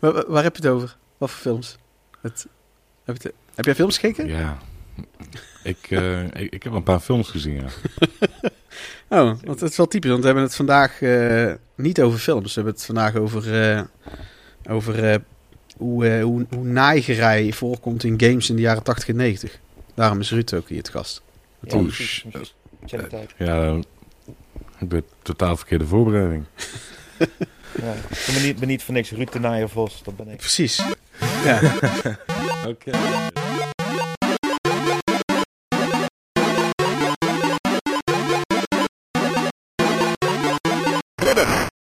[0.00, 0.96] waar, waar heb je het over?
[1.18, 1.78] Wat voor films?
[2.20, 2.46] Het,
[3.04, 4.28] heb, je, heb jij films gekeken?
[4.28, 4.58] Ja,
[5.62, 7.66] ik, uh, ik, ik, heb een paar films gezien, ja.
[9.18, 12.54] oh, want het is wel typisch, want we hebben het vandaag uh, niet over films.
[12.54, 13.82] We hebben het vandaag over, uh,
[14.68, 15.22] over
[15.76, 19.58] hoe, hoe, hoe naaigerij voorkomt in games in de jaren 80 en 90.
[19.94, 21.22] Daarom is Ruud ook hier het gast.
[21.60, 21.88] Ja, oh,
[23.36, 23.80] ja,
[24.78, 26.44] ik ben totaal verkeerde voorbereiding.
[27.72, 30.36] ja, ik ben niet, ben niet voor niks Ruud de Naaier Vos, dat ben ik.
[30.36, 30.82] Precies.
[31.44, 31.60] Ja.
[32.70, 32.90] Oké.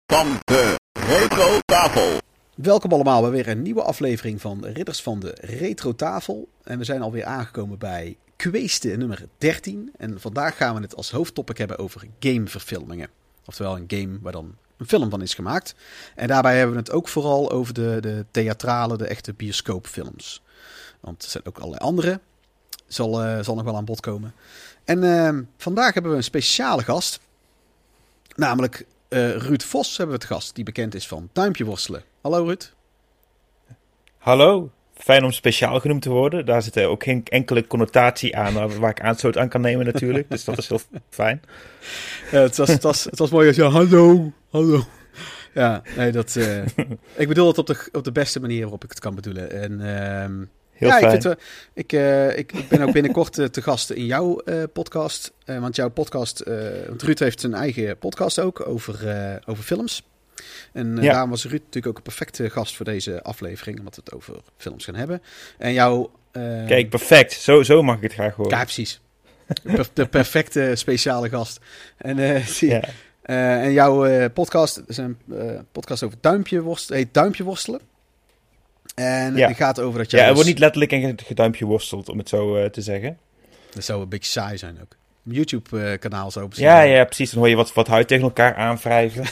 [0.05, 2.19] van de Retro Tafel.
[2.55, 6.47] Welkom allemaal bij weer een nieuwe aflevering van Ridders van de Retro Tafel.
[6.63, 9.91] En we zijn alweer aangekomen bij Kweeste nummer 13.
[9.97, 13.09] En vandaag gaan we het als hoofdtopic hebben over gameverfilmingen.
[13.45, 15.75] Oftewel een game waar dan een film van is gemaakt.
[16.15, 20.41] En daarbij hebben we het ook vooral over de, de theatrale, de echte bioscoopfilms.
[20.99, 22.19] Want er zijn ook allerlei andere.
[22.87, 24.33] Zal, uh, zal nog wel aan bod komen.
[24.83, 27.19] En uh, vandaag hebben we een speciale gast.
[28.35, 32.03] Namelijk uh, Ruud Vos hebben we het gast, die bekend is van Duimpje Worstelen.
[32.21, 32.73] Hallo Ruud.
[34.17, 34.71] Hallo.
[35.03, 36.45] Fijn om speciaal genoemd te worden.
[36.45, 40.29] Daar zit ook geen enkele connotatie aan waar ik aanstoot aan kan nemen natuurlijk.
[40.29, 41.41] dus dat is heel fijn.
[42.31, 44.83] Ja, het, was, het, was, het was mooi als je hallo, hallo.
[45.53, 46.35] Ja, nee, dat...
[46.35, 46.65] Uh,
[47.23, 49.51] ik bedoel het op de, op de beste manier waarop ik het kan bedoelen.
[49.51, 49.71] En...
[49.71, 51.15] Uh, Heel ja, fijn.
[51.15, 51.35] Ik, vind,
[51.73, 54.41] ik, uh, ik, ik, ben ook binnenkort te gast in jouw
[54.73, 55.33] podcast.
[55.45, 56.43] want jouw podcast,
[56.87, 58.99] want Ruud heeft zijn eigen podcast ook over,
[59.45, 60.03] over films.
[60.73, 61.11] En ja.
[61.11, 64.35] daarom was Ruud natuurlijk ook een perfecte gast voor deze aflevering, omdat we het over
[64.57, 65.21] films gaan hebben.
[65.57, 66.11] En jouw...
[66.67, 67.33] Kijk, perfect.
[67.33, 68.57] Zo, zo mag ik het graag horen.
[68.57, 69.01] Ja, precies.
[69.93, 71.59] De perfecte speciale gast.
[71.97, 72.83] En, zie, ja.
[73.21, 75.17] en jouw podcast is een
[75.71, 77.81] podcast over duimpje worstelen, heet Duimpje Worstelen.
[78.95, 79.47] En ja.
[79.47, 80.17] die gaat over dat je.
[80.17, 83.17] Ja, er wordt niet letterlijk een geduimpje worsteld, om het zo uh, te zeggen.
[83.73, 84.95] Dat zou een beetje saai zijn ook.
[85.23, 86.47] YouTube-kanaal zo.
[86.49, 87.29] Ja, ja, precies.
[87.29, 89.25] Dan hoor je wat, wat huid tegen elkaar aanwrijven.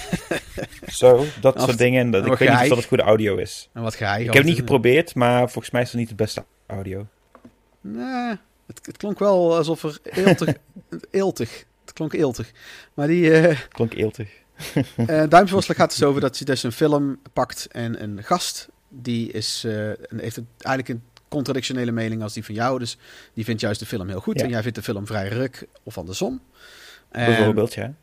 [0.87, 2.01] zo, dat soort dingen.
[2.01, 3.69] En dat, ik weet niet of dat het goede audio is.
[3.73, 4.19] En wat geheig.
[4.19, 7.07] Ik heb het niet geprobeerd, maar volgens mij is het niet de beste audio.
[7.81, 8.37] Nee,
[8.67, 10.53] het, het klonk wel alsof er eeltig...
[11.11, 11.65] eeltig.
[11.81, 12.51] Het klonk eeltig.
[12.93, 13.41] Maar die...
[13.41, 14.29] Uh, klonk eeltig.
[14.75, 19.31] uh, Duimpjesworstelen gaat dus over dat je dus een film pakt en een gast die
[19.31, 22.79] is, uh, heeft het eigenlijk een contradictionele mening als die van jou.
[22.79, 22.97] Dus
[23.33, 24.39] die vindt juist de film heel goed.
[24.39, 24.45] Ja.
[24.45, 26.41] En jij vindt de film vrij ruk of andersom.
[27.11, 27.93] Bijvoorbeeld, ja.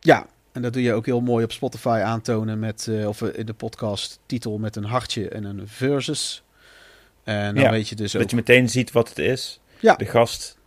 [0.00, 3.46] Ja, en dat doe je ook heel mooi op Spotify aantonen met, uh, of in
[3.46, 6.42] de podcast titel met een hartje en een versus.
[7.24, 8.30] En dan ja, weet je dus dat ook...
[8.30, 9.60] je meteen ziet wat het is.
[9.80, 9.94] Ja.
[9.94, 10.58] De gast,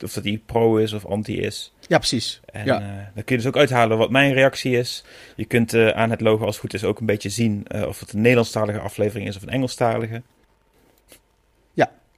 [0.00, 1.72] of dat hij pro is of anti is.
[1.88, 2.40] Ja, precies.
[2.44, 2.80] En ja.
[2.80, 5.04] uh, dan kun je dus ook uithalen wat mijn reactie is.
[5.36, 8.00] Je kunt uh, aan het logo als het goed is ook een beetje zien of
[8.00, 10.22] het een Nederlandstalige aflevering is of een Engelstalige.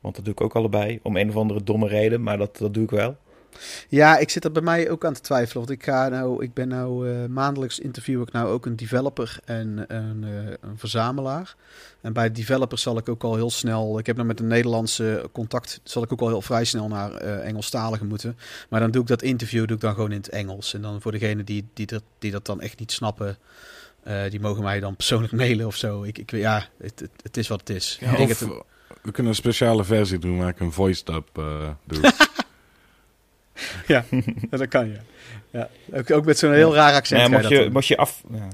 [0.05, 2.75] Want dat doe ik ook allebei, om een of andere domme reden, maar dat, dat
[2.75, 3.17] doe ik wel.
[3.89, 5.67] Ja, ik zit er bij mij ook aan te twijfelen.
[5.67, 9.39] Want ik, ga nou, ik ben nou uh, maandelijks interview ik nou ook een developer
[9.45, 11.55] en een, uh, een verzamelaar.
[12.01, 13.99] En bij developers zal ik ook al heel snel.
[13.99, 15.81] Ik heb nou met een Nederlandse contact.
[15.83, 18.37] Zal ik ook al heel vrij snel naar uh, Engelstaligen moeten.
[18.69, 20.75] Maar dan doe ik dat interview doe ik dan gewoon in het Engels.
[20.75, 23.39] En dan voor degenen die, die, dat, die dat dan echt niet snappen.
[24.07, 26.03] Uh, die mogen mij dan persoonlijk mailen of zo.
[26.03, 27.99] Ik, ik, ja, het, het, het is wat het is.
[28.01, 28.51] Ja, ik denk of, het,
[29.05, 32.13] we kunnen een speciale versie doen waar ik een voice-dub uh, doe.
[33.87, 34.05] ja,
[34.51, 34.97] dat kan je.
[35.51, 35.69] Ja.
[35.93, 37.21] Ook, ook met zo'n heel raar accent.
[37.21, 38.49] Ja, mocht, je, je, mocht, je af, ja.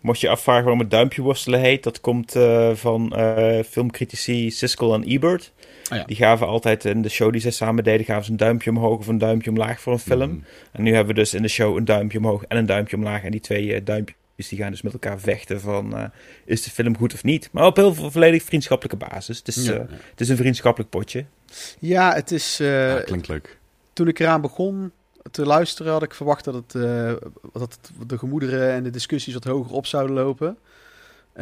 [0.00, 4.94] mocht je afvragen waarom het duimpje worstelen heet, dat komt uh, van uh, filmcritici Siskel
[4.94, 5.52] en Ebert.
[5.90, 6.04] Oh ja.
[6.04, 8.98] Die gaven altijd in de show die ze samen deden, gaven ze een duimpje omhoog
[8.98, 10.30] of een duimpje omlaag voor een film.
[10.30, 10.44] Mm.
[10.72, 13.22] En nu hebben we dus in de show een duimpje omhoog en een duimpje omlaag.
[13.22, 16.04] En die twee uh, duimpjes die gaan dus met elkaar vechten van uh,
[16.44, 17.48] is de film goed of niet.
[17.52, 19.38] Maar op heel volledig vriendschappelijke basis.
[19.38, 19.86] Het is, ja, uh, ja.
[20.10, 21.24] het is een vriendschappelijk potje.
[21.78, 22.60] Ja, het is...
[22.60, 23.58] Uh, ja, klinkt leuk.
[23.92, 24.92] Toen ik eraan begon
[25.30, 27.12] te luisteren had ik verwacht dat, het, uh,
[27.52, 30.56] dat het de gemoederen en de discussies wat hoger op zouden lopen.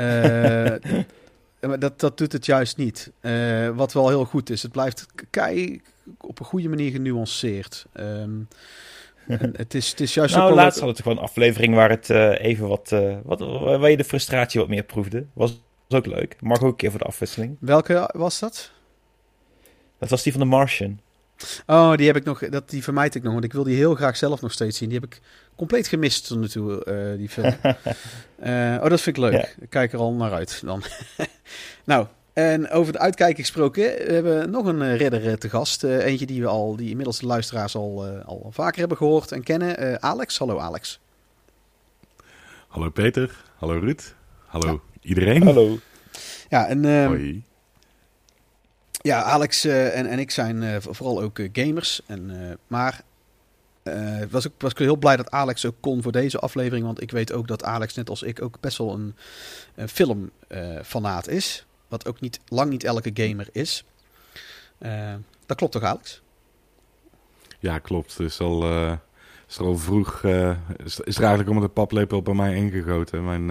[1.61, 3.11] maar dat, dat doet het juist niet.
[3.75, 4.63] wat wel heel goed is.
[4.63, 5.81] Het blijft kei
[6.21, 7.87] op een goede manier genuanceerd.
[7.95, 8.49] Um,
[9.29, 12.45] het, is, het is juist nou, laatst had het gewoon een aflevering waar het uh,
[12.45, 15.27] even wat, uh, wat, waar je de frustratie wat meer proefde.
[15.33, 16.37] Was, was ook leuk.
[16.41, 17.57] Mag ook een keer voor de afwisseling.
[17.61, 18.71] Welke was dat?
[19.99, 21.01] Dat was die van The Martian.
[21.67, 22.49] Oh, die heb ik nog.
[22.49, 24.89] Dat, die vermijd ik nog, want ik wil die heel graag zelf nog steeds zien.
[24.89, 25.21] Die heb ik
[25.57, 27.47] compleet gemist tot nu toe, uh, die film.
[28.83, 29.33] oh, dat vind ik leuk.
[29.33, 29.47] Ja.
[29.61, 30.83] Ik kijk er al naar uit dan.
[31.85, 32.07] nou,
[32.39, 35.85] en over het uitkijken gesproken, we hebben nog een uh, redder te gast.
[35.85, 39.33] Uh, eentje die we al, die inmiddels de luisteraars al, uh, al vaker hebben gehoord
[39.33, 40.03] en kennen.
[40.03, 41.01] Alex, hallo Alex.
[42.69, 44.15] Hallo Peter, hallo Ruud,
[44.47, 45.09] hallo ja.
[45.09, 45.43] iedereen.
[45.43, 45.79] Hallo.
[46.49, 47.05] Ja, en...
[47.07, 47.43] Hoi.
[48.91, 52.01] Ja, Alex en, en ik zijn vooral ook gamers.
[52.07, 53.03] En, maar
[53.85, 56.87] uh, was, ik, was ik heel blij dat Alex ook kon voor deze aflevering.
[56.87, 59.15] Want ik weet ook dat Alex, net als ik, ook best wel een,
[59.75, 61.67] een filmfanaat uh, is.
[61.89, 63.85] Wat ook niet, lang niet elke gamer is.
[64.81, 65.15] Uh,
[65.47, 66.23] dat klopt toch, Alex?
[67.59, 68.21] Ja, klopt.
[68.21, 68.65] is al,
[69.49, 70.23] is er al vroeg.
[70.85, 73.25] is, is er eigenlijk om de paplepel bij mij ingegoten.
[73.25, 73.47] Mijn,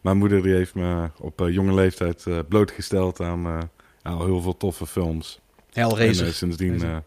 [0.00, 3.70] mijn moeder die heeft me op jonge leeftijd blootgesteld aan
[4.02, 5.40] heel veel toffe films.
[5.72, 6.26] Hellraiser.
[6.26, 7.02] En sindsdien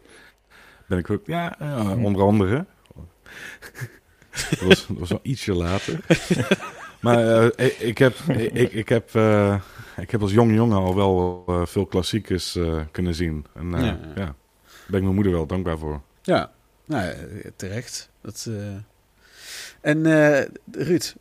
[0.86, 1.56] ben ik ook, ja,
[1.96, 2.66] onder andere.
[4.50, 6.00] dat, was, dat was wel ietsje later.
[7.00, 9.60] maar uh, ik, heb, ik, ik, heb, uh,
[9.96, 12.58] ik heb als jong jongen al wel uh, veel klassiekers
[12.90, 13.46] kunnen zien.
[13.54, 13.98] En ja, ja.
[14.14, 14.34] ja, daar
[14.86, 16.00] ben ik mijn moeder wel dankbaar voor.
[16.22, 16.50] Ja,
[16.84, 17.14] nou,
[17.56, 18.10] terecht.
[18.20, 18.50] Dat,
[19.80, 20.02] en
[20.72, 21.14] Ruud,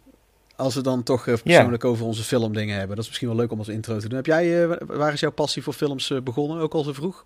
[0.55, 3.59] als we dan toch persoonlijk over onze filmdingen hebben, dat is misschien wel leuk om
[3.59, 4.17] als intro te doen.
[4.17, 7.25] Heb jij, waar is jouw passie voor films begonnen, ook al zo vroeg?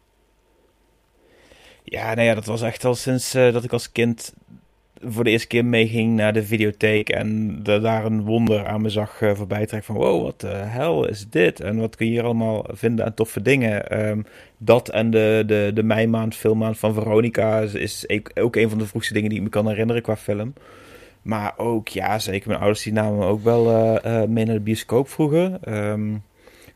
[1.83, 4.33] Ja, nou ja, dat was echt al sinds uh, dat ik als kind
[5.01, 9.21] voor de eerste keer meeging naar de videotheek en daar een wonder aan me zag
[9.21, 11.59] uh, voorbij trekken van wow, wat de hel is dit?
[11.59, 14.07] En wat kun je hier allemaal vinden aan toffe dingen?
[14.09, 14.25] Um,
[14.57, 18.05] dat en de, de, de meimaand, filmmaand van Veronica is
[18.35, 20.53] ook een van de vroegste dingen die ik me kan herinneren qua film.
[21.21, 24.61] Maar ook, ja, zeker mijn ouders die namen me ook wel uh, mee naar de
[24.61, 25.57] bioscoop vroeger.
[25.67, 26.23] Um,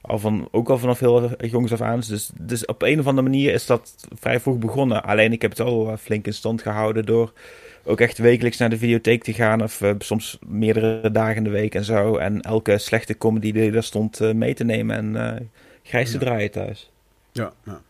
[0.01, 1.99] al van, ook al vanaf heel jongs af aan.
[2.07, 5.03] Dus, dus op een of andere manier is dat vrij vroeg begonnen.
[5.03, 7.33] Alleen ik heb het al eh, flink in stand gehouden door
[7.83, 9.63] ook echt wekelijks naar de videotheek te gaan.
[9.63, 12.17] Of uh, soms meerdere dagen in de week en zo.
[12.17, 15.47] En elke slechte comedy die daar stond uh, mee te nemen en uh,
[15.83, 16.91] grijs te draaien thuis.
[17.31, 17.81] Ja, ja.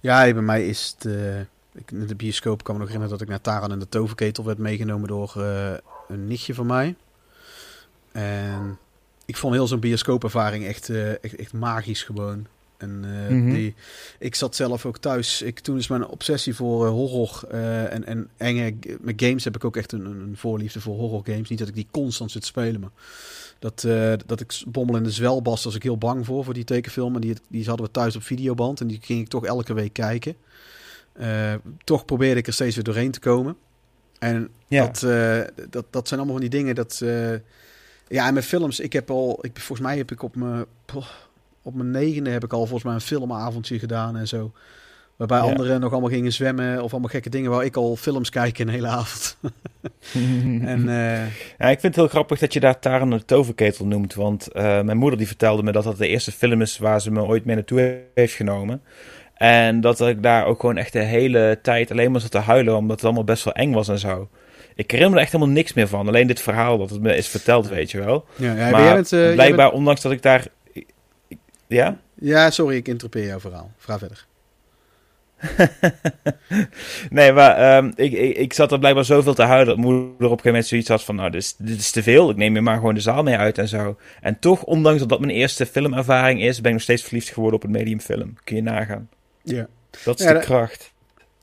[0.00, 1.12] ja, bij mij is het...
[1.74, 4.44] Ik, in de bioscoop kan me nog herinneren dat ik naar Taran en de Toverketel
[4.44, 5.32] werd meegenomen door
[6.08, 6.94] een nichtje van mij.
[8.12, 8.78] En
[9.24, 10.90] ik vond heel zo'n bioscoopervaring echt,
[11.20, 12.46] echt, echt magisch gewoon.
[12.86, 13.54] En uh, mm -hmm.
[13.54, 13.74] die,
[14.18, 15.42] ik zat zelf ook thuis.
[15.42, 18.74] Ik, toen is mijn obsessie voor uh, horror en, en enge...
[19.00, 21.48] Met games heb ik ook echt een, een voorliefde voor horror games.
[21.48, 22.90] Niet dat ik die constant zit spelen, maar...
[23.58, 23.86] Dat,
[24.26, 27.20] dat ik Bommel in de Zwelbast was ik heel bang voor, voor die tekenfilmen.
[27.20, 30.36] Die, die hadden we thuis op videoband en die ging ik toch elke week kijken.
[31.84, 33.56] toch probeerde ik er steeds weer doorheen te komen.
[34.18, 34.86] En ja.
[34.86, 35.00] dat,
[35.70, 37.02] dat, dat zijn allemaal van die dingen dat...
[38.08, 40.64] Ja, en met films, ik heb al, ik, volgens mij heb ik op mijn,
[41.66, 44.52] op mijn negende heb ik al volgens mij een filmavondje gedaan en zo.
[45.16, 48.58] Waarbij anderen nog allemaal gingen zwemmen of allemaal gekke dingen waar ik al films kijk
[48.58, 49.36] een hele avond.
[50.72, 51.26] en, uh...
[51.58, 54.14] ja, ik vind het heel grappig dat je daar Taren de Toverketel noemt.
[54.14, 57.10] Want uh, mijn moeder die vertelde me dat dat de eerste film is waar ze
[57.10, 58.82] me ooit mee naartoe heeft genomen.
[59.34, 62.76] En dat ik daar ook gewoon echt de hele tijd alleen maar zat te huilen
[62.76, 64.28] omdat het allemaal best wel eng was en zo.
[64.74, 66.08] Ik herinner me er echt helemaal niks meer van.
[66.08, 68.24] Alleen dit verhaal dat het me is verteld, weet je wel.
[68.34, 69.78] Ja, ja, maar bent, uh, blijkbaar, bent...
[69.78, 70.46] ondanks dat ik daar...
[71.66, 71.98] Ja?
[72.14, 73.70] Ja, sorry, ik interpreteer jouw verhaal.
[73.76, 74.26] Vraag verder.
[77.10, 80.20] nee, maar um, ik, ik, ik, zat er blijkbaar zoveel te huilen dat moeder op
[80.20, 81.14] een gegeven moment zoiets had van...
[81.14, 83.36] Nou, dit is, dit is te veel, ik neem je maar gewoon de zaal mee
[83.36, 83.98] uit en zo.
[84.20, 86.56] En toch, ondanks dat dat mijn eerste filmervaring is...
[86.56, 88.34] ben ik nog steeds verliefd geworden op een mediumfilm.
[88.44, 89.08] Kun je nagaan.
[89.42, 89.66] Ja.
[90.04, 90.92] Dat is ja, de kracht.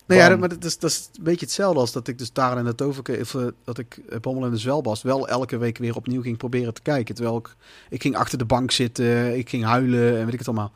[0.05, 2.57] Nou ja, maar dat is, dat is een beetje hetzelfde als dat ik dus daar
[2.57, 5.95] in het over of uh, dat ik Bommel in de Zwelbast wel elke week weer
[5.95, 7.15] opnieuw ging proberen te kijken.
[7.15, 7.55] Terwijl ik,
[7.89, 10.71] ik ging achter de bank zitten, ik ging huilen en weet ik het allemaal.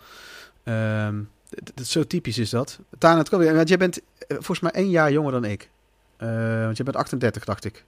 [0.64, 1.30] Um,
[1.84, 2.80] zo typisch is dat.
[2.98, 5.70] Tana, het kan Want jij bent uh, volgens mij één jaar jonger dan ik.
[6.20, 7.84] Uh, want jij bent 38, dacht ik.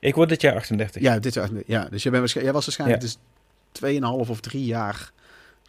[0.00, 1.02] Ik word dit jaar 38.
[1.02, 1.48] Ja, dit jaar.
[1.66, 3.08] Ja, dus jij, bent, jij was waarschijnlijk ja.
[3.80, 5.12] dus 2,5 of 3 jaar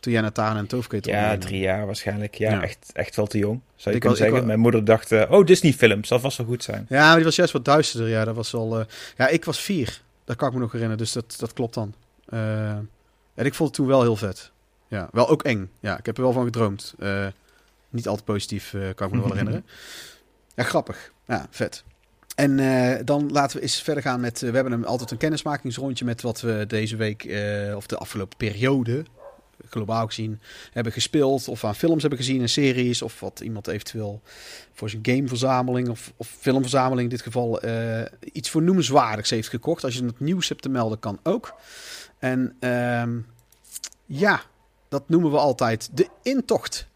[0.02, 2.36] toen jij naar Taren en Toofketel Ja, drie jaar waarschijnlijk.
[2.36, 4.46] Ja, Echt, echt wel te jong, zou je ik kunnen zeggen.
[4.46, 6.86] Mijn moeder dacht, uh, oh, Disney-film, zal vast wel goed zijn.
[6.90, 8.10] Ja, maar die was juist wat duisterder.
[8.10, 8.80] Ja, dat was wel...
[8.80, 8.86] Uh,
[9.18, 10.02] ja, ik was vier.
[10.26, 11.94] Dat kan ik me nog herinneren, dus dat, dat klopt dan.
[12.34, 12.70] Uh,
[13.34, 14.52] en ik vond het toen wel heel vet.
[14.88, 15.70] Ja, wel ook eng.
[15.80, 16.96] Ja, ik heb er wel van gedroomd.
[17.90, 19.66] niet altijd positief, kan ik me nog wel herinneren.
[20.56, 21.12] Ja, grappig.
[21.28, 21.84] Ja, vet.
[22.36, 24.42] En uh, dan laten we eens verder gaan met.
[24.42, 27.98] Uh, we hebben een, altijd een kennismakingsrondje met wat we deze week, uh, of de
[27.98, 29.06] afgelopen periode,
[29.70, 30.40] globaal gezien
[30.72, 31.48] hebben gespeeld.
[31.48, 33.02] Of aan films hebben gezien en series.
[33.02, 34.22] Of wat iemand eventueel
[34.74, 38.02] voor zijn gameverzameling of, of filmverzameling in dit geval uh,
[38.34, 39.84] iets voor noemenswaardigs heeft gekocht.
[39.84, 41.56] Als je het nieuws hebt te melden, kan ook.
[42.20, 43.04] En uh,
[44.06, 44.42] ja,
[44.90, 46.88] dat noemen we altijd de intocht.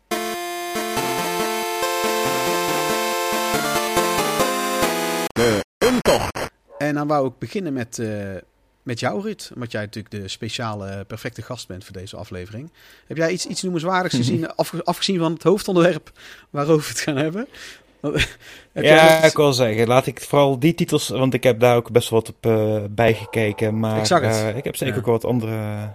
[5.27, 6.49] De intocht.
[6.77, 7.97] En dan wou ik beginnen met...
[7.97, 8.35] Uh,
[8.85, 9.51] met jou, Ruud.
[9.53, 12.71] Omdat jij natuurlijk de speciale, perfecte gast bent voor deze aflevering.
[13.07, 16.11] Heb jij iets, iets noemenswaardigs gezien, afgezien van het hoofdonderwerp
[16.49, 17.47] waarover we het gaan hebben?
[18.73, 22.09] ja, ik wil zeggen, laat ik vooral die titels, want ik heb daar ook best
[22.09, 23.79] wat op uh, bijgekeken.
[23.79, 24.35] Maar ik, zag het.
[24.35, 24.99] Uh, ik heb zeker ja.
[24.99, 25.89] ook wat andere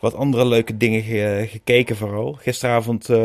[0.00, 2.32] wat andere leuke dingen ge- gekeken vooral.
[2.32, 3.16] Gisteravond eh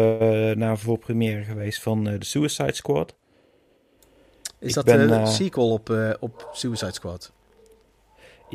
[0.51, 3.15] naar voorpremière geweest van eh, The Suicide Squad.
[4.59, 7.31] Is Ik dat ben, de eh, sequel op, eh, op Suicide Squad?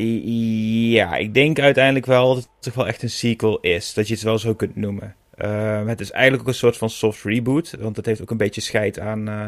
[0.02, 3.94] Ja, ik denk uiteindelijk wel dat het toch wel echt een sequel is.
[3.94, 5.14] Dat je het wel zo kunt noemen.
[5.34, 7.74] Eh, het is eigenlijk ook een soort van soft reboot.
[7.80, 9.46] Want het heeft ook een beetje scheid aan, eh,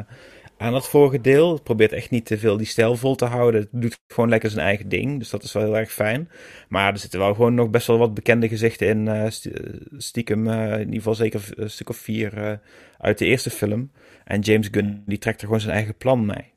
[0.56, 1.52] aan het vorige deel.
[1.52, 3.60] Het probeert echt niet te veel die stijl vol te houden.
[3.60, 5.18] Het doet gewoon lekker zijn eigen ding.
[5.18, 6.28] Dus dat is wel heel erg fijn.
[6.68, 9.32] Maar er zitten wel gewoon nog best wel wat bekende gezichten in.
[9.32, 9.50] st-
[9.96, 12.60] stiekem, eh, in ieder geval zeker een stuk of vier
[12.98, 13.90] uit de eerste film.
[14.24, 16.52] En James Gunn die trekt er gewoon zijn eigen plan mee.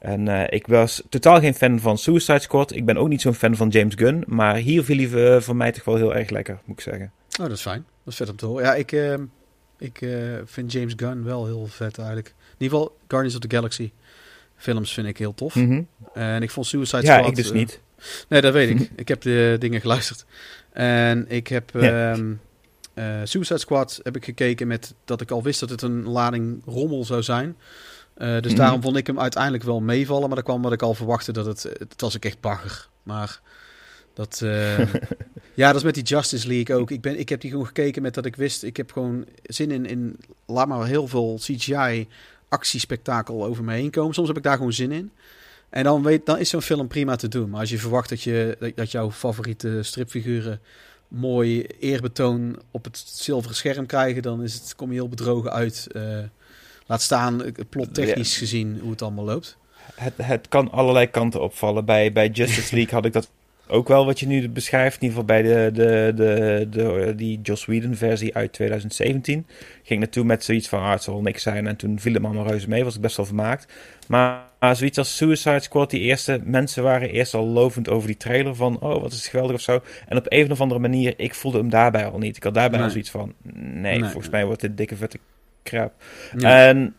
[0.00, 2.74] En eh, ik was totaal geen fan van Suicide Squad.
[2.74, 4.24] Ik ben ook niet zo'n fan van James Gunn.
[4.26, 7.12] Maar hier viel hij eh, voor mij toch wel heel erg lekker, moet ik zeggen.
[7.40, 7.84] Oh, dat is fijn.
[8.04, 8.64] Dat is vet om te horen.
[8.64, 9.14] Ja, ik, eh,
[9.78, 10.06] ik
[10.44, 12.28] vind James Gunn wel heel vet eigenlijk.
[12.28, 13.90] In ieder geval, Guardians of the Galaxy
[14.56, 15.54] films vind ik heel tof.
[15.54, 15.82] Mhm.
[16.14, 17.28] En ik vond Suicide Ja, Squad...
[17.28, 17.80] ik dus niet.
[18.28, 18.90] Nee, dat weet ik.
[18.96, 20.24] ik heb de dingen geluisterd.
[20.72, 22.12] En ik heb Ja.
[22.12, 22.32] ehm,
[22.94, 26.62] eh, Suicide Squad heb ik gekeken met dat ik al wist dat het een lading
[26.64, 27.56] rommel zou zijn.
[28.20, 28.60] Eh, dus Mhm.
[28.60, 30.26] daarom vond ik hem uiteindelijk wel meevallen.
[30.26, 31.62] Maar dat kwam wat ik al verwachtte dat het...
[31.62, 32.88] Het was ik echt bagger.
[33.02, 33.40] Maar
[34.14, 34.40] dat...
[34.42, 34.78] eh,
[35.54, 36.90] ja, dat is met die Justice League ook.
[36.90, 38.62] Ik, ben, ik heb die gewoon gekeken met dat ik wist...
[38.62, 39.86] Ik heb gewoon zin in...
[39.86, 42.08] in laat maar heel veel CGI
[42.48, 44.14] actiespektakel over me heen komen.
[44.14, 45.10] Soms heb ik daar gewoon zin in.
[45.68, 47.50] En dan, weet, dan is zo'n film prima te doen.
[47.50, 50.60] Maar als je verwacht dat, je, dat- dat jouw favoriete stripfiguren
[51.08, 55.86] mooi eerbetoon op het zilveren scherm krijgen, dan is het, kom je heel bedrogen uit.
[55.92, 56.18] Eh,
[56.90, 59.56] laat staan, eh, plottechnisch gezien, hoe het allemaal loopt.
[59.94, 61.84] Het, het kan allerlei kanten opvallen.
[61.84, 63.30] Bij, bij Justice League had ik dat
[63.66, 65.02] ook wel wat je nu beschrijft.
[65.02, 69.46] In ieder geval bij de, de, de, de, die Joss Whedon versie uit 2017.
[69.82, 71.66] Ging naartoe met zoiets van, ah, het zal niks zijn.
[71.66, 72.84] En toen viel het me allemaal reuze mee.
[72.84, 73.72] Was ik best wel vermaakt.
[74.08, 74.42] Maar,
[74.72, 78.54] zoiets als Suicide Squad, die eerste mensen waren eerst al lovend over die trailer.
[78.54, 79.82] Van, oh, wat is het geweldig of zo.
[80.08, 82.36] En op een of andere manier, ik voelde hem daarbij al niet.
[82.36, 82.86] Ik had daarbij Nee.
[82.86, 85.18] al zoiets van, nee, Nee, volgens mij wordt dit dikke vette
[85.62, 85.92] crap.
[86.36, 86.66] Ja.
[86.66, 86.94] En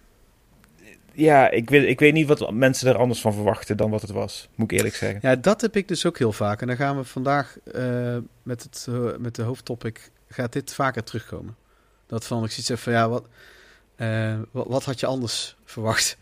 [1.14, 4.12] ja, ik weet, ik weet niet wat mensen er anders van verwachten dan wat het
[4.12, 4.50] was.
[4.56, 5.20] Moet ik eerlijk zeggen.
[5.22, 6.62] Ja, dat heb ik dus ook heel vaak.
[6.62, 11.04] En dan gaan we vandaag eh, met, het, eh, met de hoofdtopic, gaat dit vaker
[11.04, 11.56] terugkomen.
[12.08, 13.28] Dat van, ik zoiets heb van, ja, wat,
[13.96, 16.18] eh, wat, wat had je anders verwacht?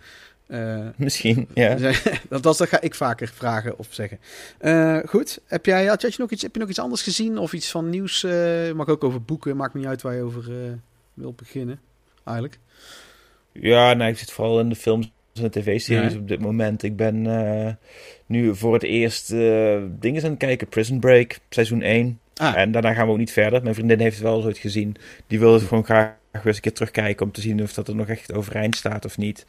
[0.96, 1.76] Misschien, ja.
[1.76, 4.20] dat, dat, dat ga ik vaker vragen of zeggen.
[5.10, 7.72] Goed, heb jij, had, je nog iets, heb je nog iets anders gezien of iets
[7.72, 8.24] van nieuws?
[8.76, 10.52] mag ook over boeken, maakt niet uit waar je over
[11.14, 11.80] wilt beginnen,
[12.30, 12.60] eigenlijk.
[13.52, 16.20] Ja, nou, ik zit vooral in de films en de tv-series Ja.
[16.20, 16.84] op dit moment.
[16.84, 17.74] Ik ben eh,
[18.26, 20.68] nu voor het eerst eh, dingen aan het kijken.
[20.68, 22.20] Prison Break, seizoen 1.
[22.36, 23.64] Ah, En daarna gaan we ook niet verder.
[23.64, 24.96] Mijn vriendin heeft het wel zoiets gezien.
[25.28, 27.88] Die wil het gewoon graag weer eens een keer terugkijken om te zien of dat
[27.88, 29.46] er nog echt overeind staat of niet.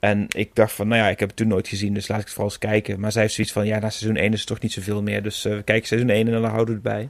[0.00, 2.24] En ik dacht van, nou ja, ik heb het toen nooit gezien, dus laat ik
[2.24, 3.00] het vooral eens kijken.
[3.00, 5.22] Maar zij heeft zoiets van, ja, na seizoen 1 is het toch niet zoveel meer.
[5.22, 7.08] Dus eh, we kijken seizoen 1 en dan houden we het bij.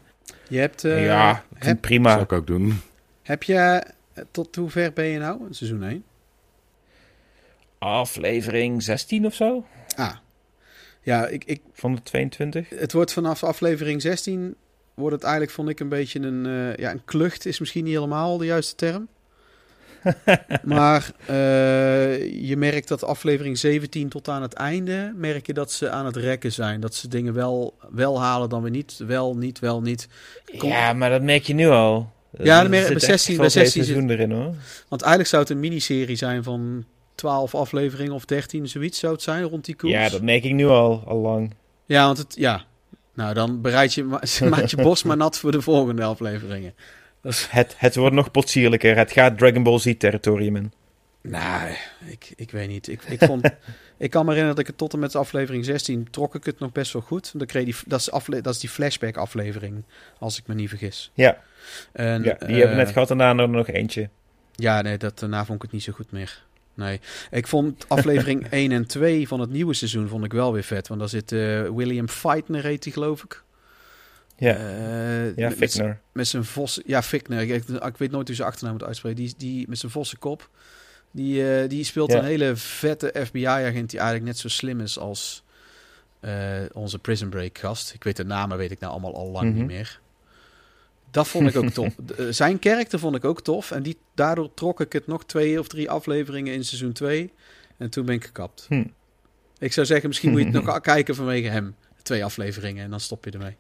[0.49, 2.11] je hebt, eh, ja, ik vind heb, het prima.
[2.11, 2.81] zou ik ook doen.
[3.23, 3.83] heb je,
[4.31, 5.47] tot hoe ver ben je nou?
[5.47, 6.05] in Seizoen 1?
[7.79, 9.65] Aflevering 16 of zo?
[9.97, 10.17] Ah,
[11.01, 12.69] ja, ik, ik, Van de 22?
[12.69, 14.55] het wordt vanaf aflevering 16,
[14.95, 17.95] wordt het eigenlijk, vond ik, een beetje een, eh, ja, een klucht, is misschien niet
[17.95, 19.09] helemaal de juiste term.
[20.63, 25.91] maar eh, je merkt dat aflevering 17 tot aan het einde, merk je dat ze
[25.91, 26.81] aan het rekken zijn.
[26.81, 28.97] Dat ze dingen wel, wel halen, dan weer niet.
[28.97, 30.09] Wel, niet, wel, niet.
[30.59, 32.13] Kom- Ja, maar dat merk je nu al.
[32.43, 34.55] Ja, Er merk- zit bij echt 16 wel bij twee 16 zit- seizoen erin hoor.
[34.89, 39.23] Want eigenlijk zou het een miniserie zijn van 12 afleveringen of 13, zoiets zou het
[39.23, 39.93] zijn, rond die koers.
[39.93, 41.55] Ja, dat merk ik nu al, al lang.
[41.87, 42.65] Ja, want het, ja.
[43.15, 46.75] Nou, dan bereid je, ma- maak je borst maar nat voor de volgende afleveringen.
[47.23, 48.97] Is, Het, het wordt nog potsierlijker.
[48.97, 50.73] Het gaat Dragon Ball Z territorium in.
[51.23, 51.71] nou,
[52.07, 52.89] ik, ik weet niet.
[52.89, 53.45] Ik, ik, vond,
[53.99, 56.59] ik kan me herinneren dat ik het tot en met aflevering 16 trok ik het
[56.59, 57.31] nog best wel goed.
[57.39, 59.85] Dan kreeg die, dat, is afle, dat is die flashback aflevering,
[60.19, 61.11] als ik me niet vergis.
[61.15, 61.43] Ja,
[61.93, 64.09] En, ja die eh, hebben we net gehad en daarna nog eentje.
[64.55, 66.45] Ja, nee, dat, daarna vond ik het niet zo goed meer.
[66.75, 70.63] Nee, ik vond aflevering 1 en 2 van het nieuwe seizoen vond ik wel weer
[70.63, 70.89] vet.
[70.89, 73.45] Want daar zit eh, William Feitner, heet hij geloof ik.
[74.39, 76.01] Ja, Eh, ja Fickner.
[76.13, 76.81] met zijn vos...
[76.87, 77.41] Ja, Fickner.
[77.41, 79.19] Ik, ik weet nooit hoe zijn achternaam moet uitspreken.
[79.25, 80.51] Die, die met zijn vossenkop.
[81.11, 82.19] Die, eh, die speelt Ja.
[82.19, 85.45] een hele vette FBI-agent die eigenlijk net zo slim is als
[86.21, 86.33] eh,
[86.73, 87.95] onze Prison Break gast.
[87.95, 89.57] Ik weet de namen, weet ik nou allemaal al lang Mhm.
[89.59, 90.01] niet meer.
[91.17, 91.95] Dat vond ik ook tof.
[92.17, 93.71] Eh, zijn karakter vond ik ook tof.
[93.71, 97.33] En die, daardoor trok ik het nog twee of drie afleveringen in seizoen 2.
[97.77, 98.67] En toen ben ik gekapt.
[98.69, 98.85] Hm.
[99.59, 101.75] Ik zou zeggen, misschien moet je het nog kijken vanwege hem.
[102.03, 103.57] Twee afleveringen en dan stop je ermee.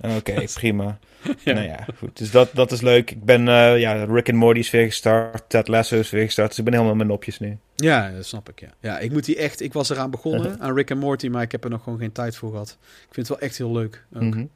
[0.16, 0.98] Oké, prima.
[1.44, 1.52] Ja.
[1.52, 2.18] Nou ja, goed.
[2.18, 3.10] Dus dat, dat is leuk.
[3.10, 5.48] Ik ben, eh, ja, Rick and Morty is weer gestart.
[5.48, 6.48] Ted Lasso is weer gestart.
[6.48, 7.58] Dus ik ben helemaal mijn nopjes nu.
[7.74, 8.60] Ja, dat snap ik.
[8.60, 8.68] Ja.
[8.80, 9.60] ja, ik moet die echt.
[9.60, 12.12] Ik was eraan begonnen aan Rick en Morty, maar ik heb er nog gewoon geen
[12.12, 12.78] tijd voor gehad.
[12.80, 14.04] Ik vind het wel echt heel leuk.
[14.10, 14.46] Mhm.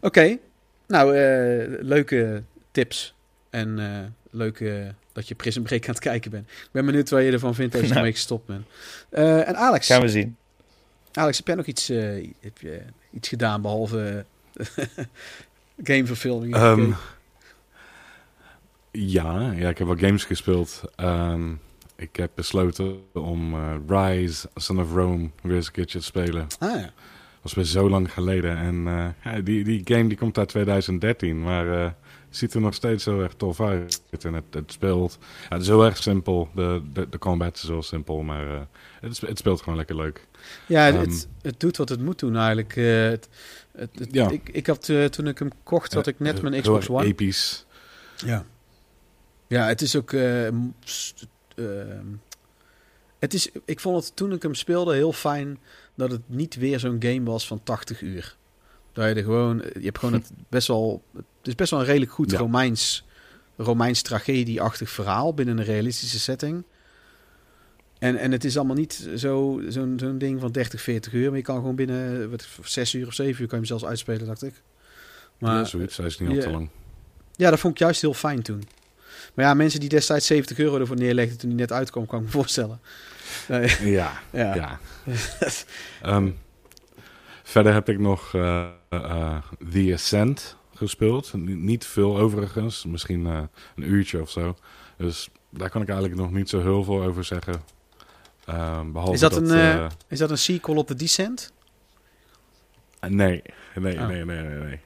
[0.00, 0.38] Oké,
[0.86, 3.14] Nou, eh, leuke tips.
[3.50, 6.48] En eh leuke dat je Prison Break aan het kijken bent.
[6.48, 7.98] Ik ben benieuwd wat je ervan vindt als je Nou.
[7.98, 8.66] ermee gestopt bent.
[9.08, 10.36] Eh, en Alex, Gaan we zien.
[11.12, 14.24] Alex, heb jij nog iets, eh, heb je iets gedaan behalve
[15.82, 16.60] gameverfilmingen?
[16.60, 16.90] Ehm,
[18.90, 20.82] ja, ja, ik heb wel games gespeeld.
[20.96, 21.52] Ehm,
[21.96, 26.46] ik heb besloten om eh, Rise, Son of Rome weer eens een keertje te spelen.
[26.58, 26.90] ah ja.
[27.46, 28.56] Was weer zo lang geleden.
[28.56, 31.90] En eh, ja, die, die game die komt uit 2013, maar eh,
[32.30, 34.02] ziet er nog steeds heel erg tof uit.
[34.20, 36.48] En het, het speelt, ja, het is heel erg simpel.
[36.54, 38.60] De, de, de combat is heel simpel, maar eh,
[39.00, 40.26] het, het speelt gewoon lekker leuk.
[40.66, 42.74] Ja, Ehm, het, het doet wat het moet doen eigenlijk.
[42.74, 43.28] Het,
[43.72, 44.28] het, het- Ja.
[44.30, 47.04] ik, ik had, toen ik hem kocht, had ik net mijn Xbox One.
[47.04, 47.66] Episch.
[48.24, 48.44] Ja.
[49.46, 50.12] Ja, het is ook.
[50.12, 50.56] eh, ehm,
[53.18, 55.58] het is, ik vond het toen ik hem speelde heel fijn
[55.96, 58.36] dat het niet weer zo'n game was van 80 uur.
[58.92, 59.56] Dat je er gewoon.
[59.56, 61.02] Je hebt gewoon het best wel.
[61.16, 62.38] Het is best wel een redelijk goed Ja.
[62.38, 63.04] Romeins.
[63.56, 66.64] Romeins tragedie-achtig verhaal binnen een realistische setting.
[67.98, 71.28] En, en het is allemaal niet zo- zo'n zo'n ding van 30, 40 uur.
[71.28, 73.84] Maar je kan gewoon binnen wat, 6 uur of 7 uur kan je hem zelfs
[73.84, 74.62] uitspelen, dacht ik.
[75.38, 75.96] Maar, ja, zoiets.
[75.96, 76.40] Hij is niet al ja.
[76.40, 76.68] te lang.
[77.36, 78.62] ja, dat vond ik juist heel fijn toen.
[79.34, 82.24] Maar ja, mensen die destijds 70 euro ervoor neerlegden toen die net uitkwam, kan ik
[82.24, 82.80] me voorstellen.
[83.48, 84.54] Nee, Ja, ja.
[84.54, 84.78] ja.
[86.02, 86.30] Ehm,
[87.42, 89.36] verder heb ik nog eh, eh,
[89.70, 91.32] The Ascent gespeeld.
[91.34, 93.42] Niet veel overigens, misschien eh,
[93.76, 94.56] een uurtje of zo.
[94.96, 97.62] Dus daar kan ik eigenlijk nog niet zo heel veel over zeggen.
[98.44, 101.52] Ehm, behalve Is dat een, Is dat een sequel op The Descent?
[103.08, 103.42] nee,
[103.74, 104.06] nee, Oh.
[104.06, 104.80] nee, nee, nee, nee.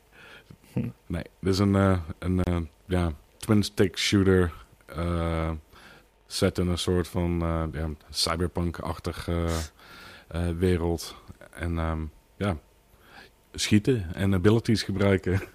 [1.07, 1.75] Nee, dit is een,
[2.19, 4.53] een ja, twin-stick shooter
[6.33, 9.45] set in een soort van eh, ja, cyberpunk-achtig eh,
[10.29, 11.15] eh, wereld.
[11.51, 12.01] En ehm,
[12.37, 12.57] ja,
[13.53, 15.41] schieten en abilities gebruiken.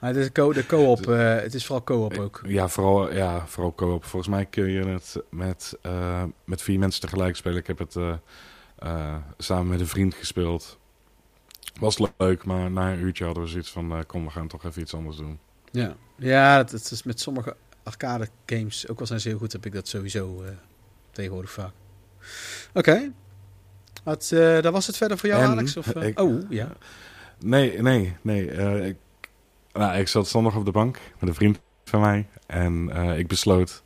[0.00, 1.04] Ah, het is co- de co-op.
[1.06, 2.40] het is vooral co-op ook.
[2.46, 4.04] Ja, vooral, ja, vooral co-op.
[4.04, 5.78] Volgens mij kun je het met,
[6.44, 7.58] met vier mensen tegelijk spelen.
[7.58, 7.96] Ik heb het
[9.38, 10.78] samen met een vriend gespeeld.
[11.80, 14.06] Was leuk, maar na een uurtje hadden we zoiets van...
[14.06, 15.38] kom, we gaan toch even iets anders doen.
[15.70, 19.66] Ja, ja het is met sommige arcade games, ook al zijn ze heel goed, heb
[19.66, 20.50] ik dat sowieso eh,
[21.10, 21.72] tegenwoordig vaak.
[22.74, 23.12] Oké.
[24.04, 25.76] Wat, eh, dat was het verder voor jou, En Alex?
[25.76, 26.06] Of, eh?
[26.06, 26.72] ik- oh, ja.
[27.38, 28.46] Nee, nee, nee.
[28.86, 28.96] ik,
[29.72, 32.26] nou, ik zat zondag op de bank met een vriend van mij.
[32.46, 33.82] En ik besloot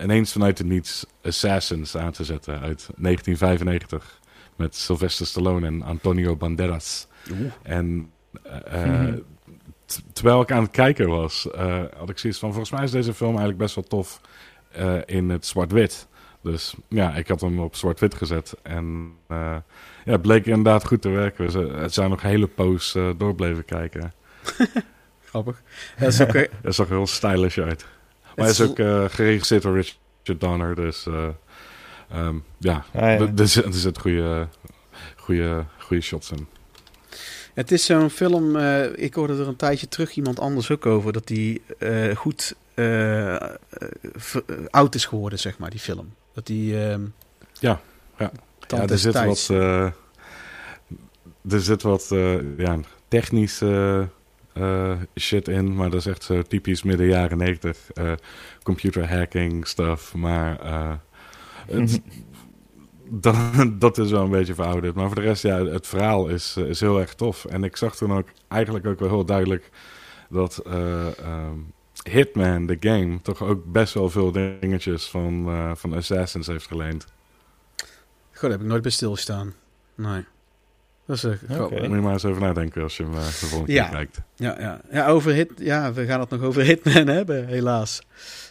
[0.00, 4.20] ineens vanuit het niets Assassins aan te zetten uit 1995.
[4.56, 7.06] Met Sylvester Stallone en Antonio Banderas.
[7.62, 8.38] En t-
[10.12, 12.48] terwijl ik aan het kijken was, eh, had ik zoiets van...
[12.50, 14.20] Volgens mij is deze film eigenlijk best wel tof
[14.72, 16.06] eh, in het zwart-wit.
[16.40, 18.54] Dus ja, ik had hem op zwart-wit gezet.
[18.62, 19.56] En eh,
[20.04, 21.44] ja, het bleek inderdaad goed te werken.
[21.80, 24.12] Het zijn nog een hele poos doorbleven kijken.
[25.28, 25.62] Grappig.
[25.98, 27.86] Dat is ook, Het zag er heel stylish uit.
[28.36, 30.74] Maar het hij is ook geregisseerd door Richard Donner.
[30.74, 31.28] Dus eh,
[32.10, 33.08] ehm, ja, Ah, ja.
[33.08, 34.48] er- er zit- er goede,
[35.16, 36.46] goede, goede shots in.
[37.54, 41.12] Het is zo'n film, eh, ik hoorde er een tijdje terug iemand anders ook over,
[41.12, 43.44] dat die eh, goed eh,
[44.14, 46.14] ver- oud is geworden, zeg maar, die film.
[46.32, 46.80] Dat die...
[46.88, 47.02] ehm
[47.60, 47.80] Ja,
[48.18, 48.30] ja.
[48.68, 49.84] Ja, er zit wat, eh,
[51.50, 54.08] er zit wat eh, ja, technische
[54.52, 57.78] eh, shit in, maar dat is echt zo typisch midden jaren negentig.
[57.92, 58.12] eh,
[58.62, 60.92] computer hacking stuff, maar eh,
[61.66, 62.00] het,
[63.20, 63.36] dat,
[63.78, 64.94] dat is wel een beetje verouderd.
[64.94, 67.44] Maar voor de rest, ja, het verhaal is, eh, is heel erg tof.
[67.44, 69.70] En ik zag toen ook eigenlijk ook wel heel duidelijk
[70.30, 71.58] dat eh, ehm,
[72.10, 77.06] Hitman, de game, toch ook best wel veel dingetjes van, eh, van Assassins heeft geleend.
[78.32, 79.54] Goed, daar heb ik nooit bij stilstaan.
[79.94, 80.24] Nee.
[81.06, 81.78] Dat is grappig.
[81.78, 81.86] Oké.
[81.88, 83.84] Moet je maar eens over nadenken als je hem de volgende Ja.
[83.84, 84.20] keer kijkt.
[84.34, 84.80] Ja, ja.
[84.90, 88.02] ja, over hit, ja, we gaan het nog over Hitman hebben, helaas.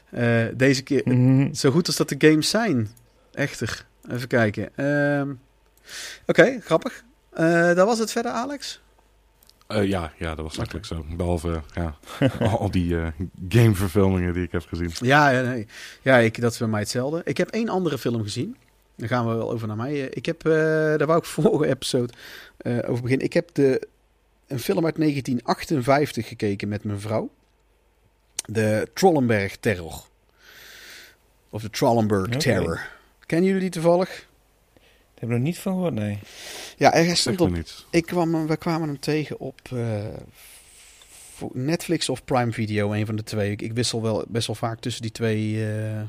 [0.10, 1.54] Eh, deze keer, Mhm.
[1.54, 2.90] zo goed als dat de games zijn.
[3.32, 3.86] Echter.
[4.10, 4.70] Even kijken.
[4.76, 5.34] Ehm,
[6.26, 7.04] Oké, grappig.
[7.30, 8.82] Eh dat was het verder, Alex?
[9.68, 11.06] Eh, ja, ja, dat was eigenlijk zo.
[11.16, 11.96] Behalve ja,
[12.40, 13.08] al die eh,
[13.50, 14.92] gameverfilmingen die ik heb gezien.
[15.02, 15.68] Ja, ja, nee.
[16.02, 17.22] ja ik, dat is bij mij hetzelfde.
[17.24, 18.58] Ik heb één andere film gezien.
[18.96, 20.00] Dan gaan we wel over naar mij.
[20.00, 22.14] Ik heb, eh, daar wou ik vorige episode
[22.58, 23.26] eh, over beginnen.
[23.26, 23.88] Ik heb de,
[24.48, 27.30] een film uit 1958 gekeken met mijn vrouw.
[28.46, 30.04] De Trollenberg Terror.
[31.50, 32.38] Of de Trollenberg.
[32.38, 32.93] Terror.
[33.26, 34.10] Kennen jullie die toevallig?
[34.10, 34.84] Daar
[35.16, 36.20] heb ik nog niet van gehoord, nee.
[36.78, 37.86] Ja, hij Zeg stond op niets.
[37.90, 40.06] Ik kwam, we kwamen hem tegen op eh,
[41.54, 43.52] Netflix of Prime Video, een van de twee.
[43.52, 45.56] Ik, ik wissel wel best wel vaak tussen die twee.
[45.66, 46.06] eh, eh,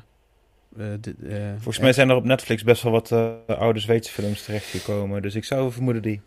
[1.01, 5.23] de- Volgens mij zijn er op Netflix best wel wat eh, oude Zweedse films terechtgekomen.
[5.23, 6.21] Dus ik zou vermoeden die.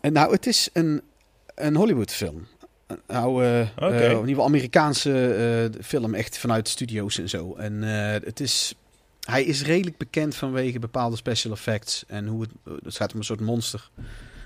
[0.00, 1.02] En nou, het is een,
[1.54, 2.46] een Hollywood film.
[2.86, 5.34] Een oude, eh, in ieder geval Amerikaanse
[5.74, 7.54] eh, film, echt vanuit studio's en zo.
[7.54, 8.74] En eh, het is,
[9.24, 12.50] hij is redelijk bekend vanwege bepaalde special effects en hoe het,
[12.84, 13.90] het gaat om een soort monster.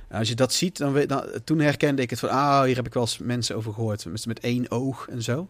[0.09, 2.77] En als je dat ziet, dan, weet, dan toen herkende ik het van, ah, hier
[2.77, 5.49] heb ik wel eens mensen over gehoord, met, met één oog en zo.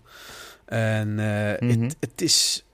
[0.64, 1.82] En eh, Mhm.
[1.82, 2.64] het, het is,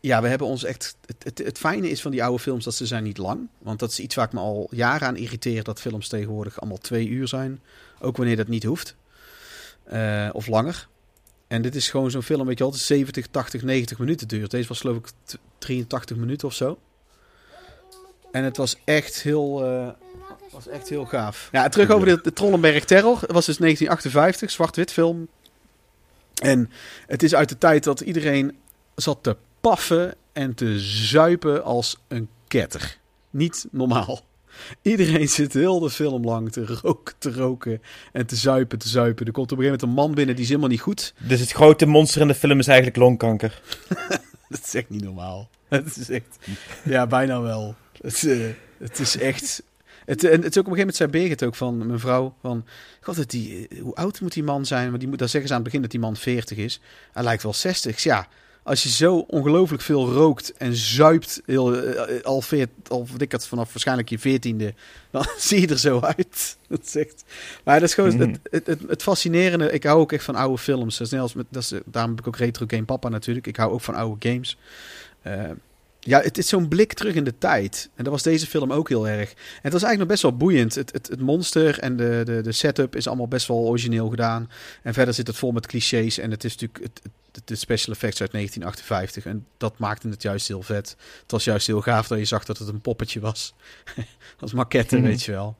[0.00, 2.74] ja, we hebben ons echt, het, het, het fijne is van die oude films dat
[2.74, 5.62] ze zijn niet lang, want dat is iets waar ik me al jaren aan irriteer,
[5.64, 7.60] dat films tegenwoordig allemaal twee uur zijn,
[8.00, 8.96] ook wanneer dat niet hoeft.
[9.84, 10.88] Eh, of langer.
[11.46, 14.28] En dit is gewoon zo'n film, weet je wel, het is 70, 80, 90 minuten
[14.28, 14.50] duurt.
[14.50, 15.08] Deze was geloof ik
[15.58, 16.78] 83 minuten of zo.
[18.32, 19.88] En het was echt heel, eh,
[20.50, 21.48] was echt heel gaaf.
[21.52, 23.20] Ja, terug over de, de Trollenberg Terror.
[23.20, 25.28] Het was dus 1958, zwart-wit film.
[26.42, 26.70] En
[27.06, 28.56] het is uit de tijd dat iedereen
[28.94, 32.98] zat te paffen en te zuipen als een ketter.
[33.30, 34.20] Niet normaal.
[34.82, 39.26] Iedereen zit heel de film lang te roken, te roken en te zuipen, te zuipen.
[39.26, 41.14] Er komt op een gegeven moment een man binnen die is helemaal niet goed.
[41.18, 43.60] Dus het grote monster in de film is eigenlijk longkanker.
[44.54, 45.48] Dat is echt niet normaal.
[45.68, 46.38] Het is echt,
[46.84, 47.74] ja, bijna wel.
[48.00, 48.38] Het, eh,
[48.78, 49.62] het is echt.
[50.04, 52.34] Het, en het is ook op een gegeven moment zei Birgit ook van mijn vrouw
[52.40, 52.64] van,
[53.00, 54.86] god, die, eh, hoe oud moet die man zijn?
[54.88, 56.80] Want die moet, dan zeggen ze aan het begin dat die man 40 is.
[57.12, 57.92] Hij lijkt wel 60.
[57.92, 58.28] Ik zeg, Ja,
[58.68, 63.46] als je zo ongelooflijk veel rookt en zuipt, heel, eh, al, veert, al ik het
[63.46, 64.74] vanaf waarschijnlijk je veertiende,
[65.10, 66.58] dan zie je er zo uit.
[66.68, 67.24] Dat echt,
[67.64, 68.28] maar dat is gewoon Mhm.
[68.28, 69.70] het, het, het, het fascinerende.
[69.72, 70.96] Ik hou ook echt van oude films.
[70.96, 73.46] Dat is net als met, dat is, daarom heb ik ook Retro Game Papa natuurlijk.
[73.46, 74.56] Ik hou ook van oude games.
[75.22, 75.50] Eh,
[76.08, 77.90] ja, het is zo'n blik terug in de tijd.
[77.94, 79.30] En dat was deze film ook heel erg.
[79.30, 80.74] En het was eigenlijk nog best wel boeiend.
[80.74, 84.50] Het, het, het monster en de, de, de setup is allemaal best wel origineel gedaan.
[84.82, 86.18] En verder zit het vol met clichés.
[86.18, 87.00] En het is natuurlijk het,
[87.44, 89.26] de special effects uit 1958.
[89.32, 90.96] En dat maakte het juist heel vet.
[91.22, 93.54] Het was juist heel gaaf dat je zag dat het een poppetje was.
[94.40, 95.06] Als maquette, Mhm.
[95.06, 95.56] weet je wel.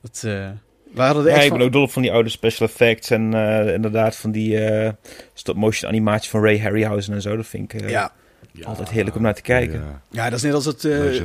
[0.00, 0.48] Dat, eh,
[0.92, 2.68] we hadden er Ja, echt ik van- ben ook dol op van die oude special
[2.68, 4.92] effects en eh, inderdaad van die eh,
[5.34, 7.36] stop-motion animatie van Ray Harryhausen en zo.
[7.36, 8.12] Dat vind ik ja.
[8.56, 9.80] Ja, altijd heerlijk om naar te kijken.
[9.80, 10.84] Ja, ja, dat is net als het...
[10.84, 11.22] eh.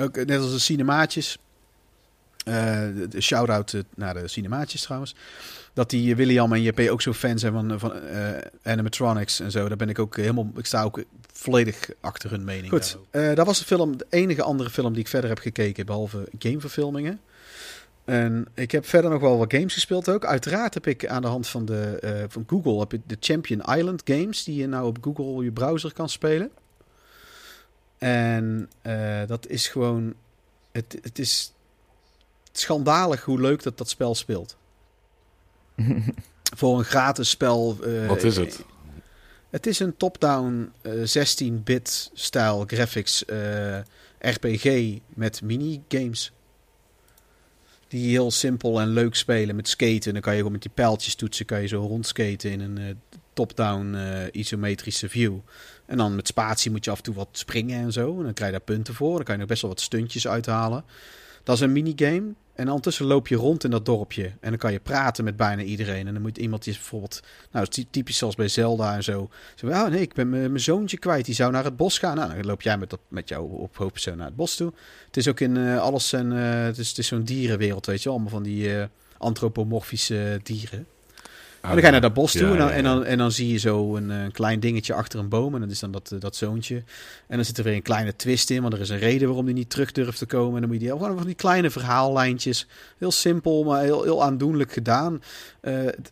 [0.00, 1.38] Ook net als de cinemaatjes.
[2.44, 2.54] Eh,
[2.94, 5.14] de, de shout-out eh, naar de cinemaatjes trouwens.
[5.72, 8.28] Dat die William en JP ook zo fan zijn van, van eh,
[8.62, 9.68] animatronics en zo.
[9.68, 10.50] Daar ben ik ook helemaal...
[10.56, 12.68] Ik sta ook volledig achter hun mening.
[12.68, 15.86] Goed, eh, dat was de film, de enige andere film die ik verder heb gekeken,
[15.86, 17.20] behalve gameverfilmingen.
[18.04, 20.24] En ik heb verder nog wel wat games gespeeld ook.
[20.24, 23.60] Uiteraard heb ik aan de hand van, de, eh, van Google heb ik de Champion
[23.60, 26.50] Island games, die je nou op Google je browser kan spelen.
[27.98, 30.14] En eh, dat is gewoon.
[30.72, 31.52] Het, het is
[32.52, 34.56] schandalig hoe leuk dat dat spel speelt.
[36.56, 37.76] Voor een gratis spel.
[37.84, 38.64] eh, Wat is het?
[39.50, 43.24] Het is een top-down eh, 16-bit stijl graphics
[44.18, 46.32] RPG met minigames.
[47.94, 50.12] Die heel simpel en leuk spelen met skaten.
[50.12, 52.94] Dan kan je gewoon met die pijltjes toetsen, kan je zo rondskaten in een eh,
[53.32, 55.34] top-down eh, isometrische view.
[55.86, 58.18] En dan met spatie moet je af en toe wat springen en zo.
[58.18, 59.14] En dan krijg je daar punten voor.
[59.14, 60.84] Dan kan je nog best wel wat stuntjes uithalen.
[61.42, 62.32] Dat is een minigame.
[62.54, 64.24] En ondertussen loop je rond in dat dorpje.
[64.24, 66.06] En dan kan je praten met bijna iedereen.
[66.06, 67.22] En dan moet iemand die bijvoorbeeld...
[67.50, 69.28] Nou, typisch zoals bij Zelda en zo.
[69.54, 71.24] Zo, oh nee, ik ben mijn zoontje kwijt.
[71.24, 72.16] Die zou naar het bos gaan.
[72.16, 74.72] Nou, dan loop jij met, dat, met jouw op hoofdpersoon naar het bos toe.
[75.06, 78.02] Het is ook in eh, alles en eh, het is, het is zo'n dierenwereld, weet
[78.02, 78.08] je.
[78.08, 78.86] Allemaal van die eh,
[79.18, 80.86] antropomorfische dieren.
[81.64, 82.70] En dan ga je naar dat bos toe Ja, en, dan.
[82.70, 85.54] En, dan, en dan zie je zo een, eh, klein dingetje achter een boom.
[85.54, 86.74] En dat is dan dat, eh, dat zoontje.
[87.26, 89.46] En dan zit er weer een kleine twist in, want er is een reden waarom
[89.46, 90.54] die niet terug durft te komen.
[90.54, 92.66] En dan moet je die, gewoon van die kleine verhaallijntjes.
[92.98, 95.22] Heel simpel, maar heel, heel aandoenlijk gedaan.
[95.60, 96.10] Eh, het,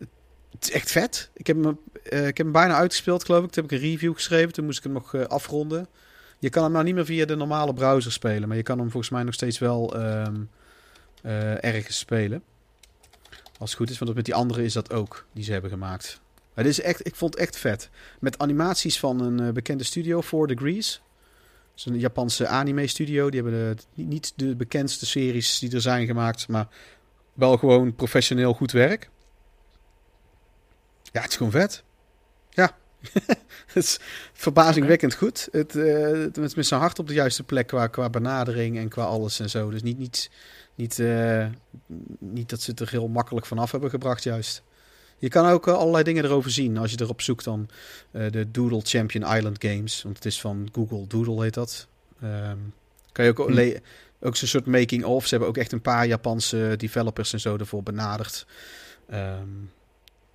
[0.51, 1.29] het is echt vet.
[1.33, 3.51] Ik heb, hem, ik heb hem bijna uitgespeeld, geloof ik.
[3.51, 4.53] Toen heb ik een review geschreven.
[4.53, 5.87] Toen moest ik hem nog afronden.
[6.39, 8.47] Je kan hem nou niet meer via de normale browser spelen.
[8.47, 10.35] Maar je kan hem volgens mij nog steeds wel ehm,
[11.21, 12.43] eh, ergens spelen.
[13.63, 16.21] Als het goed is, want met die andere is dat ook, die ze hebben gemaakt.
[16.55, 17.89] Dit is echt, ik vond het echt vet.
[18.19, 21.01] Met animaties van een eh, bekende studio, 4 Degrees.
[21.69, 23.29] Dat is een Japanse anime studio.
[23.29, 26.67] Die hebben niet- de bekendste series die er zijn gemaakt, maar
[27.33, 29.09] wel gewoon professioneel goed werk.
[31.11, 31.83] Ja, het is gewoon vet.
[32.49, 32.77] Ja.
[33.65, 33.99] het is
[34.33, 35.47] verbazingwekkend goed.
[35.51, 39.03] Het, eh, het met zijn hart op de juiste plek qua, qua benadering en qua
[39.03, 39.69] alles en zo.
[39.69, 40.29] Dus niet, niet,
[40.75, 41.45] niet, eh,
[42.19, 44.63] niet dat ze het er heel makkelijk vanaf hebben gebracht, juist.
[45.17, 47.69] Je kan ook eh, allerlei dingen erover zien als je erop zoekt dan
[48.11, 50.01] eh, de Doodle Champion Island Games.
[50.01, 51.87] Want het is van Google Doodle heet dat.
[52.21, 52.57] Ehm,
[53.11, 53.77] kan je ook, Hm.
[54.19, 55.23] ook zo'n soort making-of.
[55.23, 58.45] Ze hebben ook echt een paar Japanse developers en zo ervoor benaderd.
[59.09, 59.47] Ehm,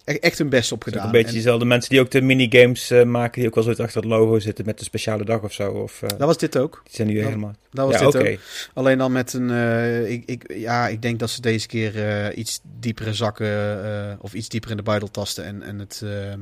[0.09, 1.07] echt, echt hun best op gedaan.
[1.07, 3.71] een beetje En dezelfde mensen die ook de minigames eh, maken, die ook wel zo
[3.71, 5.71] achter het logo zitten met een speciale dag of zo.
[5.73, 6.81] Of, eh, dat was dit ook.
[6.85, 7.55] die zijn nu dat- helemaal...
[7.71, 8.39] Dat was ja, dit ook.
[8.75, 9.51] Alleen dan met een.
[9.51, 14.19] eh, ik, ik, ja, ik denk dat ze deze keer iets diepere zakken.
[14.21, 15.45] of iets dieper in de buidel tasten.
[15.45, 16.41] En, en het, ehm,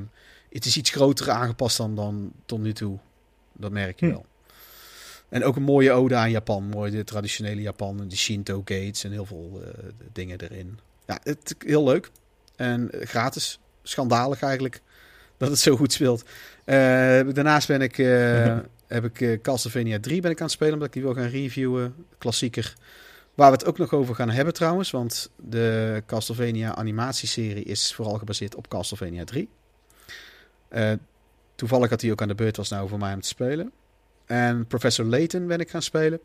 [0.50, 2.98] het is iets groter aangepast dan, dan tot nu toe.
[3.52, 4.12] Dat merk je Hm.
[4.12, 4.26] wel.
[5.28, 6.64] En ook een mooie ode aan Japan.
[6.64, 8.08] Mooi de traditionele Japan.
[8.08, 9.62] De Shinto gates en heel veel
[10.12, 10.78] dingen erin.
[11.06, 12.10] Ja, het, heel leuk.
[12.56, 13.60] En eh, gratis.
[13.82, 14.80] Schandalig eigenlijk.
[15.38, 16.24] Dat het zo goed speelt.
[16.64, 16.76] Eh,
[17.32, 20.72] daarnaast ben ik, eh, heb ik Castlevania 3 ben ik aan het spelen.
[20.72, 21.94] Omdat ik die wil gaan reviewen.
[22.18, 22.74] Klassieker.
[23.34, 24.90] Waar we het ook nog over gaan hebben trouwens.
[24.90, 29.48] Want de Castlevania animatieserie is vooral gebaseerd op Castlevania 3.
[30.68, 30.92] Eh,
[31.54, 33.72] toevallig dat hij ook aan de beurt was nou voor mij om te spelen.
[34.26, 36.20] En Professor Layton ben ik gaan spelen.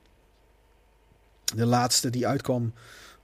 [1.55, 2.73] De laatste die uitkwam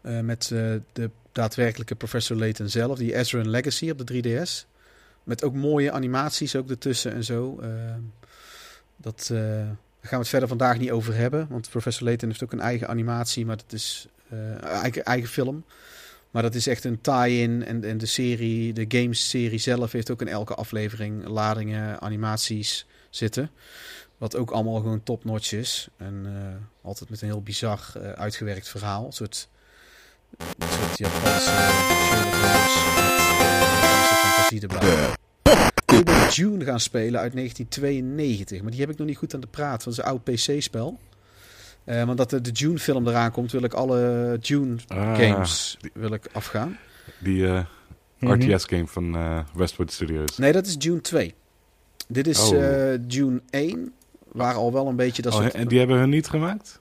[0.01, 0.47] met
[0.93, 2.97] de daadwerkelijke Professor Layton zelf.
[2.97, 4.65] Die Ezra Legacy op de 3DS.
[5.23, 7.59] Met ook mooie animaties ook ertussen en zo.
[7.61, 7.69] Eh,
[8.97, 9.39] dat, eh,
[10.01, 11.47] gaan we het verder vandaag niet over hebben.
[11.49, 13.45] Want Professor Layton heeft ook een eigen animatie.
[13.45, 15.63] Maar dat is eh, eigen, eigen film.
[16.31, 17.65] Maar dat is echt een tie-in.
[17.65, 23.49] En, en de serie, de games-serie zelf heeft ook in elke aflevering ladingen, animaties zitten.
[24.17, 25.87] Wat ook allemaal gewoon top-notch is.
[25.97, 26.25] En
[26.81, 29.11] altijd met een heel bizar uitgewerkt verhaal.
[29.11, 29.49] Soort,
[30.37, 33.07] een soort Japanse Sherlock Holmes met
[33.39, 35.15] eh, Japanse fantasie erbij.
[35.97, 38.61] Ik ben June gaan spelen uit 1992.
[38.61, 39.83] Maar die heb ik nog niet goed aan de praat.
[39.83, 40.99] Want dat is een oud PC-spel.
[41.83, 46.27] Eh maar dat de, de June-film eraan komt, wil ik alle June-games Ah, wil ik
[46.31, 46.77] afgaan.
[47.19, 47.65] Die eh,
[48.19, 48.31] Mhm.
[48.51, 50.37] RTS-game van eh, Westwood Studios.
[50.37, 51.33] Nee, dat is June 2.
[52.07, 52.63] Dit is Oh.
[52.93, 53.93] eh, June 1.
[54.31, 55.53] Waar al wel een beetje dat Oh, soort...
[55.53, 56.79] en die hebben hun niet gemaakt?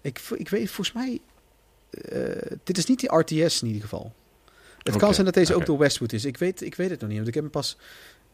[0.00, 1.20] ik, ik weet volgens mij...
[2.02, 4.12] eh, dit is niet die RTS in ieder geval.
[4.82, 6.24] Het kan zijn dat deze ook door Westwood is.
[6.24, 7.16] Ik weet, ik weet het nog niet.
[7.16, 7.76] Want ik heb hem pas...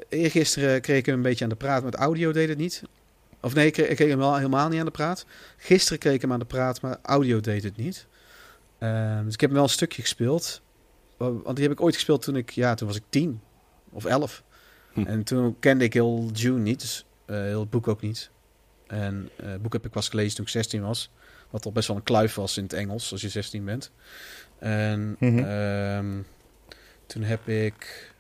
[0.09, 1.85] Eergisteren kreeg ik hem een beetje aan de praat.
[1.85, 2.83] Met audio deed het niet.
[3.41, 5.27] Of nee, ik kreeg, ik kreeg hem wel helemaal niet aan de praat.
[5.57, 8.07] Gisteren kreeg ik hem aan de praat, maar audio deed het niet.
[8.79, 10.63] Ehm, dus ik heb hem wel een stukje gespeeld.
[11.17, 12.51] Wa- Want die heb ik ooit gespeeld toen ik...
[12.51, 13.41] Ja, toen was ik tien.
[13.91, 14.43] Of elf.
[14.93, 15.03] Hm.
[15.07, 16.81] En toen kende ik heel June niet.
[16.81, 18.31] Dus eh, heel het boek ook niet.
[18.87, 21.11] En eh, het boek heb ik pas gelezen toen ik 16 was.
[21.53, 23.91] Wat al best wel een kluif was in het Engels als je 16 bent.
[24.59, 25.39] En Mhm.
[25.39, 26.07] ehm,
[27.07, 28.11] toen heb ik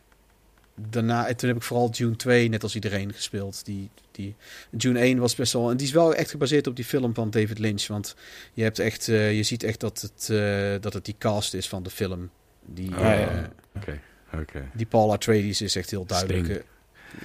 [0.74, 3.64] daarna, en toen heb ik vooral June 2 net als iedereen gespeeld.
[3.64, 4.34] Die, die,
[4.76, 7.30] June 1 was best wel, en die is wel echt gebaseerd op die film van
[7.30, 7.86] David Lynch.
[7.86, 8.14] Want
[8.52, 11.68] je hebt echt, eh, je ziet echt dat het, eh, dat het die cast is
[11.68, 12.30] van de film.
[12.66, 13.50] Die, ja.
[13.76, 14.00] Oké,
[14.34, 14.68] oké.
[14.74, 16.44] die Paul Atreides is echt heel duidelijk.
[16.44, 16.62] Sting.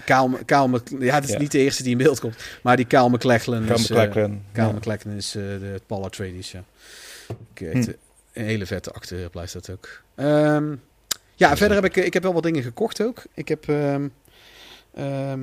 [0.05, 0.69] Kaal, Kaal
[0.99, 1.37] ja, het is Ja.
[1.39, 2.35] niet de eerste die in beeld komt.
[2.61, 3.89] Maar die Kaal McLachlan Kan is...
[3.89, 4.41] eh, McLachlan.
[4.51, 4.71] Kyle Ja.
[4.71, 6.63] MacLachlan is eh, de Paul Atreides, ja.
[7.53, 7.77] Eh, Hm.
[8.33, 10.01] Een hele vette acteur blijft dat ook.
[10.15, 10.75] Ehm,
[11.35, 13.23] ja, verder heb ik, ik heb wel wat dingen gekocht ook.
[13.33, 14.07] Ik heb ehm
[14.93, 15.39] ehm,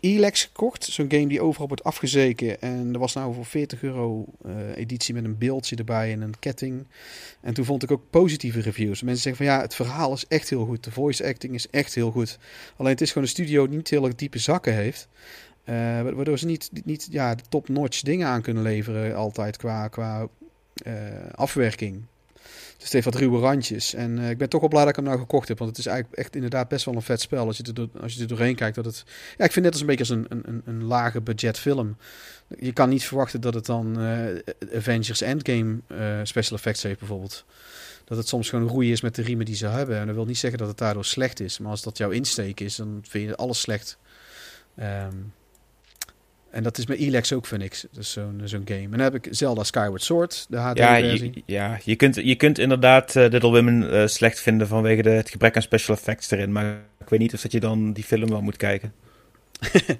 [0.00, 0.84] Elex gekocht.
[0.84, 2.60] Zo'n game die overal wordt afgezeken.
[2.60, 6.38] En er was nou voor 40 euro eh, editie met een beeldje erbij en een
[6.38, 6.86] ketting.
[7.40, 9.02] En toen vond ik ook positieve reviews.
[9.02, 10.84] Mensen zeggen van ja, het verhaal is echt heel goed.
[10.84, 12.38] De voice acting is echt heel goed.
[12.76, 15.08] Alleen het is gewoon een studio die niet heel erg diepe zakken heeft.
[15.64, 19.88] Eh, wa- waardoor ze niet, niet ja, de top-notch dingen aan kunnen leveren altijd qua,
[19.88, 20.28] qua
[20.84, 20.94] eh,
[21.34, 22.02] afwerking.
[22.76, 23.94] Dus het heeft wat ruwe randjes.
[23.94, 25.58] En eh, ik ben toch wel blij dat ik hem nou gekocht heb.
[25.58, 27.46] Want het is eigenlijk echt inderdaad best wel een vet spel.
[27.46, 28.76] Als je er, als je er doorheen kijkt.
[28.76, 29.04] Dat het,
[29.36, 31.96] ja, ik vind het als een beetje als een, een, een, lage budget film.
[32.58, 37.44] Je kan niet verwachten dat het dan eh, Avengers Endgame eh, special effects heeft bijvoorbeeld.
[38.04, 39.98] Dat het soms gewoon roeien is met de riemen die ze hebben.
[39.98, 41.58] En dat wil niet zeggen dat het daardoor slecht is.
[41.58, 43.98] Maar als dat jouw insteek is, dan vind je alles slecht.
[44.76, 45.14] Ehm,
[46.56, 47.84] en dat is met Elex ook, vind ik.
[47.90, 48.80] Dus zo'n zo'n game.
[48.82, 51.30] En dan heb ik Zelda Skyward Sword, de Ja, HD-versie.
[51.34, 55.10] je, ja je, kunt, je kunt inderdaad eh, Little Women eh, slecht vinden vanwege de,
[55.10, 56.52] het gebrek aan special effects erin.
[56.52, 58.92] Maar ik weet niet of dat je dan die film wel moet kijken.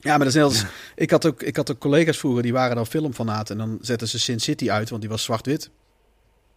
[0.00, 0.64] Ja, maar dat is net als...
[0.94, 3.60] Ik had, ook, ik had ook collega's vroeger, die waren dan filmfanaten.
[3.60, 5.70] En dan zetten ze Sin City uit, want die was zwart-wit.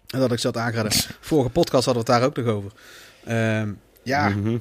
[0.08, 0.91] En dat ik zat aangeraden.
[1.19, 2.71] Vorige podcast hadden we het daar ook nog over.
[3.25, 3.71] Ehm,
[4.03, 4.58] ja, Mhm.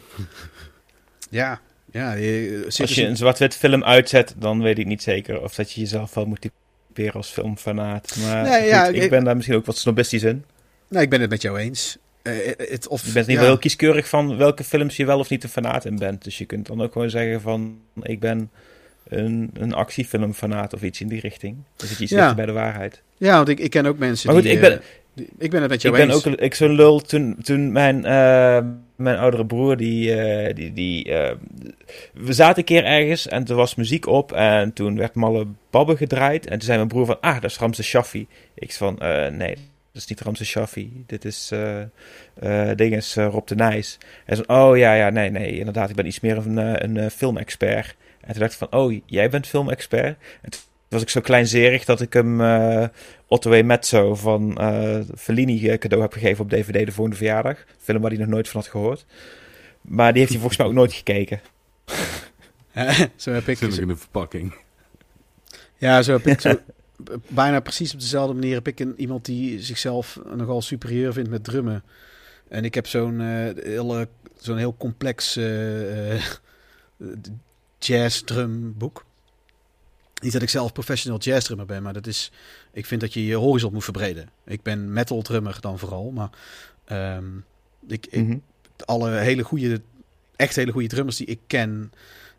[1.31, 1.61] ja,
[1.97, 2.13] ja.
[2.13, 5.73] je- Als Citizen- je een zwart-wit film uitzet, dan weet ik niet zeker of dat
[5.73, 8.17] je jezelf wel moet typeren als filmfanaat.
[8.23, 10.45] Maar Nee, goed, ja, ik, ik- ben daar misschien ook wat snobistisch in.
[10.89, 11.97] Nee, ik ben het met jou eens.
[12.23, 13.43] Eh, het, of, Je bent niet ja.
[13.43, 16.25] wel heel kieskeurig van welke films je wel of niet een fanaat in bent.
[16.25, 18.51] Dus je kunt dan ook gewoon zeggen van, ik ben
[19.09, 21.57] een, een actiefilmfanaat of iets in die richting.
[21.77, 22.35] Dan zit je iets Ja.
[22.35, 23.03] bij de waarheid.
[23.17, 24.55] Ja, want ik, ik ken ook mensen Maar goed, die...
[24.55, 24.79] ik ben- eh,
[25.15, 26.27] die- ik ben het met Ik jou ben eens.
[26.27, 28.59] ook ik zo'n lul toen, toen mijn, eh,
[28.97, 31.37] mijn oudere broer, die, eh, die, die eh,
[32.13, 35.97] we zaten een keer ergens en er was muziek op en toen werd Malle Babbe
[35.97, 36.45] gedraaid.
[36.45, 38.27] En toen zei mijn broer van, ah, dat is Ramse Shaffi.
[38.55, 39.57] Ik van, eh, nee,
[39.93, 41.05] Dit is niet Ramses Shaffi.
[41.07, 41.53] Dit is,
[42.75, 43.99] ding is Rob de Nijs.
[44.25, 45.91] En zo, oh ja, ja, nee, nee, inderdaad.
[45.91, 47.97] Ik ben iets meer een, een filmexpert.
[48.21, 50.19] En toen dacht ik van, oh, jij bent filmexpert?
[50.43, 50.51] En
[50.88, 52.88] was ik zo kleinzerig dat ik hem eh
[53.27, 53.62] Otto E.
[53.62, 57.59] Mezzo van eh Fellini eh, cadeau heb gegeven op DVD de volgende verjaardag.
[57.59, 59.07] Een film waar hij nog nooit van had gehoord.
[59.81, 61.40] Maar die heeft hij volgens mij ook nooit gekeken.
[63.16, 63.59] zo heb ik...
[63.59, 64.55] Zit nog in de verpakking.
[65.79, 66.55] Ja, zo heb ik zo,
[67.29, 71.44] bijna precies op dezelfde manier heb ik een, iemand die zichzelf nogal superieur vindt met
[71.44, 71.85] drummen.
[72.49, 76.22] En ik heb zo'n eh, hele, zo'n heel complex eh, eh,
[77.79, 79.06] jazz drum boek.
[80.23, 82.33] Niet dat ik zelf professional jazz drummer ben, maar dat is,
[82.73, 84.29] ik vind dat je je horizon moet verbreden.
[84.45, 86.31] Ik ben metal drummer dan vooral, maar
[86.85, 87.25] ehm,
[87.89, 88.39] ik, ik, Mhm.
[88.85, 89.81] alle hele goede,
[90.37, 91.93] echt hele goede drummers die ik ken,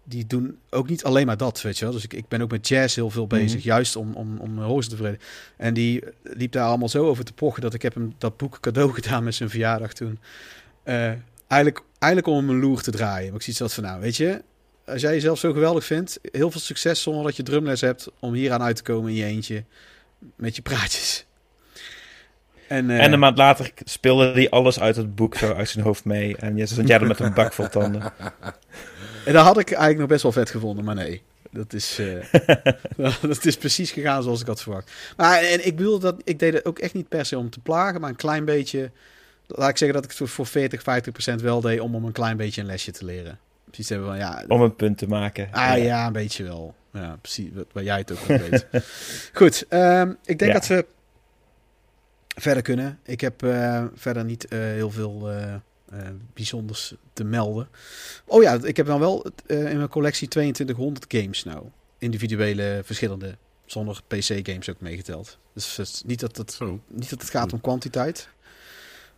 [0.03, 1.93] die doen ook niet alleen maar dat, weet je wel.
[1.93, 3.67] Dus ik, ik ben ook met jazz heel veel bezig, Mhm.
[3.67, 5.21] juist om, om, om mijn horizon te verbreden.
[5.57, 8.59] En die liep daar allemaal zo over te pochen dat ik heb hem dat boek
[8.59, 10.19] cadeau gedaan met zijn verjaardag toen.
[10.83, 11.11] Eh,
[11.47, 13.27] eigenlijk, eigenlijk om hem een loer te draaien.
[13.27, 14.41] Maar ik zie het van, nou, weet je,
[14.87, 18.33] als jij jezelf zo geweldig vindt, heel veel succes zonder dat je drumles hebt om
[18.33, 19.63] hier aan uit te komen in je eentje
[20.35, 21.25] met je praatjes.
[22.67, 25.85] En, eh, En een maand later speelde hij alles uit het boek zo uit zijn
[25.85, 26.37] hoofd mee.
[26.37, 28.01] En je stond jij er met een bak vol tanden.
[29.25, 31.21] En dat had ik eigenlijk nog best wel vet gevonden, maar nee.
[31.51, 32.45] Dat is, eh,
[33.21, 34.91] dat is precies gegaan zoals ik had verwacht.
[35.17, 37.59] Maar en ik bedoel dat ik deed het ook echt niet per se om te
[37.59, 38.91] plagen, maar een klein beetje.
[39.47, 42.11] Laat ik zeggen dat ik het voor 40, 50 procent wel deed om om een
[42.11, 43.39] klein beetje een lesje te leren.
[43.77, 44.43] Precies hebben van ja.
[44.47, 45.47] Om een punt te maken.
[45.51, 46.75] Ah ja, een beetje wel.
[46.93, 47.49] Ja, precies.
[47.53, 48.67] Wat, waar jij het ook wel weet.
[49.33, 50.59] Goed, ehm, ik denk Ja.
[50.59, 50.85] dat we
[52.35, 52.99] verder kunnen.
[53.03, 55.59] Ik heb eh, verder niet eh, heel veel eh, eh,
[56.33, 57.67] bijzonders te melden.
[58.25, 61.65] Oh ja, ik heb dan wel eh, in mijn collectie 2200 games nou.
[61.97, 63.37] Individuele, verschillende.
[63.65, 65.37] Zonder PC-games ook meegeteld.
[65.53, 66.79] Dus het is niet dat het, Zo.
[66.87, 68.29] niet dat het gaat om kwantiteit.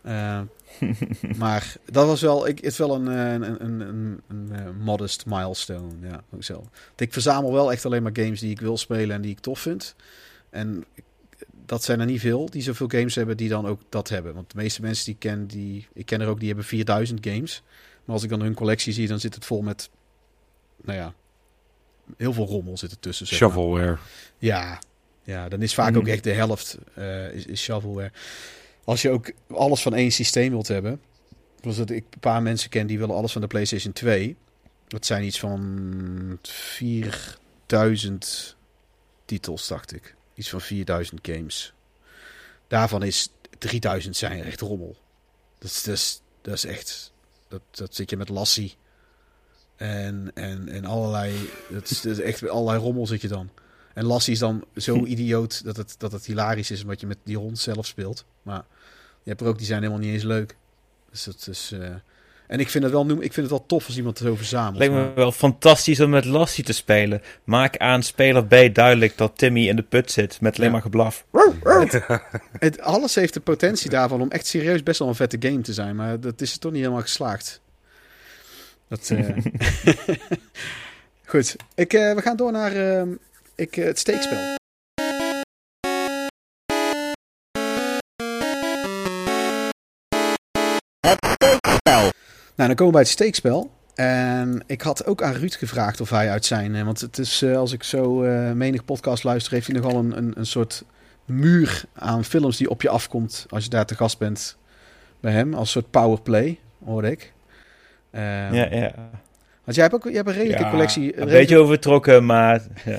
[0.02, 0.42] Eh,
[1.38, 4.70] maar dat was wel, ik, het is wel een, eh, een, een, een, een eh,
[4.80, 5.94] modest milestone.
[6.02, 6.64] Ja, ook zo.
[6.96, 9.60] Ik verzamel wel echt alleen maar games die ik wil spelen en die ik tof
[9.60, 9.96] vind.
[10.50, 10.86] En
[11.66, 14.34] dat zijn er niet veel die zoveel games hebben die dan ook dat hebben.
[14.34, 17.26] Want de meeste mensen die ik ken, die, ik ken er ook, die hebben 4000
[17.26, 17.64] games.
[18.06, 19.90] Maar als ik dan hun collectie zie, dan zit het vol met,
[20.82, 21.14] nou ja,
[22.18, 23.28] heel veel rommel zit er tussen.
[23.28, 23.50] zeg maar.
[23.50, 23.98] Shovelware.
[24.38, 24.80] Ja,
[25.24, 26.78] ja dan is vaak ook echt de helft
[27.34, 28.12] is, is shovelware.
[28.90, 31.02] Als je ook alles van één systeem wilt hebben.
[31.62, 34.38] Zoals dat ik een paar mensen ken die willen alles van de PlayStation 2.
[34.88, 38.56] Dat zijn iets van 4000
[39.26, 40.16] titels, dacht ik.
[40.34, 41.74] Iets van 4000 games.
[42.68, 44.98] Daarvan is 3000 zijn echt rommel.
[45.58, 47.14] Dat is, dat is, dat is echt.
[47.48, 48.76] Dat, dat zit je met Lassie.
[49.76, 51.50] En, en, en allerlei.
[51.70, 53.50] Dat is, dat is echt allerlei rommel zit je dan.
[53.94, 57.18] En Lassie is dan zo idioot dat het, dat het hilarisch is omdat je met
[57.24, 58.26] die hond zelf speelt.
[58.42, 58.66] Maar
[59.24, 60.56] je hebt er ook die zijn helemaal niet eens leuk.
[61.12, 61.72] Dus dat is.
[61.74, 61.90] eh,
[62.48, 64.36] En ik vind het wel noem, ik vind het wel tof als iemand het zo
[64.36, 64.78] verzamelt.
[64.78, 67.22] Lijkt me wel fantastisch om met Lassie te spelen.
[67.44, 70.72] Maak aan speler B duidelijk dat Timmy in de put zit met alleen Ja.
[70.74, 71.26] maar geblaf.
[72.60, 75.74] Het, alles heeft de potentie daarvan om echt serieus best wel een vette game te
[75.74, 75.96] zijn.
[75.96, 77.62] Maar dat is er toch niet helemaal geslaagd.
[78.88, 79.38] Dat, eh,
[81.26, 83.10] Goed, ik, eh, we gaan door naar ehm,
[83.56, 84.00] ik, het.
[84.00, 84.58] Steekspel.
[92.68, 93.72] Dan komen we bij het steekspel.
[93.96, 96.76] En ik had ook aan Ruud gevraagd of hij uit zijn...
[96.76, 99.54] eh, Want het is, eh, als ik zo eh, menig podcast luister...
[99.54, 100.84] heeft hij nogal een, een, een soort
[101.26, 103.46] muur aan films die op je afkomt...
[103.50, 104.58] als je daar te gast bent
[105.20, 105.54] bij hem.
[105.54, 107.34] Als soort powerplay, hoorde ik.
[108.12, 108.92] Ehm, Ja, ja.
[109.64, 111.20] Want jij hebt ook jij hebt een redelijke Ja, collectie...
[111.20, 112.62] Een beetje overtrokken, maar...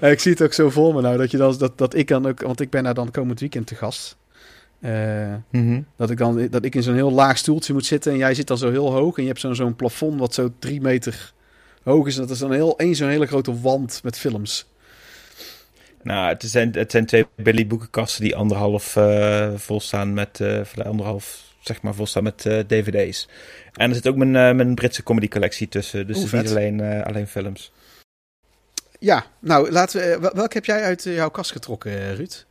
[0.00, 2.08] Ja, ik zie het ook zo voor me nou, dat, je dan, dat, dat ik
[2.08, 2.40] dan ook...
[2.40, 4.16] Want ik ben daar dan komend weekend te gast.
[4.80, 5.80] Eh, Mhm.
[5.96, 8.46] Dat ik, dan, dat ik in zo'n heel laag stoeltje moet zitten en jij zit
[8.46, 9.16] dan zo heel hoog.
[9.16, 11.32] En je hebt zo'n zo'n plafond wat zo drie meter
[11.82, 12.14] hoog is.
[12.14, 14.66] En dat is dan heel, één zo'n hele grote wand met films.
[16.02, 20.40] Nou, het zijn, het zijn twee Billy boekenkasten die anderhalf eh vol staan met...
[20.40, 23.28] eh, of anderhalf, zeg maar, vol staan met eh, dvd's.
[23.72, 26.06] En er zit ook mijn, eh, mijn Britse comedy collectie tussen.
[26.06, 27.72] Dus het is niet alleen, eh, alleen films.
[28.98, 32.45] Ja, nou, laten we, wel- welke heb jij uit jouw kast getrokken, Ruud?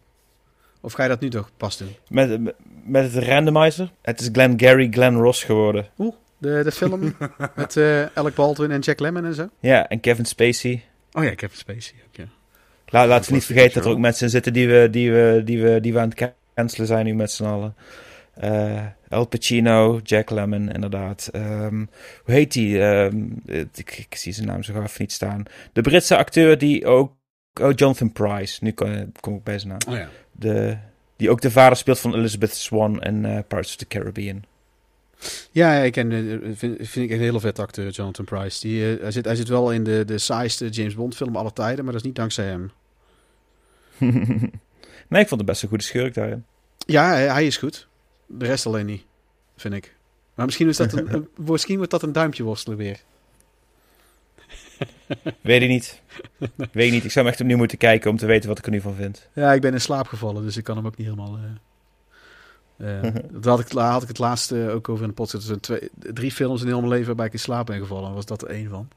[0.86, 1.96] Of ga je dat nu toch pas doen?
[2.10, 2.40] Met,
[2.84, 3.92] met het randomizer.
[4.02, 5.88] Het is Glenn Gary, Glenn Ross geworden.
[6.38, 7.16] De, de film
[7.56, 9.50] met eh Alec Baldwin en Jack Lemmon en zo?
[9.60, 10.84] Ja, en Kevin Spacey.
[11.12, 12.26] Oh ja, een Spacey ook, ja.
[12.86, 15.62] La, laten we niet vergeten dat er ook mensen zitten die we, die we, die
[15.62, 17.76] we, die we aan het cancelen zijn nu met z'n allen.
[18.34, 21.30] Eh Al Pacino, Jack Lemmon, inderdaad.
[21.32, 21.86] Ehm,
[22.24, 22.82] hoe heet die?
[22.82, 23.24] Ehm,
[23.74, 25.44] ik, ik zie zijn naam zo even niet staan.
[25.74, 27.14] De Britse acteur die ook
[27.62, 28.64] oh, Jonathan Price.
[28.64, 29.94] Nu kom, kom ik bij zijn naam.
[29.94, 30.10] Oh ja.
[30.40, 30.78] De,
[31.16, 34.44] die ook de vader speelt van Elizabeth Swan en eh Pirates of the Caribbean.
[35.52, 38.68] Ja, ik ken, eh, vind, vind ik een hele vet acteur, Jonathan Price.
[38.68, 41.54] Die, eh, hij, zit, hij zit wel in de, de saaiste James Bond film aller
[41.54, 42.72] tijden, maar dat is niet dankzij hem.
[45.10, 46.46] nee, ik vond het best een goede schurk daarin.
[46.78, 47.88] Ja, hij, is goed.
[48.26, 49.04] De rest alleen niet,
[49.58, 49.96] vind ik.
[50.34, 53.00] Maar misschien, is dat een- misschien wordt dat een duimpje worstelen weer.
[55.42, 56.02] Weet ik niet.
[56.72, 57.04] Weet ik niet.
[57.04, 58.96] Ik zou hem echt opnieuw moeten kijken om te weten wat ik er nu van
[58.96, 59.28] vind.
[59.34, 61.38] Ja, ik ben in slaap gevallen, dus ik kan hem ook niet helemaal...
[61.38, 61.44] eh
[62.78, 65.42] eh, dat had ik, had ik het laatste ook over in de podcast.
[65.42, 68.14] Er zijn twee, drie films in heel mijn leven waarbij ik in slaap ben gevallen.
[68.14, 68.88] was dat er één van.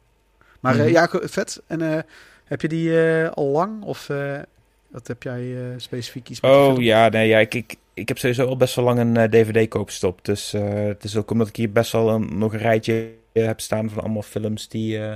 [0.61, 0.91] Maar eh, Mhm.
[0.91, 1.63] ja, vet.
[1.67, 1.99] En eh,
[2.45, 3.83] heb je die eh, al lang?
[3.83, 4.39] Of eh,
[4.89, 8.47] wat heb jij eh, specifiek iets Oh ja, nee, ja ik, ik, ik heb sowieso
[8.47, 10.25] al best wel lang een eh, DVD-koopstop.
[10.25, 13.47] Dus eh, het is ook omdat ik hier best wel een, nog een rijtje eh,
[13.47, 15.15] heb staan van allemaal films die, eh,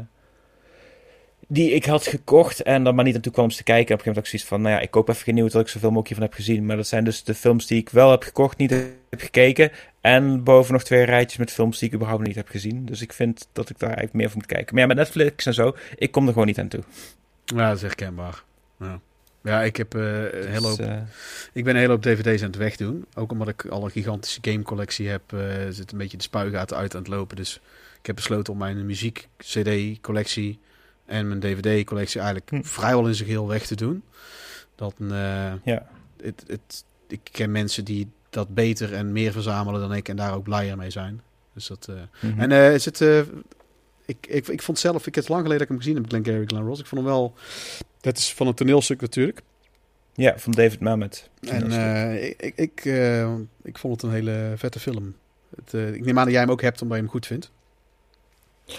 [1.49, 2.62] die ik had gekocht.
[2.62, 3.88] En dan maar niet naartoe kwam om ze te kijken.
[3.88, 5.34] En op een gegeven moment had ik zoiets van, nou ja, ik koop even geen
[5.34, 6.66] nieuwe tot ik zoveel mogelijk hiervan heb gezien.
[6.66, 9.70] Maar dat zijn dus de films die ik wel heb gekocht, niet heb gekeken.
[10.01, 12.86] En boven nog twee rijtjes met films die ik überhaupt niet heb gezien.
[12.86, 14.74] Dus ik vind dat ik daar eigenlijk meer van moet kijken.
[14.74, 16.82] Maar ja, met Netflix en zo, ik kom er gewoon niet aan toe.
[17.45, 18.43] Ja, dat is herkenbaar.
[18.78, 19.01] Ja,
[19.43, 21.01] ja ik, heb, eh, een hele hoop, Dus, eh,
[21.53, 23.07] ik ben een hele hoop dvd's aan het wegdoen.
[23.14, 25.40] Ook omdat ik al een gigantische gamecollectie heb, eh,
[25.70, 27.36] zit een beetje de spuigaten uit aan het lopen.
[27.36, 27.61] Dus
[28.01, 30.59] ik heb besloten om mijn muziek-cd-collectie
[31.07, 32.62] en mijn dvd-collectie eigenlijk Hm.
[32.62, 34.03] vrijwel in zijn geheel weg te doen.
[34.74, 35.86] Dat, eh, ja.
[36.22, 40.34] het, het, ik ken mensen die dat beter en meer verzamelen dan ik en daar
[40.34, 41.20] ook blijer mee zijn.
[41.55, 42.40] Dus dat, eh, Mhm.
[42.40, 43.00] En eh, is het,
[44.07, 46.09] ik, ik, ik vond zelf, ik heb het lang geleden dat ik hem gezien heb,
[46.09, 46.80] Glengarry Glen Ross.
[46.80, 47.34] Ik vond hem wel,
[48.00, 49.42] dat is van een toneelstuk natuurlijk.
[50.14, 51.30] Ja, van David Mamet.
[51.40, 51.72] En
[52.22, 52.84] ik, ik, ik,
[53.62, 55.14] ik vond het een hele vette film.
[55.57, 57.50] Het, ik neem aan dat jij hem ook hebt omdat je hem goed vindt.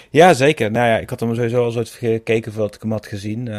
[0.10, 0.72] Ja, zeker.
[0.72, 3.48] Nou ja, ik had hem sowieso al zo gekeken voordat ik hem had gezien.
[3.48, 3.54] Eh,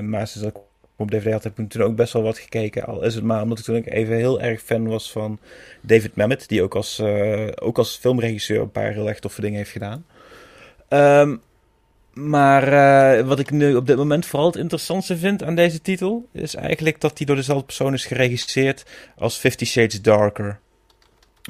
[0.00, 0.62] maar sinds dat ik
[0.96, 2.86] op DVD had, heb ik toen ook best wel wat gekeken.
[2.86, 5.38] Al is het maar omdat ik toen ook even heel erg fan was van
[5.80, 6.48] David Mamet.
[6.48, 10.06] Die ook als, eh, ook als filmregisseur een paar heel erg toffe dingen heeft gedaan.
[10.88, 11.36] Ehm,
[12.12, 16.28] maar eh, wat ik nu op dit moment vooral het interessantste vind aan deze titel...
[16.32, 18.84] is eigenlijk dat die door dezelfde persoon is geregisseerd
[19.16, 20.58] als Fifty Shades Darker.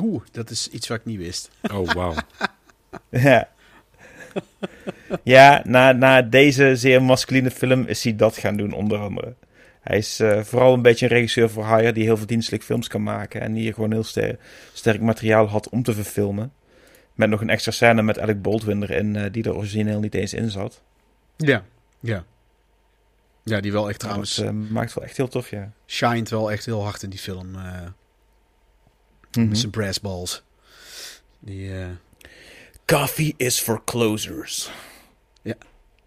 [0.00, 1.50] Oeh, dat is iets wat ik niet wist.
[1.72, 2.14] Oh, wauw.
[3.10, 3.48] Ja.
[5.22, 9.34] Ja, na, na deze zeer masculine film is hij dat gaan doen, onder andere.
[9.80, 13.02] Hij is eh, vooral een beetje een regisseur voor hire die heel verdienstelijk films kan
[13.02, 13.40] maken.
[13.40, 14.38] En die hier gewoon heel ster-
[14.72, 16.52] sterk materiaal had om te verfilmen.
[17.14, 20.34] Met nog een extra scène met Alec Baldwin erin, eh, die er origineel niet eens
[20.34, 20.82] in zat.
[21.36, 21.64] Ja,
[22.00, 22.24] ja.
[23.44, 25.72] Ja, die wel echt trouwens Dat eh, maakt wel echt heel tof, ja.
[25.86, 27.50] shined wel echt heel hard in die film.
[27.50, 27.88] Mhm.
[29.48, 30.42] Met zijn brass balls.
[31.38, 31.70] Die,
[32.92, 34.70] Coffee is for closers.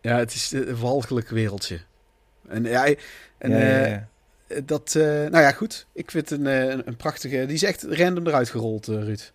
[0.01, 1.79] ja, het is een walgelijk wereldje.
[2.47, 2.85] En ja,
[3.37, 4.61] en, ja, ja, eh, ja.
[4.63, 5.85] dat, eh, nou ja, goed.
[5.93, 7.45] Ik vind het een, eh, een, een prachtige.
[7.45, 9.31] Die is echt random eruit gerold, eh, Ruud.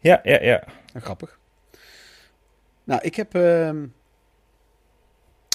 [0.00, 0.62] ja, ja, ja.
[0.92, 1.38] Nou, grappig.
[2.84, 3.84] Nou, ik heb, ehm,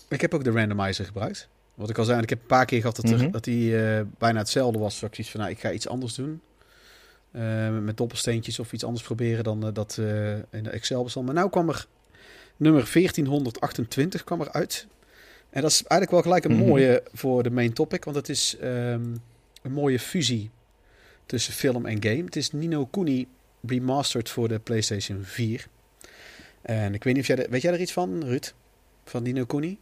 [0.09, 1.47] ik heb ook de randomizer gebruikt.
[1.73, 3.31] Wat ik al zei, ik heb een paar keer gehad dat, er, Mhm.
[3.31, 4.93] dat die eh, bijna hetzelfde was.
[4.93, 6.41] Ik zoiets van, nou, ik ga iets anders doen.
[7.33, 11.25] Eh, met doppelsteentjes of iets anders proberen dan eh, dat eh, in de Excel-bestand.
[11.25, 11.85] Maar nou kwam er
[12.57, 14.87] nummer 1428 kwam er uit.
[15.49, 16.69] En dat is eigenlijk wel gelijk een Mhm.
[16.69, 18.03] mooie voor de main topic.
[18.03, 19.15] Want het is ehm,
[19.61, 20.49] een mooie fusie
[21.25, 22.23] tussen film en game.
[22.23, 23.27] Het is Nino Kuni
[23.67, 25.67] remastered voor de PlayStation 4.
[26.61, 27.37] En ik weet niet of jij...
[27.45, 28.53] er- weet jij er iets van, Ruud?
[29.05, 29.77] Van Nino Kuni?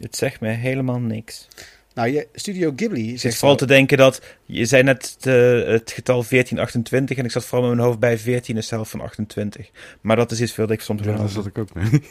[0.00, 1.48] Het zegt me helemaal niks.
[2.00, 4.22] Nou, je, Studio Ghibli Ik zit zegt vooral te denken dat...
[4.44, 8.18] Je zei net de- het getal 1428 en ik zat vooral met mijn hoofd bij
[8.18, 9.70] 14 is de helft van 28.
[10.00, 11.28] Maar dat is iets veel dat ik soms Ja, daar wel...
[11.28, 11.90] zat ik ook mee.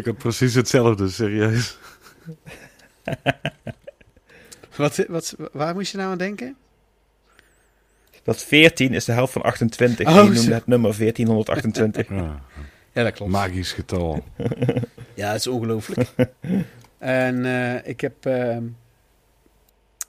[0.00, 1.78] ik had precies hetzelfde, serieus.
[4.76, 6.56] Wat, wat, waar moest je nou aan denken?
[8.22, 10.06] Dat 14 is de helft van 28.
[10.08, 12.08] Oh, en je noemde het nummer 1428.
[12.16, 12.40] Ja,
[12.92, 13.30] Ja, dat klopt.
[13.32, 14.24] magisch getal.
[15.14, 16.08] Ja, het is ongelooflijk.
[16.98, 18.26] En eh, ik heb...
[18.26, 18.64] ehm,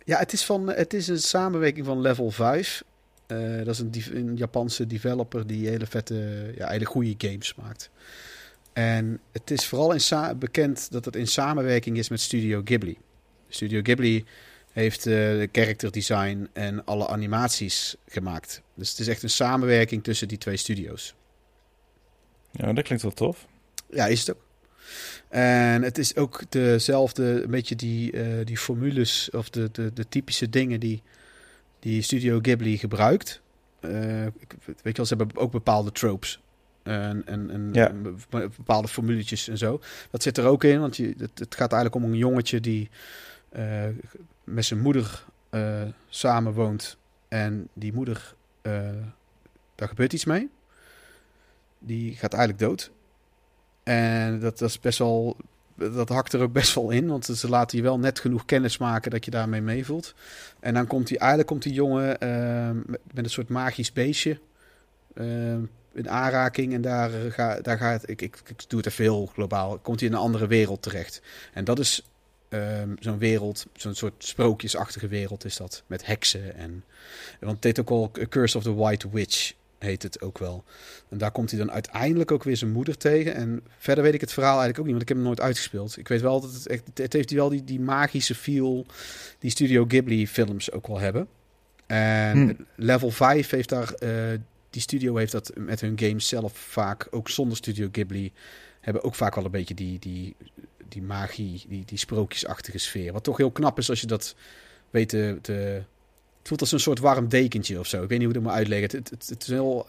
[0.05, 2.83] ja, het is, van, het is een samenwerking van Level 5.
[3.27, 7.89] Eh, dat is een, Japanse developer die hele vette, ja, hele goede games maakt.
[8.73, 12.97] En het is vooral in bekend dat het in samenwerking is met Studio Ghibli.
[13.49, 14.25] Studio Ghibli
[14.71, 18.61] heeft eh, de character design en alle animaties gemaakt.
[18.73, 21.15] Dus het is echt een samenwerking tussen die twee studio's.
[22.51, 23.47] Ja, dat klinkt wel tof.
[23.89, 24.41] Ja, is het ook.
[25.29, 30.07] En het is ook dezelfde, een beetje die, eh, die formules of de, de, de
[30.09, 31.01] typische dingen die,
[31.79, 33.41] die Studio Ghibli gebruikt.
[33.79, 33.91] Eh,
[34.65, 36.39] weet je wel, ze hebben ook bepaalde tropes.
[36.83, 37.91] En, en, Ja.
[38.29, 39.81] bepaalde formuletjes en zo.
[40.11, 42.89] Dat zit er ook in, want je, het, het gaat eigenlijk om een jongetje die
[43.49, 43.83] eh,
[44.43, 46.97] met zijn moeder eh samen woont.
[47.27, 48.35] En die moeder,
[49.75, 50.49] daar gebeurt iets mee.
[51.79, 52.91] Die gaat eigenlijk dood.
[53.83, 55.37] En dat, dat is best wel.
[55.75, 58.77] Dat hakt er ook best wel in, want ze laten je wel net genoeg kennis
[58.77, 60.13] maken dat je daarmee meevoelt.
[60.59, 62.69] En dan komt hij eigenlijk komt die jongen eh,
[63.13, 64.39] met, een soort magisch beestje
[65.13, 65.53] eh,
[65.93, 66.73] in aanraking.
[66.73, 70.15] En daar, ga, daar gaat, ik, ik, doe het even heel globaal, komt hij in
[70.15, 71.21] een andere wereld terecht.
[71.53, 72.03] En dat is
[72.49, 75.83] ehm, zo'n wereld, zo'n soort sprookjesachtige wereld is dat.
[75.87, 76.83] Met heksen en.
[77.39, 80.63] Want heet ook al Curse of the White Witch, heet het ook wel.
[81.09, 83.35] En daar komt hij dan uiteindelijk ook weer zijn moeder tegen.
[83.35, 85.97] En verder weet ik het verhaal eigenlijk ook niet, want ik heb hem nooit uitgespeeld.
[85.97, 86.83] Ik weet wel dat het echt.
[86.93, 88.85] Het heeft wel die, die magische feel
[89.39, 91.27] die Studio Ghibli films ook wel hebben.
[91.85, 92.53] En Hm.
[92.75, 93.93] Level 5 heeft daar.
[93.93, 98.31] eh, die studio heeft dat met hun games zelf vaak, ook zonder Studio Ghibli,
[98.81, 100.35] hebben ook vaak wel een beetje die, die,
[100.87, 103.13] die magie, die, die sprookjesachtige sfeer.
[103.13, 104.35] Wat toch heel knap is als je dat
[104.89, 105.83] weet te,
[106.49, 108.03] voelt als een soort warm dekentje of zo.
[108.03, 108.97] Ik weet niet hoe ik het moet uitleggen.
[108.97, 109.85] Het, het, het is een heel,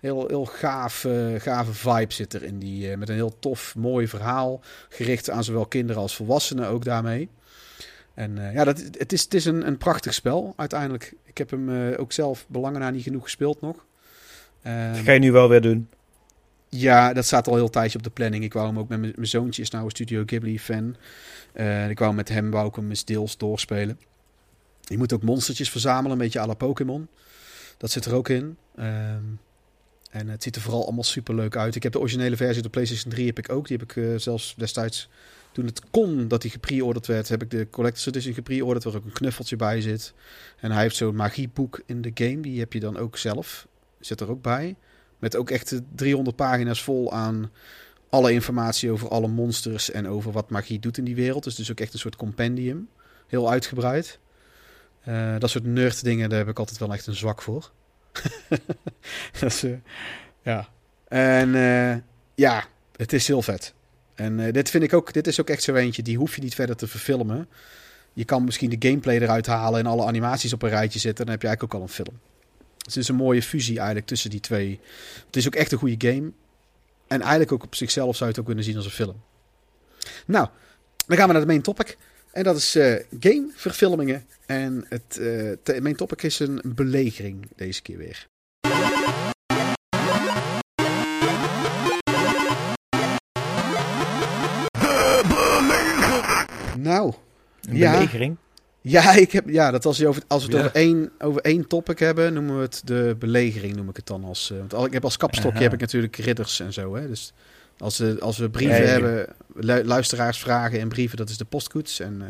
[0.00, 3.74] heel, heel gaaf, eh, gave vibe zit er in die, eh, met een heel tof,
[3.76, 4.60] mooi verhaal.
[4.88, 7.28] Gericht aan zowel kinderen als volwassenen ook daarmee.
[8.14, 11.14] En eh, ja, dat, het is, het is een, een prachtig spel uiteindelijk.
[11.24, 13.84] Ik heb hem ook zelf belangen na niet genoeg gespeeld nog.
[14.62, 15.88] Ehm, Dat ga je nu wel weer doen.
[16.68, 18.44] ja, dat staat al heel tijdje op de planning.
[18.44, 20.96] Ik wou hem ook met mijn zoontje, is nou een Studio Ghibli fan.
[21.88, 23.98] Ik wou met hem wou ik hem eens deels doorspelen.
[24.92, 27.08] Je moet ook monstertjes verzamelen, een beetje à Pokémon.
[27.76, 28.56] Dat zit er ook in.
[28.76, 29.24] Ehm,
[30.10, 31.74] en het ziet er vooral allemaal super leuk uit.
[31.74, 33.66] Ik heb de originele versie, de PlayStation 3 heb ik ook.
[33.68, 35.08] Die heb ik eh, zelfs destijds,
[35.52, 39.04] toen het kon dat die gepreorderd werd, heb ik de Collector's Edition gepreorderd, waar ook
[39.04, 40.12] een knuffeltje bij zit.
[40.60, 43.66] En hij heeft zo'n magieboek in de game, die heb je dan ook zelf.
[44.00, 44.76] Zit er ook bij.
[45.18, 47.50] Met ook echt 300 pagina's vol aan
[48.08, 51.44] alle informatie over alle monsters en over wat magie doet in die wereld.
[51.44, 52.88] Dus dus ook echt een soort compendium.
[53.26, 54.18] Heel uitgebreid.
[55.04, 57.70] Eh, dat soort nerd dingen, daar heb ik altijd wel echt een zwak voor.
[59.40, 59.72] dat eh,
[60.42, 60.68] ja.
[61.08, 61.96] En eh,
[62.34, 62.64] ja,
[62.96, 63.74] het is heel vet.
[64.14, 66.54] En dit vind ik ook, dit is ook echt zo eentje, die hoef je niet
[66.54, 67.48] verder te verfilmen.
[68.12, 71.24] Je kan misschien de gameplay eruit halen en alle animaties op een rijtje zetten.
[71.24, 72.20] Dan heb je eigenlijk ook al een film.
[72.84, 74.80] Het is een mooie fusie eigenlijk tussen die twee.
[75.26, 76.32] Het is ook echt een goede game.
[77.06, 79.22] En eigenlijk ook op zichzelf zou je het ook kunnen zien als een film.
[80.26, 80.48] Nou,
[81.06, 81.96] dan gaan we naar de main topic.
[82.32, 84.24] En dat is eh gameverfilmingen.
[84.46, 88.26] En het eh, te- main topic is een belegering deze keer weer.
[96.78, 97.12] Nou,
[97.68, 97.92] Een Ja.
[97.92, 98.36] belegering.
[98.80, 100.66] ja, ik heb, ja dat als, je over, als we het Ja.
[100.66, 104.24] over, één, over één topic hebben, noemen we het de belegering, noem ik het dan
[104.24, 104.50] als.
[104.50, 106.94] eh, want al, ik heb als kapstokje heb ik natuurlijk ridders en zo.
[106.94, 107.06] Hè?
[107.08, 107.32] Dus
[107.82, 112.00] als, we als we brieven hebben, lu- luisteraars vragen en brieven, dat is de postkoets.
[112.00, 112.26] En eh,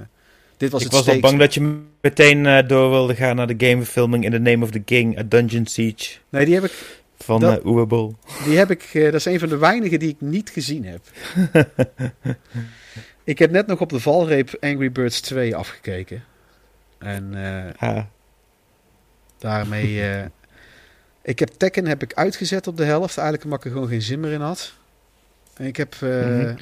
[0.57, 3.37] dit was ik het was al steeks- bang dat je meteen eh, door wilde gaan
[3.37, 6.65] naar de gameverfilming In the Name of the King, A Dungeon Siege Nee, die heb
[6.65, 7.01] ik.
[7.17, 8.09] van Dat- eh
[8.45, 11.01] Die heb ik dat is een van de weinigen die ik niet gezien heb.
[13.25, 16.25] ik heb net nog op de valreep Angry Birds 2 afgekeken.
[16.99, 17.35] En
[19.39, 20.03] Daarmee.
[21.23, 23.17] ik heb Tekken heb ik uitgezet op de helft.
[23.17, 24.73] Eigenlijk omdat ik er gewoon geen zin meer in had.
[25.57, 25.95] En ik heb.
[26.01, 26.55] eh, Mhm.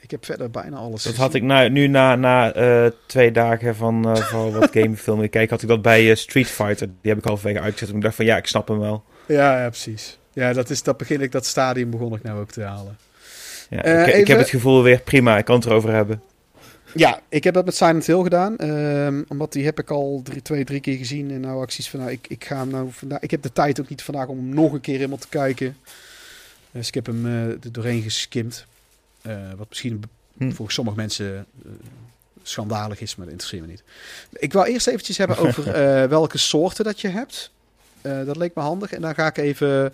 [0.00, 1.02] Ik heb verder bijna alles.
[1.02, 1.20] dat gezien.
[1.26, 5.50] had ik nou, nu na, na eh, twee dagen van, eh, van wat gamefilmen kijken,
[5.50, 6.86] had ik dat bij Street Fighter.
[6.86, 7.88] Die heb ik halverwege uitgezet.
[7.88, 9.04] En ik dacht van ja, ik snap hem wel.
[9.26, 10.18] Ja, ja, precies.
[10.32, 12.96] Ja, dat, is, dat begin ik, dat stadium begon ik nou ook te halen.
[13.70, 16.22] Ja, ik, ik heb het gevoel weer prima, ik kan het erover hebben.
[16.94, 18.56] Ja, ik heb dat met Silent Hill gedaan.
[18.56, 21.30] ehm, omdat die heb ik al drie, twee, drie keer gezien.
[21.30, 23.20] En nou acties van, nou, ik, ik ga hem nou vandaag.
[23.20, 25.76] Ik heb de tijd ook niet vandaag om nog een keer helemaal te kijken.
[26.76, 28.66] Dus ik heb hem eh, er doorheen geskimd.
[29.22, 30.02] Eh, wat misschien
[30.38, 30.50] Hm.
[30.50, 31.70] voor sommige mensen eh,
[32.42, 33.82] schandalig is, maar dat interesseert me niet.
[34.42, 37.50] Ik wil eerst eventjes hebben over eh, welke soorten dat je hebt.
[38.00, 38.92] Eh, dat leek me handig.
[38.92, 39.92] En dan ga ik even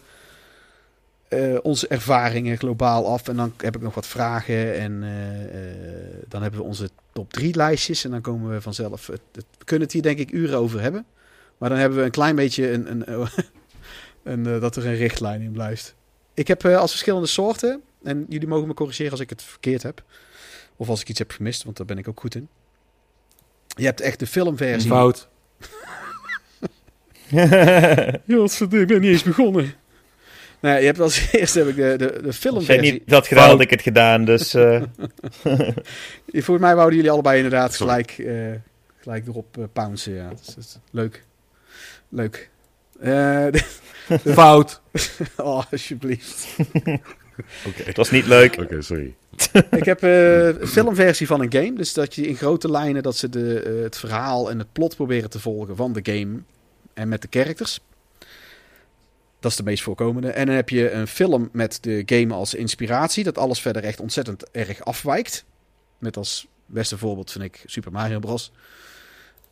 [1.28, 3.28] eh, onze ervaringen globaal af.
[3.28, 4.74] En dan heb ik nog wat vragen.
[4.78, 5.74] En eh, eh,
[6.28, 8.04] dan hebben we onze top drie lijstjes.
[8.04, 9.06] En dan komen we vanzelf...
[9.06, 11.04] Het, het- we kunnen het hier denk ik uren over hebben.
[11.58, 12.90] Maar dan hebben we een klein beetje een...
[12.90, 13.04] een,
[14.22, 15.94] een, eh, dat er een richtlijn in blijft.
[16.34, 17.82] Ik heb eh, als verschillende soorten...
[18.02, 20.02] En jullie mogen me corrigeren als ik het verkeerd heb.
[20.76, 22.48] Of als ik iets heb gemist, want daar ben ik ook goed in.
[23.66, 24.90] Je hebt echt de filmversie.
[24.90, 25.28] Fout.
[27.28, 29.74] Ja, ik ben niet eens begonnen.
[30.60, 32.92] Nee, je hebt als eerste heb ik de, de, de Als jij filmversie.
[32.92, 34.24] niet dat gedaan, had ik het gedaan.
[34.24, 34.82] Dus eh,
[36.32, 38.04] Volgens mij wouden jullie allebei inderdaad Sorry.
[38.04, 38.60] gelijk, eh,
[39.00, 40.12] gelijk erop uh, pouncen.
[40.12, 40.28] Ja.
[40.56, 41.24] Dus, leuk.
[42.08, 42.50] Leuk.
[43.02, 43.46] Eh,
[44.34, 44.80] Fout.
[45.36, 46.46] oh, alsjeblieft.
[47.66, 48.56] Oké, Het was niet leuk.
[48.60, 49.14] Oké, sorry.
[49.70, 51.72] Ik heb eh, een filmversie van een game.
[51.72, 54.96] Dus dat je in grote lijnen dat ze de, eh, het verhaal en het plot
[54.96, 56.42] proberen te volgen van de game.
[56.94, 57.80] En met de characters.
[59.40, 60.30] Dat is de meest voorkomende.
[60.30, 63.24] En dan heb je een film met de game als inspiratie.
[63.24, 65.44] Dat alles verder echt ontzettend erg afwijkt.
[65.98, 68.52] Met als beste voorbeeld vind ik Super Mario Bros.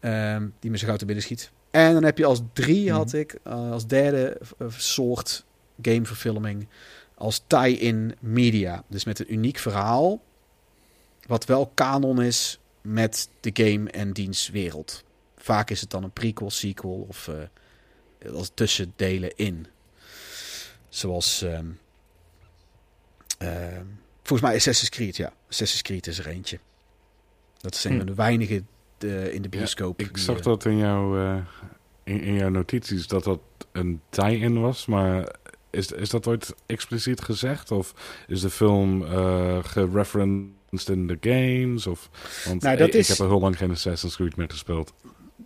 [0.00, 1.50] Ehm, die me zo gauw te binnen schiet.
[1.70, 5.44] En dan heb je als drie, had ik, eh, als derde eh, soort
[5.82, 6.68] gameverfilming,
[7.14, 8.84] als tie-in media.
[8.88, 10.22] Dus met een uniek verhaal,
[11.26, 15.04] wat wel kanon is met de game en diens wereld.
[15.36, 19.66] Vaak is het dan een prequel, sequel of eh, als tussendelen in.
[20.88, 21.66] Zoals, ehm,
[23.38, 23.84] ehm,
[24.22, 25.32] volgens mij Assassin's Creed, ja.
[25.48, 26.58] Assassin's Creed is er eentje.
[27.58, 27.96] Dat is een Hm.
[27.96, 28.62] van de weinige
[29.04, 30.00] eh, in de bioscoop.
[30.00, 31.36] Ik die, zag dat in jouw, eh,
[32.04, 33.40] in, in jouw notities dat dat
[33.72, 35.34] een tie-in was, maar
[35.70, 37.70] is, is dat ooit expliciet gezegd?
[37.70, 37.94] Of
[38.26, 41.86] is de film eh gereferenced in de games?
[41.86, 42.10] Of,
[42.44, 44.92] want Nou, dat ik, is- ik heb er heel lang geen Assassin's Creed meer gespeeld.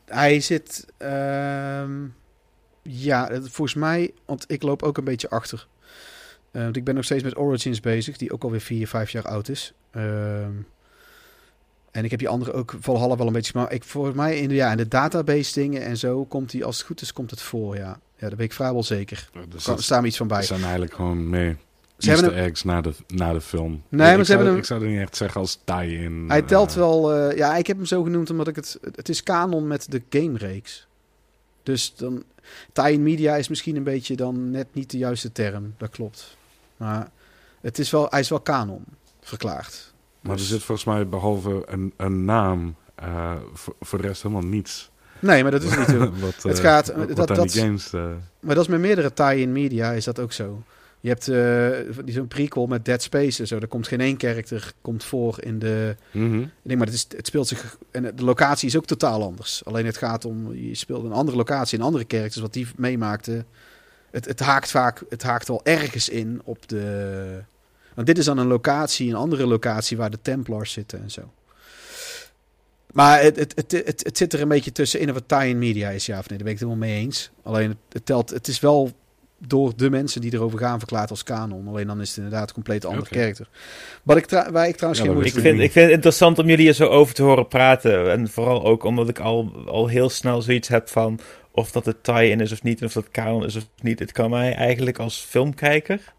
[0.04, 0.86] Hij zit.
[0.96, 2.06] ehm,
[2.82, 4.12] ja, volgens mij.
[4.26, 5.66] Want ik loop ook een beetje achter.
[6.50, 9.48] Want ik ben nog steeds met Origins bezig, die ook alweer 4, 5 jaar oud
[9.48, 9.72] is.
[9.90, 10.50] Ehm,
[11.94, 13.52] en ik heb die andere ook Valhalla wel een beetje.
[13.54, 16.64] Maar ik, volgens mij in de, ja, in de database dingen en zo komt die,
[16.64, 17.76] als het goed is, komt het voor.
[17.76, 19.28] Ja, ja daar ben ik vrijwel zeker.
[19.48, 20.42] Dus Er dat me iets van bij.
[20.42, 21.56] zijn eigenlijk gewoon meer
[21.98, 23.82] Ze hebben Easter eggs na de, na de film.
[23.88, 26.24] maar ik ze zou, hebben hem- Ik zou het niet echt zeggen als tie-in.
[26.28, 27.12] Hij telt eh, wel.
[27.14, 28.78] eh, ja, ik heb hem zo genoemd omdat ik het.
[28.94, 30.86] Het is kanon met de game-reeks.
[31.62, 32.22] Dus dan.
[32.72, 35.74] Tie-in media is misschien een beetje dan net niet de juiste term.
[35.78, 36.36] Dat klopt.
[36.76, 37.08] Maar
[37.60, 38.84] het is wel, hij is wel kanon
[39.20, 39.92] verklaard.
[40.24, 44.22] Maar er Dus- zit volgens mij behalve een, een naam eh, voor, voor de rest
[44.22, 44.90] helemaal niets.
[45.18, 45.98] Nee, maar dat is niet zo.
[46.20, 47.92] wat, Het eh, gaat- wat dat- aan dat- die games...
[47.92, 48.04] eh,
[48.40, 50.62] Maar dat is met meerdere tie-in media is dat ook zo.
[51.00, 51.24] Je hebt
[52.04, 53.58] die zo'n prequel met Dead Space en zo.
[53.58, 55.96] Daar komt geen één karakter komt voor in de...
[56.12, 56.20] Ik
[56.62, 57.76] denk maar, het, is, het speelt zich...
[57.90, 59.64] En de locatie is ook totaal anders.
[59.64, 60.54] Alleen het gaat om...
[60.54, 62.40] Je speelt een andere locatie en andere characters.
[62.42, 63.46] Wat die meemaakten.
[64.10, 65.02] Het, het haakt vaak...
[65.08, 67.42] Het haakt wel ergens in op de...
[67.94, 71.32] Want dit is dan een locatie, een andere locatie waar de Templars zitten en zo.
[72.92, 75.90] Maar het, het, het, het, het zit er een beetje tussenin of het tie-in media
[75.90, 76.38] is, ja of nee.
[76.38, 77.30] Daar ben ik het helemaal mee eens.
[77.42, 78.30] Alleen het, het telt...
[78.30, 78.92] Het is wel
[79.38, 81.68] door de mensen die erover gaan verklaard als kanon.
[81.68, 83.14] Alleen dan is het inderdaad een compleet andere Oké.
[83.14, 83.48] karakter.
[84.02, 86.68] Wat ik, waar ik trouwens Ja, geen Ik vind, ik vind het interessant om jullie
[86.68, 88.10] er zo over te horen praten.
[88.10, 91.20] En vooral ook omdat ik al, al heel snel zoiets heb van
[91.50, 93.98] of dat het tie-in is of niet, en of dat kanon is of niet.
[93.98, 96.13] Het kan mij eigenlijk als filmkijker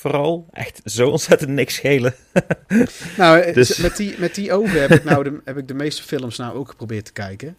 [0.00, 2.14] vooral echt zo ontzettend niks schelen.
[3.16, 5.74] Nou, eh, Dus- met, die, met die ogen heb ik, nou de, heb ik de
[5.74, 7.56] meeste films nou ook geprobeerd te kijken.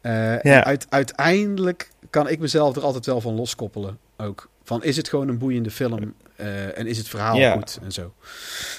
[0.00, 0.64] Eh, en Ja.
[0.64, 3.98] uit, uiteindelijk kan ik mezelf er altijd wel van loskoppelen.
[4.16, 4.48] Ook.
[4.64, 7.52] Van is het gewoon een boeiende film eh, en is het verhaal Ja.
[7.52, 8.14] goed en zo.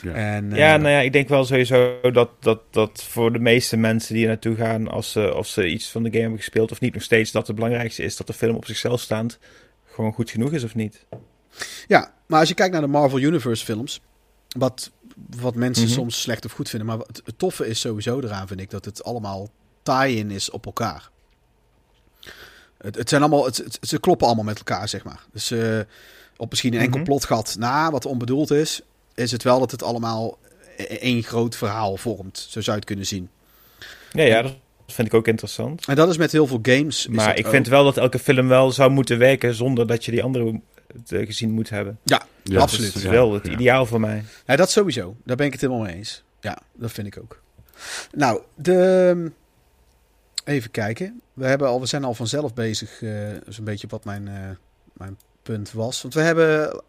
[0.01, 0.11] Ja.
[0.13, 3.77] En, eh, Ja, nou ja, ik denk wel sowieso dat, dat, dat voor de meeste
[3.77, 6.71] mensen die er naartoe gaan, als ze, of ze iets van de game hebben gespeeld
[6.71, 9.39] of niet, nog steeds dat het belangrijkste is dat de film op zichzelf staand
[9.91, 11.05] gewoon goed genoeg is of niet.
[11.87, 14.01] Ja, maar als je kijkt naar de Marvel Universe films,
[14.57, 14.91] wat,
[15.39, 15.93] wat mensen Mhm.
[15.93, 19.03] soms slecht of goed vinden, maar het toffe is sowieso eraan, vind ik, dat het
[19.03, 19.49] allemaal
[19.83, 21.09] tie-in is op elkaar.
[22.77, 25.25] Het, het zijn allemaal, het, het- ze kloppen allemaal met elkaar, zeg maar.
[25.31, 25.79] Dus eh,
[26.37, 27.05] op misschien een enkel Mhm.
[27.07, 28.81] plotgat na, wat onbedoeld is,
[29.15, 30.37] is het wel dat het allemaal
[30.77, 32.37] e- één groot verhaal vormt.
[32.37, 33.29] Zo zou je het kunnen zien.
[34.11, 34.55] Ja, ja, dat
[34.87, 35.85] vind ik ook interessant.
[35.85, 37.07] En dat is met heel veel games.
[37.07, 37.51] Maar ik ook.
[37.51, 40.59] vind wel dat elke film wel zou moeten werken zonder dat je die andere
[41.07, 41.99] eh, gezien moet hebben.
[42.03, 42.93] Ja, Ja, absoluut.
[42.93, 43.51] Dat is wel het ja.
[43.51, 44.23] ideaal voor mij.
[44.45, 45.15] Ja, dat sowieso.
[45.23, 46.23] Daar ben ik het helemaal mee eens.
[46.39, 47.41] Ja, dat vind ik ook.
[48.11, 49.31] Nou, de...
[50.43, 51.21] even kijken.
[51.33, 53.01] We, hebben al, we zijn al vanzelf bezig.
[53.01, 53.11] eh
[53.47, 54.49] zo'n beetje wat mijn, eh,
[54.93, 56.01] mijn punt was.
[56.01, 56.81] Want we hebben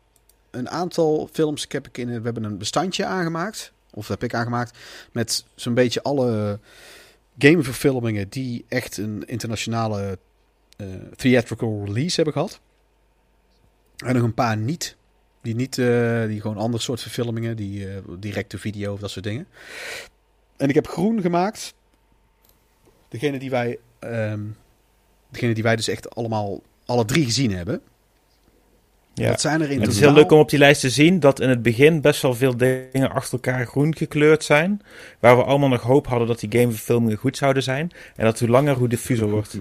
[0.51, 1.65] een aantal films.
[1.65, 3.73] Ik heb ik in, we hebben een bestandje aangemaakt.
[3.91, 4.79] Of dat heb ik aangemaakt.
[5.13, 6.59] Met zo'n beetje alle
[7.39, 10.19] gameverfilmingen die echt een internationale
[10.77, 10.87] eh,
[11.17, 12.61] theatrical release hebben gehad.
[14.05, 14.97] En nog een paar niet.
[15.43, 19.25] Die niet, eh, die gewoon ander soort verfilmingen, die eh directe video of dat soort
[19.25, 19.47] dingen.
[20.57, 21.75] En ik heb groen gemaakt.
[23.09, 24.41] Degene die wij, ehm,
[25.31, 27.83] degene die wij dus echt allemaal, alle drie gezien hebben.
[29.15, 29.29] Ja.
[29.29, 31.41] Dat zijn er in Het is heel leuk om op die lijst te zien dat
[31.41, 34.83] in het begin best wel veel dingen achter elkaar groen gekleurd zijn.
[35.19, 37.91] Waar we allemaal nog hoop hadden dat die gameverfilmingen goed zouden zijn.
[38.17, 39.59] En dat hoe langer hoe diffuser wordt.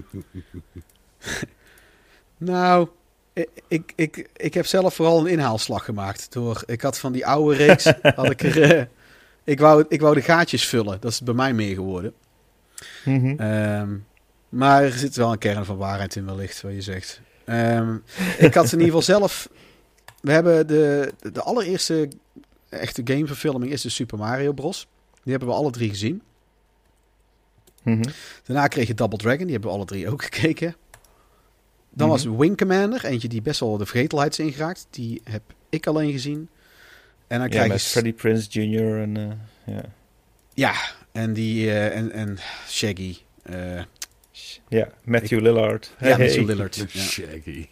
[2.42, 2.88] Nou,
[3.68, 6.32] ik, ik, ik, heb zelf vooral een inhaalslag gemaakt.
[6.32, 8.84] Door, ik had van die oude reeks, had ik er, eh,
[9.44, 11.00] ik, wou, ik wou de gaatjes vullen.
[11.00, 12.12] Dat is bij mij meer geworden.
[13.04, 13.40] Mhm.
[13.40, 13.96] Ehm,
[14.48, 17.20] maar er zit wel een kern van waarheid in wellicht, wat je zegt.
[17.44, 17.96] Ehm,
[18.38, 19.48] ik had in ieder geval zelf...
[20.20, 22.08] We hebben de, de allereerste
[22.68, 24.88] echte gameverfilming is de Super Mario Bros.
[25.22, 26.22] Die hebben we alle drie gezien.
[27.82, 28.02] Mhm.
[28.44, 30.76] Daarna kreeg je Double Dragon, die hebben we alle drie ook gekeken.
[31.92, 32.16] Dan Mhm.
[32.16, 34.86] was Wing Commander, eentje die best wel de vergetelheid is ingeraakt.
[34.90, 36.48] Die heb ik alleen gezien.
[37.26, 37.88] En dan Ja, krijg je...
[37.88, 39.00] Freddie Prince Jr.
[39.00, 39.16] en...
[39.16, 39.82] eh, ja.
[40.54, 40.74] Ja,
[41.12, 42.38] en, die, eh, en, en
[42.68, 43.16] Shaggy.
[43.42, 43.82] eh,
[44.68, 45.94] ja, Matthew Lillard.
[46.00, 46.76] ja, Hey, Matthew Lillard.
[46.76, 46.86] Ja.
[47.00, 47.66] Shaggy.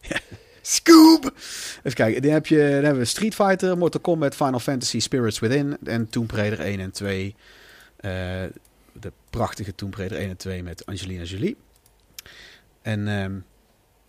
[0.62, 1.34] Scoob!
[1.78, 5.38] Even kijken, dan, heb je, dan hebben we Street Fighter, Mortal Kombat, Final Fantasy, Spirits
[5.38, 7.34] Within en Tomb Raider 1 en 2.
[7.96, 8.10] Eh,
[8.92, 11.56] de prachtige Tomb Raider 1 en 2 met Angelina Jolie.
[12.82, 13.38] En ehm,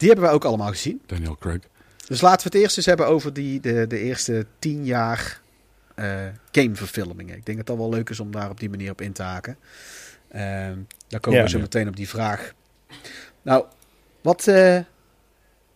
[0.01, 1.01] die hebben we ook allemaal gezien.
[1.05, 1.59] Daniel Craig.
[2.07, 5.41] Dus laten we het eerst eens hebben over die, de, de eerste tien jaar
[5.95, 6.19] eh,
[6.51, 7.35] gameverfilmingen.
[7.35, 9.23] Ik denk dat dat wel leuk is om daar op die manier op in te
[9.23, 9.57] haken.
[10.31, 10.77] Ehm
[11.07, 11.45] dan komen Ja.
[11.45, 12.53] we zo meteen op die vraag.
[13.41, 13.65] Nou,
[14.21, 14.79] wat, eh,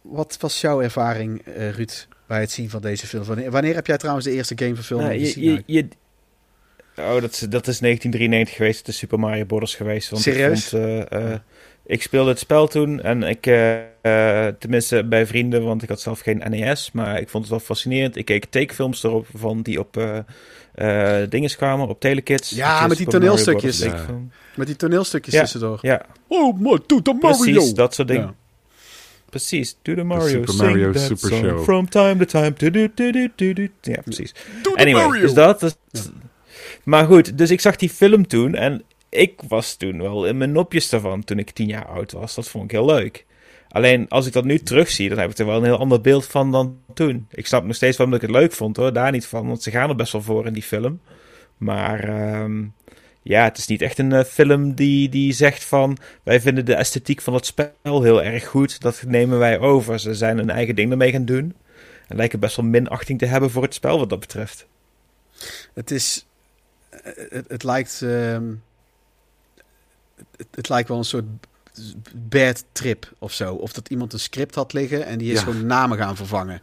[0.02, 3.24] wat was jouw ervaring, eh, Ruud, bij het zien van deze film?
[3.24, 5.44] Wanneer, wanneer heb jij trouwens de eerste gameverfilming Nou, je, gezien?
[5.44, 5.88] je, je,
[7.02, 8.86] oh, dat is, dat is 1993 geweest.
[8.86, 9.76] De Super Mario Bros.
[9.76, 10.10] geweest.
[10.10, 10.64] Want Serieus?
[10.64, 11.40] Ik, vond, eh, eh,
[11.86, 16.02] ik speelde het spel toen en ik, eh, eh, tenminste bij vrienden, want ik had
[16.02, 18.16] zelf geen NES, maar ik vond het wel fascinerend.
[18.16, 20.18] Ik keek tekenfilms erop van die op eh
[20.76, 22.50] eh dinges kwamen, op Telekids.
[22.50, 23.80] Ja, met die Super toneelstukjes.
[23.80, 24.06] Ja.
[24.56, 25.40] Met die toneelstukjes Ja.
[25.42, 25.80] tussendoor.
[25.82, 27.38] Ja, Oh, maar doe de Mario!
[27.38, 28.24] precies, dat soort dingen.
[28.24, 28.34] Ja.
[29.30, 31.64] Precies, do the Mario, Super sing Mario that Super song Show.
[31.64, 32.54] from time to time.
[32.58, 33.68] Do, do, do, do, do, do.
[33.82, 34.34] Ja, precies.
[34.64, 35.22] De Anyway, Mario!
[35.22, 35.78] dus dat.
[35.92, 36.02] Ja.
[36.84, 38.84] Maar goed, dus ik zag die film toen en
[39.16, 42.36] ik was toen wel in mijn nopjes daarvan toen ik tien jaar oud was.
[42.36, 43.26] Dat vond ik heel leuk.
[43.70, 46.26] Alleen als ik dat nu terugzie, dan heb ik er wel een heel ander beeld
[46.26, 47.28] van dan toen.
[47.32, 49.72] Ik snap nog steeds waarom ik het leuk vond hoor, daar niet van, want ze
[49.72, 51.00] gaan er best wel voor in die film.
[51.58, 52.64] Maar ehm,
[53.22, 56.76] ja, het is niet echt een eh, film die, die zegt van wij vinden de
[56.76, 58.82] esthetiek van het spel heel erg goed.
[58.82, 60.00] Dat nemen wij over.
[60.00, 61.56] Ze zijn een eigen ding ermee gaan doen.
[62.08, 64.68] En lijken best wel minachting te hebben voor het spel wat dat betreft.
[65.74, 66.26] Het is.
[66.90, 67.00] eh,
[67.30, 68.02] Het, het lijkt.
[68.02, 68.44] ehm,
[70.38, 71.26] het, het lijkt wel een soort
[72.16, 73.54] bad trip of zo.
[73.54, 75.44] Of dat iemand een script had liggen en die is Ja.
[75.46, 76.62] gewoon namen gaan vervangen.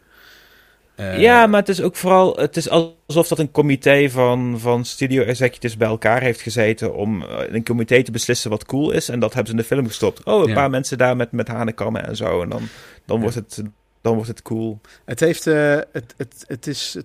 [0.95, 4.85] Eh, ja, maar het is ook vooral, het is alsof dat een comité van, van
[4.85, 8.91] studio executives bij elkaar heeft gezeten om eh, in een comité te beslissen wat cool
[8.91, 9.09] is.
[9.09, 10.25] En dat hebben ze in de film gestopt.
[10.25, 10.55] Oh, een Ja.
[10.55, 12.43] paar mensen daar met, met hanenkammen en zo.
[12.43, 12.63] En dan,
[13.07, 13.23] dan, Ja.
[13.23, 13.63] wordt, het,
[14.01, 14.81] dan wordt het cool.
[15.05, 15.47] Het heeft.
[15.47, 16.97] eh, het, het, het is.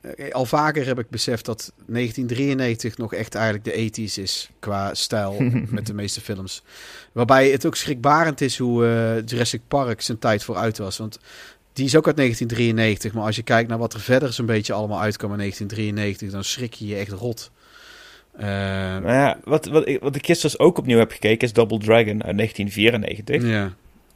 [0.00, 4.94] Eh, al vaker heb ik beseft dat 1993 nog echt eigenlijk de ethisch is qua
[4.94, 5.36] stijl
[5.68, 6.62] met de meeste films.
[7.12, 10.98] Waarbij het ook schrikbarend is hoe eh, Jurassic Park zijn tijd vooruit was.
[10.98, 11.18] Want
[11.72, 13.12] die is ook uit 1993.
[13.12, 16.44] Maar als je kijkt naar wat er verder zo'n beetje allemaal uitkwam in 1993, dan
[16.44, 17.50] schrik je je echt rot.
[18.32, 21.52] Eh, Nou ja, wat, wat, ik, wat ik gisteren dus ook opnieuw heb gekeken is
[21.52, 23.42] Double Dragon uit 1994.
[23.42, 23.74] ja.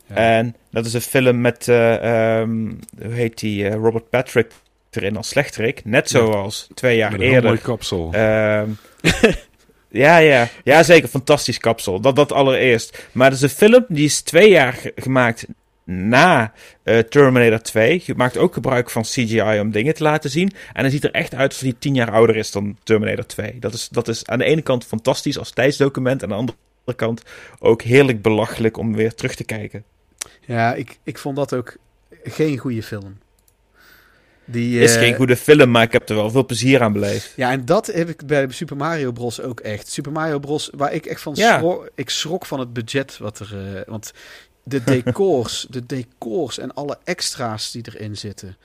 [0.09, 0.15] Ja.
[0.15, 2.73] En dat is een film met, eh, ehm,
[3.03, 4.53] hoe heet die, Robert Patrick
[4.97, 5.85] erin als slechterik.
[5.85, 6.19] Net Ja.
[6.19, 7.51] zoals twee jaar Met een heel eerder.
[7.51, 8.09] mooi kapsel.
[8.13, 8.69] Ehm,
[9.89, 10.49] ja, ja.
[10.65, 11.09] Ja, zeker.
[11.09, 12.01] Fantastisch kapsel.
[12.01, 13.09] Dat, dat allereerst.
[13.13, 15.47] Maar het is een film die is twee jaar ge- gemaakt
[15.85, 18.03] na eh, Terminator 2.
[18.05, 20.53] Je maakt ook gebruik van CGI om dingen te laten zien.
[20.73, 23.57] En hij ziet er echt uit alsof hij tien jaar ouder is dan Terminator 2.
[23.61, 26.23] Dat is, dat is aan de ene kant fantastisch als tijdsdocument.
[26.23, 26.53] En aan de
[26.85, 27.23] andere kant
[27.59, 29.85] ook heerlijk belachelijk om weer terug te kijken.
[30.47, 31.77] ja, ik, ik vond dat ook
[32.25, 33.19] geen goede film.
[34.47, 37.33] Die, Is eh, geen goede film, maar ik heb er wel veel plezier aan beleefd.
[37.37, 39.41] Ja, en dat heb ik bij Super Mario Bros.
[39.41, 39.89] ook echt.
[39.89, 40.71] Super Mario Bros.
[40.77, 41.57] waar ik echt van Ja.
[41.59, 43.75] schrok, ik schrok van het budget wat er...
[43.77, 44.13] eh, want
[44.65, 48.57] de decors, de decors en alle extra's die erin zitten.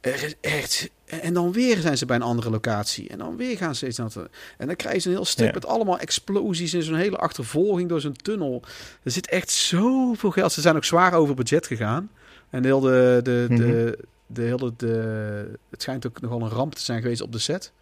[0.00, 0.90] Er is echt...
[1.04, 3.08] En dan weer zijn ze bij een andere locatie.
[3.08, 4.16] En dan weer gaan ze naar het-
[4.58, 5.52] En dan krijgen ze een heel stuk Ja.
[5.54, 8.62] met allemaal explosies en zo'n hele achtervolging door zo'n tunnel.
[9.02, 10.52] Er zit echt zoveel geld.
[10.52, 12.10] Ze zijn ook zwaar over budget gegaan.
[12.50, 13.92] En heel de, de, de, Mhm.
[14.34, 14.72] De hele...
[14.76, 17.72] De, het schijnt ook nogal een ramp te zijn geweest op de set.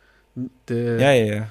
[0.64, 1.48] De, Ja, ja, ja.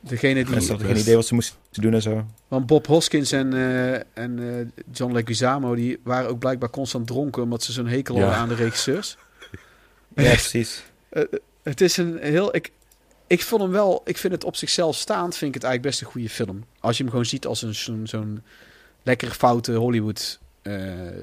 [0.00, 0.52] Degene die...
[0.52, 2.26] Mensen hadden geen idee wat ze moesten doen en zo.
[2.48, 5.74] Want Bob Hoskins en, eh, en eh, John Leguizamo...
[5.74, 7.42] die waren ook blijkbaar constant dronken...
[7.42, 8.20] omdat ze zo'n hekel Ja.
[8.20, 9.16] hadden aan de regisseurs.
[10.14, 10.82] Ja, precies.
[11.08, 11.22] Eh,
[11.62, 12.54] het is een heel...
[12.54, 12.70] Ik,
[13.26, 14.02] ik vond hem wel...
[14.04, 15.36] Ik vind het op zichzelf staand...
[15.36, 16.64] vind ik het eigenlijk best een goede film.
[16.80, 18.42] Als je hem gewoon ziet als een, zo'n, zo'n
[19.02, 20.38] lekkere foute Hollywood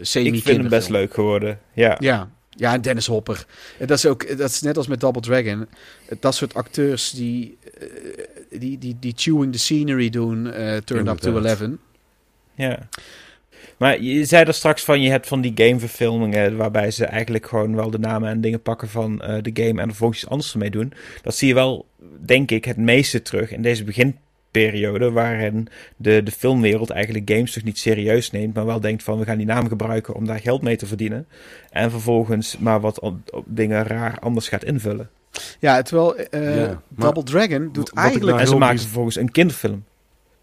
[0.01, 1.59] semi Ik vind hem best leuk geworden.
[1.73, 1.95] Ja.
[1.99, 3.45] Ja, ja, en Dennis Hopper.
[3.79, 5.67] En dat is ook, dat is net als met Double Dragon.
[6.19, 7.87] Dat soort acteurs die, eh,
[8.59, 11.61] die, die, die chewing the scenery doen, eh turned up to Inderdaad.
[11.61, 11.71] 11.
[12.55, 12.87] ja.
[13.77, 17.75] Maar je zei er straks van, je hebt van die gameverfilmingen waarbij ze eigenlijk gewoon
[17.75, 20.53] wel de namen en dingen pakken van eh, de game en er volgens iets anders
[20.53, 20.93] mee doen.
[21.21, 21.85] Dat zie je wel,
[22.19, 23.83] denk ik, het meeste terug in deze
[24.57, 29.19] periode waarin de, de filmwereld eigenlijk games toch niet serieus neemt, maar wel denkt van
[29.19, 31.27] we gaan die naam gebruiken om daar geld mee te verdienen.
[31.71, 35.09] En vervolgens maar wat op, op dingen raar anders gaat invullen.
[35.59, 38.29] Ja, terwijl eh, Ja, maar Double Dragon doet eigenlijk...
[38.29, 39.83] nou en ze maken vervolgens een kinderfilm.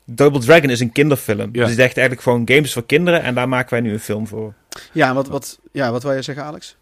[0.05, 1.39] Double Dragon is een kinderfilm.
[1.41, 1.47] Ja.
[1.47, 4.27] Dus die zegt eigenlijk gewoon games voor kinderen en daar maken wij nu een film
[4.27, 4.55] voor.
[4.93, 6.77] Ja, wat, wat, ja, wat wil je zeggen, Alex?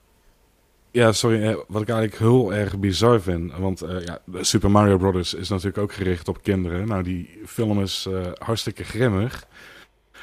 [0.93, 1.43] Ja, sorry.
[1.43, 3.53] eh, Wat ik eigenlijk heel erg bizar vind.
[3.59, 6.89] Want eh, ja, Super Mario Brothers is natuurlijk ook gericht op kinderen.
[6.89, 9.45] Nou, die film is eh, hartstikke grimmig.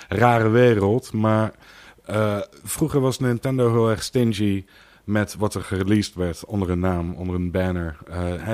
[0.07, 1.13] Rare wereld.
[1.13, 1.51] Maar
[2.63, 4.65] vroeger was Nintendo heel erg stingy
[5.03, 7.97] met wat er gereleased werd onder een naam, onder een banner.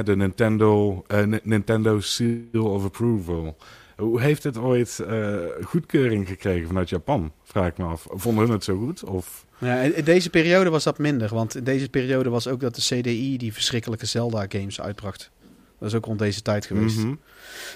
[0.03, 1.03] De Nintendo,
[1.43, 3.57] Nintendo Seal of Approval.
[3.97, 5.05] Hoe heeft het ooit
[5.63, 7.31] goedkeuring gekregen vanuit Japan?
[7.43, 8.07] Vraag ik me af.
[8.09, 9.03] Vonden hun het zo goed?
[9.03, 9.44] Of...
[9.57, 11.33] Ja, in deze periode was dat minder.
[11.33, 15.29] Want in deze periode was ook dat de CDI die verschrikkelijke Zelda-games uitbracht.
[15.79, 16.97] Dat is ook rond deze tijd geweest.
[16.97, 17.13] Mhm.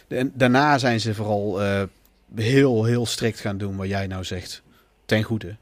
[0.08, 1.84] En daarna zijn ze vooral eh,
[2.36, 4.62] heel, heel strikt gaan doen wat jij nou zegt.
[5.06, 5.56] Ten goede.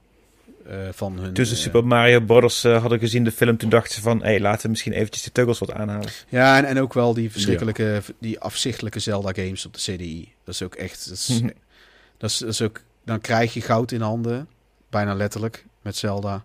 [0.65, 1.35] eh, van hun...
[1.35, 4.61] Ze eh, Super Mario eh, hadden gezien, de film, toen dachten ze van, hé, laten
[4.61, 6.09] we misschien eventjes de teugels wat aanhalen.
[6.29, 10.31] Ja, en, en ook wel die verschrikkelijke, die afzichtelijke Zelda-games op de CDI.
[10.43, 11.09] Dat is ook echt...
[11.09, 11.41] Dat is,
[12.17, 14.47] dat is, dat is ook, dan krijg je goud in handen.
[14.89, 16.43] Bijna letterlijk, met Zelda.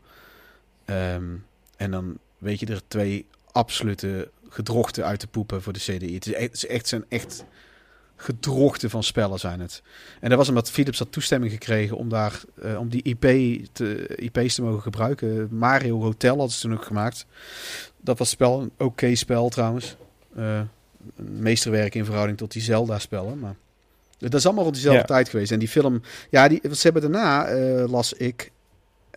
[0.84, 1.24] Ehm,
[1.76, 6.14] en dan weet je er twee absolute gedrochten uit te poepen voor de CDI.
[6.14, 7.44] Het is echt, het is echt zijn echt
[8.16, 9.82] gedrochten van spellen zijn het.
[10.20, 13.20] En dat was omdat Philips had toestemming gekregen om daar eh, om die IP
[13.72, 15.48] te, IP's te mogen gebruiken.
[15.50, 17.26] Mario Hotel hadden ze toen ook gemaakt.
[18.00, 19.96] Dat was spel, een oké spel trouwens.
[20.36, 20.60] Eh,
[21.16, 23.38] een meesterwerk in verhouding tot die Zelda-spellen.
[23.38, 23.54] Maar
[24.18, 25.06] dat is allemaal rond diezelfde Ja.
[25.06, 25.52] tijd geweest.
[25.52, 28.51] En die film, ja, die, ze hebben daarna, eh, las ik,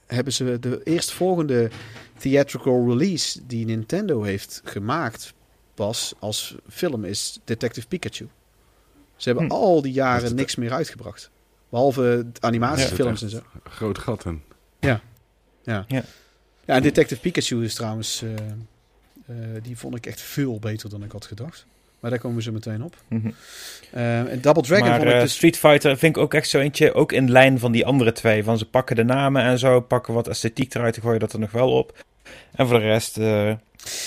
[0.08, 1.70] hebben ze de eerstvolgende
[2.18, 5.34] theatrical release die Nintendo heeft gemaakt,
[5.74, 8.28] pas als film is Detective Pikachu.
[9.16, 9.52] Ze hebben Hm.
[9.52, 11.30] al die jaren niks meer uitgebracht.
[11.70, 13.42] Behalve animatiefilms en zo.
[13.64, 14.42] Groot gat in.
[15.64, 15.86] Ja,
[16.76, 21.12] en Detective Pikachu is trouwens, eh, eh, die vond ik echt veel beter dan ik
[21.12, 21.66] had gedacht.
[22.06, 22.96] Maar daar komen we zo meteen op.
[23.92, 25.34] En Double Dragon maar vond ik eh, dus...
[25.34, 28.44] Street Fighter vind ik ook echt zo eentje, ook in lijn van die andere twee.
[28.44, 31.40] Van ze pakken de namen en zo, pakken wat esthetiek eruit, te gooien dat er
[31.40, 32.04] nog wel op.
[32.56, 33.52] En voor de rest, eh,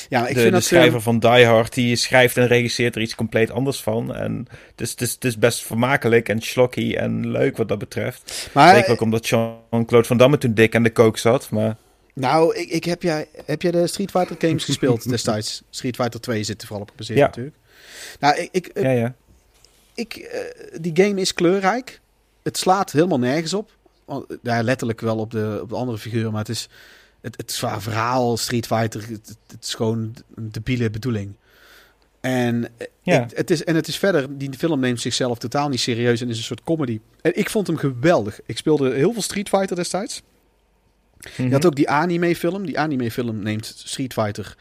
[0.08, 3.14] Ja, ik de, vind de schrijver van Die Hard, die schrijft en regisseert er iets
[3.14, 4.14] compleet anders van.
[4.14, 7.78] En het is, het is, het is best vermakelijk en schlocky en leuk wat dat
[7.78, 8.50] betreft.
[8.52, 11.50] maar, Zeker ook omdat Jean-Claude Van Damme toen dik aan de kook zat.
[11.50, 11.76] Maar
[12.14, 15.62] Nou, ik, ik heb, jij, heb jij de Street Fighter games gespeeld destijds?
[15.70, 17.26] Street Fighter 2 zit er vooral op gebaseerd Ja.
[17.26, 17.56] natuurlijk.
[18.20, 19.14] Nou, ik, ik, ja, ja.
[19.94, 20.40] ik, eh,
[20.80, 22.00] die game is kleurrijk.
[22.42, 23.70] Het slaat helemaal nergens op.
[24.42, 26.68] Ja, letterlijk wel op de, op de andere figuur, maar het is
[27.20, 31.32] het, het zwaar verhaal, Street Fighter, het, is gewoon een debiele bedoeling.
[32.20, 33.24] En, eh, Ja.
[33.24, 36.28] ik- het is, en het is verder, die film neemt zichzelf totaal niet serieus en
[36.28, 37.00] is een soort comedy.
[37.22, 38.40] En ik vond hem geweldig.
[38.46, 40.22] Ik speelde heel veel Street Fighter destijds.
[41.36, 41.52] Je Mhm.
[41.52, 42.66] had ook die anime-film.
[42.66, 44.56] Die anime-film neemt Street Fighter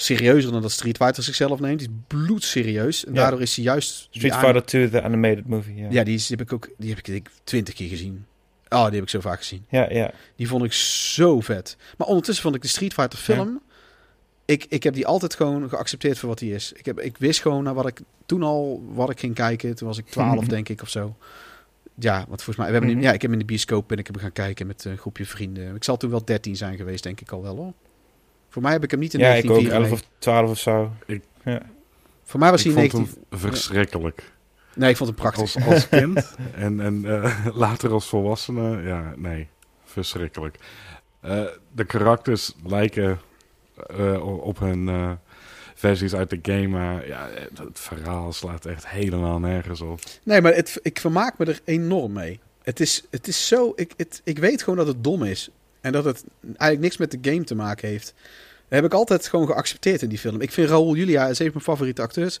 [0.00, 1.78] serieuzer dan dat Street Fighter zichzelf neemt.
[1.78, 3.04] Die is bloedserieus.
[3.04, 3.20] En Ja.
[3.20, 4.08] daardoor is hij juist...
[4.10, 5.74] Street Fighter 2, de animated movie.
[5.76, 8.26] Ja, Ja, die, is, die heb ik ook die heb ik denk twintig keer gezien.
[8.68, 9.64] Oh, die heb ik zo vaak gezien.
[9.68, 9.90] ja.
[9.92, 10.10] ja.
[10.36, 11.76] Die vond ik zo vet.
[11.96, 13.60] Maar ondertussen vond ik de Street Fighter film...
[14.44, 16.72] Ik, ik heb die altijd gewoon geaccepteerd voor wat die is.
[16.72, 19.74] Ik, heb, ik wist gewoon naar wat ik toen al wat ik ging kijken.
[19.76, 20.48] Toen was ik 12 Mhm.
[20.54, 21.16] denk ik of zo.
[21.94, 22.66] Ja, want volgens mij...
[22.66, 23.00] We hebben, Mhm.
[23.00, 25.26] ja, ik heb in de bioscoop en ik heb hem gaan kijken met een groepje
[25.26, 25.74] vrienden.
[25.74, 27.72] Ik zal toen wel 13 zijn geweest, denk ik al wel hoor.
[28.48, 29.90] Voor mij heb ik hem niet in Ja, ik ook 1994.
[29.90, 30.92] 11 of 12 of zo.
[32.24, 33.24] Voor mij was hij Ik in vond 19...
[33.28, 34.32] hem verschrikkelijk.
[34.74, 35.40] Nee, ik vond hem prachtig.
[35.40, 39.48] Als, als kind en, en eh, later als volwassene, ja, nee,
[39.84, 40.58] verschrikkelijk.
[41.20, 43.20] Eh, de karakters lijken
[43.86, 45.10] eh, op hun eh,
[45.74, 50.00] versies uit de game, maar ja, het, het verhaal slaat echt helemaal nergens op.
[50.22, 52.40] Nee, maar het, ik vermaak me er enorm mee.
[52.62, 53.72] Het is, het is zo...
[53.76, 55.50] Ik, het, ik weet gewoon dat het dom is.
[55.80, 58.14] En dat het eigenlijk niks met de game te maken heeft.
[58.68, 60.40] Dat heb ik altijd gewoon geaccepteerd in die film.
[60.40, 62.40] Ik vind Raoul Julia is een van mijn favoriete acteurs.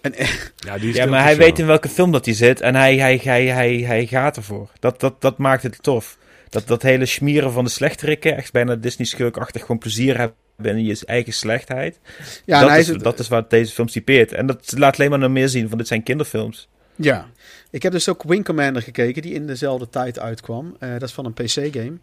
[0.00, 0.14] En
[0.56, 3.20] Ja, die Ja, maar hij weet in welke film dat hij zit en hij, hij,
[3.22, 4.70] hij, hij, hij gaat ervoor.
[4.78, 6.18] Dat, dat, dat maakt het tof.
[6.48, 11.02] Dat, dat hele smieren van de slechterikken, echt bijna Disney-schurkachtig gewoon plezier hebben in je
[11.04, 11.98] eigen slechtheid.
[12.44, 14.32] ja, dat, is, dat is wat deze film typeert.
[14.32, 16.68] En dat laat alleen maar nog meer zien van dit zijn kinderfilms.
[16.96, 17.28] Ja.
[17.70, 20.76] Ik heb dus ook Wing Commander gekeken, die in dezelfde tijd uitkwam.
[20.78, 21.98] Eh, dat is van een PC-game.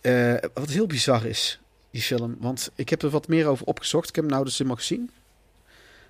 [0.00, 1.60] Eh, wat heel bizar is,
[1.90, 2.36] die film.
[2.40, 4.08] Want ik heb er wat meer over opgezocht.
[4.08, 5.10] Ik heb hem nou dus helemaal gezien.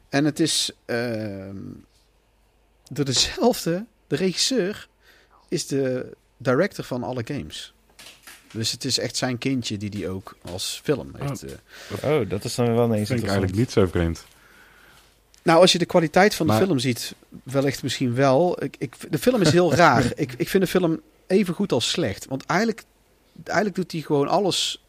[0.09, 1.57] En het is ehm,
[2.91, 4.89] door dezelfde, de regisseur
[5.49, 7.75] is de director van alle games.
[8.53, 11.43] Dus het is echt zijn kindje die die ook als film heeft.
[11.43, 12.21] eh.
[12.21, 13.29] Oh, dat is dan wel ineens vind ik interessant.
[13.29, 14.25] eigenlijk niet zo vreemd.
[15.47, 18.63] Nou, als je de kwaliteit van de Maar- film ziet, wellicht misschien wel.
[18.63, 20.13] Ik, ik, de film is heel raar.
[20.15, 22.27] Ik, ik vind de film even goed als slecht.
[22.27, 22.83] Want eigenlijk,
[23.45, 24.85] eigenlijk doet hij gewoon alles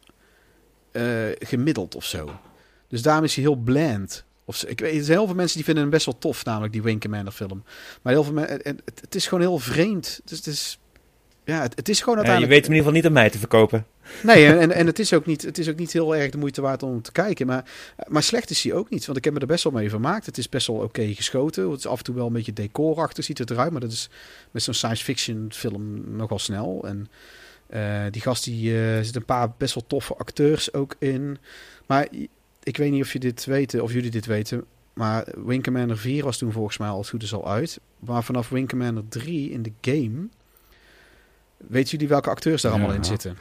[0.92, 1.02] eh,
[1.38, 2.30] gemiddeld of zo.
[2.88, 4.24] Dus daarom is hij heel bland.
[4.44, 6.72] Of, ik weet, er zijn heel veel mensen die vinden hem best wel tof, namelijk
[6.72, 7.64] die Wing Commander film.
[8.02, 10.20] Maar heel veel mensen, het, het, is gewoon heel vreemd.
[10.24, 10.78] Dus het is,
[11.44, 12.52] ja, het, het is gewoon Ja, je uiteindelijk...
[12.52, 13.86] weet hem in ieder geval niet aan mij te verkopen.
[14.22, 16.60] Nee, en, en, het, is ook niet, het is ook niet heel erg de moeite
[16.60, 17.46] waard om te kijken.
[17.46, 17.70] Maar,
[18.06, 19.06] maar slecht is hij ook niet.
[19.06, 20.26] Want ik heb me er best wel mee vermaakt.
[20.26, 21.70] Het is best wel oké geschoten.
[21.70, 23.70] Het is af en toe wel een beetje decorachtig, ziet het eruit.
[23.70, 24.10] Maar dat is
[24.50, 26.84] met zo'n science fiction film nogal snel.
[26.86, 27.08] En
[27.66, 31.38] eh, die gast, die eh, zitten een paar best wel toffe acteurs ook in.
[31.86, 32.08] Maar
[32.62, 34.64] ik weet niet of je dit weet, of jullie dit weten.
[34.92, 37.80] Maar Wing Commander 4 was toen volgens mij al het goed is al uit.
[37.98, 40.28] Maar vanaf Wing Commander 3 in de game...
[41.66, 42.78] Weten jullie welke acteurs daar Ja.
[42.78, 43.36] allemaal in zitten?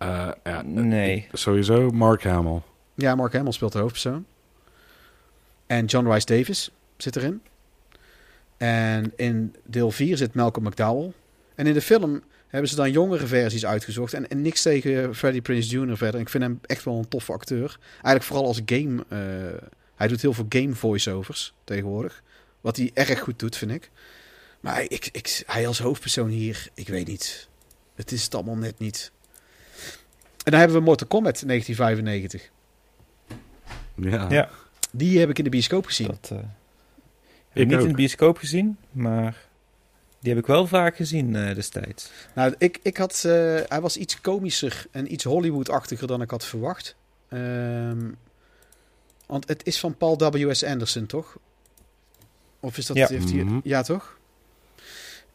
[0.00, 1.28] Eh, ja, Nee.
[1.32, 2.60] Sowieso Mark Hamill.
[2.94, 4.26] Ja, Mark Hamill speelt de hoofdpersoon.
[5.66, 7.42] En John Rice Davis zit erin.
[8.56, 11.12] En in deel 4 zit Malcolm McDowell.
[11.54, 14.12] En in de film hebben ze dan jongere versies uitgezocht.
[14.14, 15.96] En, en niks tegen Freddie Prinze Jr.
[15.96, 16.20] verder.
[16.20, 17.78] Ik vind hem echt wel een toffe acteur.
[17.92, 19.04] Eigenlijk vooral als game...
[19.08, 22.22] eh, hij doet heel veel game voiceovers tegenwoordig.
[22.60, 23.90] Wat hij erg goed doet, vind ik.
[24.60, 27.48] Maar ik, ik, hij als hoofdpersoon hier, ik weet niet.
[27.94, 29.12] Het is het allemaal net niet.
[30.44, 32.50] En dan hebben we Mortal Kombat 1995.
[33.94, 34.26] Ja.
[34.30, 34.48] Ja.
[34.90, 36.06] Die heb ik in de bioscoop gezien.
[36.06, 37.82] Dat eh, heb Ik niet ook.
[37.82, 39.36] in de bioscoop gezien, maar
[40.20, 42.10] die heb ik wel vaak gezien eh, destijds.
[42.34, 43.32] Nou, ik, ik had, eh,
[43.68, 46.96] hij was iets komischer en iets Hollywood-achtiger dan ik had verwacht.
[47.28, 48.10] Ehm,
[49.26, 50.64] want het is van Paul W.S.
[50.64, 51.36] Anderson, toch?
[52.60, 52.96] Of is dat...
[52.96, 53.06] Ja.
[53.08, 53.60] Heeft hij, Mhm.
[53.62, 54.18] ja, toch?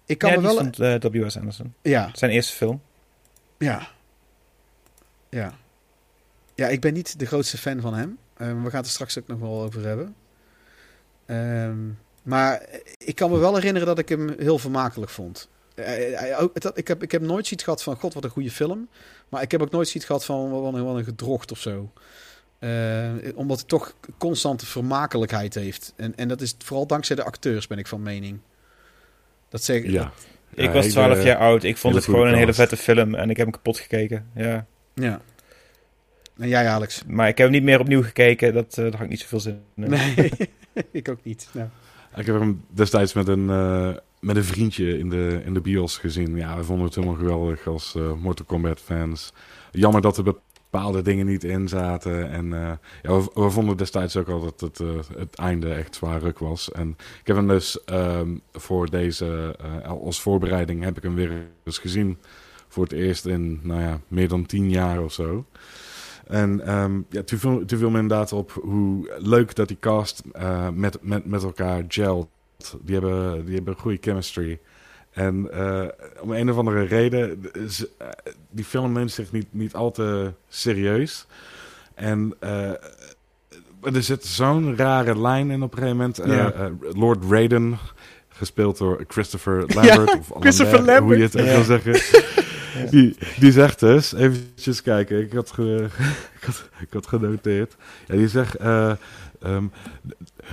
[0.05, 0.55] Ik kan ja, me wel...
[0.55, 1.37] van eh, W.S.
[1.37, 1.73] Anderson.
[1.81, 2.81] Ja, Zijn eerste film.
[3.57, 3.93] ja.
[5.35, 5.53] Ja.
[6.55, 8.17] Ja, ik ben niet de grootste fan van hem.
[8.37, 10.15] Ehm, we gaan het er straks ook nog wel over hebben.
[11.25, 11.77] Ehm,
[12.23, 12.65] maar
[12.97, 15.49] ik kan me wel herinneren dat ik hem heel vermakelijk vond.
[15.75, 18.51] Eh, ook- dat- ik, heb, ik heb nooit zoiets gehad van, god, wat een goede
[18.51, 18.87] film.
[19.29, 21.91] Maar ik heb ook nooit zoiets gehad van, wat een, wat een gedrocht of zo.
[22.59, 25.93] Eh, omdat hij toch constante vermakelijkheid heeft.
[25.95, 28.39] En, en dat is vooral dankzij de acteurs, ben ik van mening.
[29.49, 29.89] Dat zeg ik.
[29.89, 30.11] Ja.
[30.53, 31.63] Ik Ja, was hele- 12 jaar oud.
[31.63, 34.29] Ik vond het gewoon een hele vette film en ik heb hem kapot gekeken.
[34.35, 34.65] Ja.
[34.95, 35.21] Ja.
[36.37, 37.03] En jij, Alex?
[37.07, 38.53] Maar ik heb hem niet meer opnieuw gekeken.
[38.53, 39.89] Dat, eh daar had ik niet zoveel zin in.
[39.89, 40.31] Nee,
[40.91, 41.49] ik ook niet.
[41.51, 41.67] Nou.
[42.15, 45.97] Ik heb hem destijds met een, eh, met een vriendje in de, in de bios
[45.97, 46.35] gezien.
[46.35, 49.33] Ja, we vonden het helemaal geweldig als eh, Mortal Kombat fans.
[49.71, 50.23] Jammer dat er
[50.75, 52.29] bepaalde dingen niet in zaten.
[52.29, 52.71] En eh,
[53.01, 56.39] ja, we, we vonden destijds ook al dat het, eh, het einde echt zwaar ruk
[56.39, 56.71] was.
[56.71, 56.89] En
[57.19, 61.31] ik heb hem dus ehm, voor deze, eh, als voorbereiding heb ik hem weer
[61.63, 62.17] eens gezien.
[62.75, 65.45] Voor het eerst in, nou ja, meer dan tien jaar of zo.
[66.27, 70.23] En ehm, ja, toen, viel, toen viel me inderdaad op hoe leuk dat die cast
[70.31, 72.27] eh, met, met, met elkaar gelt.
[72.81, 74.59] Die hebben, die hebben goede chemistry.
[75.11, 75.87] En eh,
[76.21, 78.07] om een of andere reden, eh,
[78.49, 81.25] die film neemt zich niet, niet al te serieus.
[81.93, 82.33] En
[83.81, 86.21] er zit zo'n rare lijn in op een gegeven moment.
[86.25, 86.71] Ja.
[86.93, 87.77] Lord Raiden,
[88.29, 90.17] gespeeld door Christopher Lambert.
[90.19, 91.53] of Christopher Lambert, Hoe je het ook Ja.
[91.53, 91.93] wil zeggen.
[92.89, 95.87] Die, die zegt dus, eventjes kijken, ik had, ge-
[96.39, 97.75] ik had, ik had genoteerd.
[98.07, 98.91] Ja, die zegt, eh,
[99.41, 99.65] ehm,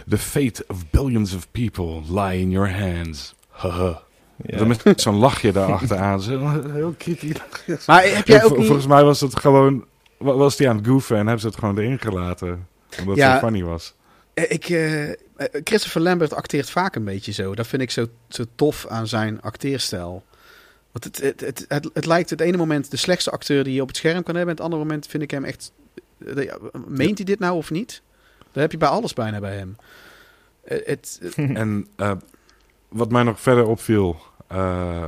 [0.09, 3.35] the fate of billions of people lie in your hands.
[3.49, 4.03] Haha.
[4.47, 4.57] Ja.
[4.59, 6.23] Dan met zo'n lachje daarachteraan.
[6.23, 7.87] Zo, heel kritisch.
[7.87, 8.67] Maar heb jij ook niet...
[8.67, 9.85] Volgens mij was het gewoon,
[10.19, 12.67] wa- was die aan het goofen en hebben ze het gewoon erin gelaten.
[13.01, 13.31] Omdat Ja.
[13.31, 13.95] het zo funny was.
[14.35, 15.11] Eh, Ik, eh,
[15.65, 17.55] Christopher Lambert acteert vaak een beetje zo.
[17.55, 20.23] Dat vind ik zo, zo tof aan zijn acteerstijl.
[20.93, 23.83] Want het, het, het, het, het lijkt het ene moment de slechtste acteur die je
[23.83, 24.43] op het scherm kan hebben.
[24.57, 25.73] En het andere moment vind ik hem echt...
[26.37, 26.53] eh,
[26.87, 28.03] Meent hij dit nou of niet?
[28.39, 29.77] Dat heb je bij alles bijna bij hem.
[30.65, 32.13] Eh, Het, het- En eh,
[32.89, 34.17] wat mij nog verder opviel
[34.47, 35.07] eh,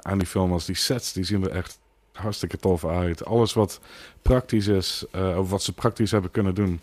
[0.00, 1.12] aan die film was die sets.
[1.12, 1.78] Die zien er echt
[2.12, 3.24] hartstikke tof uit.
[3.24, 3.80] Alles wat
[4.22, 6.80] praktisch is, eh, of wat ze praktisch hebben kunnen doen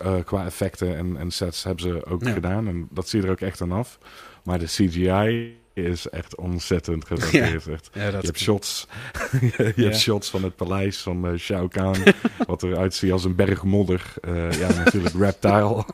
[0.00, 2.32] eh, qua effecten en, en sets hebben ze ook Ja.
[2.32, 2.68] gedaan.
[2.68, 3.98] En dat zie je er ook echt aan af.
[4.44, 7.66] Maar de CGI is echt ontzettend gedateerd.
[7.66, 7.90] Echt.
[7.92, 8.86] ja, dat Je hebt shots,
[9.40, 9.82] je Ja.
[9.82, 12.02] hebt shots van het paleis van eh Shao Kahn,
[12.46, 14.12] wat eruit ziet als een berg modder.
[14.20, 15.84] Eh, ja, natuurlijk Reptile.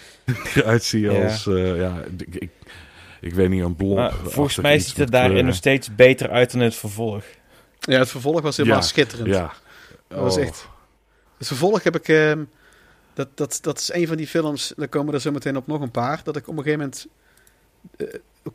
[0.54, 1.24] eruit ziet Ja.
[1.24, 2.50] als, eh, ja, ik, ik,
[3.20, 3.96] ik weet niet, een blob.
[3.96, 7.24] Maar volgens mij ziet het daarin nog steeds beter uit dan het vervolg.
[7.78, 9.28] Ja, het vervolg was helemaal Ja, schitterend.
[9.28, 9.52] Ja.
[10.08, 10.42] Dat was Oh.
[10.42, 10.68] echt...
[11.38, 12.08] Het vervolg heb ik...
[12.08, 12.44] ehm,
[13.14, 15.80] dat, dat, dat is een van die films, daar komen er zo meteen op nog
[15.80, 17.06] een paar, dat ik op een gegeven moment
[17.96, 18.06] eh,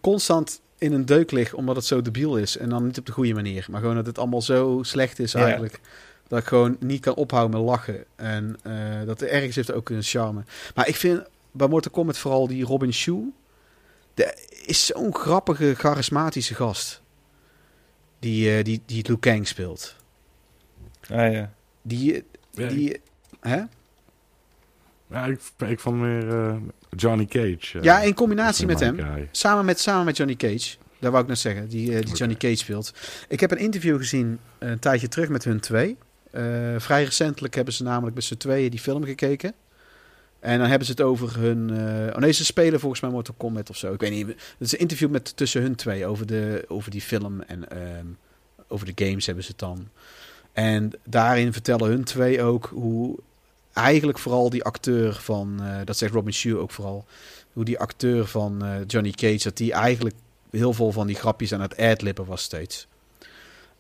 [0.02, 2.58] constant in een deuk lig, omdat het zo debiel is.
[2.58, 5.32] En dan niet op de goede manier, maar gewoon dat het allemaal zo slecht is
[5.32, 5.40] Ja.
[5.44, 5.80] eigenlijk.
[6.28, 8.04] Dat ik gewoon niet kan ophouden met lachen.
[8.16, 10.44] En eh, dat ergens heeft ook een charme.
[10.76, 11.22] Maar ik vind
[11.52, 13.32] bij Mortal Kombat vooral die Robin Shue.
[14.14, 17.02] De, is zo'n grappige, charismatische gast.
[18.20, 19.96] Die, eh, die, die Liu Kang speelt.
[21.10, 21.54] Ah ja.
[21.82, 23.02] Die, Ja, die,
[23.40, 23.62] hè?
[25.10, 26.56] Ja, ik, ik vond meer eh,
[26.90, 27.78] Johnny Cage.
[27.78, 28.98] eh, ja, in combinatie in met hem.
[29.00, 29.28] guy.
[29.32, 30.76] Samen met, samen met Johnny Cage.
[31.00, 31.68] Daar wou ik net zeggen.
[31.70, 32.16] Die, eh, die.
[32.16, 32.94] Johnny Cage speelt.
[33.28, 35.98] Ik heb een interview gezien een tijdje terug met hun twee.
[36.78, 39.54] Vrij recentelijk hebben ze namelijk met z'n tweeën die film gekeken.
[40.40, 41.70] En dan hebben ze het over hun...
[41.70, 43.94] eh, oh nee, ze spelen volgens mij Mortal Kombat of zo.
[43.94, 44.28] Ik weet niet.
[44.28, 47.42] Het is een interview met, tussen hun twee over, de, over die film.
[47.42, 48.06] En ehm,
[48.68, 49.88] over de games hebben ze het dan.
[50.54, 53.18] En daarin vertellen hun twee ook hoe...
[53.80, 55.60] Eigenlijk vooral die acteur van...
[55.64, 57.06] eh, dat zegt Robin Shue ook vooral
[57.54, 60.16] hoe die acteur van eh, Johnny Cage, dat die eigenlijk
[60.52, 62.88] heel veel van die grapjes aan het adlibben was steeds.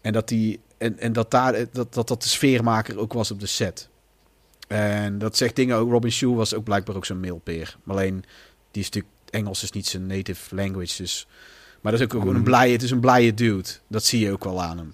[0.01, 3.39] En dat die en, en dat, daar, dat, dat dat de sfeermaker ook was op
[3.39, 3.89] de set.
[4.67, 5.91] En dat zegt dingen ook.
[5.91, 7.77] Robin Shue was ook blijkbaar ook zo'n mailpeer.
[7.83, 8.23] Maar alleen
[8.71, 11.01] die stuk Engels is niet zijn native language.
[11.01, 11.27] Dus,
[11.81, 12.43] maar dat is ook gewoon een Mhm.
[12.43, 12.71] blije.
[12.71, 13.69] Het is een blije dude.
[13.87, 14.93] Dat zie je ook wel aan hem.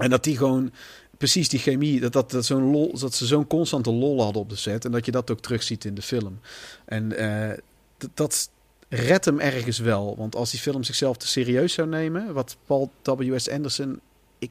[0.00, 0.72] En dat die gewoon
[1.18, 4.48] precies die chemie, dat, dat, dat, zo'n lol, dat ze zo'n constante lol hadden op
[4.48, 4.84] de set.
[4.84, 6.40] En dat je dat ook terugziet in de film.
[6.84, 7.58] En eh,
[7.96, 8.50] d- dat
[8.88, 10.14] redt hem ergens wel.
[10.16, 13.48] Want als die film zichzelf te serieus zou nemen, wat Paul W.S.
[13.48, 14.00] Anderson,
[14.38, 14.50] ik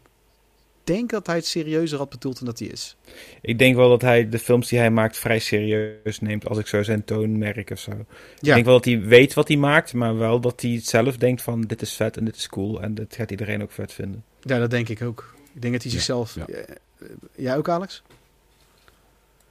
[0.84, 2.96] denk dat hij het serieuzer had bedoeld dan dat hij is.
[3.42, 6.48] Ik denk wel dat hij de films die hij maakt vrij serieus neemt.
[6.48, 7.92] Als ik zo zijn toon merk of zo.
[7.92, 7.98] Ik
[8.40, 9.94] Ja, denk wel dat hij weet wat hij maakt.
[9.94, 12.82] Maar wel dat hij zelf denkt van dit is vet en dit is cool.
[12.82, 14.24] En dat gaat iedereen ook vet vinden.
[14.42, 15.36] ja, dat denk ik ook.
[15.58, 16.36] Ik denk dat hij Ja, zichzelf...
[16.36, 16.46] ja.
[16.46, 18.04] eh, eh, jij ook, Alex?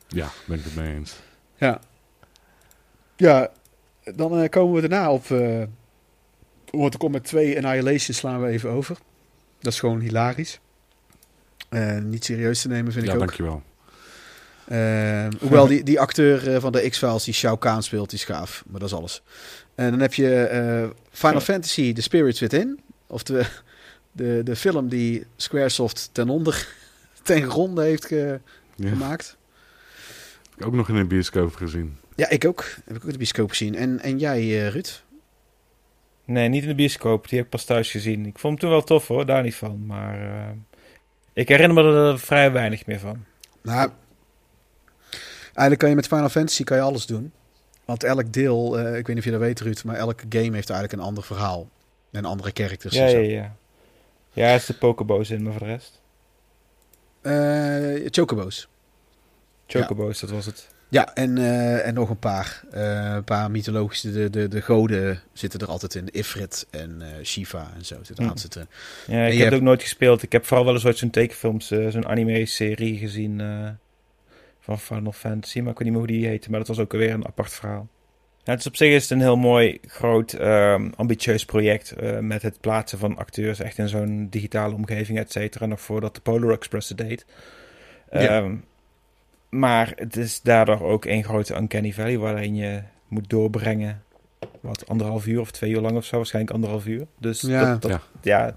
[0.09, 1.15] Ja, ben ik het mee eens.
[1.57, 1.81] Ja.
[3.17, 3.51] Ja,
[4.15, 5.31] dan eh, komen we daarna op...
[5.31, 5.63] eh
[6.71, 8.97] Mortal Kombat 2 Annihilation slaan we even over.
[9.61, 10.61] Dat is gewoon hilarisch.
[11.69, 13.25] Eh, niet serieus te nemen, vind ja, ik ook.
[13.25, 13.63] dankjewel.
[14.65, 18.65] Eh, hoewel die, die acteur van de X-Files die Shao Kahn speelt, die is gaaf.
[18.67, 19.23] Maar dat is alles.
[19.75, 22.81] En dan heb je eh, Final Fantasy The Spirits Within.
[23.07, 23.47] Of de,
[24.17, 26.69] de, de film die Squaresoft ten onder,
[27.23, 28.41] ten gronde heeft ge-
[28.77, 28.89] Ja.
[28.89, 29.37] gemaakt.
[30.65, 31.97] Ook nog in een bioscoop gezien.
[32.15, 32.65] Ja, ik ook.
[32.85, 33.75] Heb ik ook de bioscoop gezien.
[33.75, 35.03] En, en jij, eh, Ruud?
[36.25, 37.29] Nee, niet in de bioscoop.
[37.29, 38.27] Die heb ik pas thuis gezien.
[38.27, 39.87] Ik vond hem toen wel tof hoor, daar niet van.
[39.87, 40.51] Maar eh,
[41.33, 43.25] ik herinner me er vrij weinig meer van.
[43.63, 43.91] Nou,
[45.43, 47.33] eigenlijk kan je met Final Fantasy kan je alles doen.
[47.85, 50.55] Want elk deel, eh, ik weet niet of je dat weet, Ruud, maar elke game
[50.55, 51.69] heeft eigenlijk een ander verhaal.
[52.13, 53.17] En andere characters Ja, en zo.
[53.19, 53.57] ja, ja.
[54.37, 56.01] Ja, is de pokerboos in, maar voor de rest.
[57.23, 58.69] Eh, Chocobo's.
[59.67, 60.69] Chocobo's, dat was het.
[60.89, 62.63] Ja, en, eh, en nog een paar.
[62.71, 66.09] Eh, een paar mythologische, de, de, de goden zitten er altijd in.
[66.11, 68.31] Ifrit en Shiva en zo zitten Hm.
[68.31, 68.69] aan zitten.
[69.07, 70.23] Ja, ik heb hebt- het ook nooit gespeeld.
[70.23, 73.43] Ik heb vooral wel eens ooit zo'n tekenfilms, zo'n anime-serie gezien
[74.61, 75.61] van Final Fantasy.
[75.61, 77.53] Maar ik weet niet meer hoe die heette, maar dat was ook weer een apart
[77.53, 77.89] verhaal.
[78.47, 82.19] Ja, het is op zich is het een heel mooi, groot, ehm, ambitieus project eh,
[82.19, 85.67] met het plaatsen van acteurs echt in zo'n digitale omgeving, et cetera.
[85.67, 87.27] Nog voordat de Polar Express het deed.
[88.11, 88.19] Ja.
[88.43, 88.55] Ehm,
[89.49, 94.03] maar het is daardoor ook een grote uncanny valley waarin je moet doorbrengen.
[94.61, 97.07] Wat, anderhalf uur of twee uur lang of zo, waarschijnlijk anderhalf uur.
[97.19, 97.71] Dus Ja.
[97.71, 98.01] dat, dat- Ja.
[98.47, 98.55] ja,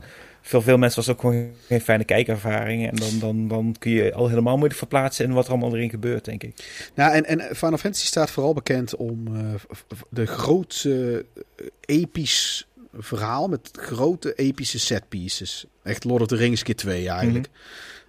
[0.50, 2.88] veel, veel mensen was ook gewoon geen fijne kijkervaring.
[2.90, 5.90] En dan, dan, dan kun je al helemaal moeilijk verplaatsen in wat er allemaal erin
[5.90, 6.56] gebeurt, denk ik.
[6.96, 9.28] Nou, en, en Final Fantasy staat vooral bekend om
[9.58, 15.66] v- de grootste eh, episch verhaal met grote epische set pieces.
[15.84, 17.50] Echt Lord of the Rings keer twee eigenlijk.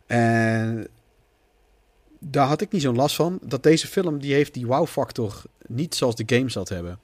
[0.07, 0.88] En
[2.18, 3.38] daar had ik niet zo'n last van.
[3.43, 6.99] Dat deze film, die heeft die wow-factor niet zoals de games dat hebben.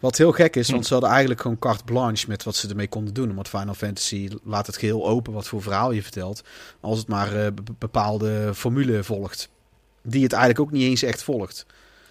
[0.00, 0.86] Wat heel gek is, want Hm.
[0.86, 3.34] ze hadden eigenlijk gewoon carte blanche met wat ze ermee konden doen.
[3.34, 6.42] Want Final Fantasy laat het geheel open wat voor verhaal je vertelt.
[6.80, 9.48] Als het maar eh, be- bepaalde formule volgt.
[10.02, 11.66] Die het eigenlijk ook niet eens echt volgt.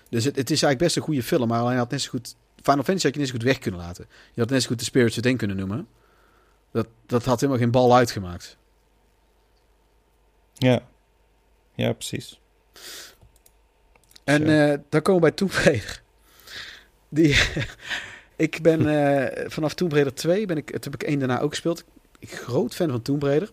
[0.09, 1.47] Dus het, het is eigenlijk best een goede film.
[1.47, 2.35] Maar alleen had net zo goed...
[2.61, 4.05] Final Fantasy had je net zo goed weg kunnen laten.
[4.33, 5.87] Je had net zo goed de Spirits Within kunnen noemen.
[6.71, 8.57] Dat, dat had helemaal geen bal uitgemaakt.
[10.53, 10.81] Ja,
[11.75, 12.39] ja precies.
[14.23, 16.01] En eh, dan komen we bij Tomb Raider.
[17.09, 17.37] Die,
[18.35, 21.49] ik ben eh, vanaf Tomb Raider 2, ben ik, het heb ik één daarna ook
[21.49, 21.83] gespeeld.
[22.19, 23.51] Ik ben groot fan van Tomb Raider.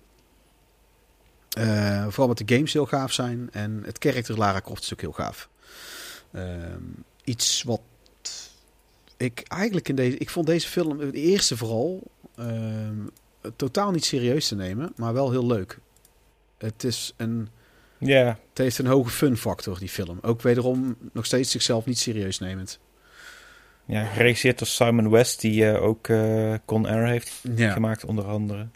[1.51, 3.49] Eh, vooral omdat de games heel gaaf zijn.
[3.53, 5.49] En het karakter Lara Croft is ook heel gaaf.
[6.33, 6.83] Ehm,
[7.24, 7.81] iets wat
[9.16, 10.16] ik eigenlijk in deze...
[10.16, 12.03] Ik vond deze film, de eerste vooral,
[12.37, 12.97] ehm,
[13.57, 14.93] totaal niet serieus te nemen.
[14.97, 15.78] Maar wel heel leuk.
[16.59, 17.49] Het is een...
[17.99, 20.19] Ja, Het heeft een hoge fun factor, die film.
[20.23, 22.78] Ook wederom nog steeds zichzelf niet serieus nemend.
[23.87, 27.71] Ja geregisseerd door Simon West, die eh, ook eh Con Air heeft Ja.
[27.73, 28.67] gemaakt, onder andere.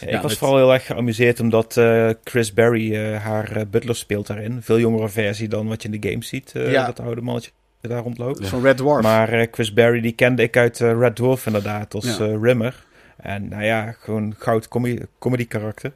[0.00, 4.26] ik Ja, was met- vooral heel erg geamuseerd omdat eh, Chris Berry haar butler speelt
[4.26, 4.62] daarin.
[4.62, 6.50] Veel jongere versie dan wat je in de game ziet.
[6.54, 6.86] Ja.
[6.86, 7.50] Dat oude mannetje
[7.80, 8.48] daar rondloopt.
[8.48, 9.02] Van Red Dwarf.
[9.02, 12.84] Maar Chris Berry die kende ik uit Red Dwarf inderdaad als Rimmer.
[13.16, 15.92] En nou ja, gewoon goud comedy, comedy karakter.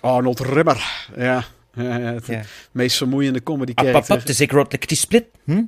[0.00, 1.06] Arnold Rimmer.
[1.16, 1.44] Ja.
[1.74, 2.42] Ja, ja, het Ja.
[2.72, 4.16] meest vermoeiende comedy Ap, ap, character.
[4.16, 5.24] ap, dus ik rot like die split.
[5.44, 5.62] Hm?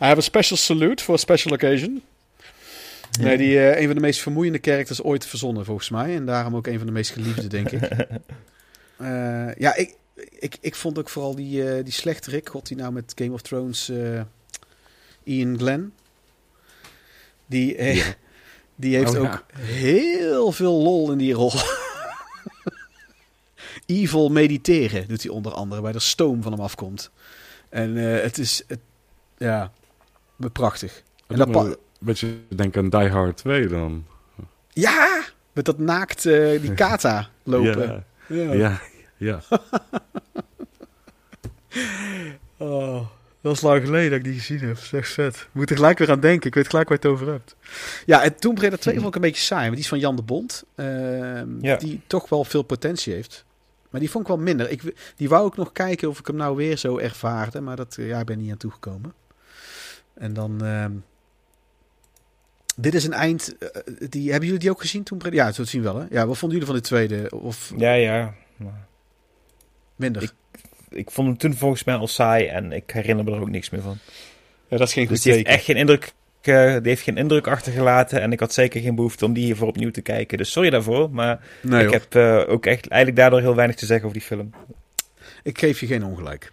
[0.00, 2.02] I have a special salute for a special occasion.
[3.20, 6.14] Nee, die eh, een van de meest vermoeiende characters ooit verzonnen volgens mij.
[6.14, 7.82] En daarom ook een van de meest geliefde, denk ik.
[9.00, 9.94] Eh, ja, ik,
[10.38, 12.48] ik, ik vond ook vooral die, eh die slechterik.
[12.48, 13.92] God, die nou met Game of Thrones...
[15.24, 15.92] Ian Glenn.
[17.46, 18.14] Die, eh, Ja.
[18.74, 19.32] die heeft Oh, ja.
[19.32, 21.52] ook heel veel lol in die rol.
[23.86, 27.10] Evil mediteren doet hij onder andere, waar de stoom van hem afkomt.
[27.68, 28.80] En het is, het,
[29.38, 29.72] ja,
[30.48, 31.02] prachtig.
[31.26, 34.04] En dat Een beetje denken aan Die Hard 2 dan.
[34.68, 35.22] ja,
[35.52, 38.04] met dat naakt, eh, die kata lopen.
[38.26, 38.80] Ja, Ja.
[39.16, 39.40] ja.
[42.56, 43.06] Oh,
[43.40, 44.76] dat is lang geleden dat ik die gezien heb.
[44.76, 45.48] Dat echt vet.
[45.52, 46.48] Moet er gelijk weer aan denken.
[46.48, 47.56] Ik weet gelijk waar je het over hebt.
[48.06, 49.60] Ja, en Tomb Raider 2 vond ik een beetje saai.
[49.62, 50.64] Maar die is van Jan de Bond.
[50.74, 51.76] ehm, Ja.
[51.76, 53.44] Die toch wel veel potentie heeft.
[53.90, 54.70] Maar die vond ik wel minder.
[54.70, 57.60] Ik, die wou ik nog kijken of ik hem nou weer zo ervaarde.
[57.60, 59.12] Maar dat, eh, ja, ik ben niet aan toegekomen.
[60.20, 60.64] En dan...
[60.64, 60.92] ehm,
[62.76, 63.56] dit is een eind...
[63.58, 63.68] eh,
[64.08, 65.20] die, hebben jullie die ook gezien toen?
[65.30, 66.06] Ja, dat zien we wel hè.
[66.10, 67.30] Ja, wat vonden jullie van de tweede?
[67.40, 68.34] Of Ja, ja.
[68.56, 68.86] Maar
[69.96, 70.22] minder?
[70.22, 70.32] Ik-
[70.90, 73.70] Ik vond hem toen volgens mij al saai en ik herinner me er ook niks
[73.70, 73.98] meer van.
[74.68, 77.16] ja, dat is geen Dus goed die heeft echt geen indruk, eh, die heeft geen
[77.16, 78.20] indruk achtergelaten.
[78.20, 80.38] En ik had zeker geen behoefte om die hiervoor opnieuw te kijken.
[80.38, 81.10] Dus sorry daarvoor.
[81.10, 84.26] Maar Nee, ik heb eh, ook echt eigenlijk daardoor heel weinig te zeggen over die
[84.26, 84.50] film.
[85.42, 86.52] Ik geef je geen ongelijk.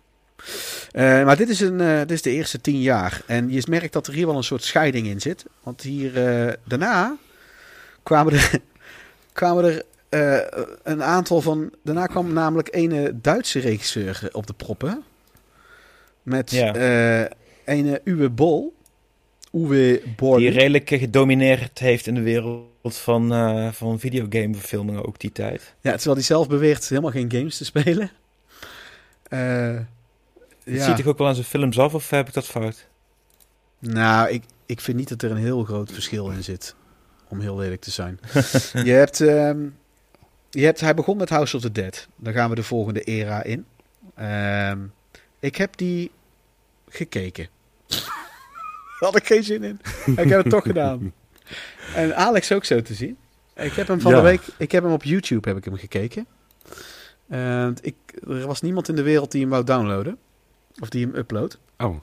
[0.91, 3.21] Eh, maar dit is, een, eh, dit is de eerste tien jaar.
[3.25, 5.45] En je merkt dat er hier wel een soort scheiding in zit.
[5.63, 7.17] Want hier eh, daarna
[8.03, 8.51] kwamen er,
[9.33, 9.83] kwamen er
[10.83, 11.71] een aantal van.
[11.83, 15.03] Daarna kwam namelijk een Duitse regisseur op de proppen.
[16.23, 16.75] Met Ja.
[17.65, 18.75] een Uwe Bol.
[19.53, 20.37] Uwe Bol.
[20.37, 22.65] Die redelijk gedomineerd heeft in de wereld
[22.97, 23.29] van,
[23.73, 25.73] van videogameverfilmingen ook die tijd.
[25.81, 28.11] Ja, terwijl hij zelf beweert helemaal geen games te spelen.
[29.29, 29.75] Eh,
[30.75, 30.85] ja.
[30.85, 32.87] ziet toch ook wel aan zijn films af, of heb ik dat fout?
[33.79, 36.75] Nou, ik, ik vind niet dat er een heel groot verschil in zit.
[37.27, 38.19] Om heel lelijk te zijn.
[38.87, 39.65] je, hebt, ehm,
[40.49, 40.79] je hebt...
[40.79, 42.07] Hij begon met House of the Dead.
[42.15, 43.65] Dan gaan we de volgende era in.
[44.15, 44.79] Ehm,
[45.39, 46.11] ik heb die
[46.89, 47.47] gekeken.
[48.99, 49.79] Had ik geen zin in.
[50.05, 51.13] Ik heb het toch gedaan.
[51.95, 53.17] En Alex ook zo te zien.
[53.55, 54.17] Ik heb hem van Ja.
[54.17, 54.41] de week...
[54.57, 56.27] Ik heb hem op YouTube heb ik hem gekeken.
[57.27, 57.95] En ik,
[58.27, 60.17] er was niemand in de wereld die hem wou downloaden.
[60.79, 61.57] Of die hem uploadt.
[61.77, 61.97] Oh,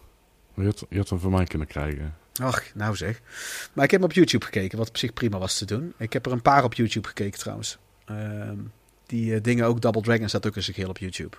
[0.55, 2.17] je had, je had hem van mij kunnen krijgen.
[2.43, 3.21] Ach, nou zeg.
[3.73, 5.93] Maar ik heb hem op YouTube gekeken, wat op zich prima was te doen.
[5.99, 7.79] Ik heb er een paar op YouTube gekeken trouwens.
[8.05, 8.59] Ehm,
[9.07, 11.37] die eh, dingen, ook Double Dragon staat ook eens een keer op YouTube.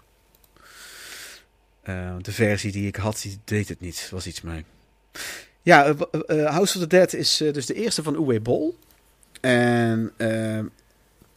[1.85, 4.09] Eh, de versie die ik had, die deed het niet.
[4.11, 4.65] Was iets mee.
[5.61, 8.77] Ja, eh, eh, House of the Dead is dus de eerste van Uwe Bol.
[9.41, 10.65] En ehm,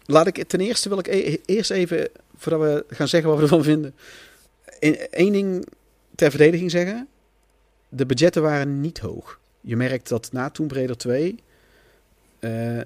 [0.05, 3.45] laat ik ten eerste wil ik e- eerst even, voordat we gaan zeggen wat we
[3.45, 3.95] ervan vinden,
[5.11, 5.67] één ding
[6.19, 7.09] ter verdediging zeggen.
[7.89, 9.41] De budgetten waren niet hoog.
[9.61, 11.35] Je merkt dat na Tomb Raider 2
[12.39, 12.81] eh,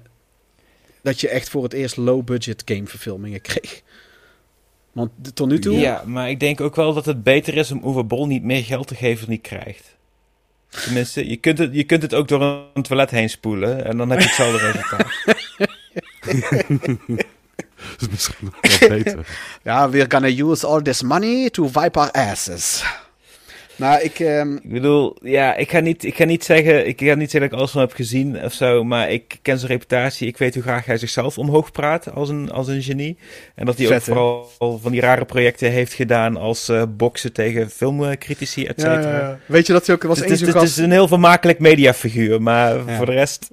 [1.01, 3.81] dat je echt voor het eerst low-budget gameverfilmingen kreeg.
[4.91, 5.77] Want de- tot nu toe...
[5.77, 8.63] Ja, maar ik denk ook wel dat het beter is om Uwe Bol niet meer
[8.63, 9.95] geld te geven dan hij krijgt.
[10.69, 12.41] Tenminste, je kunt, het, je kunt het ook door
[12.73, 15.07] een toilet heen spoelen en dan heb je hetzelfde resultaat.
[17.99, 19.27] Dat is misschien nog wel beter.
[19.63, 22.83] Ja, we're gonna use all this money to wipe our asses.
[23.75, 24.19] Nou, ik...
[24.19, 27.39] ehm, Ik bedoel, ja, ik ga niet, ik ga niet zeggen, ik ga niet zeggen
[27.39, 30.27] dat ik alles van heb gezien of zo, maar ik ken zijn reputatie.
[30.27, 33.17] Ik weet hoe graag hij zichzelf omhoog praat als een, als een genie.
[33.55, 34.49] En dat hij ook vooral
[34.81, 39.01] van die rare projecten heeft gedaan als eh, boksen tegen filmcritici, et cetera.
[39.11, 39.39] ja, ja.
[39.45, 40.03] Weet je dat hij ook...
[40.03, 42.95] Was Het is, het is een heel vermakelijk mediafiguur, maar Ja.
[42.97, 43.49] voor de rest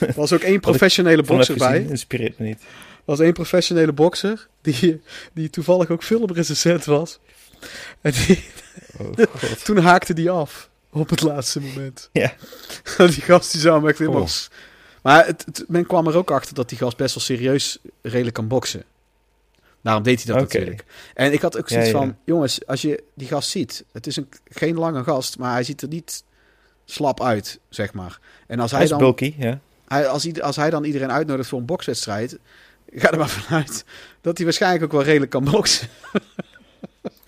[0.00, 1.86] Er was ook één professionele bokser bij.
[1.88, 2.58] inspireert me niet.
[2.60, 5.00] Er was één professionele bokser die,
[5.34, 7.18] die toevallig ook filmrecensent was.
[8.00, 8.44] En die,
[8.98, 9.12] Oh,
[9.64, 12.08] toen haakte die af op het laatste moment.
[12.12, 12.32] Ja.
[12.96, 14.20] die gast die zou hem echt helemaal...
[14.22, 14.28] Oh.
[15.02, 18.34] Maar het, het- men kwam er ook achter dat die gast best wel serieus redelijk
[18.34, 18.84] kan boksen.
[19.82, 20.84] Daarom deed hij dat natuurlijk.
[21.14, 21.98] En ik had ook zoiets Ja, ja.
[22.00, 22.16] van...
[22.24, 23.84] Jongens, als je die gast ziet...
[23.92, 26.24] Het is een, geen lange gast, maar hij ziet er niet
[26.84, 28.18] slap uit, zeg maar.
[28.46, 29.02] En als Hij hij is dan...
[29.02, 29.60] bulky, ja.
[29.88, 32.38] Hij, als, hij, als hij dan iedereen uitnodigt voor een bokswedstrijd,
[32.94, 33.84] ga er maar vanuit
[34.20, 35.88] dat hij waarschijnlijk ook wel redelijk kan boksen.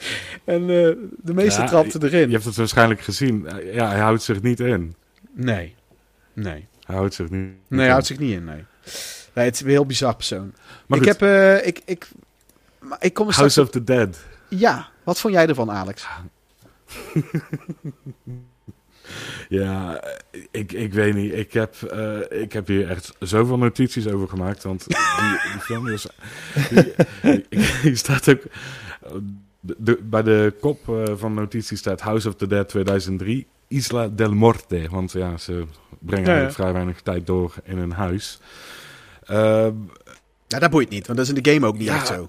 [0.45, 0.67] en eh,
[1.23, 2.27] de meeste Ja, trapten erin.
[2.27, 3.49] Je hebt het waarschijnlijk gezien.
[3.73, 4.95] Ja, hij houdt zich niet in.
[5.33, 5.75] Nee.
[6.33, 6.67] Nee.
[6.85, 8.65] Hij houdt zich niet Nee, hij houdt zich niet in, nee.
[9.35, 10.53] Nee, het is een heel bizar persoon.
[10.87, 11.31] Maar ik goed, heb...
[11.63, 12.09] eh, ik, ik,
[12.79, 14.19] maar ik kom straks House of the Dead.
[14.49, 16.07] Ja, wat vond jij ervan, Alex?
[19.49, 20.03] Ja,
[20.51, 21.33] ik, ik weet niet.
[21.35, 24.63] Ik heb, eh, ik heb hier echt zoveel notities over gemaakt.
[24.63, 24.97] Want die,
[25.53, 26.07] die film is...
[26.71, 27.47] Die, die-
[27.83, 28.43] die staat ook...
[29.61, 33.47] de- de- bij de kop eh, van notities staat House of the Dead 2003.
[33.69, 34.87] Isla del Morte.
[34.91, 35.65] Want ja, ze
[35.99, 36.39] brengen Ja, ja.
[36.39, 38.41] eigenlijk vrij weinig tijd door in een huis.
[39.25, 39.75] Ehm,
[40.49, 41.95] Nou, dat boeit niet, want dat is in de game ook niet Ja.
[41.95, 42.29] echt zo.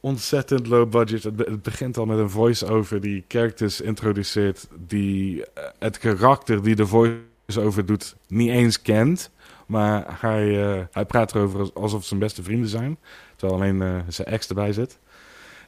[0.00, 1.22] ontzettend low budget.
[1.22, 6.62] Het, be- het begint al met een voice-over die characters introduceert die eh, het karakter
[6.62, 9.30] die de voice-over doet niet eens kent.
[9.66, 12.98] Maar hij, eh, hij praat erover als- alsof het zijn beste vrienden zijn.
[13.36, 14.98] Terwijl alleen eh, zijn ex erbij zit.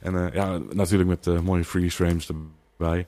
[0.01, 2.31] En eh, ja, natuurlijk met eh, mooie freeze frames
[2.79, 3.07] erbij.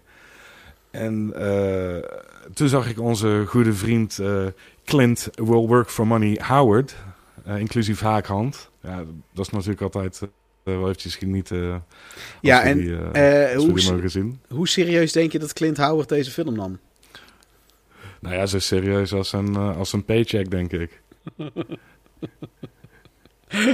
[0.90, 2.08] En eh,
[2.54, 4.20] toen zag ik onze goede vriend
[4.84, 6.96] Clint Will Work for Money Howard,
[7.58, 8.70] inclusief haakhand.
[8.82, 10.20] Ja, dat is natuurlijk altijd
[10.62, 11.84] wel eventjes genieten.
[12.40, 12.96] Ja, en die,
[13.56, 14.40] hoe, zien.
[14.48, 16.78] hoe serieus denk je dat Clint Howard deze film nam?
[18.20, 21.02] Nou ja, zo serieus als een, als een paycheck, denk ik.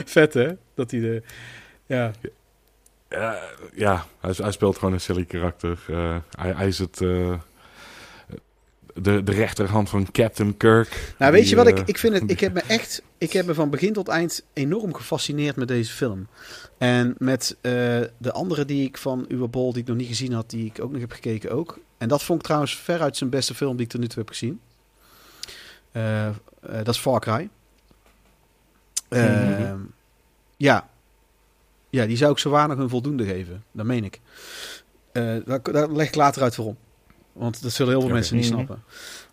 [0.05, 0.53] Vet, hè?
[0.74, 1.23] Dat hij de...
[1.86, 2.12] Ja.
[3.09, 3.39] Ja,
[3.74, 5.78] ja hij, hij speelt gewoon een silly karakter.
[5.89, 7.39] Eh, hij, hij is het, eh,
[8.94, 11.14] de, de rechterhand van Captain Kirk.
[11.18, 11.66] Nou, weet Die, je wat?
[11.66, 12.30] Ik, eh, ik vind het...
[12.30, 13.02] Ik heb me echt...
[13.18, 16.26] Ik heb me van begin tot eind enorm gefascineerd met deze film.
[16.78, 20.51] En met de andere die ik van Uwe Bol, die ik nog niet gezien had,
[20.51, 21.78] die ik ook nog heb gekeken ook.
[21.98, 24.28] En dat vond ik trouwens veruit zijn beste film die ik tot nu toe heb
[24.28, 24.60] gezien.
[26.60, 27.48] Dat is Far Cry.
[29.09, 29.80] Eh, Mhm.
[30.56, 30.89] Ja.
[31.90, 33.65] Ja, die zou ik zo weinig een voldoende geven.
[33.73, 34.20] Dat meen ik.
[35.12, 36.77] Eh daar, daar leg ik later uit waarom.
[37.32, 38.55] Want dat zullen heel veel mensen niet Mhm.
[38.55, 38.82] snappen.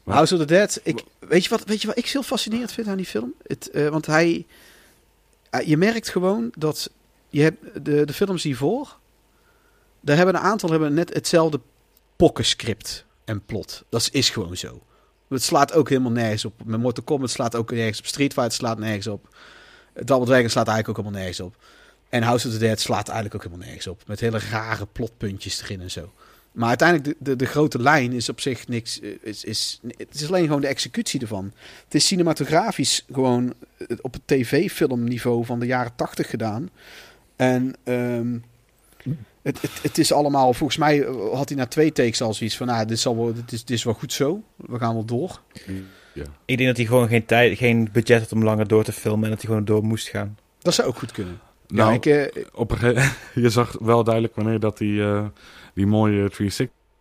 [0.03, 0.79] Maar- House of the Dead.
[0.83, 3.33] Ik, weet, je wat, weet je wat ik heel fascinerend vind aan die film?
[3.47, 4.45] Het, eh, want hij...
[5.49, 6.89] eh, je merkt gewoon dat...
[7.29, 8.97] Je hebt de, de films hiervoor...
[10.01, 11.59] Daar hebben een aantal hebben net hetzelfde
[12.15, 13.83] pokkenscript en plot.
[13.89, 14.81] Dat is, is gewoon zo.
[15.27, 16.53] Het slaat ook helemaal nergens op.
[16.65, 18.05] Met Mortal Kombat slaat ook nergens op.
[18.05, 19.35] Street Fighter slaat nergens op.
[19.93, 21.55] Double Dragon slaat eigenlijk ook helemaal nergens op.
[22.09, 24.01] En House of the Dead slaat eigenlijk ook helemaal nergens op.
[24.07, 26.11] Met hele rare plotpuntjes erin en zo.
[26.51, 28.99] Maar uiteindelijk, de, de, de grote lijn is op zich niks.
[28.99, 31.53] eh, Is, is, het is alleen gewoon de executie ervan.
[31.83, 36.69] Het is cinematografisch gewoon eh, op het tv-filmniveau van de jaren tachtig gedaan.
[37.35, 38.37] En ehm,
[39.41, 42.57] het, het, het is allemaal, volgens mij eh, had hij na twee takes al zoiets
[42.57, 44.43] van, nou, dit, zal wel, dit, is, dit is wel goed zo.
[44.55, 45.41] We gaan wel door.
[46.45, 49.23] Ik denk dat hij gewoon geen, tijd, geen budget had om langer door te filmen
[49.23, 50.37] en dat hij gewoon door moest gaan.
[50.59, 51.39] Dat zou ook goed kunnen.
[51.67, 53.11] Nou, ja, ik, eh, op een ge-
[53.41, 55.25] je zag wel duidelijk wanneer dat die, eh,
[55.73, 56.29] die mooie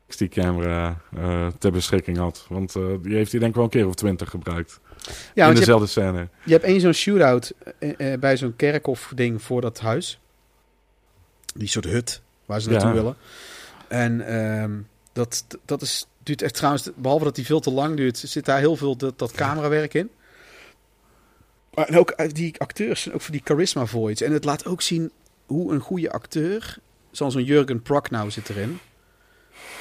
[0.08, 2.46] 360-camera eh, ter beschikking had.
[2.48, 2.72] Want
[3.02, 4.80] die heeft hij denk ik wel een keer of twintig gebruikt.
[4.80, 6.28] ja, in want je hebt, dezelfde scène.
[6.44, 7.52] je hebt één zo'n shootout
[8.20, 10.18] bij zo'n kerkhof ding voor dat huis.
[11.54, 12.76] Die soort hut waar ze Ja.
[12.76, 13.16] naartoe willen.
[13.88, 14.72] En ehm,
[15.12, 18.58] dat, dat is, duurt echt trouwens, behalve dat die veel te lang duurt, zit daar
[18.58, 20.10] heel veel dat, dat camerawerk in.
[21.74, 24.24] En ook eh, die acteurs, ook voor die charisma voice.
[24.24, 25.10] En het laat ook zien
[25.46, 26.76] hoe een goede acteur,
[27.10, 28.78] zoals een Jurgen Prochnow zit erin.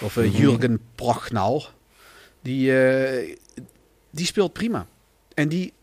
[0.02, 0.28] Of Mhm.
[0.28, 1.64] Jurgen Prochnow.
[2.42, 3.36] Die, eh,
[4.12, 4.88] die speelt prima.
[5.34, 5.74] En die,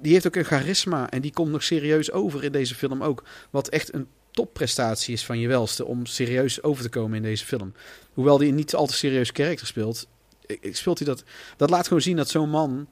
[0.00, 1.10] die heeft ook een charisma.
[1.10, 3.24] En die komt nog serieus over in deze film ook.
[3.50, 7.44] Wat echt een topprestatie is van je welste om serieus over te komen in deze
[7.44, 7.72] film.
[8.12, 10.06] Hoewel een niet al te serieus karakter speelt,
[10.70, 11.24] speelt hij dat.
[11.56, 12.88] Dat laat gewoon zien dat zo'n man,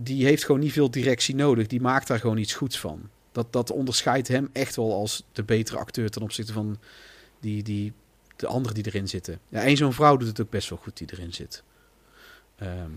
[0.00, 1.66] die heeft gewoon niet veel directie nodig.
[1.66, 3.08] Die maakt daar gewoon iets goeds van.
[3.32, 6.78] Dat, dat onderscheidt hem echt wel als de betere acteur ten opzichte van
[7.40, 7.92] die, die,
[8.36, 9.40] de anderen die erin zitten.
[9.48, 11.62] Ja, en zo'n vrouw doet het ook best wel goed die erin zit.
[12.56, 12.90] Ehm,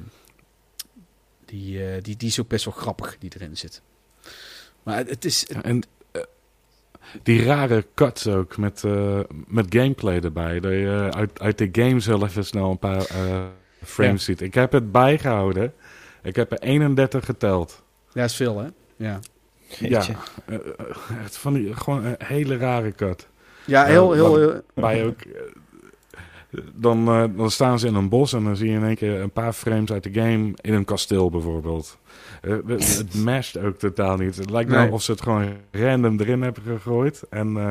[1.45, 3.81] die, eh, die, die is ook best wel grappig die erin zit.
[4.83, 5.45] Maar het, is...
[5.47, 6.21] Ja, en eh,
[7.23, 10.59] die rare cuts ook met, eh, met gameplay erbij.
[10.59, 13.05] Dat je uit, uit de game zelf even snel een paar
[13.83, 14.41] frames ziet.
[14.41, 15.73] Ik heb het bijgehouden.
[16.23, 17.83] Ik heb er 31 geteld.
[18.13, 18.67] Ja, is veel hè?
[18.95, 19.19] Ja.
[19.79, 20.05] Ja,
[20.45, 20.61] eh, eh,
[21.23, 23.27] echt van die, gewoon een hele rare cut.
[23.65, 24.11] ja Ja, heel...
[24.11, 28.69] heel, Bij ook, eh, dan, eh, dan staan ze in een bos en dan zie
[28.69, 31.97] je in één keer een paar frames uit de game in een kasteel bijvoorbeeld.
[32.41, 34.35] Eh, het, masht ook totaal niet.
[34.35, 34.91] Het lijkt nou Nee.
[34.91, 37.23] of ze het gewoon random erin hebben gegooid.
[37.29, 37.63] En eh,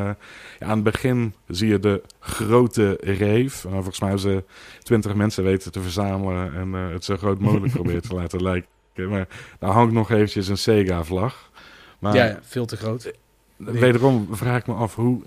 [0.58, 3.64] ja, aan het begin zie je de grote reef.
[3.64, 4.44] Uh, volgens mij hebben ze
[4.82, 8.68] twintig mensen weten te verzamelen en eh, het zo groot mogelijk proberen te laten lijken.
[9.08, 9.28] Maar
[9.58, 11.50] daar hangt nog eventjes een Sega-vlag.
[11.98, 13.12] Maar ja, ja, veel te groot.
[13.56, 15.22] Wederom vraag ik me af hoe.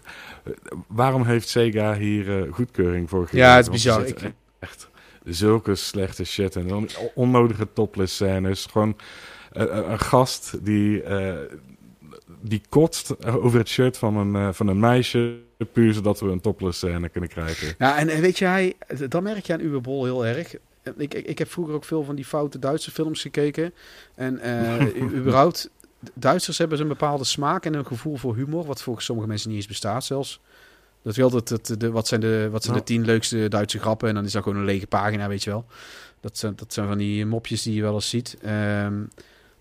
[0.88, 3.46] Waarom heeft Sega hier goedkeuring voor gegeven?
[3.48, 4.06] Ja, het is bizar.
[4.08, 4.90] Ik- Echt
[5.24, 8.68] zulke slechte shit en onnodige topless scènes.
[8.72, 8.96] Gewoon
[9.54, 11.36] een, een gast die, eh,
[12.42, 15.42] die kotst over het shirt van een, eh, van een meisje.
[15.72, 17.76] Puur zodat we een topless scène kunnen krijgen.
[17.78, 18.74] Ja, en, en weet je, hij,
[19.10, 20.56] dat merk je aan Uwe Bol heel erg.
[20.84, 23.74] Ik, ik, ik heb vroeger ook veel van die foute Duitse films gekeken.
[24.16, 25.70] En eh überhaupt,
[26.14, 29.58] Duitsers hebben een bepaalde smaak en een gevoel voor humor, wat volgens sommige mensen niet
[29.58, 30.40] eens bestaat zelfs.
[31.04, 34.10] Dat wil dat, dat de, wat zijn, de, wat zijn de tien leukste Duitse grappen
[34.10, 35.66] en dan is dat gewoon een lege pagina, weet je wel.
[36.20, 38.38] Dat zijn, dat zijn van die mopjes die je wel eens ziet.
[38.42, 39.04] Ehm,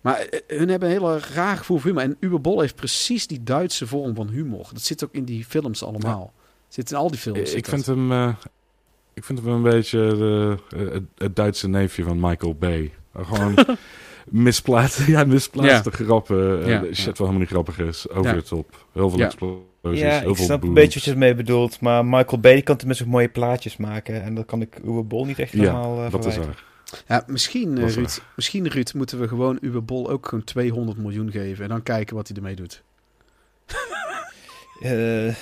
[0.03, 2.03] maar eh, hun hebben een heel raar gevoel voor humor.
[2.03, 4.69] En Uwe Bol heeft precies die Duitse vorm van humor.
[4.73, 6.33] Dat zit ook in die films allemaal.
[6.67, 7.51] Zit in al die films.
[7.51, 8.29] Ik, ik vind hem, eh,
[9.13, 12.91] ik vind hem een beetje de, eh, het, Duitse neefje van Michael Bay.
[13.17, 13.55] Uh, Gewoon
[14.47, 16.61] misplaatste, ja, misplaatste grappen.
[16.63, 17.05] eh, Ja, shit ja.
[17.05, 18.09] wat helemaal niet grappig is.
[18.09, 18.33] Over Ja.
[18.33, 18.85] de top.
[18.91, 19.25] Heel veel Ja.
[19.25, 19.61] explosies.
[19.81, 21.79] Ja, heel ik veel snap een beetje wat je ermee bedoelt.
[21.81, 24.23] Maar Michael Bay kan tenminste mooie plaatjes maken.
[24.23, 26.63] En dat kan ik Uwe Bol niet echt helemaal Ja, eh, dat is waar.
[27.07, 31.31] Ja, misschien, eh, Ruud, misschien, Ruud, moeten we gewoon Uwe Bol ook gewoon 200 miljoen
[31.31, 31.63] geven.
[31.63, 32.83] En dan kijken wat hij ermee doet.
[34.81, 35.35] Eh,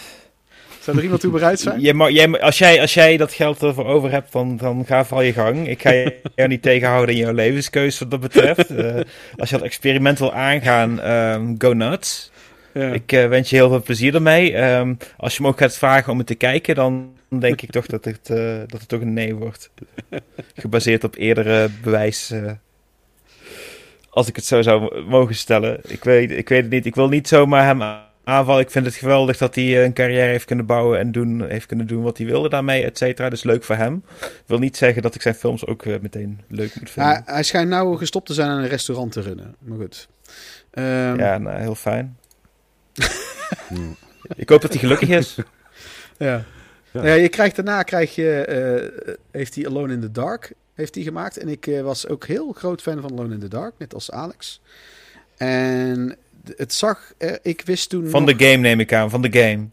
[0.80, 1.80] Zou er iemand toe bereid zijn?
[1.86, 5.06] jij mag, jij, als, jij, als jij dat geld ervoor over hebt, dan, dan ga
[5.06, 5.68] vooral je gang.
[5.68, 8.70] Ik ga je jou niet tegenhouden in jouw levenskeuze wat dat betreft.
[8.70, 8.96] Eh,
[9.38, 12.32] als je dat experiment wil aangaan, ehm, go nuts.
[12.74, 12.92] Ja.
[12.92, 14.56] Ik wens je heel veel plezier ermee.
[14.56, 17.86] Ehm, als je me ook gaat vragen om het te kijken, dan denk ik toch
[17.86, 19.72] dat het, eh, dat het toch een nee wordt.
[20.56, 22.32] Gebaseerd op eerdere bewijs.
[22.32, 22.52] eh,
[24.10, 25.80] als ik het zo zou mogen stellen.
[25.88, 26.86] Ik weet, ik weet het niet.
[26.86, 27.82] Ik wil niet zomaar hem
[28.24, 28.62] aanvallen.
[28.62, 31.66] Ik vind het geweldig dat hij eh, een carrière heeft kunnen bouwen en doen, heeft
[31.66, 33.30] kunnen doen wat hij wilde daarmee, et cetera.
[33.30, 34.04] Dus leuk voor hem.
[34.22, 37.12] Ik wil niet zeggen dat ik zijn films ook meteen leuk moet vinden.
[37.14, 39.56] Hij, hij schijnt nou gestopt te zijn aan een restaurant te runnen.
[39.60, 40.08] Maar goed.
[40.72, 42.18] Ehm, ja, nou, heel fijn.
[44.36, 45.38] Ik hoop dat hij gelukkig is.
[46.18, 46.44] ja.
[46.92, 47.06] Ja.
[47.06, 51.04] Ja, je krijgt daarna krijg je, eh, heeft hij Alone in the Dark heeft hij
[51.04, 51.38] gemaakt.
[51.38, 54.12] En ik eh, was ook heel groot fan van Alone in the Dark, net als
[54.12, 54.62] Alex.
[55.38, 56.16] En
[56.56, 59.68] het zag, ik wist toen Van nog- de game neem ik aan, van de game.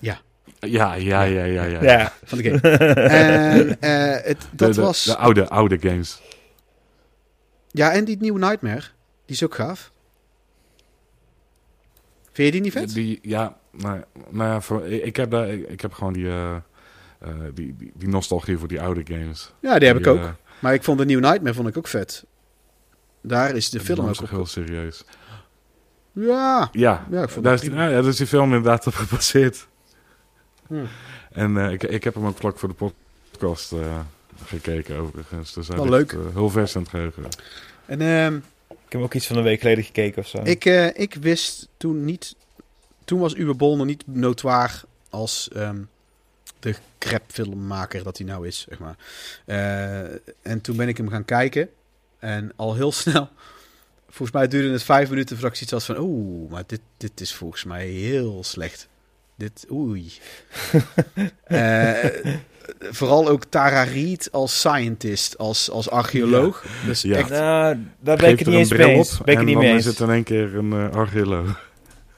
[0.00, 0.20] Ja,
[0.60, 1.82] ja, ja, ja, ja.
[1.82, 2.12] Ja.
[2.24, 2.76] van de game.
[2.94, 6.20] en eh, het, De, dat de, was, de oude, oude games.
[7.70, 8.80] ja, en die nieuwe Nightmare,
[9.26, 9.90] die is ook gaaf.
[12.32, 12.94] Vind je die niet vet?
[12.94, 16.54] Die, ja, maar, maar ja, voor, ik, heb daar, ik, ik heb gewoon die, eh,
[17.18, 19.52] eh, die, die, die nostalgie voor die oude games.
[19.60, 20.18] Ja, die heb ik ook.
[20.18, 20.28] eh,
[20.58, 22.24] Maar ik vond de nieuwe Nightmare vond ik ook vet.
[23.22, 24.30] Daar is de film ook op.
[24.30, 25.04] heel serieus.
[26.12, 28.44] Ja, Ja, ja ik vond daar het is, die, nou ja, daar is die film
[28.44, 29.66] inderdaad op gebaseerd.
[30.66, 30.84] Hm.
[31.32, 32.74] En eh, ik, ik heb hem ook vlak voor de
[33.30, 33.98] podcast eh,
[34.44, 35.52] gekeken overigens.
[35.52, 36.12] Dus hij Wel leuk.
[36.12, 37.22] eh, heel vers in het geheugen.
[37.86, 38.36] En ehm,
[38.86, 40.40] Ik heb ook iets van een week geleden gekeken of zo.
[40.44, 42.36] ik, eh, ik wist toen niet...
[43.08, 45.80] Toen was Uwe Bol nog niet notoir als ehm,
[46.60, 48.96] de crapfilmmaker dat hij nou is, zeg maar.
[49.44, 51.68] Eh, en toen ben ik hem gaan kijken.
[52.18, 53.28] En al heel snel...
[54.06, 56.04] Volgens mij duurde het vijf minuten voordat ik zoiets had van...
[56.04, 58.88] Oeh, maar dit, dit is volgens mij heel slecht.
[59.34, 60.12] Dit, oei.
[61.44, 62.04] Eh,
[62.80, 66.64] vooral ook Tara Reid als scientist, als, als archeoloog.
[66.86, 67.16] Dus Ja.
[67.16, 69.18] echt, Nou, daar ben ik het er niet eens een mee eens.
[69.18, 71.67] op Ben ik niet is het in één keer een uh, archeoloog.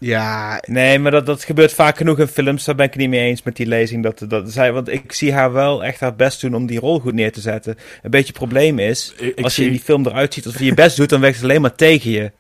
[0.01, 2.65] Ja, Nee, maar dat, dat gebeurt vaak genoeg in films.
[2.65, 4.03] Daar ben ik het niet mee eens met die lezing.
[4.03, 7.01] Dat, dat zij, want ik zie haar wel echt haar best doen om die rol
[7.01, 7.77] goed neer te zetten.
[8.03, 10.45] Een beetje het probleem is, Ik, ik als je zie, in die film eruit ziet
[10.47, 12.33] alsof je je best doet, dan werkt het alleen maar tegen je.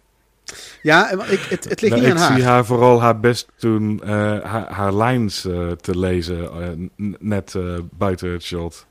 [0.83, 2.37] ja ik, het, het ligt nou, niet ik aan haar.
[2.37, 4.11] zie haar vooral haar best doen eh,
[4.43, 7.63] haar, haar lines eh, te lezen, eh, net eh,
[7.99, 8.87] buiten het shot.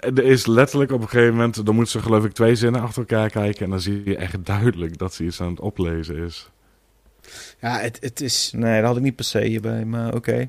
[0.00, 2.98] Er is letterlijk op een gegeven moment, dan moet ze geloof ik twee zinnen achter
[2.98, 6.50] elkaar kijken en dan zie je echt duidelijk dat ze iets aan het oplezen is.
[7.60, 8.52] Ja, het, het is...
[8.54, 10.48] Nee, dat had ik niet per se hierbij, maar oké.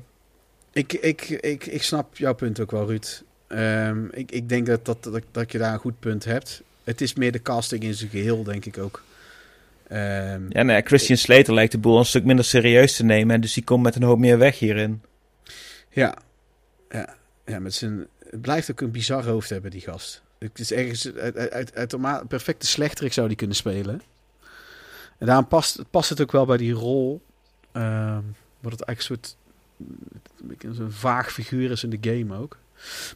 [0.72, 3.22] Ik, ik, ik, ik snap jouw punt ook wel, Ruud.
[3.46, 6.62] Ehm, ik, ik denk dat, dat, dat, dat je daar een goed punt hebt.
[6.84, 9.02] Het is meer de casting in zijn geheel, denk ik ook.
[9.88, 13.34] Ehm, Ja, nee, Christian Slater lijkt de boel een stuk minder serieus te nemen.
[13.34, 15.02] En dus die komt met een hoop meer weg hierin.
[15.90, 16.16] Ja,
[16.90, 17.14] ja,
[17.46, 20.22] ja met zijn, het blijft ook een bizar hoofd hebben, die gast.
[20.38, 24.02] Het is ergens uit, uit, uit, uit perfecte slechterik zou die kunnen spelen.
[25.18, 27.22] En daarom past, past het ook wel bij die rol.
[27.72, 28.22] ehm
[28.60, 29.22] wat het eigenlijk
[30.58, 32.58] een soort een vaag figuur is in de game ook.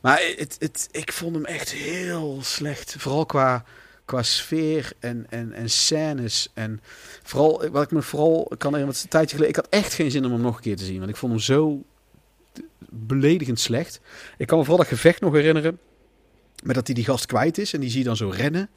[0.02, 2.94] Maar het, het, ik vond hem echt heel slecht.
[2.98, 3.64] Vooral qua,
[4.04, 6.50] qua sfeer en, en, en scènes.
[6.54, 6.80] En
[7.22, 9.58] vooral, wat ik me vooral kan herinneren, tijdje geleden.
[9.58, 10.98] Ik had echt geen zin om hem nog een keer te zien.
[10.98, 11.82] Want ik vond hem zo
[12.88, 14.00] beledigend slecht.
[14.36, 15.78] Ik kan me vooral dat gevecht nog herinneren.
[16.62, 17.72] Met dat hij die gast kwijt is.
[17.72, 18.68] En die zie je dan zo rennen.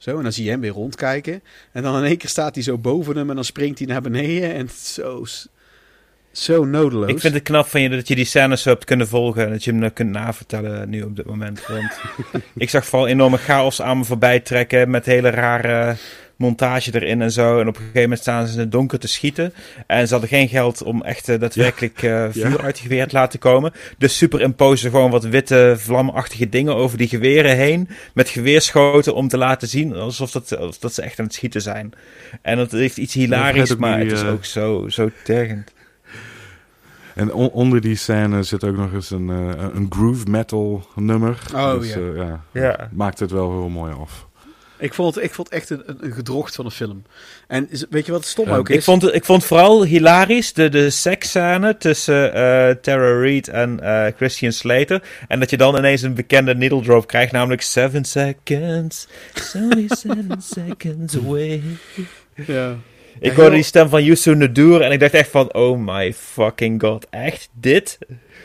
[0.00, 1.42] Zo, en dan zie je hem weer rondkijken.
[1.72, 3.28] En dan in één keer staat hij zo boven hem.
[3.28, 4.54] En dan springt hij naar beneden.
[4.54, 5.24] En zo...
[6.32, 7.10] Zo nodeloos.
[7.10, 9.50] Ik vind het knap van je dat je die scènes zo hebt kunnen volgen en
[9.50, 11.66] dat je hem nou kunt navertellen nu op dit moment.
[11.66, 12.00] Want
[12.56, 15.96] ik zag vooral enorme chaos aan me voorbij trekken met hele rare
[16.40, 17.60] montage erin en zo.
[17.60, 19.52] En op een gegeven moment staan ze in het donker te schieten.
[19.86, 23.14] En ze hadden geen geld om echt eh, daadwerkelijk eh, vuur uit die geweer te
[23.14, 23.72] laten komen.
[23.98, 27.88] Dus superimposen gewoon wat witte vlamachtige dingen over die geweren heen.
[28.14, 31.62] Met geweerschoten om te laten zien alsof dat, alsof dat ze echt aan het schieten
[31.62, 31.92] zijn.
[32.42, 35.72] En dat heeft iets hilarisch, maar die, het is eh, ook zo, zo tergend.
[37.14, 41.38] En on- onder die scène zit ook nog eens een, een groove metal nummer.
[41.54, 42.00] Oh, dus, ja.
[42.14, 42.40] ja.
[42.52, 42.88] Ja.
[42.92, 44.28] Maakt het wel heel mooi af.
[44.80, 47.02] Ik vond het, ik vond het echt een, een, gedrocht van een film.
[47.48, 48.76] En weet je wat stom Ja, ook is?
[48.76, 53.80] Ik vond, het- ik vond vooral hilarisch de, de seksscène tussen eh Tara Reid en
[53.80, 55.02] eh, Christian Slater.
[55.28, 59.08] En dat je dan ineens een bekende needle drop krijgt, namelijk 7 seconds.
[59.34, 61.62] It's only 7 seconds away.
[62.46, 62.76] Ja.
[63.20, 66.80] Ik hoorde die stem van Yusu Nadur en ik dacht echt van, oh my fucking
[66.82, 67.98] god, echt dit?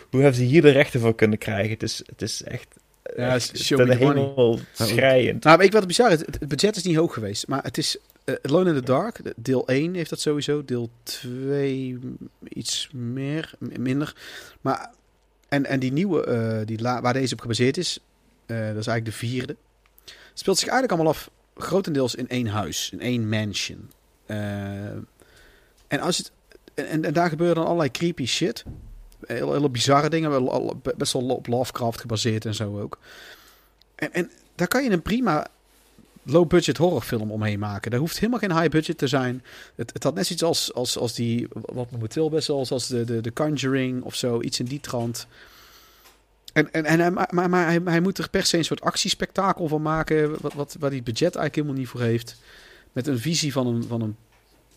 [0.10, 1.70] Hoe hebben ze hier de rechten voor kunnen krijgen?
[1.70, 2.68] Het is, het is echt
[3.16, 4.22] Ja, show me the money.
[4.24, 5.44] hemel schrijend.
[5.44, 6.20] Nou, weet ik wat het bizar is?
[6.20, 7.48] Het, het budget is niet hoog geweest.
[7.48, 7.98] Maar het is
[8.42, 9.24] Alone in the Dark.
[9.24, 10.66] de- Deel 1 heeft dat sowieso.
[10.66, 12.00] Deel 2
[12.48, 14.16] iets meer, minder.
[14.62, 14.92] Maar,
[15.50, 18.00] en, en die nieuwe, eh, die la- waar deze op gebaseerd is,
[18.46, 19.56] eh, dat is eigenlijk de vierde.
[20.34, 22.90] Speelt zich eigenlijk allemaal af grotendeels in één huis.
[22.94, 23.90] In één mansion.
[24.26, 24.38] Eh,
[25.88, 26.32] en, als het,
[26.74, 28.64] en, en daar gebeuren dan allerlei creepy shit.
[29.28, 30.52] Hele, hele bizarre dingen.
[30.98, 32.98] Best wel op Lovecraft gebaseerd en zo ook.
[33.96, 35.48] En, en daar kan je een prima
[36.24, 37.92] low-budget horrorfilm omheen maken.
[37.92, 39.44] Daar hoeft helemaal geen high budget te zijn.
[39.76, 43.04] Het, het had net iets als, als, als die, wat momenteel best wel, zoals de,
[43.04, 45.28] de, de Conjuring of zo, iets in die trant.
[46.54, 49.68] En, en, en hij, maar, maar hij, hij moet er per se een soort actiespektakel
[49.68, 52.36] van maken, wat, wat, waar hij het budget eigenlijk helemaal niet voor heeft.
[52.92, 54.16] Met een visie van een, van een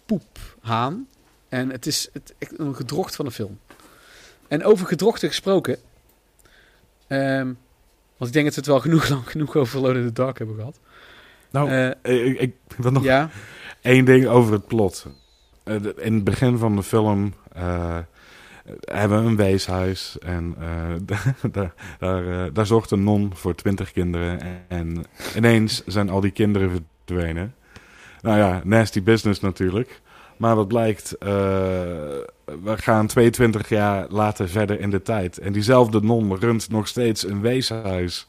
[0.07, 1.09] poephaan.
[1.49, 3.59] En het is het, een gedrocht van een film.
[4.49, 5.77] En over gedrochten gesproken.
[7.07, 7.47] ehm,
[8.17, 10.39] want ik denk dat we het wel genoeg lang genoeg over Alone in the Dark
[10.39, 10.79] hebben gehad.
[11.51, 13.31] Nou, Eh, ik, ik wil nog ja,
[13.81, 15.07] één ding over het plot.
[15.65, 17.99] Eh, de- in het begin van de film eh,
[18.81, 20.17] hebben we een weeshuis.
[20.19, 20.57] En
[21.53, 24.41] daar, daar, daar zorgt een non voor twintig kinderen.
[24.41, 25.05] En, en
[25.37, 26.71] ineens zijn al die kinderen
[27.05, 27.55] verdwenen.
[28.21, 30.01] Nou ja, nasty business natuurlijk.
[30.37, 31.17] Maar wat blijkt,
[32.63, 35.39] we gaan 22 jaar later verder in de tijd.
[35.39, 38.27] En diezelfde non runt nog steeds een weeshuis.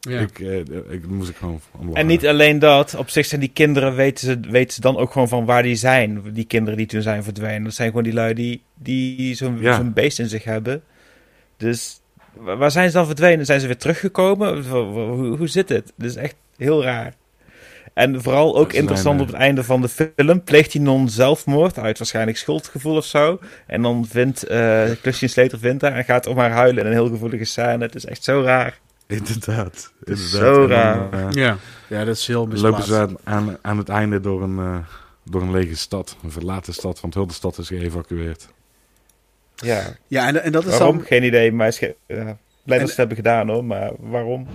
[0.00, 0.20] ja.
[0.20, 0.58] Ik, eh,
[0.88, 1.60] ik moest ik gewoon.
[1.92, 5.12] En niet alleen dat, op zich zijn die kinderen, weten ze, weten ze dan ook
[5.12, 6.22] gewoon van waar die zijn.
[6.32, 7.64] Die kinderen die toen zijn verdwenen.
[7.64, 9.82] Dat zijn gewoon die lui die, die zo'n Ja.
[9.82, 10.82] beest in zich hebben.
[11.56, 12.00] Dus
[12.32, 13.46] wa- waar zijn ze dan verdwenen?
[13.46, 14.68] Zijn ze weer teruggekomen?
[14.68, 15.92] Hoe, hoe, hoe zit het?
[15.96, 17.14] Dat is echt heel raar.
[17.94, 20.42] En vooral ook interessant eh, op het einde van de film.
[20.44, 23.38] Pleegt die non zelfmoord uit waarschijnlijk schuldgevoel of zo.
[23.66, 26.96] En dan vindt uh, Christian Slater vindt haar en gaat om haar huilen in een
[26.96, 27.84] heel gevoelige scène.
[27.84, 28.78] Het is echt zo raar.
[29.06, 29.92] Inderdaad.
[30.04, 30.28] inderdaad.
[30.28, 31.12] Zo En raar.
[31.12, 31.56] eh, ja.
[31.88, 32.88] ja, dat is heel lopen misplaatst.
[32.88, 34.84] ze aan, aan, aan het einde door een,
[35.24, 36.16] door een lege stad.
[36.22, 38.48] Een verlaten stad, want heel de stad is geëvacueerd.
[39.54, 40.96] Ja, Ja, en, en dat is waarom?
[40.96, 41.06] dan...
[41.06, 43.90] Geen idee, maar is ge- ja, blij En- dat ze het hebben gedaan hoor, maar
[43.98, 44.46] waarom?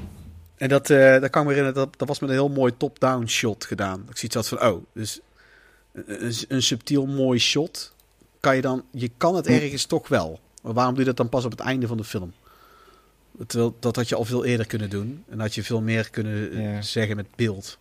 [0.57, 2.77] En dat, eh dat kan ik me herinneren, dat, dat was met een heel mooi
[2.77, 4.05] top-down shot gedaan.
[4.09, 5.19] Ik zie iets van, oh, dus
[6.47, 7.93] een, subtiel mooi shot.
[8.39, 10.39] Kan je dan, je kan het ergens toch wel.
[10.61, 12.33] Maar waarom doe je dat dan pas op het einde van de film?
[13.47, 15.23] Terwijl, dat had je al veel eerder kunnen doen.
[15.29, 16.81] En had je veel meer kunnen eh, Ja.
[16.81, 17.77] zeggen met beeld.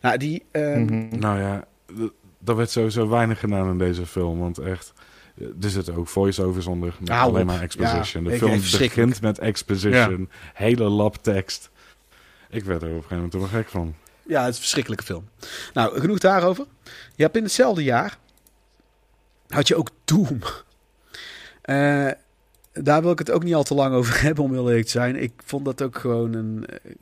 [0.00, 0.42] Nou, die...
[0.50, 1.18] ehm, Mhm.
[1.18, 4.38] Nou ja, d- er werd sowieso weinig gedaan in deze film.
[4.38, 4.92] Want echt,
[5.38, 6.94] eh, er zitten ook voice-overs onder.
[7.00, 8.24] Met Hou alleen maar exposition.
[8.24, 10.28] Ja, de film begint met exposition.
[10.54, 11.70] Hele lab tekst.
[12.54, 13.94] Ik werd er op een gegeven moment wel gek van.
[14.26, 15.28] Ja, het is een verschrikkelijke film.
[15.72, 16.66] Nou, genoeg daarover.
[17.14, 18.18] Je hebt in hetzelfde jaar
[19.48, 20.38] had je ook Doom.
[21.62, 22.10] Eh,
[22.72, 24.90] daar wil ik het ook niet al te lang over hebben, om heel eerlijk te
[24.90, 25.16] zijn.
[25.22, 26.66] Ik vond dat ook gewoon een...
[26.66, 26.92] eh,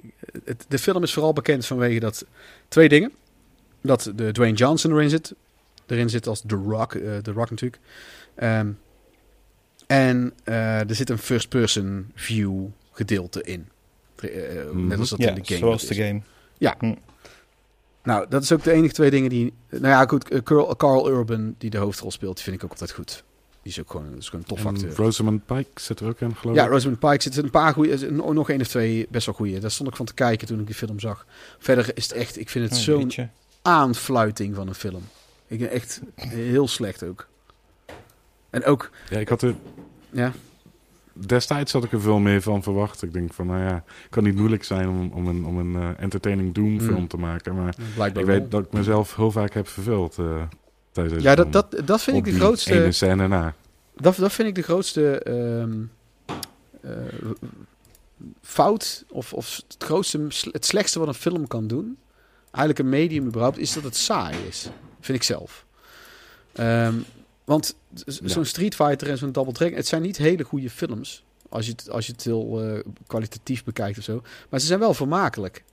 [0.44, 2.24] het, de film is vooral bekend vanwege dat
[2.68, 3.12] twee dingen.
[3.80, 5.34] Dat de Dwayne Johnson erin zit.
[5.86, 6.94] Erin zit als The Rock.
[6.94, 7.82] eh The Rock natuurlijk.
[8.34, 8.70] Ehm,
[9.86, 13.68] en er zit een first-person view gedeelte in.
[14.22, 14.86] Eh, eh, Mhm.
[14.86, 15.58] Net als dat Ja, in de game.
[15.58, 16.20] zoals dat de is.
[16.78, 16.96] game.
[18.02, 19.52] Nou, dat is ook de enige twee dingen die...
[19.68, 22.70] Nou ja, goed, eh, Carl, Carl Urban, die de hoofdrol speelt, die vind ik ook
[22.70, 23.24] altijd goed.
[23.62, 24.94] Die is ook gewoon, is gewoon een tof En acteur.
[24.96, 26.70] Rosamund Pike zit er ook in, geloof Ja, ik.
[26.70, 29.58] Rosamund Pike zit er een paar goede, nog één of twee best wel goede.
[29.58, 31.26] Daar stond ik van te kijken toen ik die film zag.
[31.58, 33.30] Verder is het echt, ik vind het Oh, zo'n
[33.62, 35.02] aanfluiting van een film.
[35.46, 37.28] Ik ben echt heel slecht ook.
[38.50, 39.54] En ook, Ja, ik had er...
[40.10, 40.32] ja,
[41.14, 43.02] Destijds had ik er veel meer van verwacht.
[43.02, 45.82] Ik denk van, nou ja, het kan niet moeilijk zijn om, om een, om een
[45.82, 47.08] eh, entertaining Doom film Hmm.
[47.08, 47.54] te maken.
[47.54, 48.38] Maar blijkbaar ik wel.
[48.38, 50.18] weet dat ik mezelf heel vaak heb vervuld.
[50.18, 50.42] eh.
[50.92, 51.50] tijdens Ja, film.
[51.50, 52.72] dat, dat, dat vind ik de grootste...
[52.82, 53.54] ene scène na.
[53.96, 55.72] Dat, dat vind ik de grootste ehm,
[56.80, 56.90] eh,
[58.42, 61.98] fout, of, of het, grootste, het slechtste wat een film kan doen,
[62.50, 64.68] eigenlijk een medium überhaupt, is dat het saai is.
[65.00, 65.64] Vind ik zelf.
[66.52, 66.94] Ehm,
[67.52, 67.76] want
[68.06, 71.24] zo'n Street Fighter en zo'n Double Dragon, het zijn niet hele goede films.
[71.48, 74.22] Als je het, als je het heel eh, kwalitatief bekijkt of zo.
[74.48, 75.64] Maar ze zijn wel vermakelijk.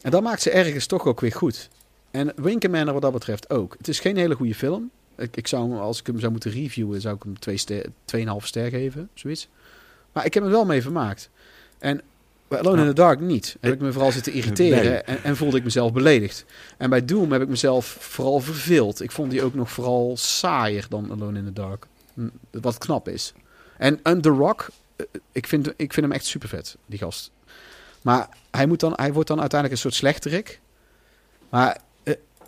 [0.00, 1.68] En dat maakt ze ergens toch ook weer goed.
[2.10, 3.74] En Winkerman wat dat betreft ook.
[3.78, 4.90] Het is geen hele goede film.
[5.16, 7.86] Ik, ik zou hem, als ik hem zou moeten reviewen, zou ik hem twee ster,
[8.16, 9.48] 2,5 ster geven, zoiets.
[10.12, 11.30] Maar ik heb me wel mee vermaakt.
[11.78, 12.02] En
[12.54, 13.56] bij Alone in the Dark niet.
[13.60, 14.98] Heb ik me vooral zitten irriteren Nee.
[15.02, 16.44] en, en voelde ik mezelf beledigd.
[16.76, 19.02] En bij Doom heb ik mezelf vooral verveeld.
[19.02, 21.86] Ik vond die ook nog vooral saaier dan Alone in the Dark.
[22.14, 23.32] Hm, Wat knap is.
[23.78, 27.30] En, en The Rock, eh, ik vind, ik vind hem echt super vet, die gast.
[28.02, 30.60] Maar hij, moet dan, hij wordt dan uiteindelijk een soort slechterik.
[31.50, 31.78] Maar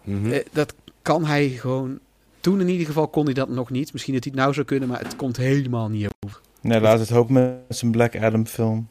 [0.05, 0.33] Mhm.
[0.33, 1.99] eh, dat kan hij gewoon.
[2.41, 3.93] Toen in ieder geval kon hij dat nog niet.
[3.93, 6.41] Misschien dat hij het nou zou kunnen, maar het komt helemaal niet over.
[6.61, 8.89] Nee, laat het hopen met zijn Black Adam film.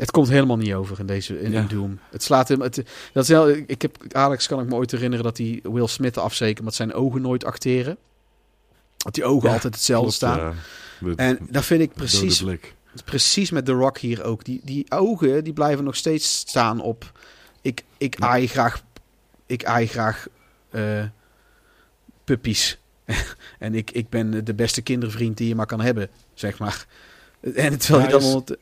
[0.00, 1.60] Het komt helemaal niet over in deze in, Ja.
[1.60, 1.98] in Doom.
[2.10, 2.60] Het slaat hem.
[2.60, 2.82] Het,
[3.12, 6.64] dat is ik heb Alex kan ik me ooit herinneren dat hij Will Smith afzekert,
[6.64, 7.96] met zijn ogen nooit acteren.
[8.96, 10.54] Dat die ogen Ja, altijd hetzelfde Klopt, staan.
[11.16, 12.44] En dat vind ik precies,
[13.04, 14.44] precies met The Rock hier ook.
[14.44, 17.12] Die, die ogen die blijven nog steeds staan op.
[17.62, 18.26] Ik, ik Ja.
[18.26, 18.82] aai graag.
[19.46, 20.26] Ik aai graag
[20.70, 21.04] eh
[22.24, 22.78] puppies.
[23.58, 26.86] en ik, ik ben de beste kindervriend die je maar kan hebben, zeg maar.
[27.54, 28.56] En terwijl je dan is-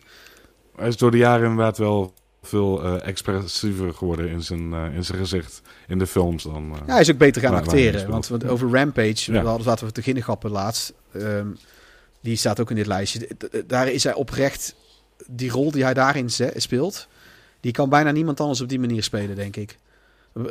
[0.78, 5.04] Hij is door de jaren inderdaad wel veel eh, expressiever geworden in zijn, eh, in
[5.04, 6.72] zijn gezicht in de films dan.
[6.72, 6.78] eh.
[6.86, 8.10] Ja, hij is ook beter gaan acteren.
[8.10, 9.40] Want over Rampage, Ja.
[9.42, 10.92] we hadden zaten we te ginnegappen laatst.
[11.12, 11.46] Ehm,
[12.20, 13.28] die staat ook in dit lijstje.
[13.66, 14.74] Daar is hij oprecht...
[15.26, 17.08] Die rol die hij daarin speelt...
[17.60, 19.78] Die kan bijna niemand anders op die manier spelen, denk ik.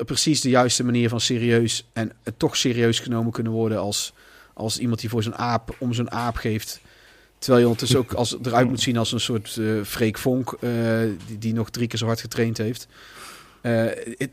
[0.06, 1.90] Precies de juiste manier van serieus...
[1.94, 4.14] En toch serieus genomen kunnen worden als,
[4.54, 5.76] als iemand die voor zo'n aap...
[5.80, 6.80] Om zo'n aap geeft...
[7.40, 10.58] Terwijl je ondertussen ook als, eruit moet zien als een soort eh Freek Vonk...
[10.60, 10.72] eh,
[11.28, 12.88] die, die nog drie keer zo hard getraind heeft.
[13.62, 13.86] Eh,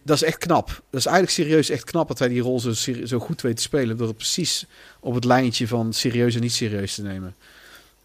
[0.03, 0.67] dat is echt knap.
[0.67, 2.73] Dat is eigenlijk serieus echt knap dat hij die rol zo,
[3.05, 3.97] zo goed weet te spelen.
[3.97, 4.67] Door het precies
[5.01, 7.35] op het lijntje van serieus en niet serieus te nemen.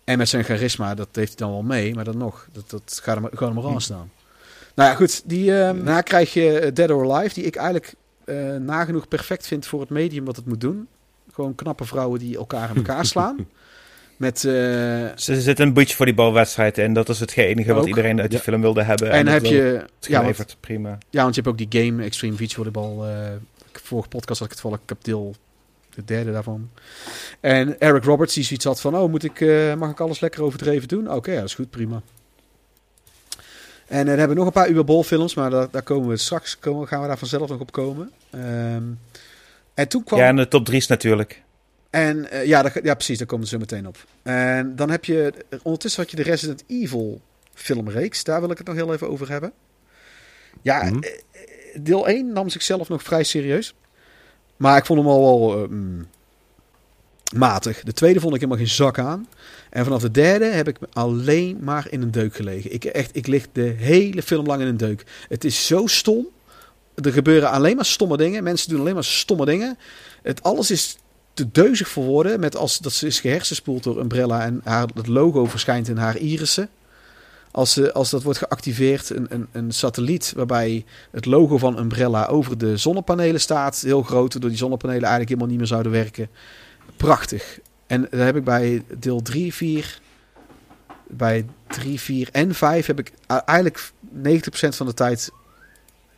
[0.04, 1.96] En met zijn charisma, dat heeft hij dan wel mee.
[1.96, 4.12] Maar dan nog, dat, dat gaat, hem, gaat hem er aan staan.
[4.76, 5.22] Nou ja, goed.
[5.26, 7.34] Die, eh, daarna krijg je Dead or Alive.
[7.34, 7.94] Die ik eigenlijk
[8.60, 10.88] nagenoeg perfect vind voor het medium wat het moet doen.
[11.34, 13.38] Gewoon knappe vrouwen die elkaar in elkaar slaan.
[14.20, 14.52] Met, eh,
[15.16, 16.94] Ze zit een beachvolleybalwedstrijd in.
[16.94, 17.88] Dat is het enige wat Ook.
[17.88, 18.44] iedereen uit die Ja.
[18.44, 19.12] film wilde hebben.
[19.12, 19.62] en dat heb je...
[19.62, 20.58] het Ja, want.
[20.60, 20.98] Prima.
[21.10, 23.08] ja, want je hebt ook die game Extreme Beach Volleyball.
[23.10, 23.32] eh
[23.90, 24.74] vorige podcast had ik het wel.
[24.74, 25.36] Ik heb deel
[25.96, 26.70] de derde daarvan.
[27.40, 28.96] En Eric Roberts die zoiets had van...
[28.96, 31.12] Oh, moet ik, eh, mag ik alles lekker overdreven doen?
[31.12, 32.02] Oké, ja, dat is goed, prima.
[33.88, 35.34] En dan hebben we nog een paar Uwe films.
[35.36, 36.60] Maar daar, daar komen we straks...
[36.60, 38.12] Komen, gaan we daar vanzelf nog op komen.
[38.30, 38.84] Ehm,
[39.74, 40.20] en toen kwam...
[40.20, 41.42] Ja, en de top 3's natuurlijk.
[41.90, 43.98] En eh, ja, daar, ja, precies, daar komen we zo meteen op.
[44.24, 45.34] En dan heb je,
[45.64, 47.22] ondertussen had je de Resident Evil
[47.54, 48.24] filmreeks.
[48.24, 49.52] Daar wil ik het nog heel even over hebben.
[50.62, 51.00] Ja, Mhm.
[51.04, 51.12] eh,
[51.82, 53.74] deel 1 nam zichzelf nog vrij serieus.
[54.58, 56.08] Maar ik vond hem al wel eh, mm,
[57.36, 57.82] matig.
[57.84, 59.28] De tweede vond ik helemaal geen zak aan.
[59.70, 62.74] En vanaf de derde heb ik alleen maar in een deuk gelegen.
[62.74, 65.04] Ik, echt, ik lig de hele film lang in een deuk.
[65.30, 66.28] Het is zo stom.
[66.96, 68.44] Er gebeuren alleen maar stomme dingen.
[68.44, 69.78] Mensen doen alleen maar stomme dingen.
[70.22, 70.98] Het alles is
[71.40, 72.40] te deuzig voor woorden.
[72.40, 76.18] Met als dat ze is gehersenspoeld door Umbrella en haar, het logo verschijnt in haar
[76.18, 76.70] irissen.
[77.52, 82.26] Als, ze, als dat wordt geactiveerd, een, een, een satelliet waarbij het logo van Umbrella
[82.26, 83.82] over de zonnepanelen staat.
[83.82, 86.30] Heel groot, waardoor die zonnepanelen eigenlijk helemaal niet meer zouden werken.
[86.98, 87.60] Prachtig.
[87.88, 90.00] En daar heb ik bij deel 3, 4,
[91.08, 93.12] bij 3, 4 en 5 heb ik
[93.46, 93.92] eigenlijk
[94.24, 95.32] 90% van de tijd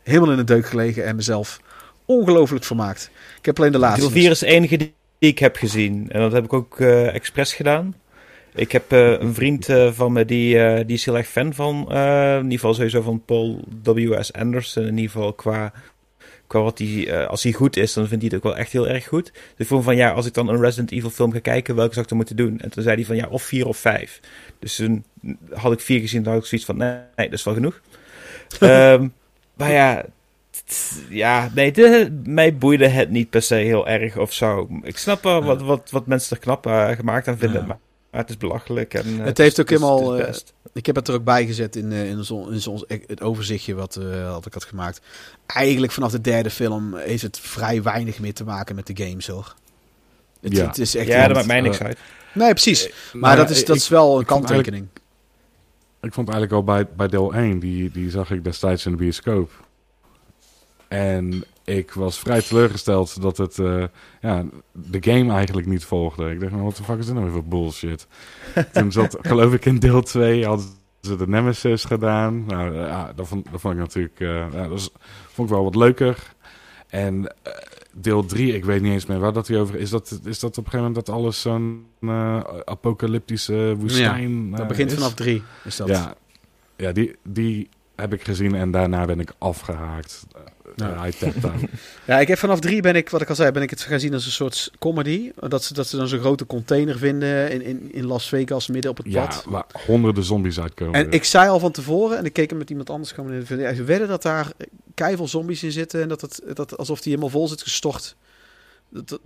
[0.02, 1.60] helemaal in een deuk gelegen en mezelf
[2.04, 3.10] ongelooflijk vermaakt.
[3.38, 4.00] Ik heb alleen de laatste.
[4.00, 6.06] Deel 4 is de enige die ik heb gezien.
[6.10, 7.94] En dat heb ik ook eh expres gedaan.
[8.54, 11.76] Ik heb eh, een vriend eh, van me die, die is heel erg fan van,
[11.76, 14.32] in ieder geval sowieso van Paul W.S.
[14.32, 14.84] Anderson.
[14.84, 15.72] In ieder geval qua,
[16.52, 18.72] qua wat hij, eh, als hij goed is, dan vindt hij het ook wel echt
[18.72, 19.32] heel erg goed.
[19.32, 21.92] Dus ik vroeg van, ja, als ik dan een Resident Evil film ga kijken, welke
[21.92, 22.60] zou ik dan moeten doen?
[22.60, 24.20] En toen zei hij van, ja, of vier of vijf.
[24.58, 25.04] Dus toen
[25.50, 27.80] had ik vier gezien, dan had ik zoiets van, nee, nee dat is wel genoeg.
[28.60, 29.08] Ehm,
[29.54, 30.04] maar ja,
[31.08, 34.68] ja, nee, de, mij boeide het niet per se heel erg of zo.
[34.82, 37.66] Ik snap wel wat, wat, wat mensen er knap eh, gemaakt aan vinden, Ja.
[37.66, 37.78] maar,
[38.10, 38.94] maar het is belachelijk.
[38.94, 40.34] En, eh, Het heeft ook helemaal, eh.
[40.72, 42.52] Ik heb het er ook bij gezet in, eh, in, zo'n-
[42.88, 45.00] in het overzichtje wat, eh, wat ik had gemaakt.
[45.46, 49.26] Eigenlijk vanaf de derde film heeft het vrij weinig meer te maken met de games
[49.26, 49.54] hoor.
[50.40, 50.66] Het, Ja.
[50.66, 51.98] het is echt Ja, dat maakt mij niks eh, uit.
[52.34, 52.90] Nee, precies.
[53.12, 54.86] Maar dat is, dat ik- is wel een kanttekening.
[56.00, 58.96] Ik vond eigenlijk al bij, bij deel 1, die, die zag ik destijds in de
[58.96, 59.50] bioscoop.
[60.92, 63.84] En ik was vrij teleurgesteld dat het eh,
[64.20, 66.30] ja, de game eigenlijk niet volgde.
[66.30, 68.06] Ik dacht, nou, wat de fuck is dit nou weer voor bullshit?
[68.72, 70.66] Toen zat, geloof ik, in deel 2 hadden
[71.00, 72.44] ze de Nemesis gedaan.
[72.46, 74.90] Nou, ja, dat, vond, dat vond ik natuurlijk ja, dat was-
[75.32, 76.34] vond ik wel wat leuker.
[76.88, 77.34] En
[77.92, 79.90] deel 3, ik weet niet eens meer waar dat hij over is.
[79.90, 81.86] Dat, is dat op een gegeven moment dat alles zo'n
[82.64, 84.96] apocalyptische woestijn Dat begint is?
[84.96, 85.42] vanaf drie.
[85.64, 85.88] Is dat.
[85.88, 86.14] Ja,
[86.76, 90.26] ja die, die heb ik gezien en daarna ben ik afgehaakt.
[90.76, 91.08] Ja.
[91.18, 91.60] Tapped out.
[92.06, 94.00] Ja, ik heb vanaf drie ben ik, wat ik al zei, ben ik het gaan
[94.00, 95.30] zien als een soort comedy.
[95.48, 98.90] Dat ze, dat ze dan zo'n grote container vinden in, in, in Las Vegas, midden
[98.90, 99.44] op het Ja, pad.
[99.46, 100.94] waar honderden zombies uitkomen.
[100.94, 103.44] En ik zei al van tevoren, en ik keek hem met iemand anders gewoon in
[103.48, 103.72] de.
[103.74, 104.52] Ze wedden dat daar
[104.94, 108.16] keiveel zombies in zitten en dat het dat, alsof die helemaal vol zit gestort.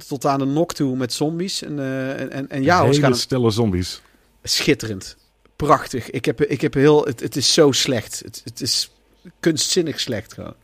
[0.09, 1.63] Tot, aan de nok toe met zombies.
[1.63, 4.01] En, eh, en, en, en ja, Hele waarschijnlijk stille zombies.
[4.43, 5.17] schitterend.
[5.57, 6.11] Prachtig.
[6.11, 8.23] Ik heb, ik heb heel, het, het is zo slecht.
[8.25, 8.91] Het, het is
[9.41, 10.55] kunstzinnig slecht gewoon.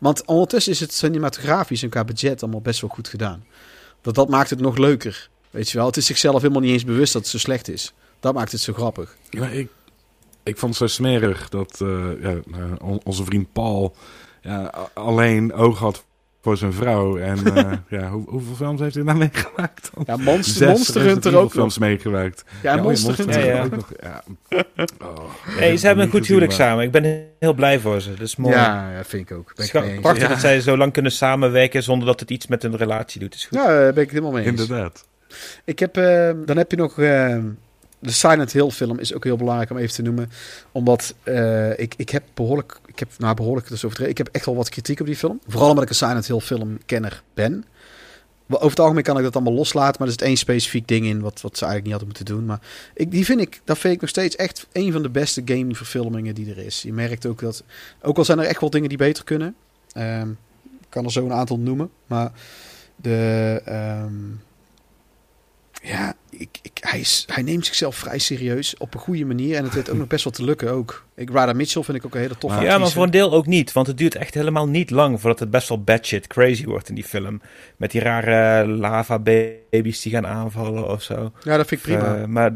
[0.00, 3.44] Want ondertussen is het cinematografisch en qua budget allemaal best wel goed gedaan.
[4.00, 5.28] Dat, dat maakt het nog leuker.
[5.50, 7.92] Weet je wel, het is zichzelf helemaal niet eens bewust dat het zo slecht is.
[8.20, 9.16] Dat maakt het zo grappig.
[9.30, 9.68] Ja, ik,
[10.42, 13.94] ik vond het zo smerig dat eh, ja, eh, on- onze vriend Paul
[14.94, 16.04] alleen oog had
[16.42, 17.18] voor zijn vrouw.
[17.18, 19.90] En eh, ja, hoe, hoeveel films heeft hij nou meegemaakt?
[19.94, 20.04] dan?
[20.06, 21.52] Ja, Monster, Monster Hunter ook nog.
[21.52, 22.44] films meegewerkt.
[22.62, 23.62] Ja, Monster Hunter ja, ja.
[23.64, 23.90] ook nog.
[23.90, 23.92] nog.
[24.00, 24.22] Ja.
[25.02, 25.24] Oh,
[25.58, 26.84] Nee, ze hebben een goed huwelijk samen.
[26.84, 28.10] Ik ben heel blij voor ze.
[28.10, 28.54] Dat is mooi.
[28.54, 29.52] Ja, ja, vind ik ook.
[29.54, 30.28] Ben Het ik prachtig Ja.
[30.28, 33.34] dat zij zo lang kunnen samenwerken zonder dat het iets met hun relatie doet.
[33.34, 33.58] is goed.
[33.58, 34.60] Ja, daar ben ik het helemaal mee eens.
[34.60, 35.06] Inderdaad.
[35.64, 37.36] Ik heb, eh, dan heb je nog eh,
[38.00, 40.30] de Silent Hill film is ook heel belangrijk om even te noemen,
[40.72, 44.46] omdat eh, ik, ik heb behoorlijk, ik heb nou behoorlijk dus overdreven, ik heb echt
[44.46, 45.40] wel wat kritiek op die film.
[45.46, 47.64] Vooral omdat ik een Silent Hill film kenner ben.
[48.48, 51.20] Over het algemeen kan ik dat allemaal loslaten, maar er zit één specifiek ding in
[51.20, 52.44] wat, wat ze eigenlijk niet hadden moeten doen.
[52.46, 52.60] Maar
[52.94, 55.74] ik, die vind ik, dat vind ik nog steeds echt een van de beste game
[55.74, 56.82] verfilmingen die er is.
[56.82, 57.64] Je merkt ook dat,
[58.02, 59.54] ook al zijn er echt wel dingen die beter kunnen.
[59.92, 60.30] Ehm,
[60.62, 62.32] ik kan er zo een aantal noemen, maar
[62.96, 64.14] de, ehm,
[65.82, 69.56] ja, ik, ik, hij, is, hij neemt zichzelf vrij serieus op een goede manier.
[69.56, 71.04] En het weet ook nog best wel te lukken ook.
[71.14, 73.46] Ik, Rada Mitchell vind ik ook een hele toffe Ja, maar voor een deel ook
[73.46, 73.72] niet.
[73.72, 76.94] Want het duurt echt helemaal niet lang voordat het best wel batshit crazy wordt in
[76.94, 77.40] die film.
[77.76, 81.32] Met die rare lava-baby's die gaan aanvallen of zo.
[81.42, 82.16] Ja, dat vind ik prima.
[82.16, 82.54] Eh, maar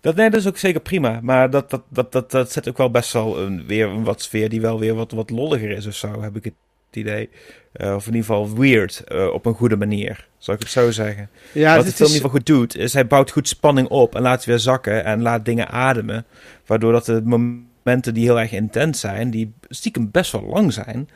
[0.00, 1.20] dat, nee, dat is ook zeker prima.
[1.22, 4.22] Maar dat, dat, dat, dat, dat zet ook wel best wel een, weer een wat
[4.22, 6.54] sfeer die wel weer wat, wat lolliger is of zo, heb ik het
[6.90, 7.30] idee.
[7.76, 10.90] Eh, of in ieder geval weird, eh, op een goede manier, zou ik het zo
[10.90, 11.28] zeggen.
[11.52, 13.88] ja, Wat de het film in ieder geval goed doet, is hij bouwt goed spanning
[13.88, 16.24] op en laat weer zakken en laat dingen ademen.
[16.66, 21.08] Waardoor dat de momenten die heel erg intens zijn, die stiekem best wel lang zijn,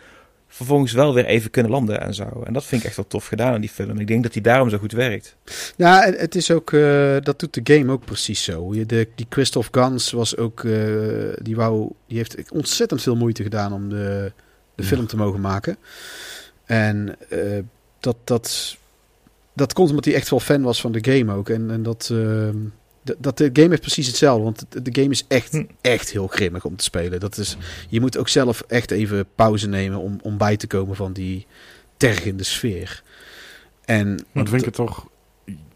[0.48, 2.42] vervolgens wel weer even kunnen landen en zo.
[2.46, 3.98] En dat vind ik echt wel tof gedaan in die film.
[3.98, 5.36] Ik denk dat hij daarom zo goed werkt.
[5.76, 8.74] ja, het is ook, eh, dat doet de game ook precies zo.
[8.74, 10.62] Je- De, die Christoph Gans was ook,
[11.42, 14.32] die, wou, die heeft ontzettend veel moeite gedaan om de,
[14.74, 14.88] de Ja.
[14.88, 15.76] film te mogen maken.
[16.70, 17.58] En eh,
[18.00, 18.76] dat, dat,
[19.54, 21.48] dat komt omdat hij echt wel fan was van de game ook.
[21.48, 22.56] En, en dat, ehm,
[23.18, 24.44] dat de game heeft precies hetzelfde.
[24.44, 25.64] Want de, game is echt, Hm.
[25.80, 27.20] echt heel grimmig om te spelen.
[27.20, 27.56] Dat is,
[27.88, 31.46] je moet ook zelf echt even pauze nemen om, om bij te komen van die
[31.96, 33.02] tergende sfeer.
[33.84, 35.08] En Maar vind ik het toch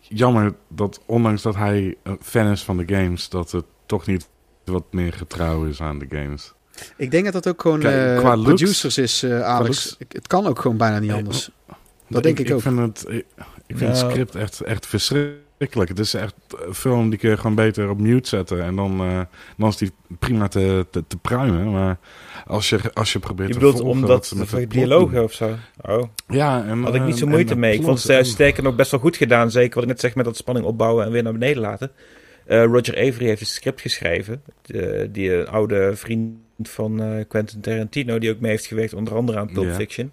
[0.00, 4.28] jammer dat ondanks dat hij een fan is van de games, dat het toch niet
[4.64, 6.53] wat meer getrouw is aan de games.
[6.96, 9.68] Ik denk dat dat ook gewoon Kijk, eh, qua looks- producers is, eh, Alex.
[9.68, 11.50] looks- Ik- Het kan ook gewoon bijna niet Nee, anders.
[12.08, 12.60] Dat denk ik ook.
[12.60, 13.24] Vind het, ik,
[13.66, 14.10] ik vind het Nou.
[14.10, 15.88] script echt, echt verschrikkelijk.
[15.88, 16.34] Het is echt
[16.66, 18.62] een film die kun je gewoon beter op mute zetten.
[18.62, 19.20] En dan, eh,
[19.56, 21.70] dan is die prima te, te, te pruimen.
[21.72, 21.98] Maar
[22.46, 25.54] als je, als je probeert Je te bedoelt volgen omdat met de dialogen of zo?
[25.82, 27.74] Oh, Ja, en, had ik niet zo moeite en mee.
[27.74, 29.50] Ik vond het eh, sterker nog best wel goed gedaan.
[29.50, 31.90] Zeker wat ik net zeg met dat spanning opbouwen en weer naar beneden laten.
[32.46, 34.42] Eh, Roger Avery heeft het script geschreven.
[34.62, 39.14] De- die een oude vriend van eh, Quentin Tarantino, die ook mee heeft gewerkt, onder
[39.14, 39.74] andere aan Pulp Ja.
[39.74, 40.12] Fiction.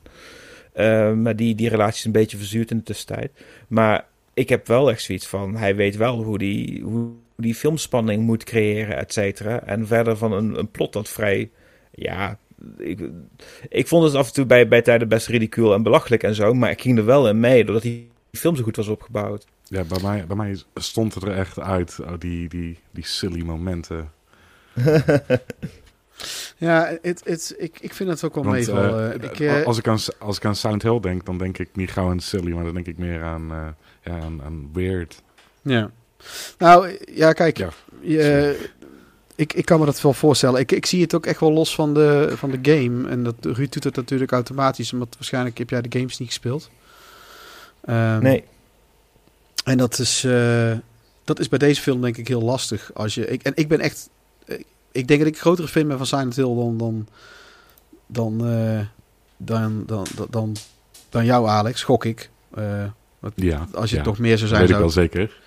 [0.73, 3.31] Eh, maar die, die relatie is een beetje verzuurd in de tussentijd.
[3.67, 8.23] Maar ik heb wel echt zoiets van, hij weet wel hoe die, hoe die filmspanning
[8.23, 9.63] moet creëren, et cetera.
[9.63, 11.49] En verder van een, een plot dat vrij,
[11.91, 12.37] ja...
[12.77, 12.99] Ik,
[13.69, 16.53] ik vond het af en toe bij, bij tijden best ridicuul en belachelijk en zo.
[16.53, 19.45] Maar ik ging er wel in mee, doordat die film zo goed was opgebouwd.
[19.63, 23.41] Ja, bij mij, bij mij stond het er echt uit, oh, die, die, die silly
[23.41, 24.11] momenten.
[26.61, 29.97] Ja, het, het, ik, ik vind het ook wel eh, ik, eh, als, ik aan,
[30.19, 32.73] als ik aan Silent Hill denk, dan denk ik niet gauw aan silly, maar dan
[32.73, 33.67] denk ik meer aan, eh,
[34.03, 35.21] ja, aan, aan weird.
[35.61, 35.91] Ja.
[36.57, 37.57] Nou, ja, kijk.
[37.57, 37.69] Ja,
[38.01, 38.69] je,
[39.35, 40.59] ik, ik kan me dat wel voorstellen.
[40.59, 43.09] Ik, ik zie het ook echt wel los van de, van de game.
[43.09, 44.93] En dat, Ruud doet het natuurlijk automatisch.
[44.93, 46.69] Omdat waarschijnlijk heb jij de games niet gespeeld.
[47.85, 48.43] Ehm, Nee,
[49.63, 50.73] En dat is, eh,
[51.23, 52.91] dat is bij deze film denk ik heel lastig.
[52.93, 54.09] Als je, ik, en ik ben echt...
[54.91, 56.77] Ik denk dat ik grotere fan ben van Silent Hill dan...
[56.77, 57.07] dan,
[58.07, 58.79] dan eh,
[59.37, 60.55] dan, dan, dan,
[61.09, 62.29] dan, jou, Alex, gok ik.
[62.53, 62.83] Eh,
[63.35, 64.03] Ja, als je ja.
[64.03, 65.39] nog meer zou Dat zijn, weet ik wel zeker.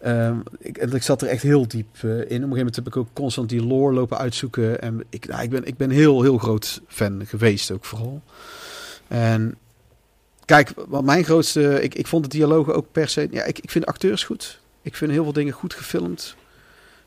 [0.00, 2.18] Ehm, ik, en ik zat er echt heel diep eh, in.
[2.18, 4.80] Op een gegeven moment heb ik ook constant die lore lopen uitzoeken.
[4.80, 8.22] En ik, nou, ik, ben, ik ben heel, heel groot fan geweest ook vooral.
[9.08, 9.56] En
[10.44, 11.82] kijk, wat mijn grootste...
[11.82, 13.28] Ik, ik vond de dialogen ook per se...
[13.30, 14.60] Ja, ik, ik vind de acteurs goed.
[14.82, 16.36] Ik vind heel veel dingen goed gefilmd.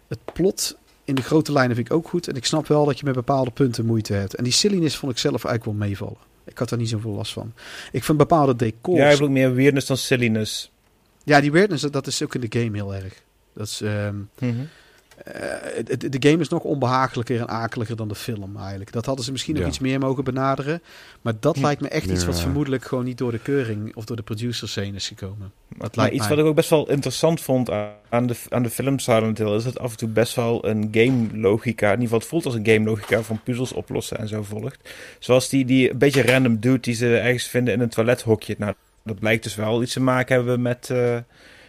[0.08, 2.28] Het plot in de grote lijnen vind ik ook goed.
[2.28, 4.36] En ik snap wel dat je met bepaalde punten moeite hebt.
[4.36, 6.18] En die silliness vond ik zelf eigenlijk wel meevallen.
[6.46, 7.54] Ik had daar niet zoveel last van.
[7.92, 8.98] Ik vind bepaalde decors...
[8.98, 10.72] Ja, ik bedoel meer weirdness dan silliness.
[11.24, 13.22] Ja, die weirdness, dat- dat is ook in de game heel erg.
[13.54, 13.82] Dat is...
[13.82, 14.56] ehm, Mhm.
[16.10, 18.92] De game is nog onbehagelijker en akeliger dan de film eigenlijk.
[18.92, 20.82] Dat hadden ze misschien nog iets meer mogen benaderen.
[21.22, 24.06] Maar dat lijkt me echt iets wat eh, vermoedelijk gewoon niet door de keuring of
[24.06, 25.52] door de producer scene is gekomen.
[25.92, 26.30] Lijkt iets mij.
[26.30, 29.56] wat ik ook best wel interessant vond aan- aan de, aan de film Silent Hill...
[29.56, 31.86] is dat af en toe best wel een game-logica...
[31.86, 34.90] in ieder geval het voelt als een game-logica van puzzels oplossen en zo volgt.
[35.20, 38.56] Zoals die, die een beetje random dude die ze ergens vinden in een toilethokje.
[38.58, 38.74] Nou,
[39.04, 40.90] dat blijkt dus wel iets te maken hebben met...
[40.90, 41.18] eh,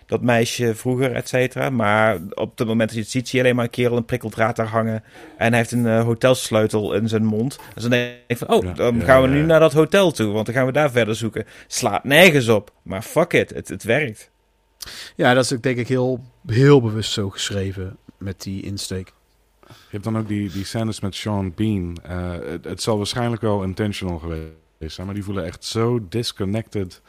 [0.06, 1.70] dat meisje vroeger, et cetera.
[1.70, 4.04] Maar op het moment dat je het ziet, zie je alleen maar een kerel een
[4.04, 5.02] prikkeldraad daar hangen.
[5.36, 7.58] En hij heeft een eh, hotelsleutel in zijn mond.
[7.74, 10.32] Dus dan denk ik van, oh, dan gaan we nu naar dat hotel toe.
[10.32, 11.44] Want dan gaan we daar verder zoeken.
[11.66, 12.72] Slaat nergens op.
[12.82, 14.30] Maar fuck it, het, het werkt.
[15.16, 19.12] Ja, dat is ook denk ik heel, heel bewust zo geschreven met die insteek.
[19.66, 21.96] Je hebt dan ook die, die scènes met Sean Bean.
[22.02, 27.02] Eh, het, het zal waarschijnlijk wel intentional geweest zijn, maar die voelen echt zo disconnected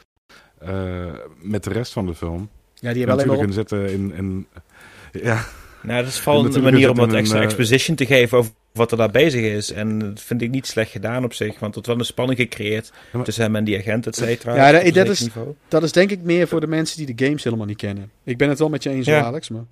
[0.58, 1.06] eh,
[1.40, 2.48] met de rest van de film.
[2.80, 4.46] Ja, die hebben natuurlijk zetten in, in
[5.22, 5.44] ja,
[5.82, 8.90] Nou, dat is vooral een manier om wat extra eh, exposition te geven over wat
[8.90, 9.72] er daar bezig is.
[9.72, 11.58] En dat vind ik niet slecht gedaan op zich.
[11.58, 14.54] Want het wordt wel een spanning gecreëerd maar- tussen hem en die agent, et cetera.
[14.54, 15.54] Ja, dat- is- niveau.
[15.68, 18.10] Dat is denk ik meer voor de mensen die de games helemaal niet kennen.
[18.24, 19.18] Ik ben het wel met je eens, Ja.
[19.18, 19.48] hoor, Alex.
[19.48, 19.64] Maar...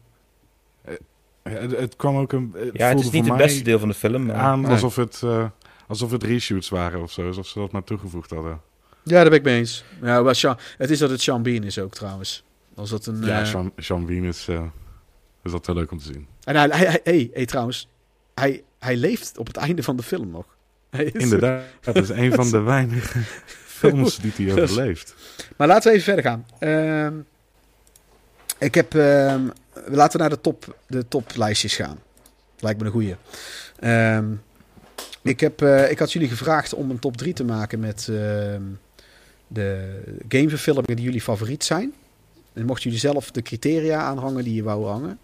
[1.42, 2.54] het, het kwam ook een.
[2.56, 4.26] Het Ja, het is niet het beste deel van de film.
[4.26, 4.36] Maar...
[4.36, 4.70] aan Nee.
[4.70, 5.44] alsof het, eh,
[5.88, 8.60] alsof het reshoots waren of zo, alsof ze dat maar toegevoegd hadden.
[9.02, 9.84] Ja, daar ben ik mee eens.
[10.02, 12.44] Ja, maar Sean, het is dat het Sean Bean is ook trouwens.
[12.76, 14.62] Dat een, Ja, eh, Sean, Sean Bean is, eh,
[15.42, 16.26] is dat heel leuk om te zien.
[16.44, 17.88] En hij, hij, hij- hey, hey, trouwens,
[18.34, 20.56] hij, hij leeft op het einde van de film nog.
[20.90, 23.18] Hij is- Inderdaad, dat is een van de weinige
[23.80, 25.14] films die hij overleeft.
[25.56, 26.46] Maar laten we even verder gaan.
[26.58, 27.14] Ehm,
[28.58, 29.48] ik heb, ehm,
[29.86, 31.98] laten we naar de, top, de toplijstjes gaan.
[32.58, 33.16] Lijkt me een goeie.
[33.78, 34.26] Ehm,
[35.22, 38.04] ik, heb, eh, ik had jullie gevraagd om een top 3 te maken met
[39.48, 41.92] de gameverfilmingen die jullie favoriet zijn.
[42.56, 45.18] En mochten jullie zelf de criteria aanhangen die je wou hangen.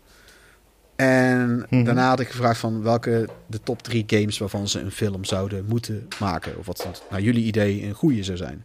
[0.97, 1.85] En Mhm.
[1.85, 5.65] daarna had ik gevraagd van welke de top drie games waarvan ze een film zouden
[5.69, 6.59] moeten maken.
[6.59, 8.65] Of wat naar jullie idee een goede zou zijn.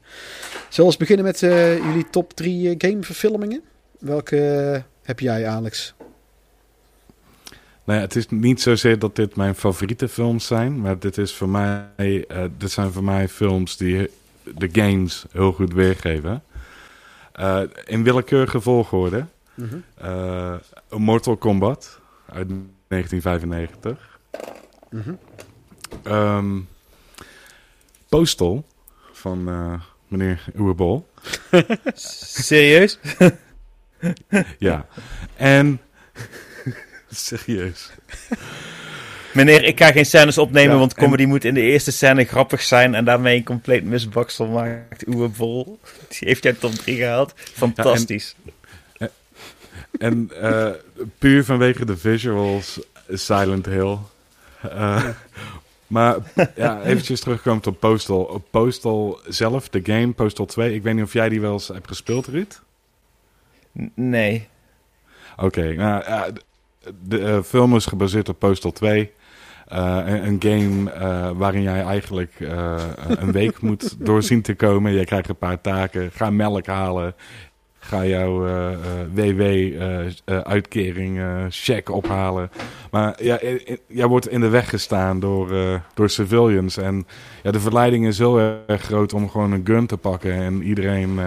[0.51, 3.61] Zullen we eens beginnen met eh, jullie top drie eh, gameverfilmingen?
[3.99, 5.93] Welke eh, heb jij, Alex?
[7.83, 11.33] Nou ja, het is niet zozeer dat dit mijn favoriete films zijn, maar dit, is
[11.33, 14.09] voor mij, eh, dit zijn voor mij films die
[14.57, 16.43] de games heel goed weergeven.
[17.37, 19.25] Eh, in willekeurige volgorde.
[19.97, 20.55] eh,
[20.89, 22.47] Mortal Kombat uit
[22.87, 24.19] 1995.
[24.89, 25.13] Mhm.
[26.03, 26.59] Ehm,
[28.09, 28.65] Postal
[29.11, 31.07] van eh, meneer Uwebol.
[32.43, 32.99] Serieus?
[34.57, 34.85] Ja.
[35.35, 35.79] En...
[37.09, 37.91] Serieus.
[39.37, 42.23] Meneer, ik ga geen scènes opnemen, Ja, want en- comedy moet in de eerste scène
[42.23, 45.07] grappig zijn en daarmee een compleet misbaksel maakt.
[45.07, 45.79] Oewe Bol.
[46.07, 47.33] Die heeft jij top 3 gehaald.
[47.35, 48.35] Fantastisch.
[49.99, 50.69] En eh,
[51.17, 53.97] puur vanwege de visuals, Silent Hill.
[54.61, 55.05] Eh,
[55.87, 56.15] maar
[56.55, 58.43] ja, eventjes terugkomen op Postal.
[58.51, 60.73] Postal zelf, de game, Postal 2.
[60.73, 62.61] Ik weet niet of jij die wel eens hebt gespeeld, Ruud?
[63.95, 64.47] Nee.
[65.37, 66.03] Oké, nou
[67.07, 69.11] de eh, film is gebaseerd op Postal 2.
[69.67, 72.75] Eh, een, een game eh, waarin jij eigenlijk eh,
[73.07, 74.93] een week moet doorzien te komen.
[74.93, 76.11] Jij krijgt een paar taken.
[76.11, 77.15] Ga melk halen.
[77.79, 78.69] Ga jouw eh,
[79.13, 82.49] WW-uitkering, eh, check ophalen.
[82.91, 83.39] Maar ja,
[83.87, 85.49] jij wordt in de weg gestaan door,
[85.93, 86.77] door civilians.
[86.77, 87.07] En
[87.43, 91.19] ja, de verleiding is heel erg groot om gewoon een gun te pakken en iedereen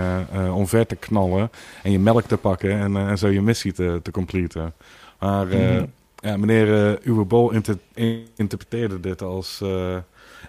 [0.52, 1.50] omver te knallen.
[1.82, 4.72] En je melk te pakken en, en zo je missie te, te completen.
[5.18, 5.84] Maar Mhm.
[6.20, 9.60] Ja, meneer eh Uwe Bol inter- in- interpreteerde dit als...
[9.62, 9.96] eh,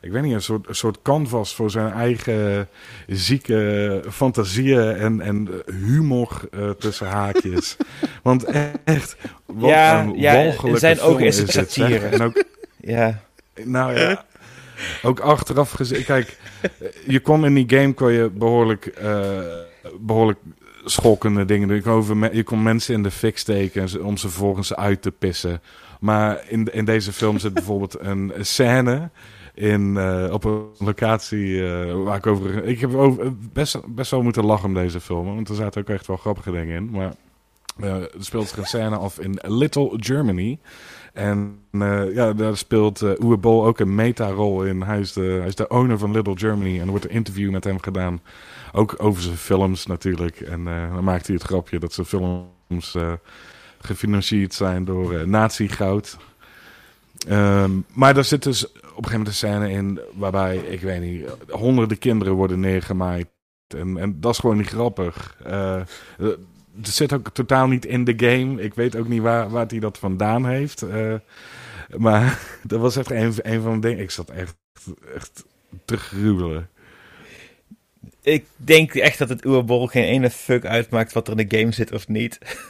[0.02, 2.68] ik weet niet, een soort, een soort canvas voor zijn eigen
[3.07, 7.77] zieke fantasieën en, en humor eh, tussen haakjes.
[8.23, 8.43] Want
[8.84, 9.15] echt,
[9.45, 10.31] wat Ja, een ja,
[10.77, 11.77] zijn ogen is het.
[11.77, 12.43] En ook,
[12.80, 13.22] Ja.
[13.64, 14.26] nou ja,
[15.03, 16.03] ook achteraf gezien.
[16.03, 16.38] Kijk,
[17.07, 19.39] je kon in die game kon je behoorlijk, eh,
[19.99, 20.39] behoorlijk
[20.86, 21.76] schokkende dingen.
[22.34, 25.62] Je kon, mensen in de fik steken om ze vervolgens uit te pissen.
[25.99, 29.10] Maar in, in deze film zit bijvoorbeeld een scène
[29.53, 32.64] in, eh, op een locatie eh, waar ik over...
[32.64, 32.91] Ik heb
[33.53, 35.26] best, best wel moeten lachen om deze film.
[35.26, 36.90] Want er zaten ook echt wel grappige dingen in.
[36.90, 37.14] Maar
[37.80, 40.60] eh, er speelt zich een scène af in Little Germany.
[41.14, 41.60] En
[42.14, 44.82] ja, daar speelt uh, Uwe Bol ook een meta-rol in.
[44.82, 46.76] Hij is, de, hij is de owner van Little Germany.
[46.76, 48.22] En er wordt een interview met hem gedaan.
[48.72, 50.41] Ook over zijn films natuurlijk.
[50.41, 53.14] En eh, dan maakt hij het grapje dat zijn films eh,
[53.80, 56.18] gefinancierd zijn door uh, nazi-goud.
[57.27, 61.02] Ehm, maar er zit dus op een gegeven moment een scène in waarbij, ik weet
[61.02, 63.27] niet, honderden kinderen worden neergemaaid.
[63.68, 65.35] En, en dat is gewoon niet grappig.
[65.43, 65.85] Eh, eh,
[66.76, 68.61] het zit ook totaal niet in de game.
[68.61, 70.81] Ik weet ook niet waar, waar hij dat vandaan heeft.
[70.81, 71.14] Eh,
[71.98, 74.03] maar dat was echt een, een van de dingen.
[74.03, 74.56] Ik zat echt,
[75.15, 75.45] echt
[75.85, 76.69] te gruwelen.
[78.22, 81.72] Ik denk echt dat het Uwe geen ene fuck uitmaakt wat er in de game
[81.72, 82.38] zit of niet.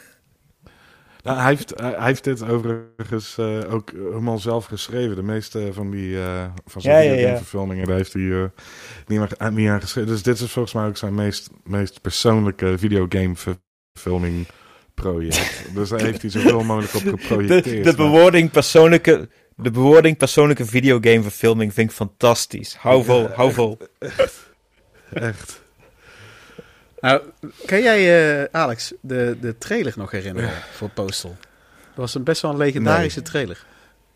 [1.24, 5.16] Nou, hij, heeft, hij heeft dit overigens eh, ook helemaal zelf geschreven.
[5.16, 7.16] De meeste van die uh, van zijn Ja, ja, ja.
[7.16, 8.44] videogameverfilmingen, daar heeft hij eh,
[9.08, 10.10] niet, meer, aan- niet aan geschreven.
[10.10, 14.48] Dus dit is volgens mij ook zijn meest, meest persoonlijke videogameverfilming
[14.94, 15.66] project.
[15.76, 17.84] dus daar heeft hij zoveel mogelijk op De, geprojecteerd.
[17.84, 22.76] de, Maar- bewoording persoonlijke, de bewoording persoonlijke videogameverfilming vind ik fantastisch.
[22.76, 23.78] Hou vol, hou vol.
[25.30, 25.62] Echt.
[27.00, 27.22] Nou,
[27.66, 31.36] kan jij, eh, Alex, de, de trailer nog herinneren voor Postal?
[31.88, 33.66] Dat was een best wel een legendarische trailer.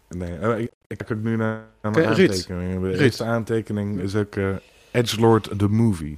[0.09, 2.29] Nee, eh, ik, ik kijk ook nu naar, naar Oké, mijn Ruud.
[2.29, 2.81] aantekeningen.
[2.81, 2.99] De Ruud.
[2.99, 4.49] eerste aantekening is ook eh
[4.91, 6.17] Edgelord the Movie.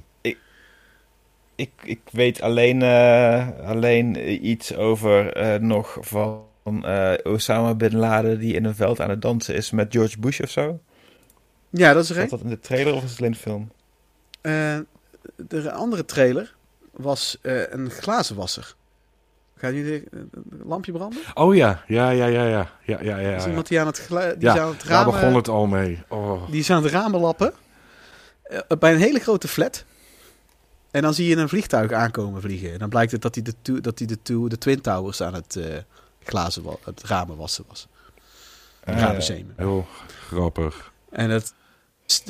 [1.54, 6.44] Ik, ik weet alleen, eh, alleen iets over eh, nog van
[6.84, 10.40] eh, Osama Bin Laden die in een veld aan het dansen is met George Bush
[10.40, 10.80] of zo.
[11.70, 12.28] Ja, dat is Zat een.
[12.28, 13.70] dat in de trailer of is het alleen de film?
[14.48, 14.78] Eh,
[15.48, 16.54] de andere trailer
[16.92, 18.74] was eh, een glazenwasser.
[19.56, 20.30] Gaat jullie een
[20.64, 21.20] lampje branden?
[21.34, 22.70] Oh ja, ja, ja, ja, ja.
[22.84, 23.36] Ja, ja, ja.
[23.36, 25.12] is iemand die aan het, die Ja, is aan het Daar ramen...
[25.12, 26.02] begon het al mee.
[26.08, 26.50] Oh.
[26.50, 27.52] Die is aan het ramen lappen.
[28.42, 29.84] eh, bij een hele grote flat.
[30.90, 32.72] En dan zie je een vliegtuig aankomen vliegen.
[32.72, 35.56] En dan blijkt het dat hij de, dat hij de, de Twin Towers aan het,
[35.56, 35.76] eh,
[36.24, 37.86] glazen wa- het ramen wassen was.
[38.84, 39.54] Ah, ramen zemen.
[39.56, 39.86] Heel
[40.28, 40.92] grappig.
[41.10, 41.52] En het,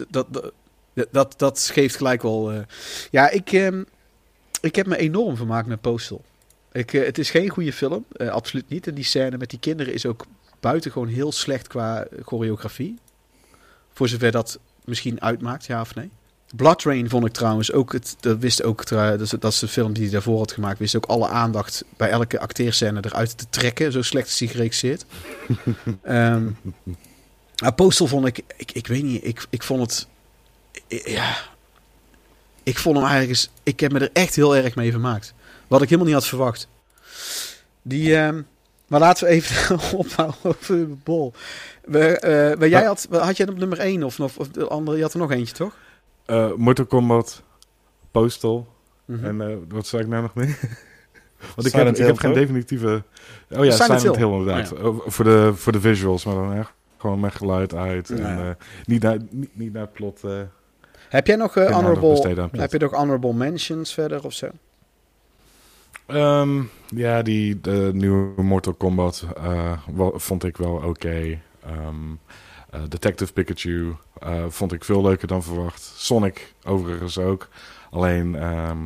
[0.08, 0.52] dat, dat,
[1.10, 2.52] dat, dat geeft gelijk wel...
[2.52, 2.58] eh,
[3.10, 3.82] ja, ik, ehm,
[4.60, 6.24] ik heb me enorm vermaakt met Postal.
[6.72, 8.86] Ik, eh, het is geen goede film, eh, absoluut niet.
[8.86, 10.26] En die scène met die kinderen is ook
[10.60, 12.98] buitengewoon heel slecht qua choreografie.
[13.92, 16.10] Voor zover dat misschien uitmaakt, ja of nee.
[16.56, 19.68] Blood Rain vond ik trouwens ook, het, dat wist ook, dat is, dat is de
[19.68, 23.46] film die hij daarvoor had gemaakt, wist ook alle aandacht bij elke acteerscène eruit te
[23.50, 23.92] trekken.
[23.92, 25.04] Zo slecht is hij geregisseerd.
[26.02, 26.46] Ehm
[27.62, 30.06] maar Postal vond ik, ik, ik weet niet, ik, ik vond het,
[30.86, 31.36] ja,
[32.62, 35.34] ik vond hem eigenlijk, eens- ik heb me er echt heel erg mee vermaakt.
[35.66, 36.68] Wat ik helemaal niet had verwacht.
[37.82, 38.42] Die, ehm,
[38.86, 41.32] maar laten we even ophouden over de bol.
[41.84, 44.96] We, eh, maar jij had, had jij op nummer 1 of, of, of de andere,
[44.96, 45.76] je had er nog eentje toch?
[46.26, 47.42] Eh Mortal Kombat,
[48.10, 48.68] Postal.
[49.04, 49.24] Mhm.
[49.24, 50.58] En eh, wat zei ik nou nog meer?
[51.54, 53.02] Want ik heb, ik heb geen definitieve...
[53.50, 54.26] Oh ja, Silent Silent, Hill.
[54.28, 54.72] Hill, inderdaad.
[54.72, 58.10] Oh, voor, de, voor de visuals, maar dan echt gewoon met geluid uit.
[58.10, 58.56] En Ja.
[58.84, 60.20] niet, naar, niet, niet naar plot.
[61.08, 64.48] Heb jij nog aandacht honorable, heb je nog honorable mentions verder of zo?
[66.06, 71.38] Ehm, ja, die de nieuwe Mortal Kombat eh, wel- vond ik wel oké.
[71.64, 71.94] Ehm,
[72.70, 73.96] eh, Detective Pikachu
[74.48, 75.92] vond ik veel leuker dan verwacht.
[75.96, 77.48] Sonic overigens ook.
[77.90, 78.76] Alleen, ehm,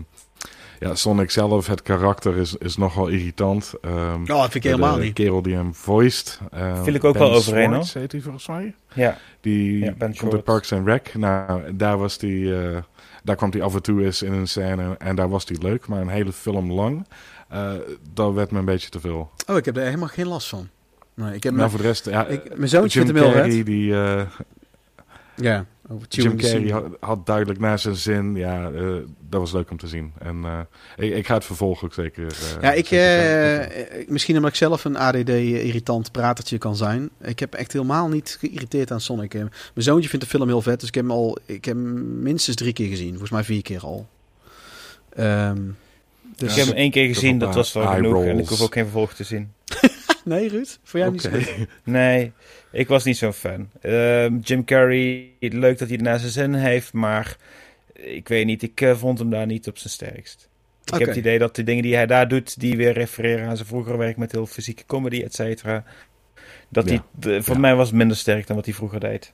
[0.83, 3.73] ja, Sonic zelf, het karakter is, is nogal irritant.
[3.81, 5.13] Ehm, Oh, dat vind ik de- helemaal de niet.
[5.13, 6.41] kerel die hem voiced.
[6.83, 8.75] Viel ik ook Ben wel overeen, Schwartz heet hij volgens mij.
[8.95, 10.43] Ja, Die Ja, Ben komt uit Schwartz.
[10.45, 11.15] Parks and Rec.
[11.15, 12.77] Nou, daar was die, eh,
[13.25, 15.87] daar kwam hij af en toe eens in een scène en daar was hij leuk.
[15.89, 17.07] Maar een hele film lang,
[17.49, 17.73] eh,
[18.13, 19.31] dat werd me een beetje te veel.
[19.47, 20.69] Oh, ik heb er helemaal geen last van.
[21.15, 23.31] Nee, ik heb Maar me- voor de rest, ja, ik, mijn zoontje Jim vindt hem
[23.31, 23.67] heel Carrey, vet.
[23.67, 24.21] die, eh,
[25.43, 28.35] Ja, over Jim Carrey had, had duidelijk naar zijn zin.
[28.36, 28.94] Ja, eh,
[29.28, 30.12] dat was leuk om te zien.
[30.19, 30.60] En eh,
[30.97, 32.27] ik, ik ga het vervolg ook zeker.
[32.27, 37.10] eh, Ja, ik, zeker misschien omdat ik zelf een ADD-irritant pratertje kan zijn.
[37.20, 39.32] Ik heb echt helemaal niet geïrriteerd aan Sonic.
[39.35, 42.23] Mijn zoontje vindt de film heel vet, dus ik heb hem al ik heb hem
[42.23, 43.10] minstens drie keer gezien.
[43.10, 44.06] Volgens mij vier keer al.
[45.16, 45.60] Ehm,
[46.36, 48.24] dus, ik heb hem één keer gezien, dat was wel genoeg.
[48.24, 49.52] En ik hoef ook geen vervolg te zien.
[50.24, 50.78] Nee, Ruud?
[50.82, 51.31] Voor jou niet zo?
[51.85, 52.32] Nee,
[52.73, 53.70] ik was niet zo'n fan.
[53.81, 57.36] Ehm, Jim Carrey, leuk dat hij er naar zijn zin heeft, maar
[57.93, 60.49] ik weet niet, ik eh, vond hem daar niet op zijn sterkst.
[60.85, 63.57] Ik heb het idee dat de dingen die hij daar doet, die weer refereren aan
[63.57, 65.85] zijn vroegere werk met heel fysieke comedy, et cetera.
[66.69, 66.90] Dat Ja.
[66.90, 67.61] die, de- voor Ja.
[67.61, 69.32] mij was het minder sterk dan wat hij vroeger deed.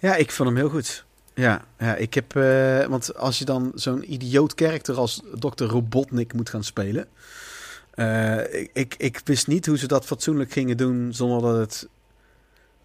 [0.00, 1.04] Ja, ik vond hem heel goed.
[1.34, 2.36] Ja, ja ik heb...
[2.36, 5.64] eh, want als je dan zo'n idioot karakter als Dr.
[5.64, 7.06] Robotnik moet gaan spelen...
[7.94, 11.88] eh, ik, ik, ik wist niet hoe ze dat fatsoenlijk gingen doen zonder dat het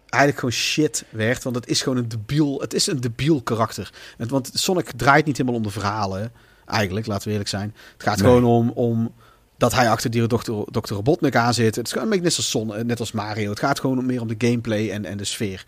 [0.08, 1.42] eigenlijk gewoon shit werd.
[1.42, 3.92] Want het is gewoon een debiel, het is een debiel karakter.
[4.18, 6.32] Want Sonic draait niet helemaal om de verhalen,
[6.66, 7.74] eigenlijk, laten we eerlijk zijn.
[7.92, 8.26] Het gaat Nee.
[8.26, 9.14] gewoon om, om
[9.56, 11.76] dat hij achter die dokter, dokter Robotnik aan zit.
[11.76, 13.50] Het is gewoon een beetje net als, Son, net als Mario.
[13.50, 15.64] Het gaat gewoon meer om de gameplay en, en de sfeer.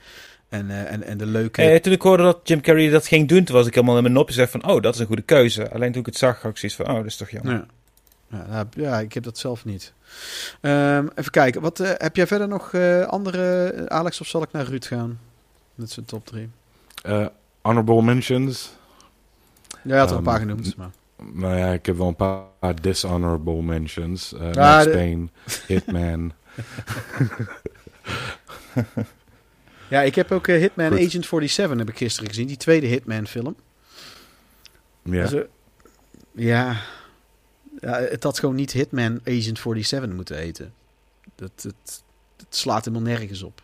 [0.48, 1.62] En, eh, en, en de leuke...
[1.62, 4.02] Eh, toen ik hoorde dat Jim Carrey dat ging doen, toen was ik helemaal in
[4.02, 5.70] mijn nopje zeg van, oh, dat is een goede keuze.
[5.70, 7.52] Alleen toen ik het zag, had ik zoiets van, oh, dat is toch jammer.
[7.52, 7.66] Ja.
[8.32, 9.92] Ja, ja, ik heb dat zelf niet.
[10.60, 11.60] Ehm, even kijken.
[11.60, 14.84] Wat, eh, heb jij verder nog eh, andere, eh, Alex, of zal ik naar Ruud
[14.86, 15.18] gaan?
[15.74, 16.50] Met zijn top 3.
[17.02, 17.26] Eh,
[17.62, 18.72] honorable mentions.
[19.84, 20.76] Jij had er een Ehm, paar genoemd.
[20.76, 20.90] Maar...
[21.32, 24.34] Nou ja, ik heb wel een paar dishonorable mentions.
[24.38, 25.28] Ja, Max de- Payne,
[25.66, 26.32] Hitman.
[29.88, 30.96] Ja, ik heb ook Hitman Goed.
[31.06, 32.46] Agent 47 heb ik gisteren gezien.
[32.46, 33.56] Die tweede Hitman film.
[35.02, 35.26] ja.
[35.26, 35.42] Dus,
[36.32, 36.76] ja.
[37.80, 40.72] Ja, het had gewoon niet Hitman Agent 47 moeten heten.
[41.34, 42.02] Dat, het,
[42.36, 43.62] het slaat helemaal nergens op.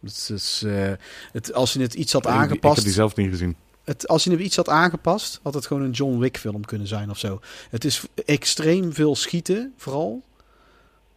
[0.00, 0.92] Het is, eh,
[1.32, 2.76] het, als je het iets had Ik- Ik, aangepast...
[2.76, 3.56] heb die zelf niet gezien.
[3.84, 6.86] Het, als je hem iets had aangepast, had het gewoon een John Wick film kunnen
[6.86, 7.40] zijn of zo.
[7.70, 10.22] Het is extreem veel schieten, vooral.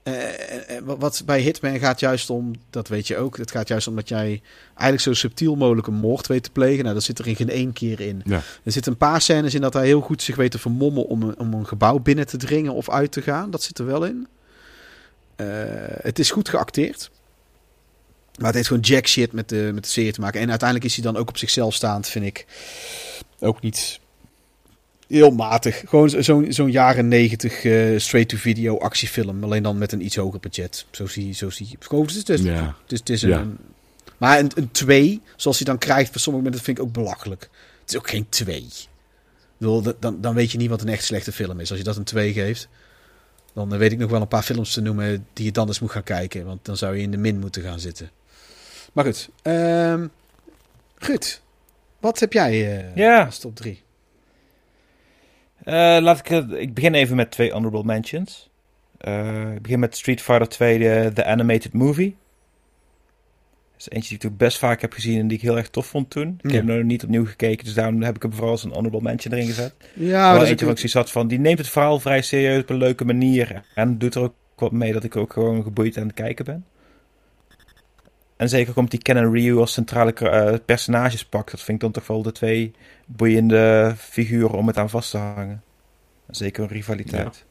[0.04, 3.38] Eh, eh, wat- wat bij Hitman gaat juist om, dat weet je ook.
[3.38, 6.84] Het gaat juist om dat jij eigenlijk zo subtiel mogelijk een moord weet te plegen.
[6.84, 8.22] Nou, dat zit er in geen één keer in.
[8.26, 8.42] Ja.
[8.64, 11.22] Er zitten een paar scènes in dat hij heel goed zich weet te vermommen om
[11.24, 13.52] een, om een gebouw binnen te dringen of uit te gaan.
[13.52, 14.28] Dat zit er wel in.
[15.36, 15.48] Eh,
[16.02, 17.10] het is goed geacteerd.
[18.38, 20.42] Maar het heeft gewoon jack shit met de, met de serie te maken.
[20.42, 22.46] En uiteindelijk is hij dan ook op zichzelf staand, vind ik.
[23.40, 24.00] Ook niet
[25.10, 25.82] heel matig.
[25.86, 29.44] Gewoon zo- zo'n zo'n jaren negentig eh, straight-to-video actiefilm.
[29.44, 30.86] Alleen dan met een iets hoger budget.
[30.92, 32.76] Zo zie zo zie gewoon, het is, het is, Ja.
[32.84, 33.40] het is, het is een, Ja.
[33.40, 33.58] een-
[34.18, 37.50] Maar een, een 2, zoals hij dan krijgt voor sommige mensen, vind ik ook belachelijk.
[37.82, 38.58] Het is ook geen 2.
[38.58, 38.88] Ik
[39.58, 41.70] bedoel, dan, dan weet je niet wat een echt slechte film is.
[41.70, 42.68] Als je dat een 2 geeft,
[43.54, 45.80] dan eh, weet ik nog wel een paar films te noemen die je dan eens
[45.80, 46.46] moet gaan kijken.
[46.46, 48.10] Want dan zou je in de min moeten gaan zitten.
[48.94, 49.30] Maar goed.
[49.42, 50.08] ehm
[51.00, 51.42] goed.
[52.00, 53.24] Wat heb jij eh Ja.
[53.26, 53.82] als top 3?
[55.64, 58.50] Eh, laat ik, ik begin even met twee honorable mentions.
[58.98, 62.16] Eh, ik begin met Street Fighter 2, de, de animated movie.
[63.72, 65.86] Dat is eentje die ik best vaak heb gezien en die ik heel erg tof
[65.86, 66.40] vond toen.
[66.42, 66.56] Ik Ja.
[66.56, 69.34] heb nog niet opnieuw gekeken, dus daarom heb ik hem vooral als een honorable mention
[69.34, 69.74] erin gezet.
[69.94, 73.06] Ja, Wel eentje ook- had van, die neemt het verhaal vrij serieus op een leuke
[73.06, 73.64] manier.
[73.76, 76.66] En doet er ook wat mee dat ik ook gewoon geboeid aan het kijken ben.
[78.40, 81.52] En zeker komt die Ken en Ryu als centrale eh, personages pak.
[81.52, 82.72] Dat vind ik dan toch wel de twee
[83.06, 85.64] boeiende figuren om het aan vast te hangen.
[86.30, 87.46] Zeker een rivaliteit.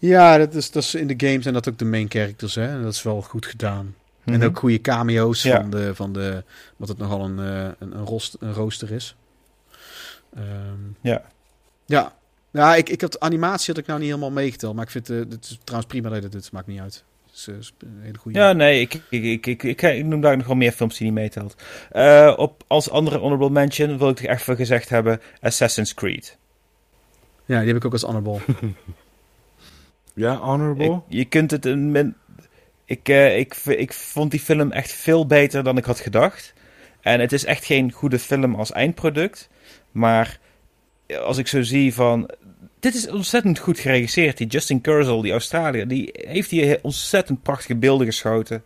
[0.00, 2.54] Ja, dat is, dat is in de games en dat ook de main characters.
[2.54, 2.66] Hè?
[2.68, 3.94] En dat is wel goed gedaan.
[4.24, 4.44] En Mhm.
[4.44, 5.60] ook goede cameo's Ja.
[5.60, 6.44] van, de, van de...
[6.76, 9.16] Wat het nogal een, eh, een, een, rost, een rooster is.
[10.34, 10.44] Ehm,
[11.00, 11.22] Ja.
[11.86, 12.14] Ja.
[12.50, 14.74] Ja, ik, ik had animatie had ik nou niet helemaal meegeteld.
[14.74, 16.52] Maar ik vind het het is trouwens prima dat je dat doet.
[16.52, 17.04] Maakt niet uit.
[17.46, 18.38] Eh, een hele goede.
[18.38, 21.06] Ja, nee, ik, ik, ik, ik, ik, ik noem daar nog wel meer films die
[21.06, 21.56] niet meetelt.
[21.90, 26.38] Eh, op, als andere honorable mention wil ik toch even gezegd hebben Assassin's Creed.
[27.44, 28.40] Ja, die heb ik ook als honorable.
[30.14, 30.94] Ja, honorable?
[30.94, 32.14] Ik, je kunt het een min...
[32.84, 36.54] Ik, eh, ik, ik vond die film echt veel beter dan ik had gedacht.
[37.00, 39.48] En het is echt geen goede film als eindproduct.
[39.90, 40.38] Maar
[41.22, 42.30] als ik zo zie van...
[42.84, 44.36] Dit is ontzettend goed geregisseerd.
[44.36, 48.62] Die Justin Kurzel, die Australiër, die heeft hier ontzettend prachtige beelden geschoten.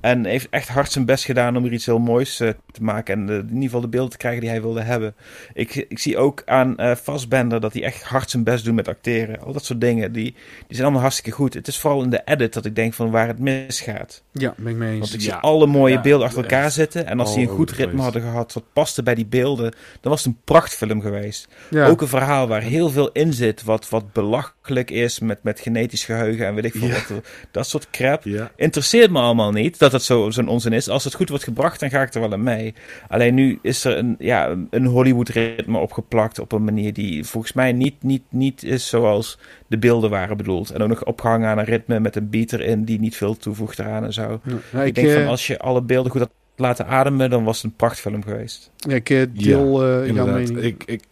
[0.00, 3.14] En heeft echt hard zijn best gedaan om er iets heel moois eh, te maken.
[3.14, 5.14] En eh, in ieder geval de beelden te krijgen die hij wilde hebben.
[5.54, 8.88] Ik, ik zie ook aan eh Fassbender dat hij echt hard zijn best doet met
[8.88, 9.40] acteren.
[9.40, 10.34] Al dat soort dingen, die, die
[10.68, 11.54] zijn allemaal hartstikke goed.
[11.54, 14.22] Het is vooral in de edit dat ik denk van waar het misgaat.
[14.32, 14.98] ja, ben ik mee eens.
[14.98, 15.24] Want ik Ja.
[15.32, 16.72] zie alle mooie Ja, beelden achter elkaar echt.
[16.72, 17.06] zitten.
[17.06, 20.10] En als All die een goed ritme hadden gehad wat paste bij die beelden, dan
[20.12, 21.48] was het een prachtfilm geweest.
[21.70, 21.86] ja.
[21.86, 26.04] Ook een verhaal waar heel veel in zit wat, wat belachelijk is met, met genetisch
[26.04, 26.94] geheugen en weet ik veel Ja.
[27.08, 27.22] wat.
[27.50, 28.50] Dat soort crap Ja.
[28.56, 30.88] interesseert me allemaal niet dat het zo, zo'n onzin is.
[30.88, 32.74] Als het goed wordt gebracht, dan ga ik er wel in mee.
[33.08, 37.72] Alleen nu is er een, ja, een Hollywood-ritme opgeplakt op een manier die volgens mij
[37.72, 40.70] niet, niet, niet is zoals de beelden waren bedoeld.
[40.70, 43.78] En ook nog opgehangen aan een ritme met een beat erin die niet veel toevoegt
[43.78, 44.40] eraan en zo.
[44.44, 47.30] Ja, ja, ik, ik, denk eh, van als je alle beelden goed had laten ademen,
[47.30, 48.70] dan was het een prachtfilm geweest.
[48.76, 50.34] ja, ik eh, deel eh, jouw Inderdaad.
[50.34, 50.58] mening.
[50.58, 51.02] Ik, ik,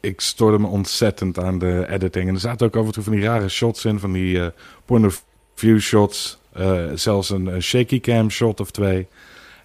[0.00, 2.28] ik stoorde me ontzettend aan de editing.
[2.28, 4.46] En er zaten ook af en toe van die rare shots in, van die eh
[4.84, 5.24] point of
[5.54, 6.37] view shots.
[6.58, 9.06] Eh, zelfs een, een shaky cam shot of twee.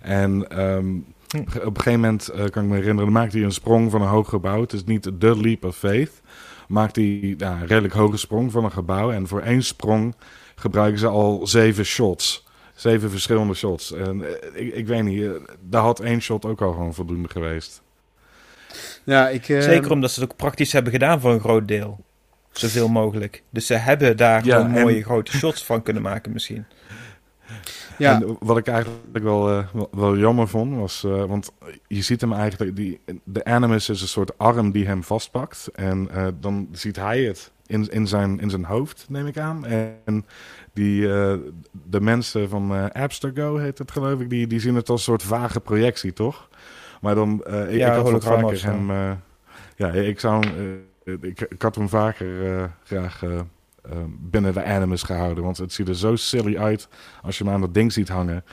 [0.01, 0.85] En ehm,
[1.27, 1.39] Hm.
[1.39, 1.47] op
[1.77, 4.07] een gegeven moment eh, kan ik me herinneren, dan maakte hij een sprong van een
[4.07, 4.61] hoog gebouw.
[4.61, 6.21] Het is niet de leap of faith.
[6.67, 9.11] Maakt hij ja, een redelijk hoge sprong van een gebouw.
[9.11, 10.15] En voor één sprong
[10.55, 12.45] gebruiken ze al zeven shots.
[12.75, 13.93] Zeven verschillende shots.
[13.93, 17.81] En eh, ik, ik weet niet, daar had één shot ook al gewoon voldoende geweest.
[19.03, 21.99] ja, ik, eh, Zeker omdat ze het ook praktisch hebben gedaan voor een groot deel.
[22.51, 23.43] Zoveel mogelijk.
[23.49, 26.65] Dus ze hebben daar Ja, gewoon en- mooie grote shots van kunnen maken misschien.
[27.97, 31.03] Ja, En wat ik eigenlijk wel, eh, wel, jammer vond, was...
[31.03, 31.51] eh, want
[31.87, 32.75] je ziet hem eigenlijk...
[32.75, 35.69] Die, de Animus is een soort arm die hem vastpakt.
[35.73, 39.65] En eh, dan ziet hij het in, in, zijn, in zijn hoofd, neem ik aan.
[39.65, 40.25] En
[40.73, 41.01] die,
[41.71, 44.29] de mensen van Abstergo, heet het geloof ik...
[44.29, 46.49] Die, die zien het als een soort vage projectie, toch?
[47.01, 47.43] Maar dan...
[47.43, 48.91] eh, ik, Ja, ik had vaker hem...
[49.75, 50.45] ja, ik zou...
[50.47, 50.83] hem,
[51.21, 52.27] ik, ik had hem vaker
[52.83, 53.23] graag...
[53.83, 55.43] eh, eh, binnen de Animus gehouden.
[55.43, 56.87] Want het ziet er zo silly uit
[57.21, 58.43] als je hem aan dat ding ziet hangen.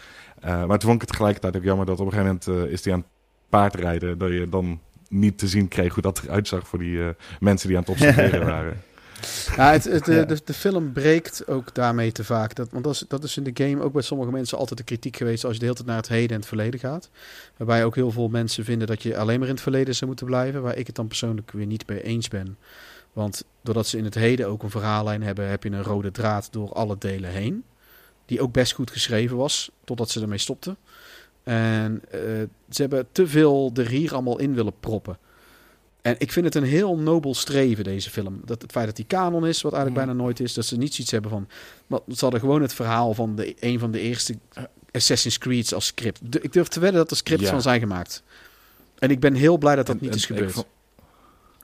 [0.40, 2.72] Eh, maar toen vond ik het tegelijkertijd ook jammer dat op een gegeven moment eh,
[2.72, 3.08] is hij aan het
[3.48, 4.18] paardrijden.
[4.18, 7.08] Dat je dan niet te zien kreeg hoe dat eruit zag voor die eh,
[7.40, 8.82] mensen die aan het observeren waren.
[9.56, 10.24] Ja, het, het, de, Ja.
[10.24, 12.54] de, de film breekt ook daarmee te vaak.
[12.54, 14.84] Dat, want dat is, dat is in de game ook bij sommige mensen altijd de
[14.84, 17.10] kritiek geweest als je de hele tijd naar het heden en het verleden gaat.
[17.56, 20.26] Waarbij ook heel veel mensen vinden dat je alleen maar in het verleden zou moeten
[20.26, 20.62] blijven.
[20.62, 22.56] Waar ik het dan persoonlijk weer niet mee eens ben.
[23.12, 26.48] Want doordat ze in het heden ook een verhaallijn hebben, heb je een rode draad
[26.52, 27.64] door alle delen heen.
[28.26, 30.76] Die ook best goed geschreven was, totdat ze ermee stopten.
[31.42, 32.20] En eh,
[32.70, 35.18] ze hebben te veel er hier allemaal in willen proppen.
[36.02, 38.40] En ik vind het een heel nobel streven, deze film.
[38.44, 40.54] Dat het feit dat die kanon is, wat eigenlijk bijna nooit is.
[40.54, 41.48] Dat ze niet zoiets hebben van...
[41.86, 44.34] Maar ze hadden gewoon het verhaal van de, een van de eerste
[44.92, 46.20] Assassin's Creed's als script.
[46.32, 47.50] De- ik durf te wedden dat er scripts Ja.
[47.50, 48.22] van zijn gemaakt.
[48.98, 50.52] En ik ben heel blij dat dat En- niet en is ik gebeurd.
[50.52, 50.66] vond-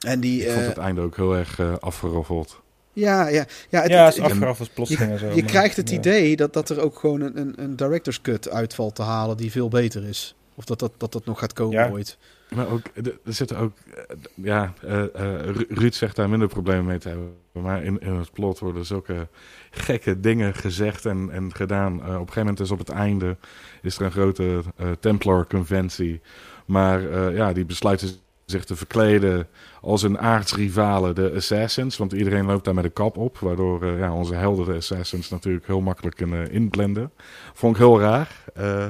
[0.05, 0.41] en die...
[0.41, 2.61] Ik vond eh, het einde ook heel erg eh, afgeroffeld.
[2.93, 5.27] ja, ja, ja, het, ja, het- is afgeraf als plotseling en zo.
[5.27, 5.95] je maar- krijgt het ja.
[5.97, 9.51] idee dat, dat er ook gewoon een, een, een director's cut uitvalt te halen die
[9.51, 10.35] veel beter is.
[10.55, 11.89] Of dat dat, dat, dat nog gaat komen Ja.
[11.89, 12.17] ooit.
[12.55, 15.09] Maar ook, er zitten ook, eh, ja, eh, eh,
[15.45, 17.33] Ru- Ruud zegt daar minder problemen mee te hebben.
[17.51, 19.27] Maar in, in het plot worden zulke
[19.71, 21.91] gekke dingen gezegd en, en gedaan.
[21.93, 23.37] Eh, op een gegeven moment is op het einde
[23.81, 26.21] is er een grote eh, Templar-conventie.
[26.65, 28.09] Maar eh, ja, die besluiten
[28.47, 29.47] zich te verkleden
[29.81, 31.97] als een aardsrivalen, de Assassins.
[31.97, 33.37] Want iedereen loopt daar met een kap op.
[33.37, 37.11] Waardoor eh, ja, onze helden, de Assassins, natuurlijk heel makkelijk kunnen inblenden.
[37.53, 38.31] Vond ik heel raar.
[38.53, 38.85] Eh,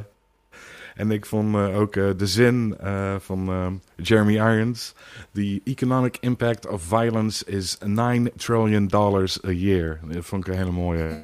[0.96, 3.68] en ik vond eh, ook eh, de zin eh, van eh,
[4.06, 4.94] Jeremy Irons.
[5.34, 10.00] The economic impact of violence is 9 trillion dollars a year.
[10.08, 11.24] Dat vond ik een hele mooie.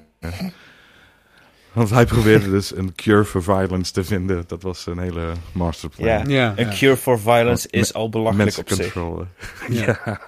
[1.73, 4.43] Want hij probeerde dus een cure for violence te vinden.
[4.47, 6.29] Dat was een hele masterplan.
[6.29, 6.53] Ja.
[6.55, 8.93] Een cure for violence is al belachelijk op zich.
[9.69, 10.19] Ja.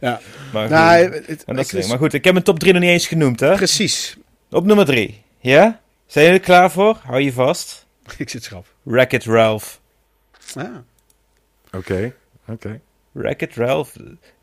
[0.00, 0.20] Ja.
[0.52, 1.14] Maar, Nou, goed.
[1.14, 2.90] het- het- En dat ik- is- maar goed, ik heb mijn top 3 nog niet
[2.90, 3.54] eens genoemd, hè?
[3.54, 4.16] Precies.
[4.50, 5.22] Op nummer 3.
[5.40, 5.80] Ja?
[6.06, 6.98] Zijn jullie er klaar voor?
[7.04, 7.86] Hou je vast.
[8.18, 8.66] Ik zit schrap.
[8.82, 9.80] Wreck-It Ralph.
[10.54, 10.64] Ah.
[11.72, 12.14] Oké,
[12.48, 12.80] oké.
[13.12, 13.92] Wreck-It Ralph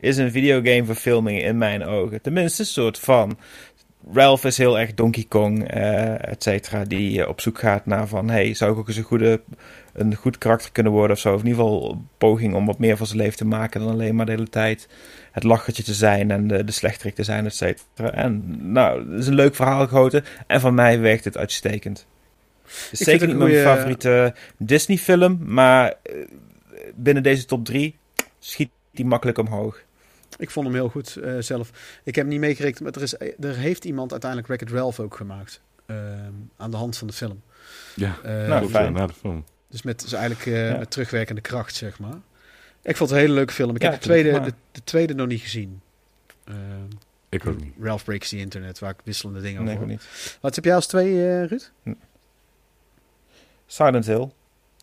[0.00, 2.20] is een videogame verfilming in mijn ogen.
[2.20, 3.38] Tenminste, een soort van.
[4.10, 8.08] Ralph is heel erg Donkey Kong, eh et cetera, die eh, op zoek gaat naar
[8.08, 8.30] van...
[8.30, 9.40] hey, zou ik ook eens een, goede,
[9.92, 11.34] een goed karakter kunnen worden of zo?
[11.34, 13.90] Of in ieder geval een poging om wat meer van zijn leven te maken dan
[13.90, 14.88] alleen maar de hele tijd
[15.32, 18.10] het lachertje te zijn en de, de slechterik te zijn, et cetera.
[18.10, 22.06] En nou, het is een leuk verhaal gegoten en van mij werkt het uitstekend.
[22.64, 26.14] Het is zeker niet mijn favoriete Disney-film, maar eh,
[26.94, 27.96] binnen deze top 3
[28.38, 29.82] schiet die makkelijk omhoog.
[30.42, 31.70] Ik vond hem heel goed eh, zelf.
[32.04, 35.16] Ik heb hem niet meegerekend, maar er, is, er heeft iemand uiteindelijk Wreck-It Ralph ook
[35.16, 35.60] gemaakt.
[35.86, 37.42] ehm, aan de hand van de film.
[37.94, 38.84] Ja, Eh, Nou, klopt, fijn.
[38.84, 39.44] ja, na de film.
[39.68, 40.76] Dus met, dus eigenlijk eh, Ja.
[40.78, 42.16] met terugwerkende kracht, zeg maar.
[42.82, 43.74] Ik vond het een hele leuke film.
[43.76, 45.80] Ik Ja, heb de tweede, de, de tweede nog niet gezien.
[46.44, 46.56] Ehm,
[47.28, 47.72] Ik ook niet.
[47.80, 49.92] Ralph Breaks the Internet, waar ik wisselende dingen Nee, over hoor.
[49.92, 50.36] niet.
[50.40, 51.70] Wat heb jij als twee, eh, Ruud?
[53.66, 54.28] Silent Hill.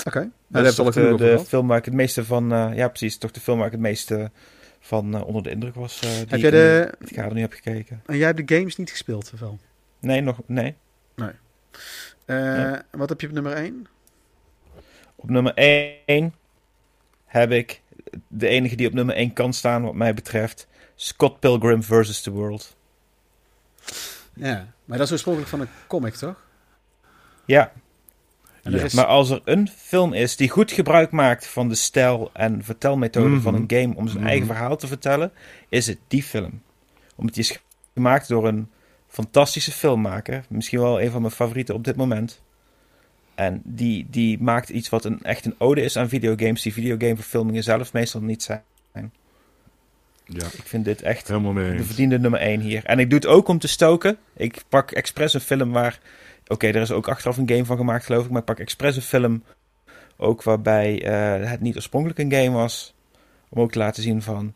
[0.06, 0.20] Oké.
[0.20, 2.52] Nou, Dat is heb je toch al de, film waar ik het meeste van...
[2.54, 3.18] eh, ja, precies.
[3.18, 4.32] Toch de film waar ik het meeste
[4.80, 6.00] van eh, onder de indruk was.
[6.00, 8.02] eh, die Heb ik jij de, het kader nu heb gekeken.
[8.06, 9.60] en jij hebt de games niet gespeeld, of wel?
[10.00, 10.40] Nee, nog...
[10.46, 10.76] Nee.
[12.26, 13.88] Eh, Wat heb je op nummer 1?
[15.16, 15.54] Op nummer
[16.06, 16.34] 1
[17.26, 17.82] heb ik
[18.28, 20.68] de enige die op nummer 1 kan staan wat mij betreft.
[20.96, 22.22] Scott Pilgrim vs.
[22.22, 22.78] The World.
[24.34, 26.44] Ja, maar dat is oorspronkelijk van een comic, toch?
[27.46, 27.72] Ja,
[28.64, 28.84] Ja.
[28.84, 32.64] is, maar als er een film is die goed gebruik maakt van de stijl en
[32.64, 33.42] vertelmethode Mhm.
[33.42, 34.28] van een game om zijn Mhm.
[34.28, 35.32] eigen verhaal te vertellen,
[35.70, 36.62] is het die film.
[37.16, 37.60] Omdat die is
[37.94, 38.70] gemaakt door een
[39.08, 40.44] fantastische filmmaker.
[40.50, 42.42] Misschien wel een van mijn favorieten op dit moment.
[43.36, 47.64] En die, die maakt iets wat een, echt een ode is aan videogames, die videogameverfilmingen
[47.64, 48.64] zelf meestal niet zijn.
[50.32, 52.86] Ja, Ik vind dit echt de verdiende nummer 1 hier.
[52.86, 54.18] En ik doe het ook om te stoken.
[54.36, 56.00] Ik pak expres een film waar...
[56.52, 58.30] Oké, er is ook achteraf een game van gemaakt, geloof ik.
[58.32, 59.44] Maar ik pak expres een film
[60.18, 62.94] ook waarbij eh, het niet oorspronkelijk een game was.
[63.50, 64.54] Om ook te laten zien van...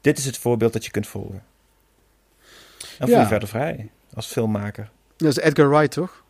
[0.00, 1.42] Dit is het voorbeeld dat je kunt volgen.
[2.98, 3.20] En voel Ja.
[3.20, 4.90] je verder vrij als filmmaker.
[5.16, 6.24] dat is Edgar Wright, toch?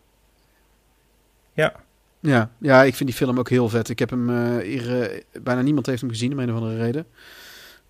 [1.53, 1.73] Ja.
[2.21, 3.89] Ja, ja, ik vind die film ook heel vet.
[3.89, 5.03] Ik heb hem eh, hier...
[5.03, 7.07] eh, bijna niemand heeft hem gezien, om een of andere reden.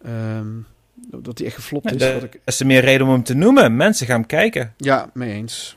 [0.04, 0.48] Ehm,
[0.94, 1.96] dat hij echt geflopt is.
[1.98, 3.76] Dat wat ik, is er meer reden om hem te noemen.
[3.76, 4.74] Mensen gaan hem kijken.
[4.76, 5.76] ja, mee eens.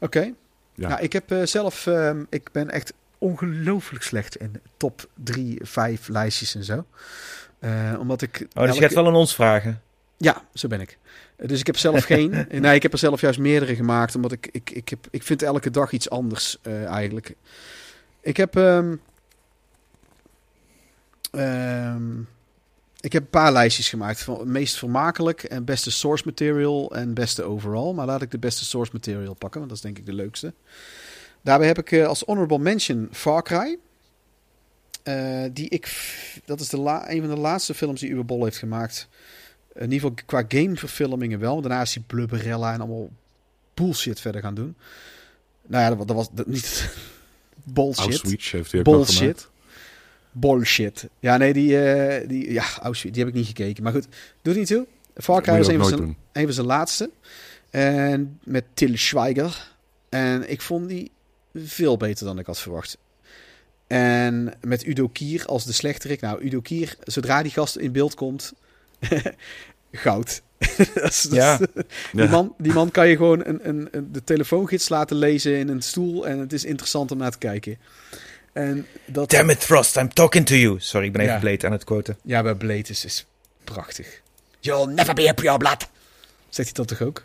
[0.00, 0.32] Oké.
[0.78, 0.88] Ja.
[0.88, 6.08] Nou, ik heb eh, zelf, ehm, ik ben echt ongelooflijk slecht in top 3, 5
[6.08, 6.84] lijstjes en zo.
[7.58, 8.46] Eh, omdat ik.
[8.54, 9.82] Oh, dus je gaat wel aan ons vragen.
[10.16, 10.98] Ja, zo ben ik.
[11.36, 12.46] Dus ik heb zelf geen.
[12.50, 14.14] nee, ik heb er zelf juist meerdere gemaakt.
[14.14, 17.34] Omdat ik, ik, ik, heb, ik vind elke dag iets anders eh, eigenlijk.
[18.20, 18.56] Ik heb.
[18.56, 18.96] ehm,
[23.00, 24.22] ik heb een paar lijstjes gemaakt.
[24.22, 27.92] Van het meest vermakelijk en beste source material en beste overall.
[27.92, 30.52] Maar laat ik de beste source material pakken, want dat is denk ik de leukste.
[31.42, 33.78] Daarbij heb ik eh, als honorable mention Far Cry.
[35.02, 35.92] Eh, die ik,
[36.44, 39.08] dat is de la, een van de laatste films die Uwe Boll heeft gemaakt.
[39.74, 41.60] In ieder geval qua gameverfilmingen wel.
[41.60, 43.10] Daarna is hij Blubberella en allemaal
[43.74, 44.76] bullshit verder gaan doen.
[45.66, 46.90] Nou ja, dat, wa- dat was dat, niet
[47.74, 48.04] bullshit.
[48.04, 48.86] Auschwitz heeft hij ook.
[48.86, 49.48] Bullshit.
[50.40, 51.08] Bullshit.
[51.20, 53.82] Ja, nee, die, eh, die ja, Auschwitz, die heb ik niet gekeken.
[53.82, 54.06] Maar goed,
[54.42, 54.86] doet niet toe.
[55.14, 56.16] Far Cry was een van,
[56.52, 57.10] zijn, laatste.
[57.70, 59.72] En met Til Schweiger.
[60.08, 61.10] En ik vond die
[61.54, 62.98] veel beter dan ik had verwacht.
[63.86, 66.20] En met Udo Kier als de slechterik.
[66.20, 68.52] Nou, Udo Kier, zodra die gast in beeld komt,
[69.92, 70.42] goud.
[70.76, 71.52] dat is, dat Ja.
[71.60, 71.66] is-
[72.12, 72.30] die, Ja.
[72.30, 75.82] man, die man kan je gewoon een, een, een- de telefoongids laten lezen in een
[75.82, 76.26] stoel.
[76.26, 77.78] En het is interessant om naar te kijken.
[78.58, 80.76] En dat, Damn it, Frost, I'm talking to you.
[80.80, 81.40] Sorry, ik ben even Ja.
[81.40, 82.16] bleed aan het quoten.
[82.22, 83.26] Ja, bij Blade is, is
[83.64, 84.20] prachtig.
[84.60, 85.88] You'll never be a pure blood.
[86.48, 87.24] Zegt hij dat toch ook?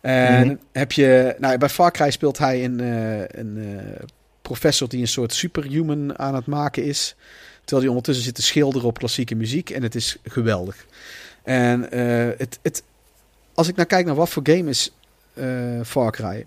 [0.00, 0.56] En Mhm.
[0.72, 1.34] heb je...
[1.38, 4.02] Nou, bij Far Cry speelt hij een, eh, een eh,
[4.42, 7.14] professor die een soort superhuman aan het maken is.
[7.58, 9.70] Terwijl hij ondertussen zit te schilderen op klassieke muziek.
[9.70, 10.86] En het is geweldig.
[11.42, 12.82] En eh, het, het,
[13.54, 14.92] als ik nou kijk naar wat voor game is
[15.34, 16.46] eh, Far Cry...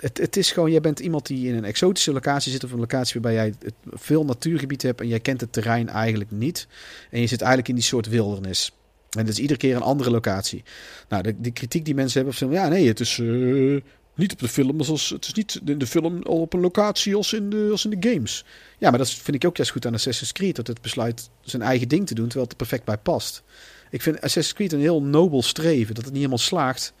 [0.00, 2.64] Het, het is gewoon, jij bent iemand die in een exotische locatie zit...
[2.64, 5.00] of een locatie waarbij jij het, veel natuurgebied hebt...
[5.00, 6.66] en jij kent het terrein eigenlijk niet.
[7.10, 8.72] En je zit eigenlijk in die soort wildernis.
[9.10, 10.62] En dat is iedere keer een andere locatie.
[11.08, 12.38] Nou, de, de kritiek die mensen hebben...
[12.38, 13.80] Van, ja, nee, het is eh,
[14.14, 14.80] niet op de film...
[14.80, 17.84] Als, het is niet in de film al op een locatie als in, de, als
[17.84, 18.44] in de games.
[18.78, 20.56] Ja, maar dat vind ik ook juist goed aan Assassin's Creed...
[20.56, 22.24] dat het besluit zijn eigen ding te doen...
[22.24, 23.42] terwijl het er perfect bij past.
[23.90, 25.94] Ik vind Assassin's Creed een heel nobel streven.
[25.94, 26.92] Dat het niet helemaal slaagt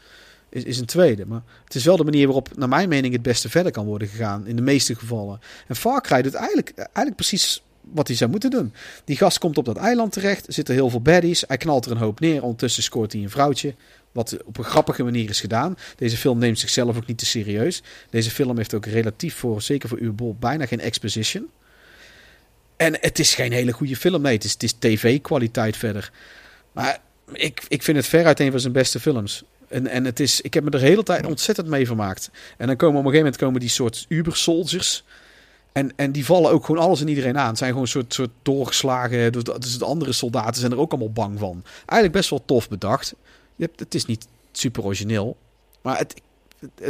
[0.50, 1.26] is, is een tweede.
[1.26, 4.08] Maar het is wel de manier waarop, naar mijn mening, het beste verder kan worden
[4.08, 4.46] gegaan.
[4.46, 5.40] In de meeste gevallen.
[5.66, 8.72] En Far Cry doet eigenlijk, eigenlijk precies wat hij zou moeten doen.
[9.04, 10.46] Die gast komt op dat eiland terecht.
[10.46, 11.44] Er zitten heel veel baddies.
[11.46, 12.42] Hij knalt er een hoop neer.
[12.42, 13.74] Ondertussen scoort hij een vrouwtje.
[14.12, 15.76] Wat op een grappige manier is gedaan.
[15.96, 17.82] Deze film neemt zichzelf ook niet te serieus.
[18.10, 21.48] Deze film heeft ook relatief voor, zeker voor uw bol, bijna geen exposition.
[22.76, 24.22] En het is geen hele goede film.
[24.22, 26.12] Nee, het is, is tv-kwaliteit verder.
[26.72, 27.00] Maar
[27.32, 29.44] ik, ik vind het veruit een van zijn beste films.
[29.70, 32.30] En, en het is, ik heb me er de hele tijd ontzettend mee vermaakt.
[32.56, 35.04] En dan komen op een gegeven moment komen die soort Uber-soldiers.
[35.72, 37.48] En, en die vallen ook gewoon alles en iedereen aan.
[37.48, 39.32] Het zijn gewoon een soort, soort doorgeslagen.
[39.32, 41.62] Dus de- de andere soldaten zijn er ook allemaal bang van.
[41.78, 43.14] Eigenlijk best wel tof bedacht.
[43.56, 45.36] Je hebt, het is niet super origineel.
[45.82, 46.14] Maar het-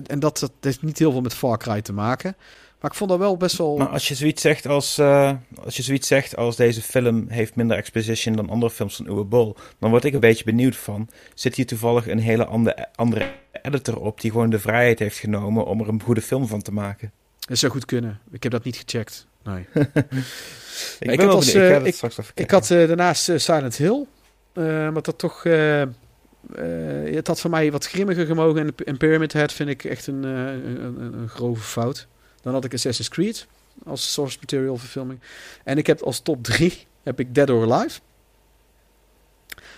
[0.06, 2.36] en dat, dat heeft niet heel veel met Far Cry te maken.
[2.80, 3.76] Maar ik vond dat wel best wel.
[3.76, 5.32] Maar als je zoiets zegt als, eh,
[5.64, 9.24] als je zoiets zegt als deze film heeft minder exposition dan andere films van Uwe
[9.24, 13.32] Boll, dan word ik een beetje benieuwd van, zit hier toevallig een hele andere, andere
[13.62, 16.72] editor op die gewoon de vrijheid heeft genomen om er een goede film van te
[16.72, 17.12] maken?
[17.38, 18.20] Dat zou goed kunnen.
[18.30, 19.26] Ik heb dat niet gecheckt.
[19.42, 19.66] Nee.
[21.00, 21.54] Ik, Ik wel als.
[21.54, 24.06] Ik eh, Ik had eh, daarnaast Silent Hill.
[24.54, 25.42] maar dat toch.
[27.04, 28.60] het had voor mij wat grimmiger gemogen.
[28.66, 32.08] En, en Pyramid Head vind ik echt een, een, een, een grove fout.
[32.42, 33.46] Dan had ik Assassin's Creed
[33.86, 35.20] als source material verfilming.
[35.64, 38.00] En ik heb als top 3 heb ik Dead or Alive.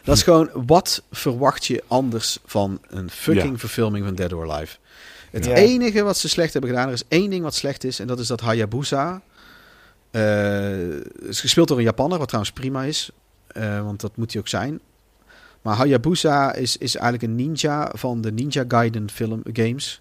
[0.05, 3.59] Dat is gewoon, wat verwacht je anders van een fucking Ja.
[3.59, 4.77] verfilming van Dead or Alive?
[5.31, 5.55] Het Ja.
[5.55, 8.19] enige wat ze slecht hebben gedaan, er is één ding wat slecht is, en dat
[8.19, 9.23] is dat Hayabusa.
[10.11, 10.89] eh,
[11.29, 13.11] is gespeeld door een Japanner, wat trouwens prima is,
[13.47, 14.81] eh, want dat moet hij ook zijn.
[15.63, 20.01] Maar Hayabusa is, is eigenlijk een ninja van de Ninja Gaiden film games.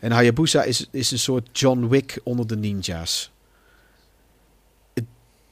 [0.00, 3.30] En Hayabusa is, is een soort John Wick onder de ninja's.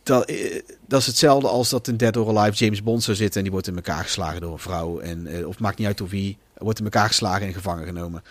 [0.02, 3.36] Dat, eh, dat is hetzelfde als dat in Dead or Alive James Bond zou zitten
[3.36, 4.98] en die wordt in elkaar geslagen door een vrouw.
[4.98, 8.22] En, eh, of maakt niet uit door wie, wordt in elkaar geslagen en gevangen genomen.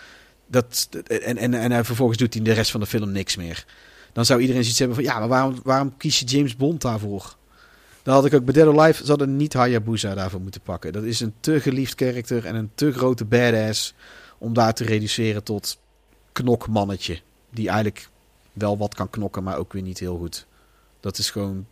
[0.46, 3.64] Dat, en, en, en vervolgens doet hij de rest van de film niks meer.
[4.12, 7.36] Dan zou iedereen zoiets hebben van, ja, maar waarom, waarom kies je James Bond daarvoor?
[8.02, 10.92] Dan had ik ook bij Dead or Alive, ze niet Hayabusa daarvoor moeten pakken.
[10.92, 13.94] Dat is een te geliefd karakter en een te grote badass
[14.38, 15.78] om daar te reduceren tot
[16.42, 17.20] knokmannetje.
[17.50, 18.08] Die eigenlijk
[18.52, 20.46] wel wat kan knokken, maar ook weer niet heel goed.
[21.00, 21.66] Dat is gewoon,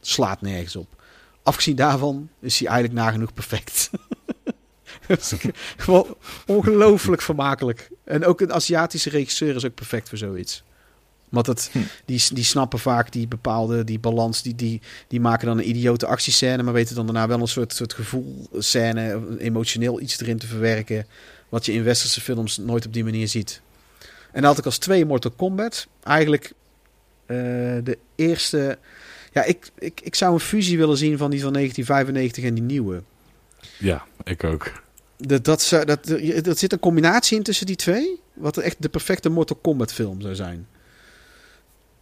[0.00, 1.02] slaat nergens op.
[1.42, 3.90] Afgezien daarvan is hij eigenlijk nagenoeg perfect.
[5.06, 5.36] Dat
[5.76, 6.16] gewoon
[6.46, 7.90] ongelooflijk vermakelijk.
[8.04, 10.62] En ook een Aziatische regisseur is ook perfect voor zoiets.
[11.28, 11.70] Want het,
[12.04, 14.42] die, die snappen vaak die bepaalde die balans.
[14.42, 16.62] Die, die, die maken dan een idiote actiescène.
[16.62, 19.22] Maar weten dan daarna wel een soort, soort gevoelscène.
[19.38, 21.06] Emotioneel iets erin te verwerken.
[21.48, 23.60] Wat je in westerse films nooit op die manier ziet.
[24.32, 25.86] En dan had ik als twee Mortal Kombat.
[26.02, 26.52] Eigenlijk
[27.26, 27.36] eh,
[27.82, 28.78] de eerste...
[29.32, 32.62] Ja, ik, ik, ik zou een fusie willen zien van die van 1995 en die
[32.62, 33.02] nieuwe.
[33.78, 34.72] Ja, ik ook.
[35.16, 38.20] Dat, dat, zou- dat, dat zit een combinatie in tussen die twee.
[38.34, 40.66] Wat echt de perfecte Mortal Kombat film zou zijn.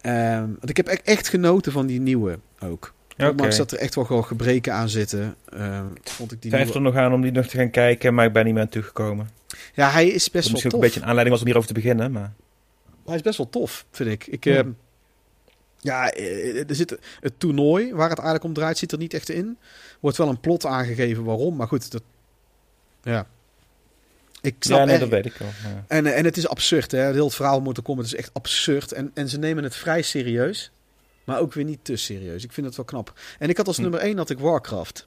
[0.01, 2.95] Ehm, want ik heb echt, echt genoten van die nieuwe ook.
[3.19, 3.29] Oké.
[3.31, 5.35] Ondanks dat er echt wel gewoon gebreken aan zitten.
[5.49, 6.97] ehm, vond ik die Ik twijfel er nieuwe...
[6.97, 9.31] nog aan om die nog te gaan kijken, maar ik ben niet meer aan toegekomen.
[9.77, 11.69] Ja, hij is Dat best wel misschien ook een beetje een aanleiding was om hierover
[11.75, 12.33] te beginnen, maar...
[13.07, 14.27] Hij is best wel tof, vind ik.
[14.27, 14.57] ik Ja.
[14.57, 14.71] ehm,
[15.81, 19.29] ja, eh, er zit het toernooi waar het eigenlijk om draait, zit er niet echt
[19.29, 19.59] in.
[20.01, 22.03] Wordt wel een plot aangegeven waarom, maar goed, dat...
[23.03, 23.27] Ja.
[24.41, 25.49] Ik snap ja, nee, dat weet ik wel.
[25.63, 25.85] Ja.
[25.89, 27.13] En, eh, en het is absurd, hè.
[27.13, 28.93] Heel het verhaal Mortal Kombat is echt absurd.
[28.93, 30.71] En, en ze nemen het vrij serieus.
[31.25, 32.45] Maar ook weer niet te serieus.
[32.45, 33.13] Ik vind het wel knap.
[33.39, 33.83] En ik had als Hm.
[33.83, 35.07] nummer 1 had ik Warcraft.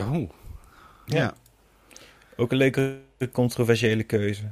[0.00, 0.30] Oh,
[1.06, 1.16] Ja.
[1.16, 1.34] Ja.
[2.36, 2.98] Ook een leuke
[3.32, 4.42] controversiële keuze.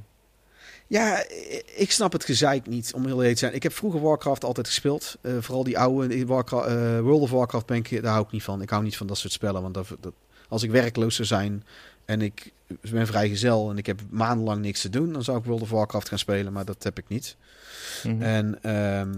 [0.87, 1.25] Ja,
[1.77, 3.55] ik snap het gezeik niet, om heel eerlijk te zijn.
[3.55, 5.19] Ik heb vroeger Warcraft altijd gespeeld.
[5.21, 8.43] Eh, vooral die oude Warcraft, eh, World of Warcraft ben ik, daar hou ik niet
[8.43, 8.63] van.
[8.63, 9.63] Ik hou niet van dat soort spellen.
[9.63, 10.13] Want dat, dat,
[10.49, 11.65] als ik werkloos zou zijn
[12.05, 12.53] en ik
[12.91, 15.13] ben vrijgezel en ik heb maandenlang niks te doen...
[15.13, 17.37] dan zou ik World of Warcraft gaan spelen, maar dat heb ik niet.
[18.03, 18.23] Mhm.
[18.23, 19.13] En ehm,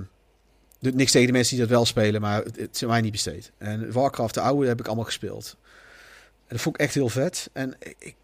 [0.79, 3.53] niks tegen de mensen die dat wel spelen, maar het, is mij niet besteed.
[3.59, 5.57] En Warcraft, de oude, heb ik allemaal gespeeld.
[6.47, 7.51] En dat vond ik echt heel vet.
[7.53, 8.15] En ik,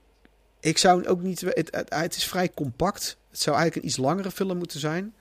[0.61, 1.41] ik zou ook niet...
[1.41, 3.17] Het, het, het is vrij compact.
[3.31, 5.15] Het zou eigenlijk een iets langere film moeten zijn.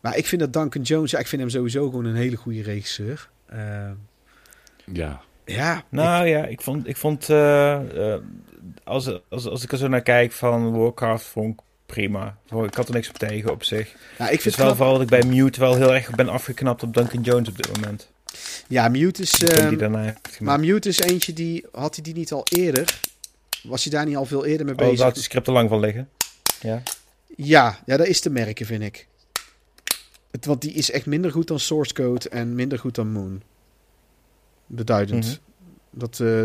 [0.00, 1.10] Maar ik vind dat Duncan Jones...
[1.10, 3.28] Ja, ik vind hem sowieso gewoon een hele goede regisseur.
[3.48, 3.92] Ehm,
[4.92, 5.20] ja.
[5.44, 8.20] ja, Nou ja, ik vond, ik vond eh, eh,
[8.84, 12.36] als, als, als ik er zo naar kijk van Warcraft, vond ik prima.
[12.64, 13.88] Ik had er niks op tegen op zich.
[13.88, 15.94] ik, nou, ik Het vind is wel knap- vooral dat ik bij Mute wel heel
[15.94, 18.10] erg ben afgeknapt op Duncan Jones op dit moment.
[18.68, 19.42] Ja, Mute is...
[19.44, 20.60] Ehm, die daarna heeft maar.
[20.60, 21.66] Mute is eentje die...
[21.72, 23.00] Had hij die niet al eerder?
[23.62, 25.00] Was hij daar niet al veel eerder mee Oh, bezig?
[25.04, 26.08] had de script er lang van liggen.
[26.60, 26.82] Ja.
[27.36, 29.06] Ja, ja, dat is te merken, vind ik.
[30.30, 33.42] Het, want die is echt minder goed dan Source Code en minder goed dan Moon.
[34.66, 35.24] Beduidend.
[35.26, 35.36] Mhm.
[35.90, 36.44] dat, eh,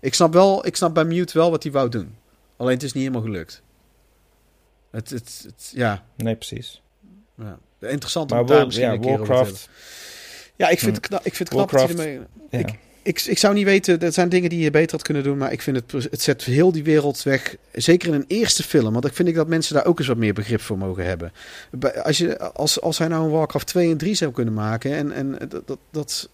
[0.00, 2.16] ik, snap wel, ik snap bij Mute wel wat hij wou doen.
[2.56, 3.62] Alleen het is niet helemaal gelukt.
[4.90, 6.82] Het, het, het- ja, Nee, precies.
[7.36, 7.58] ja.
[7.80, 9.58] Interessant Maar om daar misschien ja, een keer over te Warcraft...
[9.66, 9.76] hebben.
[10.56, 12.26] Ja, ik vind, het knap, ik vind het knap dat hij Warcraft- ermee...
[12.50, 12.58] Ja.
[12.68, 12.78] Ik-
[13.08, 15.52] Ik, ik zou niet weten, er zijn dingen die je beter had kunnen doen, maar
[15.52, 17.56] ik vind het, het zet heel die wereld weg.
[17.72, 20.16] Zeker in een eerste film, want ik vind ik dat mensen daar ook eens wat
[20.16, 21.32] meer begrip voor mogen hebben.
[22.02, 25.12] Als, je, als, als hij nou een Warcraft 2 en 3 zou kunnen maken, en,
[25.12, 26.28] en dat, dat, dat,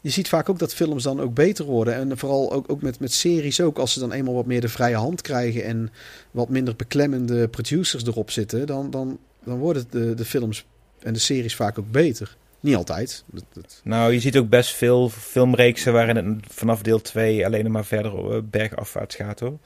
[0.00, 1.94] je ziet vaak ook dat films dan ook beter worden.
[1.94, 4.68] En vooral ook, ook met, met series ook, als ze dan eenmaal wat meer de
[4.68, 5.90] vrije hand krijgen en
[6.30, 10.66] wat minder beklemmende producers erop zitten, dan, dan, dan worden de, de films
[10.98, 12.36] en de series vaak ook beter.
[12.64, 13.24] Niet altijd.
[13.26, 17.70] Dat, dat- Nou, je ziet ook best veel filmreeksen waarin het vanaf deel 2 alleen
[17.70, 19.58] maar verder eh, bergafwaarts gaat hoor.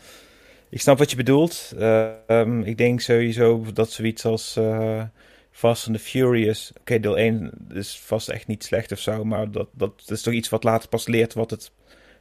[0.69, 1.73] Ik snap wat je bedoelt.
[1.79, 5.03] Eh, ehm, ik denk sowieso dat zoiets als eh,
[5.51, 6.73] Fast and the Furious.
[6.81, 10.35] Oké, deel 1 is vast echt niet slecht of zo, maar dat, dat is toch
[10.35, 11.71] iets wat later pas leert wat het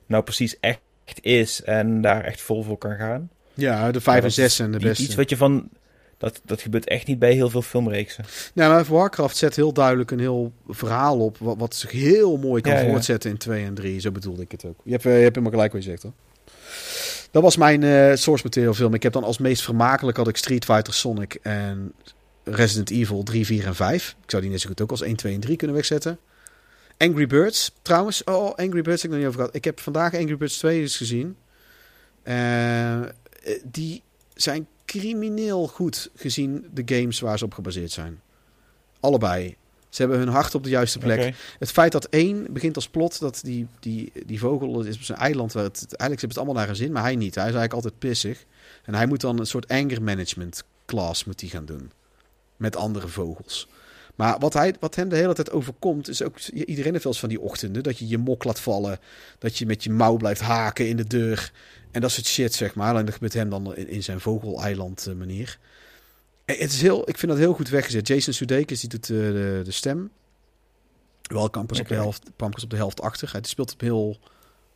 [0.05, 0.79] nou precies echt
[1.21, 3.29] is en daar echt vol voor kan gaan.
[3.53, 5.03] ja, de 5 Maar en dat 6 is zijn de beste.
[5.03, 5.69] Iets wat je van.
[6.17, 8.25] Dat, dat gebeurt echt niet bij heel veel filmreeksen.
[8.53, 11.37] Nou, maar Warcraft zet heel duidelijk een heel verhaal op.
[11.37, 12.89] Wat, wat zich heel mooi kan Ja, ja.
[12.89, 13.99] voortzetten in 2 en 3.
[13.99, 14.79] Zo bedoelde ik het ook.
[14.83, 16.13] Je hebt, eh, je hebt helemaal gelijk wat je zegt hoor.
[17.31, 18.93] Dat was mijn eh, source material film.
[18.93, 21.93] Ik heb dan als meest vermakelijk had ik Street Fighter, Sonic en
[22.43, 24.15] Resident Evil 3, 4 en 5.
[24.23, 26.19] Ik zou die net zo goed ook als 1, 2 en 3 kunnen wegzetten.
[26.97, 28.23] Angry Birds, trouwens.
[28.23, 29.55] Oh, Angry Birds heb ik nog niet over gehad.
[29.55, 31.35] Ik heb vandaag Angry Birds 2 eens gezien.
[32.23, 33.01] Eh,
[33.63, 34.03] die
[34.33, 38.21] zijn crimineel goed gezien de games waar ze op gebaseerd zijn.
[38.99, 39.55] Allebei.
[39.89, 41.35] Ze hebben hun hart op de juiste plek.
[41.59, 45.17] Het feit dat één begint als plot dat die, die, die vogel is op zijn
[45.17, 45.53] eiland.
[45.53, 47.35] Waar het, eigenlijk hebben het allemaal naar een zin, maar hij niet.
[47.35, 48.45] Hij is eigenlijk altijd pissig.
[48.83, 51.91] En hij moet dan een soort anger management class moet hij gaan doen.
[52.57, 53.67] Met andere vogels.
[54.17, 56.39] Maar wat, hij, wat hem de hele tijd overkomt, is ook...
[56.39, 58.99] Iedereen heeft wel eens van die ochtenden, dat je je mok laat vallen.
[59.39, 61.51] Dat je met je mouw blijft haken in de deur.
[61.91, 62.95] En dat soort shit, zeg maar.
[62.95, 65.59] En dat gebeurt hem dan in, in zijn vogeleiland eh, manier.
[66.45, 68.07] Eh, Het is heel, ik vind dat heel goed weggezet.
[68.07, 70.11] Jason Sudeikis die doet eh, de, de stem.
[71.21, 73.31] Wel op de helft, op de helft achter.
[73.31, 74.19] Hij speelt het heel,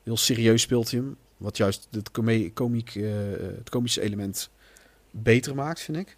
[0.04, 1.18] heel serieus speelt hij hem.
[1.38, 2.12] Wat juist het,
[2.54, 2.94] komiek,
[3.58, 4.50] het komische element
[5.12, 6.18] beter maakt, vind ik.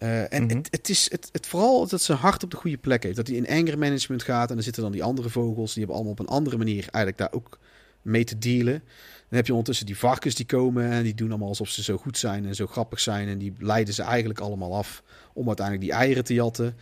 [0.00, 0.56] Eh, en Mhm.
[0.56, 3.16] het, het is het, het vooral dat zijn hart op de goede plek heeft.
[3.16, 4.48] Dat hij in anger management gaat.
[4.48, 5.68] En dan zitten dan die andere vogels.
[5.74, 7.58] Die hebben allemaal op een andere manier eigenlijk daar ook
[8.02, 8.82] mee te dealen.
[9.28, 10.90] Dan heb je ondertussen die varkens die komen.
[10.90, 13.28] En die doen allemaal alsof ze zo goed zijn en zo grappig zijn.
[13.28, 15.02] En die leiden ze eigenlijk allemaal af
[15.32, 16.76] om uiteindelijk die eieren te jatten.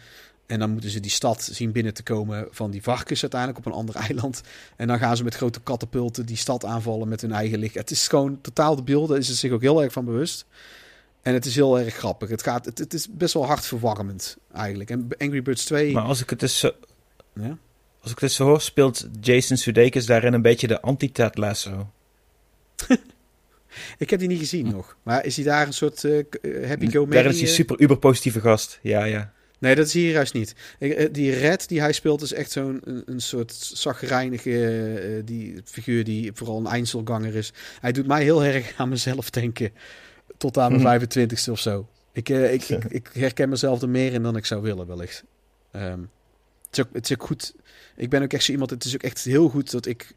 [0.47, 3.73] En dan moeten ze die stad zien binnen te komen van die varkens uiteindelijk op
[3.73, 4.41] een ander eiland.
[4.77, 7.75] En dan gaan ze met grote katapulten die stad aanvallen met hun eigen licht.
[7.75, 9.19] Het is gewoon totaal de beelden.
[9.19, 10.47] Is ze zich ook heel erg van bewust.
[11.29, 12.29] En het is heel erg grappig.
[12.29, 14.91] Het, gaat, het, het is best wel hartverwarmend eigenlijk.
[14.91, 15.93] En Angry Birds 2...
[15.93, 16.71] Maar als ik het dus zo,
[17.35, 17.57] Ja?
[18.01, 21.91] als ik het dus zo hoor, speelt Jason Sudeikis daarin een beetje de anti-Ted Lasso.
[23.99, 24.97] Ik heb die niet gezien nog.
[25.03, 27.55] Maar is hij daar een soort eh, k- eh, happy-go Daarin is hij eh?
[27.55, 28.79] super uber positieve gast.
[28.83, 29.33] Ja, ja.
[29.59, 30.55] Nee, dat is hier juist niet.
[31.13, 36.31] Die Red die hij speelt is echt zo'n een, een soort zagrijnige die figuur die
[36.35, 37.53] vooral een Einzelganger is.
[37.81, 39.71] Hij doet mij heel erg aan mezelf denken.
[40.39, 41.89] Tot aan mijn 25ste of zo.
[42.13, 45.25] Ik, eh, ik, ik, ik herken mezelf er meer in dan ik zou willen, wellicht.
[45.71, 46.01] Ehm,
[46.67, 47.55] het, is ook, het is ook goed.
[47.97, 48.71] Ik ben ook echt zo iemand.
[48.71, 50.15] Het is ook echt heel goed dat ik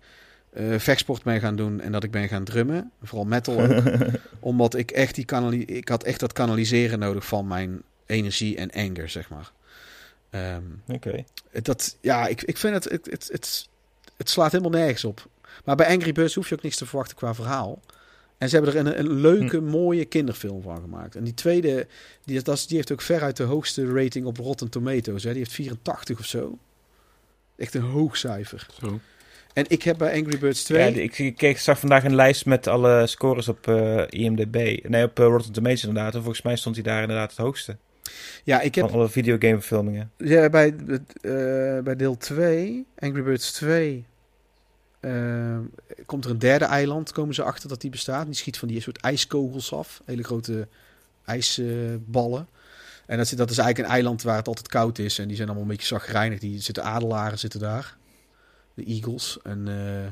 [0.54, 2.92] eh, vechtsport ben gaan doen en dat ik ben gaan drummen.
[3.02, 3.84] Vooral metal ook.
[4.40, 8.72] omdat ik echt die kanali ik had echt dat kanaliseren nodig van mijn energie en
[8.72, 9.52] anger, zeg maar.
[10.30, 11.24] Ehm, Oké.
[11.62, 13.68] dat, ja, ik, ik vind het, het, het, het,
[14.18, 15.28] het slaat helemaal nergens op.
[15.66, 17.80] Maar bij Angry Birds hoef je ook niks te verwachten qua verhaal.
[18.42, 21.16] En ze hebben er een, een leuke, mooie kinderfilm van gemaakt.
[21.16, 21.88] En die tweede,
[22.26, 25.24] die, dat is, die heeft ook veruit de hoogste rating op Rotten Tomatoes.
[25.24, 25.30] Hè.
[25.30, 26.58] Die heeft 84 of zo.
[27.58, 28.68] Echt een hoog cijfer.
[28.80, 29.00] Zo.
[29.54, 30.80] En ik heb bij Angry Birds 2...
[30.80, 34.80] Ja, ik, ik, ik zag vandaag een lijst met alle scores op eh, IMDb.
[34.88, 36.14] Nee, op eh, Rotten Tomatoes inderdaad.
[36.14, 37.78] En volgens mij stond hij daar inderdaad het hoogste.
[38.44, 40.12] ja, ik heb Van alle videogameverfilmingen.
[40.18, 40.76] Ja, bij,
[41.22, 44.06] eh, bij deel 2, Angry Birds 2,
[45.02, 45.58] eh,
[46.06, 48.26] komt er een derde eiland, komen ze achter dat die bestaat.
[48.26, 50.68] Die schiet van die soort ijskogels af, hele grote
[51.26, 52.48] ijsballen.
[53.06, 55.20] en dat, is- dat is eigenlijk een eiland waar het altijd koud is.
[55.20, 56.40] En die zijn allemaal een beetje zagrijnig.
[56.40, 57.98] Die zitten adelaren zitten daar.
[58.74, 59.38] De eagles.
[59.44, 60.06] En eh,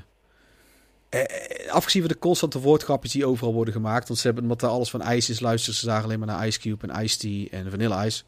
[1.09, 4.07] eh, afgezien van de constante woordgrapjes die overal worden gemaakt.
[4.07, 6.47] Want ze hebben, omdat er alles van ijs is, luisteren ze daar alleen maar naar
[6.47, 8.23] Ice Cube en Ice Tea en Vanilla Ice.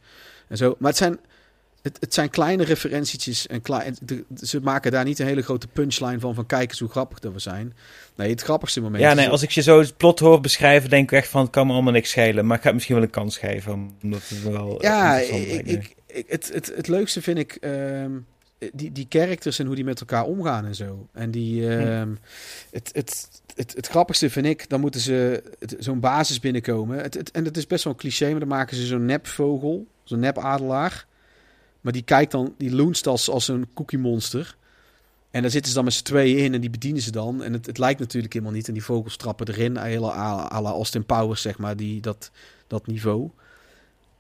[0.48, 0.76] En zo.
[0.80, 1.20] Maar het zijn,
[1.82, 3.48] het, het zijn kleine referentietjes.
[3.48, 6.36] En klein, de- de- ze maken daar niet een hele grote punchline van.
[6.36, 7.74] Van kijk eens hoe grappig dat we zijn.
[8.16, 9.04] Nee, het grappigste moment.
[9.04, 11.50] Ja, nee, als ik je zo het plot hoor beschrijven, denk ik echt van het
[11.52, 12.46] kan me allemaal niks schelen.
[12.46, 13.74] Maar ik ga het misschien wel een kans geven.
[14.04, 18.12] Omdat het wel eh, Ja, ik, ik, ik- het, het, het leukste vind ik ehm,
[18.74, 21.08] die, die characters en hoe die met elkaar omgaan en zo.
[21.14, 22.10] En die, ehm,
[22.72, 25.44] het, het, het, het grappigste vind ik, dan moeten ze
[25.80, 26.98] zo'n basis binnenkomen.
[26.98, 29.88] Het, het, en dat is best wel een cliché, maar dan maken ze zo'n nepvogel,
[30.04, 31.06] zo'n nepadelaar.
[31.82, 34.56] Maar die kijkt dan, die loonst als, een cookie monster.
[35.32, 37.44] En daar zitten ze dan met z'n tweeën in en die bedienen ze dan.
[37.44, 38.68] En het, het lijkt natuurlijk helemaal niet.
[38.68, 42.32] En die vogels trappen erin, hele à, la Austin Powers, zeg maar, die, dat,
[42.68, 43.30] dat niveau.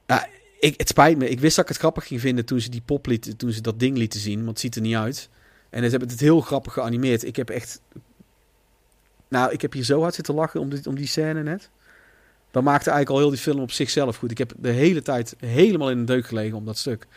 [0.07, 0.27] Ja,
[0.59, 1.29] ik, het spijt me.
[1.29, 3.61] Ik wist dat ik het grappig ging vinden toen ze die pop lieten, toen ze
[3.61, 5.29] dat ding lieten zien, want het ziet er niet uit.
[5.69, 7.25] En ze hebben het heel grappig geanimeerd.
[7.25, 7.81] Ik heb echt,
[9.27, 11.69] nou, ik heb hier zo hard zitten lachen om om die scène net.
[12.51, 14.31] Dan maakte eigenlijk al heel die film op zichzelf goed.
[14.31, 17.07] Ik heb de hele tijd helemaal in de deuk gelegen om dat stuk,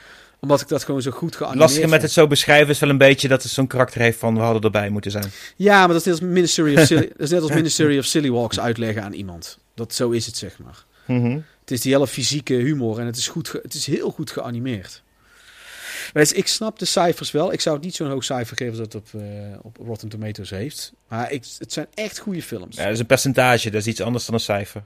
[0.45, 1.63] omdat ik dat gewoon zo goed geanimeerd.
[1.63, 4.35] lastige met het zo beschrijven is wel een beetje dat het zo'n karakter heeft van
[4.35, 5.33] we hadden erbij moeten zijn.
[5.57, 8.05] Ja, maar dat is net als Ministry of Silly, dat is net als Ministry of
[8.05, 9.59] Silly Walks uitleggen aan iemand.
[9.75, 10.85] Dat zo is het zeg maar.
[11.61, 15.03] Het is die hele fysieke humor en het is, goed het is heel goed geanimeerd.
[16.13, 17.53] Maar dus ik snap de cijfers wel.
[17.53, 19.29] Ik zou het niet zo'n hoog cijfer geven als dat het op, eh,
[19.63, 20.93] op Rotten Tomatoes heeft.
[21.09, 22.77] Maar ik, het zijn echt goede films.
[22.77, 24.83] Ja, dat is een percentage, dat is iets anders dan een cijfer.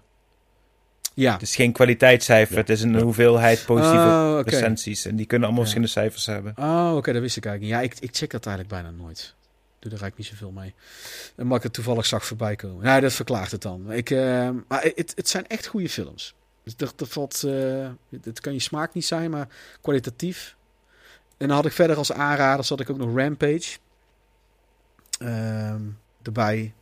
[1.19, 1.33] Ja.
[1.33, 2.61] Het is geen kwaliteitscijfer, Ja.
[2.61, 5.05] het is een hoeveelheid positieve Oh, recensies.
[5.05, 5.71] En die kunnen allemaal Ja.
[5.71, 6.55] verschillende cijfers hebben.
[6.57, 7.91] Oh, oké, dat wist ik eigenlijk niet.
[7.91, 9.35] Ja, ik, ik check dat eigenlijk bijna nooit.
[9.79, 10.75] Doe er eigenlijk niet zoveel mee.
[11.37, 12.85] En mag ik het toevallig zag voorbij komen.
[12.85, 13.93] Nou, dat verklaart het dan.
[13.93, 16.35] Ik, eh, maar het, het zijn echt goede films.
[16.65, 17.89] Dus er valt, eh,
[18.23, 19.49] het kan je smaak niet zijn, maar
[19.81, 20.57] kwalitatief.
[21.37, 23.79] En dan had ik verder als aanraders had ik ook nog Rampage
[25.19, 25.83] ehm,
[26.23, 26.73] erbij.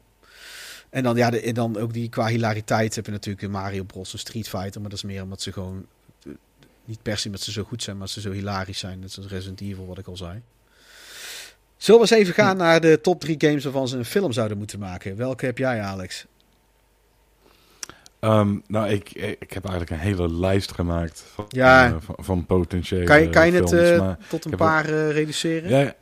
[0.90, 3.82] En dan, ja, de, en dan ook die qua hilariteit heb je natuurlijk in Mario
[3.84, 4.12] Bros.
[4.12, 4.80] en Street Fighter.
[4.80, 5.86] Maar dat is meer omdat ze gewoon...
[6.26, 6.32] eh,
[6.84, 8.98] Niet per se omdat ze zo goed zijn, maar ze zo hilarisch zijn.
[8.98, 10.42] Net zoals Resident Evil, wat ik al zei.
[11.76, 14.58] Zullen we eens even gaan naar de top drie games waarvan ze een film zouden
[14.58, 15.16] moeten maken?
[15.16, 16.26] Welke heb jij, Alex?
[18.18, 21.86] Ehm, nou, ik, ik heb eigenlijk een hele lijst gemaakt van, Ja.
[21.86, 25.70] eh, van, van potentiële Kan je, kan je het eh, tot een paar reduceren?
[25.70, 25.94] ja,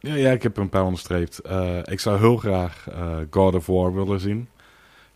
[0.00, 1.38] ja, ja, ik heb een paar onderstreept.
[1.38, 4.48] Eh, ik zou heel graag eh, God of War willen zien.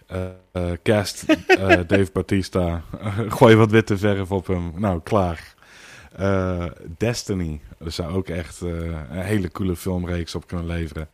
[0.07, 1.27] Eh, cast
[1.87, 2.83] Dave Bautista.
[3.39, 4.73] Gooi wat witte verf op hem.
[4.77, 5.55] Nou, klaar.
[6.97, 7.61] Destiny.
[7.85, 11.09] Zou ook echt een hele coole filmreeks op kunnen leveren.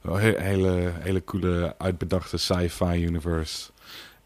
[0.00, 3.70] Wel he- hele, hele coole uitbedachte sci-fi universe.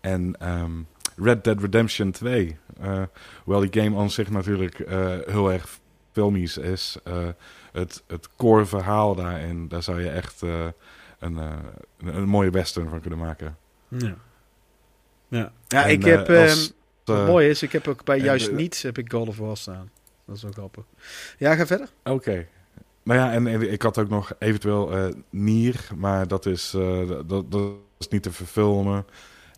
[0.00, 0.72] En ehm,
[1.16, 2.56] Red Dead Redemption 2.
[2.80, 3.02] Eh,
[3.44, 4.76] hoewel die game aan zich natuurlijk
[5.26, 5.78] heel erg
[6.14, 6.96] filmisch is.
[7.04, 7.28] eh,
[7.72, 10.66] het, het core verhaal daarin, daar zou je echt eh,
[11.18, 11.52] een, eh,
[11.98, 13.56] een, een mooie western van kunnen maken.
[13.88, 14.14] Ja.
[15.28, 16.28] Ja, ja En, ik heb...
[16.28, 16.72] ehm, als,
[17.04, 19.36] wat eh, mooi is, ik heb ook bij juist de- niets heb ik God of
[19.38, 19.90] War staan.
[20.24, 20.84] Dat is wel grappig.
[21.38, 21.88] Ja, ga verder.
[22.04, 22.46] Oké.
[23.02, 26.70] Nou ja, en, en ik had ook nog eventueel Nier, maar dat is,
[27.26, 29.06] dat, dat is niet te verfilmen.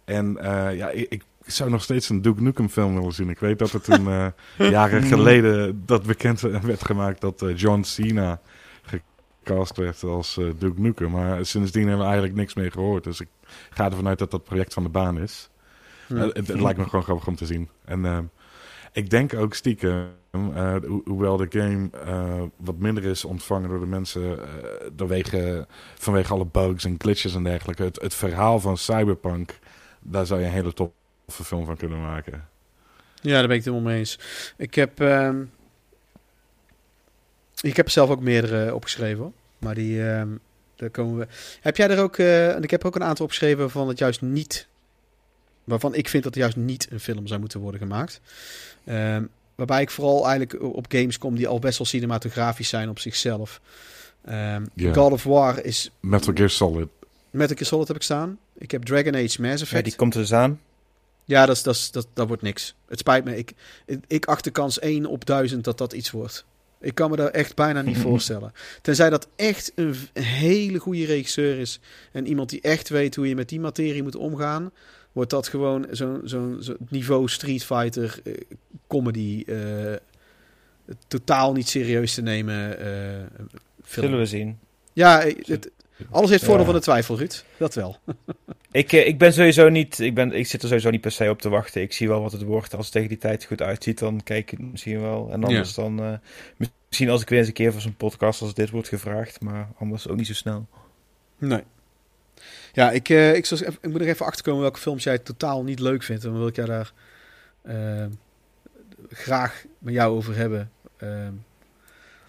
[0.05, 0.37] En
[0.73, 3.29] ja, ik, ik, zou nog steeds een Duke Nukem film willen zien.
[3.29, 7.83] Ik weet dat er toen eh, jaren geleden dat bekend werd gemaakt dat eh, John
[7.83, 8.41] Cena
[8.83, 11.11] gecast werd als eh, Duke Nukem.
[11.11, 13.05] Maar sindsdien hebben we eigenlijk niks meer gehoord.
[13.05, 13.29] Dus ik
[13.71, 15.51] ga ervan uit dat dat project van de baan is.
[16.07, 17.69] Het, het lijkt me gewoon grappig om te zien.
[17.85, 18.31] En
[18.93, 21.91] ik denk ook stiekem, ho- hoewel de game
[22.57, 24.39] wat minder is ontvangen door de mensen
[24.93, 27.83] doorwege, vanwege alle bugs en glitches en dergelijke.
[27.83, 29.59] Het, het verhaal van Cyberpunk,
[30.01, 30.73] daar zou je een hele
[31.27, 32.49] toffe film van kunnen maken.
[33.23, 34.19] Ja, daar ben ik het helemaal mee eens.
[34.57, 35.43] Ik heb, ehm,
[37.61, 39.23] ik heb er zelf ook meerdere opgeschreven.
[39.23, 39.33] hoor.
[39.59, 40.29] Maar die, ehm,
[40.77, 41.27] daar komen we.
[41.61, 44.21] Heb jij er ook, eh, en ik heb ook een aantal opgeschreven waarvan het juist
[44.23, 44.67] niet,
[45.65, 48.21] waarvan ik vind dat er juist niet een film zou moeten worden gemaakt.
[48.85, 49.25] Ehm,
[49.55, 53.61] waarbij ik vooral eigenlijk op games kom die al best wel cinematografisch zijn op zichzelf.
[54.25, 54.93] Ehm Ja.
[54.93, 56.89] God of War is Metal Gear Solid.
[57.31, 58.39] Metal Gear Solid heb ik staan.
[58.59, 59.85] Ik heb Dragon Age Mass Ja, Effect.
[59.85, 60.61] die komt er dus aan.
[61.27, 62.75] Ja, dat, dat, dat, dat wordt niks.
[62.89, 63.37] Het spijt me.
[63.37, 63.53] Ik,
[63.87, 66.45] ik, ik acht de kans 1 op 1000 dat dat iets wordt.
[66.81, 68.53] Ik kan me daar echt bijna niet voorstellen.
[68.83, 71.81] Tenzij dat echt een, hele goede regisseur is.
[72.13, 74.71] En iemand die echt weet hoe je met die materie moet omgaan.
[75.13, 78.33] Wordt dat gewoon zo'n zo'n zo'n niveau Street Fighter eh,
[78.87, 79.45] comedy.
[79.47, 79.95] eh,
[81.09, 83.45] totaal niet serieus te nemen eh,
[83.83, 84.05] film.
[84.07, 84.59] Zullen we zien.
[84.93, 85.71] Ja, het,
[86.11, 86.71] alles heeft voordeel Ja.
[86.71, 87.45] van de twijfel, Ruud.
[87.57, 87.97] Dat wel.
[88.73, 91.31] Ik, eh, ik ben sowieso niet, ik, ben, ik zit er sowieso niet per se
[91.31, 91.83] op te wachten.
[91.83, 92.75] Ik zie wel wat het wordt.
[92.75, 95.29] Als het tegen die tijd goed uitziet, dan kijk ik het misschien wel.
[95.33, 96.13] En anders dan, eh,
[96.89, 99.41] misschien als ik weer eens een keer voor zo'n podcast als dit wordt gevraagd.
[99.41, 100.67] Maar anders ook niet zo snel.
[101.39, 101.63] Nee.
[102.73, 106.03] Ja, ik, eh, ik, ik moet er even achterkomen welke films jij totaal niet leuk
[106.03, 106.25] vindt.
[106.25, 106.93] En dan wil ik jou daar
[109.11, 110.71] graag met jou over hebben.
[110.97, 111.33] Ehm,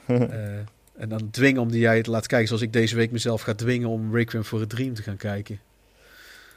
[0.32, 0.60] eh,
[0.98, 2.48] en dan dwingen om die jij te laten kijken.
[2.48, 5.60] Zoals ik deze week mezelf ga dwingen om Requiem for a Dream te gaan kijken.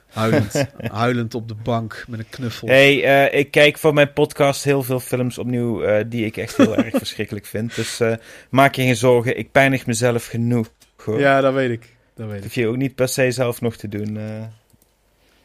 [0.07, 0.65] Huilend,
[1.03, 2.69] huilend op de bank met een knuffel.
[2.69, 6.57] hey, eh, ik kijk van mijn podcast heel veel films opnieuw eh, die ik echt
[6.57, 7.75] heel erg verschrikkelijk vind.
[7.75, 8.15] Dus eh,
[8.51, 10.69] maak je geen zorgen, ik pijnig mezelf genoeg.
[10.97, 11.21] Hoor.
[11.21, 11.97] Ja, dat weet ik.
[12.15, 12.43] Dat weet ik.
[12.43, 14.15] hoef je ook niet per se zelf nog te doen.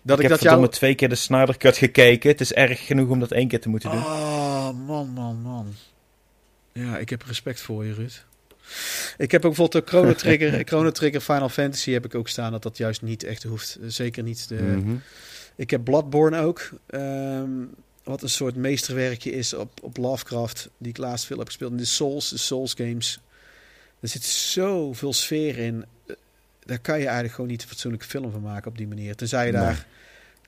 [0.01, 0.69] Dat ik ik, heb dat jou...
[0.69, 2.29] twee keer de Snyder Cut gekeken.
[2.29, 3.99] Het is erg genoeg om dat één keer te moeten doen.
[3.99, 5.73] Oh, man, man, man.
[6.73, 8.23] Ja, ik heb respect voor je, Ruud.
[9.17, 12.51] Ik heb ook bijvoorbeeld de Chrono Trigger, Chrono Trigger Final Fantasy heb ik ook staan
[12.51, 13.77] dat dat juist niet echt hoeft.
[13.87, 14.55] Zeker niet de...
[14.55, 14.95] Mhm.
[15.55, 16.69] Ik heb Bloodborne ook.
[16.87, 17.49] ehm,
[18.03, 20.69] wat een soort meesterwerkje is op, op Lovecraft.
[20.77, 21.71] Die ik laatst veel heb gespeeld.
[21.71, 23.19] En de Souls, de Souls games.
[23.99, 25.85] Er zit zoveel sfeer in.
[26.07, 26.15] Eh,
[26.65, 29.15] Daar kan je eigenlijk gewoon niet een fatsoenlijke film van maken op die manier.
[29.15, 29.61] Tenzij je Nee.
[29.61, 29.87] daar...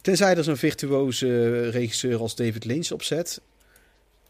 [0.02, 3.41] Tenzij er zo'n virtuoze regisseur als David Lynch op zet.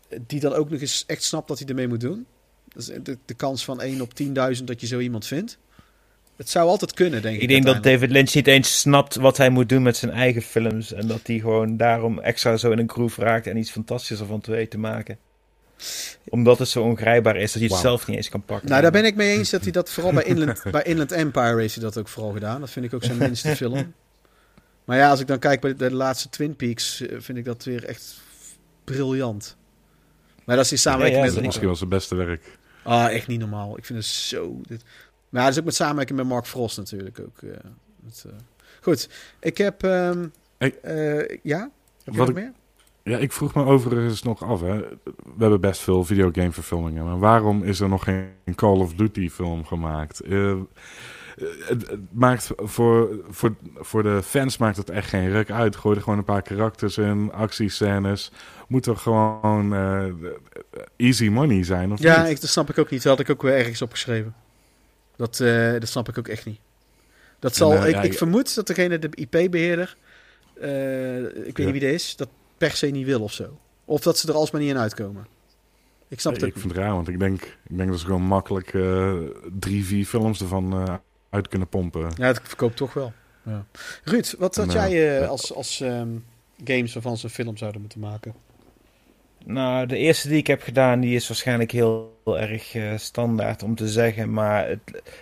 [0.09, 2.25] eh, Die dan ook nog eens echt snapt wat hij ermee moet doen.
[2.77, 5.57] Dat is de, de kans van 1 op 10.000 dat je zo iemand vindt.
[6.35, 7.41] Het zou altijd kunnen, denk ik.
[7.41, 7.83] Ik denk dat.
[7.83, 10.93] David Lynch niet eens snapt wat hij moet doen met zijn eigen films.
[10.93, 14.41] En dat hij gewoon daarom extra zo in een groove raakt en iets fantastisch ervan
[14.41, 15.17] te weten maken.
[16.29, 18.69] Omdat het zo ongrijpbaar is dat je het zelf niet eens kan pakken.
[18.69, 21.59] Nou, daar ben ik mee eens dat hij dat vooral bij Inland, bij Inland Empire
[21.59, 22.59] heeft hij dat ook vooral gedaan.
[22.59, 23.93] Dat vind ik ook zijn minste film.
[24.85, 27.63] Maar ja, als ik dan kijk bij de, laatste Twin Peaks, eh, vind ik dat
[27.63, 28.15] weer echt
[28.83, 29.55] briljant.
[30.43, 31.45] Maar dat is die samenwerking Ja, ja, met...
[31.45, 32.57] Misschien wel zijn beste werk.
[32.87, 33.77] Ah, echt niet normaal.
[33.77, 34.59] Ik vind het zo...
[34.67, 34.83] Dit...
[35.29, 37.37] Maar ja, dat is ook met samenwerking met Mark Frost natuurlijk ook.
[37.41, 37.49] eh,
[38.05, 38.33] het, eh.
[38.81, 39.09] Goed,
[39.39, 39.83] ik heb...
[39.83, 41.69] ehm, eh, ja?
[42.03, 42.51] Heb je Wat ik- meer?
[43.03, 44.61] Ja, ik vroeg me overigens nog af.
[44.61, 44.77] Hè.
[45.03, 47.03] We hebben best veel videogame-verfilmingen.
[47.05, 50.19] Maar waarom is er nog geen Call of Duty-film gemaakt?
[50.21, 50.57] Eh, eh,
[51.59, 55.75] het, het maakt voor, voor, voor de fans maakt het echt geen ruk uit.
[55.75, 58.31] Gooi er gewoon een paar karakters in, actiescènes.
[58.67, 60.05] Moet er gewoon eh,
[60.95, 62.31] easy money zijn, of Ja, niet?
[62.31, 63.03] ik, dat snap ik ook niet.
[63.03, 64.35] Dat had ik ook weer ergens opgeschreven.
[65.17, 66.59] Dat, eh, dat snap ik ook echt niet.
[67.39, 68.17] Dat zal, En, eh, ik, ja, ik ja.
[68.17, 69.97] vermoed dat degene, de IP-beheerder,
[70.61, 73.57] eh, ik weet niet wie dat is, dat per se niet wil of zo.
[73.85, 75.27] Of dat ze er alsmaar niet in uitkomen.
[76.07, 78.05] Ik snap het ik ook vind het raar, want ik denk, ik denk dat ze
[78.05, 78.77] gewoon makkelijk
[79.59, 82.11] drie, vier films ervan uit kunnen pompen.
[82.15, 83.13] Ja, het verkoopt toch wel.
[83.43, 83.65] Ja.
[84.03, 86.09] Ruud, wat had Nou, jij als, als ehm,
[86.63, 88.33] games waarvan ze een film zouden moeten maken?
[89.49, 93.63] Nou, de eerste die ik heb gedaan, die is waarschijnlijk heel, heel erg eh, standaard
[93.63, 94.33] om te zeggen.
[94.33, 94.79] Maar het,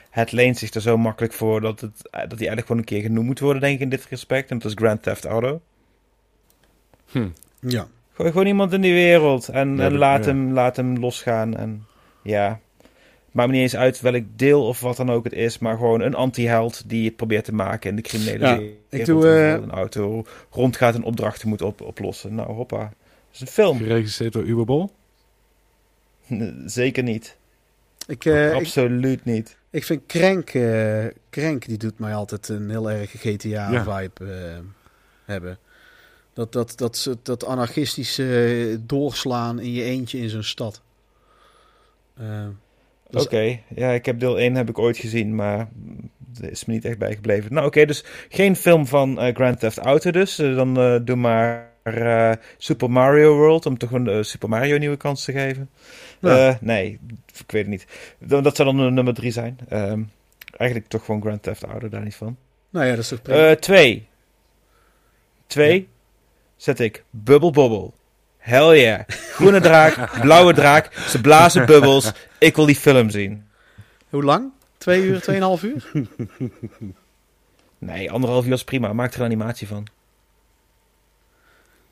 [0.09, 3.01] het leent zich er zo makkelijk voor dat, het, dat hij eigenlijk gewoon een keer
[3.01, 4.49] genoemd moet worden, denk ik, in dit respect.
[4.51, 5.61] En dat is Grand Theft Auto.
[7.11, 7.27] Hm.
[7.59, 7.87] Ja.
[8.13, 10.31] Gooi gewoon iemand in die wereld en, Ja, en dat- laat, ja.
[10.31, 11.55] hem, laat hem losgaan.
[11.57, 11.85] En
[12.23, 12.59] ja,
[13.31, 16.01] maakt me niet eens uit welk deel of wat dan ook het is, maar gewoon
[16.01, 18.77] een anti-held die het probeert te maken in de criminele Ja, wereld.
[18.89, 22.35] ik doe, eh, een auto rondgaat en opdrachten moet op, oplossen.
[22.35, 22.93] Nou, hoppa.
[23.39, 23.77] Dat is een film.
[23.77, 24.91] Geregisseerd door Uwe Bol?
[26.65, 27.37] Zeker niet.
[28.07, 29.57] Ik, eh, ik, Absoluut niet.
[29.69, 34.59] ik vind Crank, eh, Crank, die doet mij altijd een heel erg GTA-vibe eh,
[35.25, 35.57] hebben.
[36.33, 40.81] Dat, dat, dat, dat anarchistische eh, doorslaan in je eentje in zo'n stad.
[42.17, 42.45] Eh,
[43.09, 45.69] dat is- Oké, ja, ik heb deel 1 heb ik ooit gezien, maar
[46.41, 47.53] er is me niet echt bijgebleven.
[47.53, 50.39] Nou oké, dus geen film van eh, Grand Theft Auto dus.
[50.39, 54.73] Eh, dan eh, doe maar eh, Super Mario World, om toch een eh, Super Mario
[54.73, 55.69] een nieuwe kans te geven.
[56.19, 56.47] Ja.
[56.47, 56.99] Eh, nee,
[57.39, 57.85] ik weet het niet.
[58.19, 59.57] Dat zou dan nummer 3 zijn.
[59.69, 60.01] Ehm,
[60.57, 62.37] eigenlijk toch gewoon Grand Theft Auto, daar niet van.
[62.69, 63.55] nou ja, dat is toch prima.
[63.55, 64.07] Twee.
[65.47, 65.87] Twee
[66.55, 67.91] zet ik Bubble Bobble.
[68.37, 69.01] Hell yeah.
[69.07, 72.11] Groene draak, blauwe draak, ze blazen bubbels.
[72.39, 73.47] Ik wil die film zien.
[74.09, 74.51] Hoe lang?
[74.77, 75.91] Twee uur, tweeënhalf uur?
[77.77, 78.93] Nee, anderhalf uur is prima.
[78.93, 79.87] Maak er een animatie van.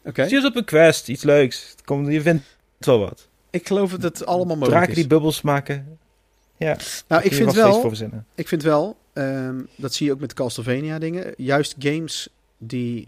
[0.04, 0.28] Oké.
[0.28, 1.76] Zie eens op een quest, iets leuks.
[1.86, 2.44] Komt, je vindt
[2.80, 3.28] wel wat.
[3.50, 4.96] Ik geloof dat het allemaal mogelijk Draken is.
[4.96, 5.98] die bubbels maken.
[6.58, 7.92] Ja, nou, ik vind wel,
[8.36, 11.34] ik vind wel, ehm, dat zie je ook met Castlevania dingen.
[11.38, 13.08] Juist games die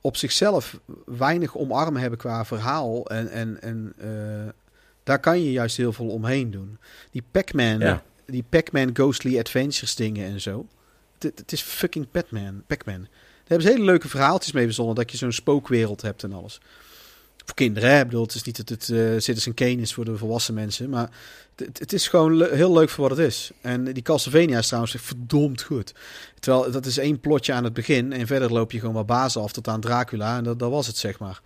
[0.00, 3.06] op zichzelf weinig omarmen hebben qua verhaal.
[3.06, 4.52] En, en, en eh,
[5.02, 6.78] daar kan je juist heel veel omheen doen.
[7.10, 8.02] Die Pac-Man, Ja.
[8.26, 10.66] die Pac-Man Ghostly Adventures dingen en zo.
[11.18, 12.62] Het, het is fucking Pac-Man.
[12.66, 13.06] Pac-Man.
[13.52, 14.94] Hebben ze hele leuke verhaaltjes mee verzonnen.
[14.94, 16.60] Dat je zo'n spookwereld hebt en alles.
[17.44, 17.98] Voor kinderen, hè?
[18.00, 20.88] Ik bedoel, het is niet dat het eh Citizen Kane is voor de volwassen mensen.
[20.90, 21.10] Maar
[21.56, 23.50] het, het is gewoon le- heel leuk voor wat het is.
[23.60, 25.94] En die Castlevania is trouwens verdomd goed.
[26.40, 28.12] Terwijl dat is één plotje aan het begin.
[28.12, 30.36] En verder loop je gewoon wat bazen af tot aan Dracula.
[30.36, 31.40] En dat, dat was het, zeg maar.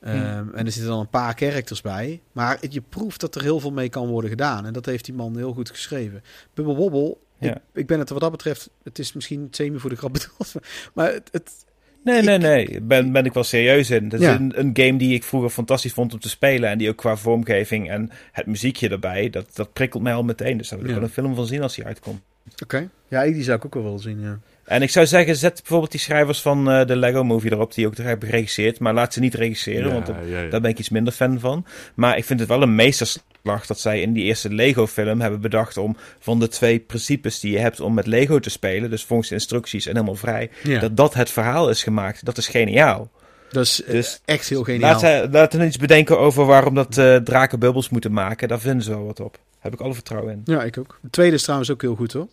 [0.00, 2.20] Ehm, En er zitten dan een paar characters bij.
[2.32, 4.66] Maar je proeft dat er heel veel mee kan worden gedaan.
[4.66, 6.22] En dat heeft die man heel goed geschreven.
[6.54, 7.54] Bubble Wobble, Ja.
[7.54, 8.70] ik, ik ben het wat dat betreft...
[8.84, 10.54] Het is misschien semi voor de grap bedoeld.
[10.94, 11.66] Maar het, het,
[12.04, 12.80] Nee, nee, nee.
[12.80, 14.08] Ben, ben ik wel serieus in.
[14.08, 16.70] Dat is een, een game die ik vroeger fantastisch vond om te spelen.
[16.70, 20.56] En die ook qua vormgeving en het muziekje erbij, dat, dat prikkelt mij al meteen.
[20.56, 21.00] Dus daar wil ik Ja.
[21.00, 22.20] wel een film van zien als die uitkomt.
[22.62, 22.88] Oké.
[23.08, 24.38] Ja, die zou ik ook wel willen zien, ja.
[24.68, 27.86] En ik zou zeggen, zet bijvoorbeeld die schrijvers van eh, de Lego Movie erop, die
[27.86, 28.78] ook er hebben geregisseerd.
[28.78, 30.48] Maar laat ze niet regisseren, Ja, want ja, ja.
[30.50, 31.64] daar ben ik iets minder fan van.
[31.94, 35.76] Maar ik vind het wel een meesterslag dat zij in die eerste Lego-film hebben bedacht
[35.76, 39.28] om van de twee principes die je hebt om met Lego te spelen, dus volgens
[39.28, 42.24] de instructies en helemaal vrij, dat dat het verhaal is gemaakt.
[42.24, 43.10] Dat is geniaal.
[43.50, 44.90] dat is eh, Dus echt heel geniaal.
[44.90, 48.48] laat, zij, laat hen iets bedenken over waarom dat eh, draken bubbels moeten maken.
[48.48, 49.38] Daar vinden ze wel wat op.
[49.58, 50.40] Heb ik alle vertrouwen in.
[50.44, 50.98] Ja, ik ook.
[51.02, 52.28] De tweede is trouwens ook heel goed hoor.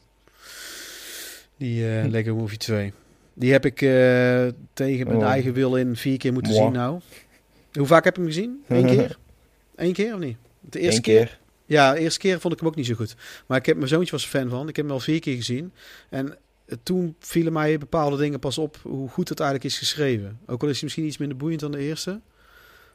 [1.57, 2.93] Die eh, Lego Movie 2.
[3.33, 3.89] Die heb ik eh,
[4.73, 5.25] tegen mijn Oh.
[5.25, 6.99] eigen wil in vier keer moeten zien nou.
[7.73, 8.63] Hoe vaak heb ik hem gezien?
[8.67, 9.17] Eén keer?
[9.75, 10.37] Eén keer of niet?
[10.61, 11.25] De eerste Eén keer?
[11.25, 11.39] keer.
[11.65, 13.15] Ja, de eerste keer vond ik hem ook niet zo goed.
[13.45, 14.67] Maar ik heb mijn zoontje was er fan van.
[14.69, 15.71] Ik heb hem al vier keer gezien.
[16.09, 20.39] En eh, toen vielen mij bepaalde dingen pas op hoe goed het eigenlijk is geschreven.
[20.47, 22.09] Ook al is hij misschien iets minder boeiend dan de eerste.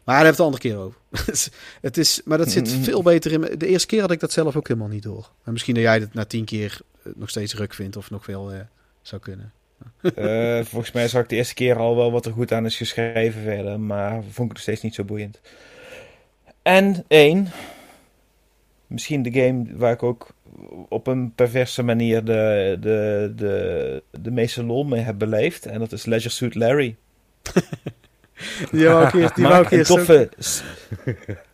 [0.04, 1.50] Maar daar hebben we het de andere keer over.
[1.88, 2.82] het is, maar dat zit Mm.
[2.84, 3.40] veel beter in.
[3.40, 5.30] me- De eerste keer had ik dat zelf ook helemaal niet door.
[5.44, 6.80] Maar misschien dat jij het na tien keer
[7.16, 8.60] nog steeds ruk vindt of nog wel eh,
[9.02, 9.52] zou kunnen.
[10.14, 12.76] Eh, volgens mij zag ik de eerste keer al wel wat er goed aan is
[12.76, 13.80] geschreven verder.
[13.80, 15.40] Maar vond ik het nog steeds niet zo boeiend.
[16.62, 17.48] En één.
[18.86, 20.34] Misschien de game waar ik ook
[20.88, 25.66] op een perverse manier de, de, de, de meeste lol mee heb beleefd.
[25.66, 26.96] En dat is Leisure Suit Larry.
[28.70, 30.28] Die wou ik eerst, die wou ik eerst toffe,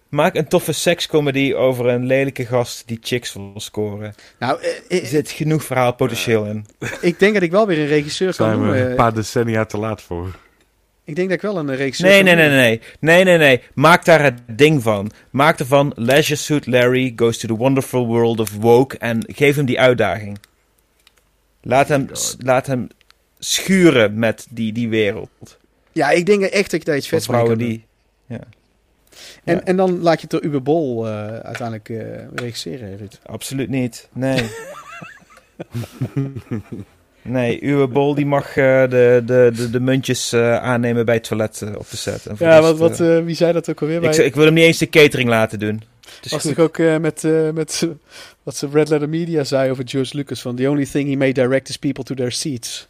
[0.09, 4.15] maak een toffe sekscomedy over een lelijke gast die chicks wil scoren.
[4.39, 4.69] Nou, eh,
[4.99, 6.67] Er eh, zit genoeg verhaalpotentieel in.
[7.01, 8.91] ik denk dat ik wel weer een regisseur kan Zijn we noemen.
[8.91, 10.37] een paar decennia te laat voor.
[11.05, 12.65] Ik denk dat ik wel een regisseur Nee, kan nee, nee, noemen.
[12.65, 12.81] nee.
[13.01, 13.63] Nee, nee, nee.
[13.75, 15.11] Maak daar het ding van.
[15.31, 18.99] Maak ervan Leisure Suit Larry goes to the wonderful world of woke.
[18.99, 20.39] En geef hem die uitdaging.
[21.63, 22.89] Laat hem, laat hem
[23.39, 25.59] schuren met die, die wereld.
[25.93, 27.59] Ja, ik denk echt dat je daar iets vets mee kan doen.
[27.59, 27.85] die...
[29.45, 29.63] En, Ja.
[29.65, 31.99] en dan laat je het door Uwe Bol eh, uiteindelijk eh,
[32.35, 33.19] regisseren, Ruud.
[33.27, 34.09] Absoluut niet.
[34.13, 34.51] Nee.
[37.23, 41.25] nee, uw bol die mag eh, de, de, de, de muntjes eh, aannemen bij het
[41.25, 42.27] toilet op de set.
[42.27, 44.03] En Ja, wat, wat, wie zei dat ook alweer?
[44.03, 45.83] ik, ik wil hem niet eens de catering laten doen.
[46.31, 47.89] Was toch ook eh, met, eh, met
[48.43, 51.33] wat ze Red Letter Media zei over George Lucas van the only thing he may
[51.33, 52.89] direct is people to their seats.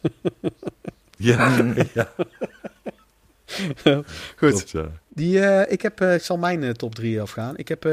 [1.17, 1.73] Ja, Mm.
[1.93, 2.09] ja
[3.83, 4.85] Goed, klopt, ja.
[5.17, 7.57] Die, eh, ik, heb, eh, ik zal mijn eh, top 3 afgaan.
[7.57, 7.83] Ik heb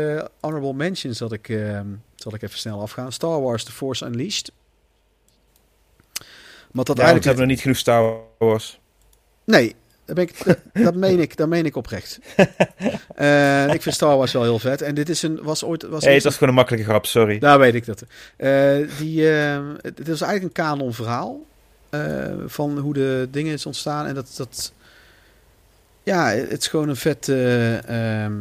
[0.41, 1.81] honorable mentions dat ik, eh,
[2.15, 3.13] zal ik even snel afgaan.
[3.13, 4.53] Star Wars The Force Unleashed.
[6.73, 8.81] Want dat Ja, eigenlijk we hebben nog niet genoeg Star Wars.
[9.45, 12.19] Nee, dat, ben ik, dat, meen ik, dat meen ik oprecht.
[13.75, 14.83] Ik vind Star Wars wel heel vet.
[14.83, 15.83] En dit is een, was ooit...
[15.83, 17.39] Was hey, het was gewoon een makkelijke grap, sorry.
[17.39, 18.05] Daar weet ik dat.
[18.99, 21.47] Die, eh, het is eigenlijk een kanon verhaal.
[22.47, 24.07] van hoe de dingen is ontstaan.
[24.07, 24.35] En dat...
[24.37, 24.73] dat
[26.05, 27.29] ja, het is gewoon een vet...
[27.29, 28.41] eh, ehm,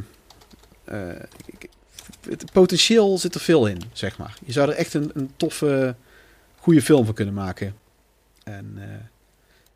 [0.84, 1.00] eh,
[2.30, 4.38] het potentieel zit er veel in, zeg maar.
[4.46, 5.96] Je zou er echt een, een toffe,
[6.60, 7.76] goede film van kunnen maken.
[8.44, 8.88] En eh,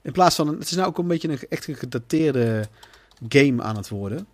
[0.02, 2.68] In plaats van, het is nou ook een beetje een echt een gedateerde
[3.30, 4.28] game aan het worden.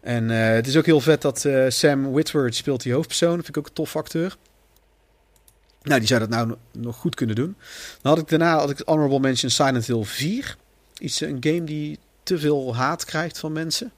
[0.00, 3.36] En het is ook heel vet dat Sam Whitworth speelt die hoofdpersoon.
[3.36, 4.36] Dat vind ik ook een tof acteur.
[5.82, 7.56] Nou, die zou dat nou nog goed kunnen doen.
[8.02, 10.56] Dan had ik daarna had ik Honorable Mention Silent Hill 4.
[10.98, 13.92] Iets, een game die te veel haat krijgt van mensen.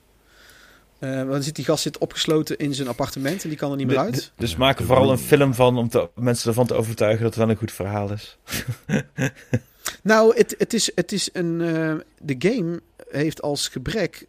[1.00, 3.76] Uh, want dan zit die gast zit opgesloten in zijn appartement en die kan er
[3.76, 4.14] niet meer uit.
[4.14, 7.44] Dus, dus maken vooral een film van om te, mensen ervan te overtuigen dat het
[7.44, 8.38] wel een goed verhaal is.
[10.02, 11.60] nou, het, het, is, het is een.
[11.60, 12.80] Uh, de game
[13.10, 14.26] heeft als gebrek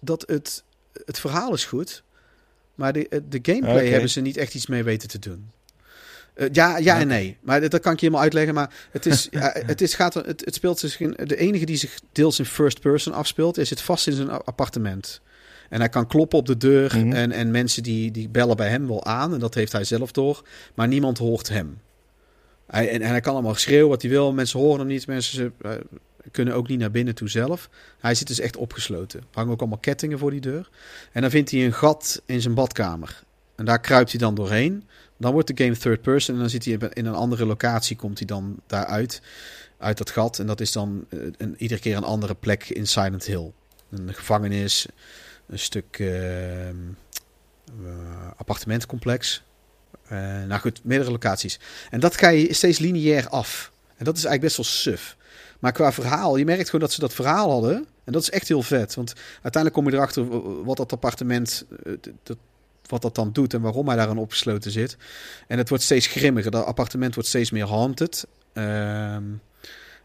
[0.00, 0.64] dat het.
[1.04, 2.02] Het verhaal is goed,
[2.74, 3.88] maar de, de gameplay okay.
[3.88, 5.50] hebben ze niet echt iets mee weten te doen.
[6.36, 7.36] Uh, ja, ja en nee.
[7.40, 8.54] Maar dat kan ik je helemaal uitleggen.
[8.54, 9.28] Maar het, is,
[9.66, 11.16] het, is, gaat, het, het speelt zich in.
[11.24, 15.20] De enige die zich deels in first person afspeelt, is het vast in zijn appartement.
[15.68, 16.96] En hij kan kloppen op de deur.
[16.96, 17.12] Mm -hmm.
[17.12, 19.32] en, en mensen die, die bellen bij hem wel aan.
[19.32, 20.42] En dat heeft hij zelf door.
[20.74, 21.78] Maar niemand hoort hem.
[22.66, 24.32] Hij, en, en hij kan allemaal schreeuwen wat hij wil.
[24.32, 25.06] Mensen horen hem niet.
[25.06, 25.72] Mensen ze, uh,
[26.30, 27.68] kunnen ook niet naar binnen toe zelf.
[27.98, 29.20] Hij zit dus echt opgesloten.
[29.20, 30.70] Er hangen ook allemaal kettingen voor die deur.
[31.12, 33.22] En dan vindt hij een gat in zijn badkamer.
[33.56, 34.84] En daar kruipt hij dan doorheen.
[35.20, 36.34] Dan wordt de game third person.
[36.34, 37.96] En dan zit hij in een andere locatie.
[37.96, 39.22] Komt hij dan daaruit.
[39.78, 40.38] Uit dat gat.
[40.38, 43.52] En dat is dan uh, een, iedere keer een andere plek in Silent Hill.
[43.90, 44.86] Een gevangenis
[45.46, 46.74] een stuk uh, uh,
[48.36, 49.42] appartementcomplex.
[50.12, 51.58] Uh, nou goed, meerdere locaties.
[51.90, 53.72] En dat ga je steeds lineair af.
[53.96, 55.16] En dat is eigenlijk best wel suf.
[55.58, 57.86] Maar qua verhaal, je merkt gewoon dat ze dat verhaal hadden.
[58.04, 58.94] En dat is echt heel vet.
[58.94, 61.64] Want uiteindelijk kom je erachter wat dat appartement,
[62.22, 62.36] dat,
[62.90, 64.96] wat dat dan doet en waarom hij daarin opgesloten zit.
[65.46, 66.50] En het wordt steeds grimmiger.
[66.50, 68.26] Dat appartement wordt steeds meer haunted.
[68.52, 68.62] Um,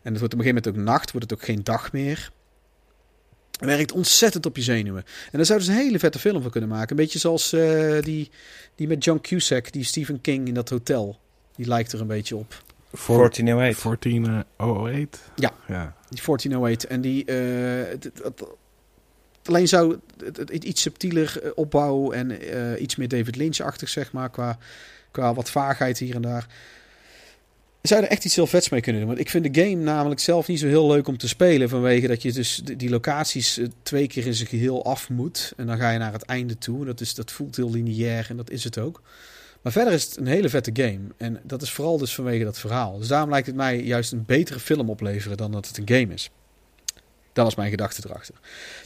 [0.06, 2.32] en het wordt op een gegeven moment ook nacht, wordt het ook geen dag meer.
[3.52, 5.04] Het werkt ontzettend op je zenuwen.
[5.06, 6.90] En daar zouden ze een hele vette film van kunnen maken.
[6.90, 8.32] Een beetje zoals uh, die,
[8.76, 11.20] die met John Cusack, die Stephen King in dat hotel.
[11.56, 12.64] Die lijkt er een beetje op.
[13.08, 13.84] 1408.
[13.84, 15.22] 1408?
[15.36, 15.96] Ja, ja.
[16.10, 16.86] die 1408.
[16.88, 17.26] En die...
[17.26, 17.98] Uh,
[19.48, 24.30] alleen zou het, iets subtieler opbouwen en uh, iets meer David Lynch-achtig, zeg maar.
[24.30, 24.58] Qua,
[25.12, 26.48] qua wat vaagheid hier en daar.
[27.82, 29.10] Zou er echt iets heel vets mee kunnen doen?
[29.10, 31.70] Want ik vind de game namelijk zelf niet zo heel leuk om te spelen.
[31.70, 35.54] Vanwege dat je dus die locaties twee keer in zijn geheel af moet.
[35.58, 36.86] En dan ga je naar het einde toe.
[36.86, 39.02] Dat, is, dat voelt heel lineair en dat is het ook.
[39.62, 41.00] Maar verder is het een hele vette game.
[41.18, 42.98] En dat is vooral dus vanwege dat verhaal.
[42.98, 46.14] Dus daarom lijkt het mij juist een betere film opleveren dan dat het een game
[46.14, 46.30] is.
[47.36, 48.36] Dat was mijn gedachte erachter.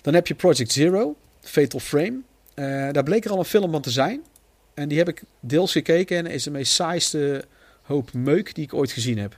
[0.02, 2.20] Dan heb je Project Zero, Fatal Frame.
[2.56, 4.22] Uh, daar bleek er al een film van te zijn.
[4.74, 7.46] En die heb ik deels gekeken en is de meest saaiste
[7.82, 9.38] hoop meuk die ik ooit gezien heb.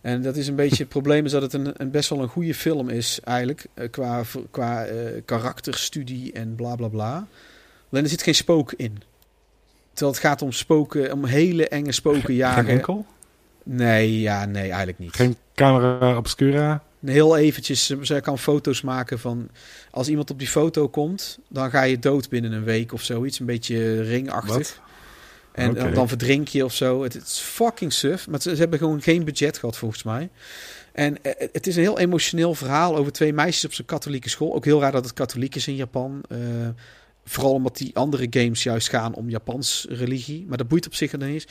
[0.00, 2.28] En dat is een beetje het probleem is dat het een, een best wel een
[2.28, 3.66] goede film is eigenlijk.
[3.74, 7.26] Uh, qua qua uh, karakterstudie en bla bla bla.
[7.90, 9.02] Alleen er zit geen spook in.
[9.92, 12.64] Terwijl het gaat om spoken, om hele enge spoken jagen.
[12.64, 13.06] Geen enkel?
[13.62, 15.14] Nee, ja, nee, eigenlijk niet.
[15.14, 16.82] Geen camera obscura?
[17.04, 19.48] Heel eventjes, zij kan foto's maken van...
[19.90, 23.38] Als iemand op die foto komt, dan ga je dood binnen een week of zoiets.
[23.38, 24.54] Een beetje ringachtig.
[24.54, 24.80] Wat?
[25.52, 25.92] En okay.
[25.92, 27.02] dan verdrink je of zo.
[27.02, 28.28] Het, is fucking suf.
[28.28, 30.30] Maar ze, ze, hebben gewoon geen budget gehad volgens mij.
[30.92, 34.54] En uh, het is een heel emotioneel verhaal over twee meisjes op zijn katholieke school.
[34.54, 36.22] Ook heel raar dat het katholiek is in Japan.
[36.28, 36.38] Uh,
[37.24, 40.44] vooral omdat die andere games juist gaan om Japans religie.
[40.48, 41.46] Maar dat boeit op zich er niet eens.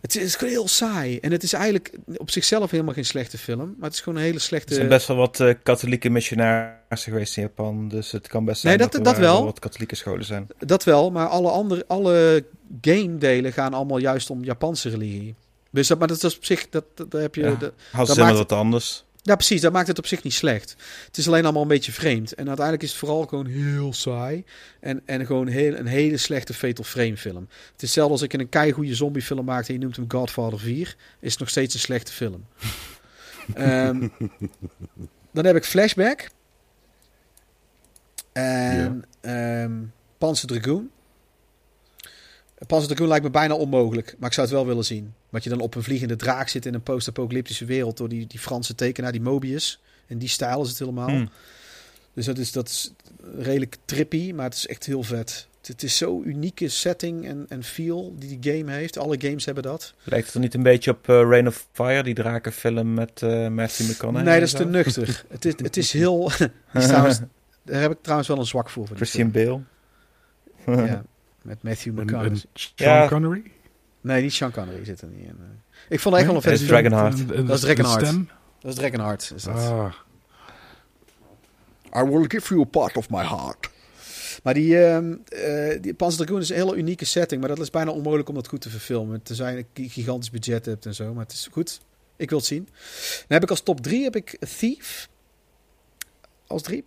[0.00, 1.18] Het is, gewoon heel saai.
[1.18, 3.74] En het is eigenlijk op zichzelf helemaal geen slechte film.
[3.78, 4.68] Maar het is gewoon een hele slechte...
[4.68, 7.88] Er zijn best wel wat uh, katholieke missionarissen geweest in Japan.
[7.88, 9.44] Dus het kan best zijn nee, dat, dat, dat er wel.
[9.44, 10.46] wat katholieke scholen zijn.
[10.58, 12.44] Dat wel, maar alle, andere, alle
[12.80, 15.34] game delen gaan allemaal juist om Japanse religie.
[15.70, 16.68] Dus dat, maar dat is op zich...
[16.68, 17.42] Dat, dat, dat heb je...
[17.42, 17.72] Ja, dat,
[18.06, 19.04] dat maakt, wat anders.
[19.28, 19.60] Ja, precies.
[19.60, 20.76] Dat maakt het op zich niet slecht.
[21.06, 22.34] Het is alleen allemaal een beetje vreemd.
[22.34, 24.44] En uiteindelijk is het vooral gewoon heel saai.
[24.80, 27.46] En, en gewoon heel, een hele slechte Fatal Frame film.
[27.50, 30.96] Het is hetzelfde als ik een keigoede zombiefilm maak en je noemt hem Godfather 4.
[31.20, 32.46] Is het nog steeds een slechte film.
[33.58, 34.12] um,
[35.36, 36.28] dan heb ik Flashback.
[38.32, 40.90] En um, Panzer Dragoon.
[42.66, 45.14] Panzer Dragoon lijkt me bijna onmogelijk, maar ik zou het wel willen zien.
[45.28, 48.38] Want je dan op een vliegende draak zit in een post-apocalyptische wereld door die, die
[48.38, 49.80] Franse tekenaar, die Mobius.
[50.06, 51.08] In die stijl is het helemaal.
[51.08, 51.28] Hmm.
[52.12, 52.92] Dus dat is, dat is
[53.38, 55.46] redelijk trippy, maar het is echt heel vet.
[55.66, 58.98] Het is zo'n unieke setting en, en feel die die game heeft.
[58.98, 59.94] Alle games hebben dat.
[60.02, 63.48] Lijkt het er niet een beetje op uh, Rain of Fire, die drakenfilm met uh,
[63.48, 64.30] Matthew McConaughey?
[64.30, 65.24] Nee, dat is te nuchter.
[65.28, 66.30] het, is, het is heel...
[66.72, 67.20] trouwens,
[67.62, 68.86] daar heb ik trouwens wel een zwak voor.
[68.86, 69.60] voor Christian Bale.
[70.66, 71.02] ja,
[71.42, 72.42] met Matthew McConaughey.
[72.54, 73.08] Sean ja.
[73.08, 73.42] Connery?
[74.00, 75.36] Nee, niet Sean Connery zit er niet in.
[75.88, 76.58] Ik vond het echt wel een vet.
[76.58, 77.28] vet Dragonheart.
[77.46, 78.26] Dat is Dragonheart.
[78.60, 79.32] Dat is Dragonheart.
[79.34, 79.54] Is dat.
[79.54, 79.92] Ah.
[81.96, 83.70] I will give you a part of my heart.
[84.42, 87.40] Maar die, uh, uh, die Panzer Dragoon is een hele unieke setting.
[87.40, 89.22] Maar dat is bijna onmogelijk om dat goed te verfilmen.
[89.22, 91.14] Tenzij je een gigantisch budget hebt en zo.
[91.14, 91.80] Maar het is goed.
[92.16, 92.64] Ik wil het zien.
[93.18, 95.08] Dan heb ik als top 3 heb ik Thief.
[96.46, 96.84] als 3.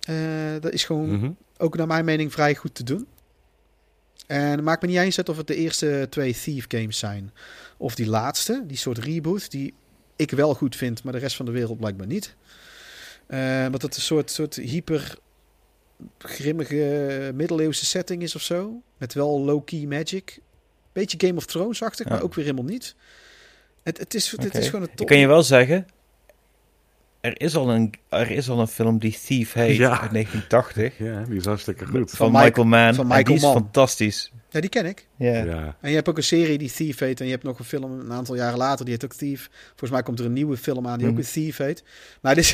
[0.00, 0.14] Eh,
[0.60, 1.30] dat is gewoon Mhm.
[1.58, 3.06] ook naar mijn mening vrij goed te doen.
[4.28, 7.32] En het maakt me niet eens uit of het de eerste twee Thief games zijn.
[7.76, 9.74] Of die laatste, die soort reboot, die
[10.16, 12.36] ik wel goed vind, maar de rest van de wereld blijkbaar niet.
[13.26, 15.18] Eh want het een soort, soort hyper
[16.18, 18.82] grimmige middeleeuwse setting is of zo.
[18.98, 20.38] Met wel low-key magic.
[20.92, 22.12] Beetje Game of Thrones-achtig, Ja.
[22.12, 22.94] maar ook weer helemaal niet.
[23.82, 25.06] Het, het, is, het is gewoon een Ik top.
[25.06, 25.86] kan je wel zeggen,
[27.28, 30.00] er is al een, er is al een film die Thief heet Ja.
[30.00, 30.98] uit 1980.
[30.98, 32.10] Ja, die is hartstikke goed.
[32.10, 32.94] Van, Michael Mann.
[32.94, 33.52] van en Michael die is Mann.
[33.54, 34.32] fantastisch.
[34.50, 35.06] Ja, die ken ik.
[35.16, 35.44] Ja.
[35.44, 35.76] Ja.
[35.80, 37.20] En je hebt ook een serie die Thief heet.
[37.20, 39.50] En je hebt nog een film een aantal jaren later, die heet ook Thief.
[39.68, 41.22] Volgens mij komt er een nieuwe film aan die ook Mhm.
[41.22, 41.82] weer Thief heet.
[42.22, 42.52] Maar dit is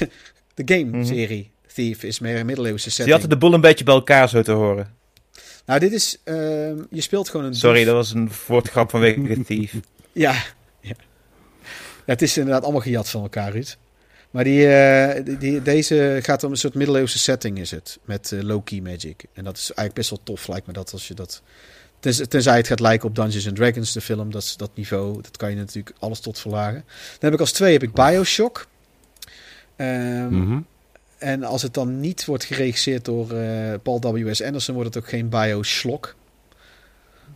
[0.55, 1.51] de game-serie.
[1.75, 3.11] Thief is meer een middeleeuwse Die setting.
[3.20, 4.94] hadden de boel een beetje bij elkaar zo te horen.
[5.67, 6.20] Nou, dit is...
[6.25, 7.55] ehm, je speelt gewoon een...
[7.55, 7.86] Sorry, dief.
[7.86, 9.75] dat was een woordgrap vanwege Thief.
[10.12, 10.33] Ja.
[10.81, 10.94] ja.
[12.07, 13.77] Ja, het is inderdaad allemaal gejat van elkaar, Ruud.
[14.35, 17.99] Maar die, eh, die, deze gaat om een soort middeleeuwse setting is het.
[18.05, 19.25] Met eh, low-key magic.
[19.33, 21.43] En dat is eigenlijk best wel tof, lijkt me dat, als je dat...
[22.01, 24.31] Tenzij, tenzij het gaat lijken op Dungeons and Dragons, de film.
[24.31, 26.85] Dat, is- dat niveau, dat kan je natuurlijk alles tot verlagen.
[26.87, 28.67] Dan heb ik als twee heb ik Bioshock.
[29.77, 30.59] Ehm, Mhm.
[31.19, 34.43] En als het dan niet wordt geregisseerd door eh, Paul W.S.
[34.43, 36.15] Anderson, wordt het ook geen Bioshock.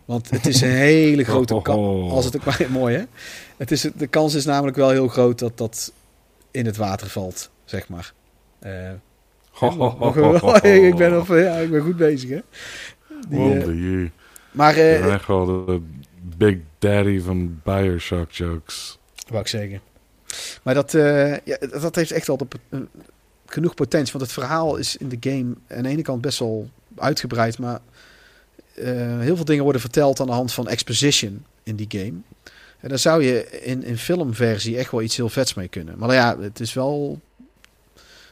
[0.05, 1.77] Want het is een hele grote kans.
[1.79, 2.11] Oh.
[2.11, 3.03] Als het ook maar mooi hè.
[3.57, 5.91] Het is, de kans is namelijk wel heel groot dat dat
[6.59, 8.13] in het water valt, zeg maar.
[8.59, 8.91] Eh,
[9.51, 10.55] Ho, ho, ho,
[10.87, 12.39] ik, ben op, ja, ik ben goed bezig hè.
[13.27, 14.09] Die, eh,
[14.51, 15.81] maar bent echt wel de
[16.37, 18.99] Big Daddy van Bioshock jokes.
[19.27, 19.81] wou ik zeggen.
[20.63, 20.91] Maar dat,
[21.45, 22.47] ja, dat heeft echt wel de,
[23.45, 24.13] genoeg potentie.
[24.13, 27.59] Want het verhaal is in de game aan de ene kant best wel uitgebreid.
[27.59, 27.79] Maar
[29.19, 32.21] heel veel dingen worden verteld aan de hand van exposition in die game.
[32.79, 35.97] En daar zou je in, in filmversie echt wel iets heel vets mee kunnen.
[35.97, 37.19] Maar ja, het is wel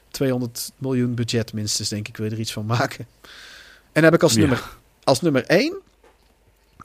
[0.10, 3.08] 200 miljoen budget minstens, denk ik, wil je er iets van maken.
[3.82, 4.40] En dan heb ik als, Ja.
[4.40, 4.64] nummer,
[5.04, 5.76] als nummer 1...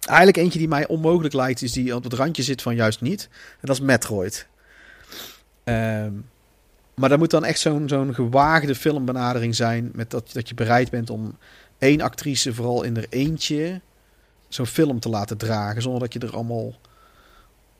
[0.06, 3.28] Eigenlijk eentje die mij onmogelijk lijkt, is die op het randje zit van juist niet.
[3.32, 4.46] En dat is Metroid.
[5.64, 6.12] Ehm,
[6.94, 9.90] maar dat moet dan echt zo'n zo'n gewaagde filmbenadering zijn.
[9.94, 11.38] Met dat, dat je bereid bent om
[11.78, 13.80] één actrice vooral in er eentje
[14.48, 15.82] zo'n film te laten dragen.
[15.82, 16.74] Zonder dat je er allemaal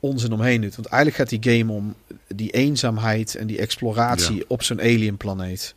[0.03, 0.75] onzin omheen doet.
[0.75, 1.95] Want eigenlijk gaat die game om
[2.27, 5.73] die eenzaamheid en die exploratie op zo'n alien planeet.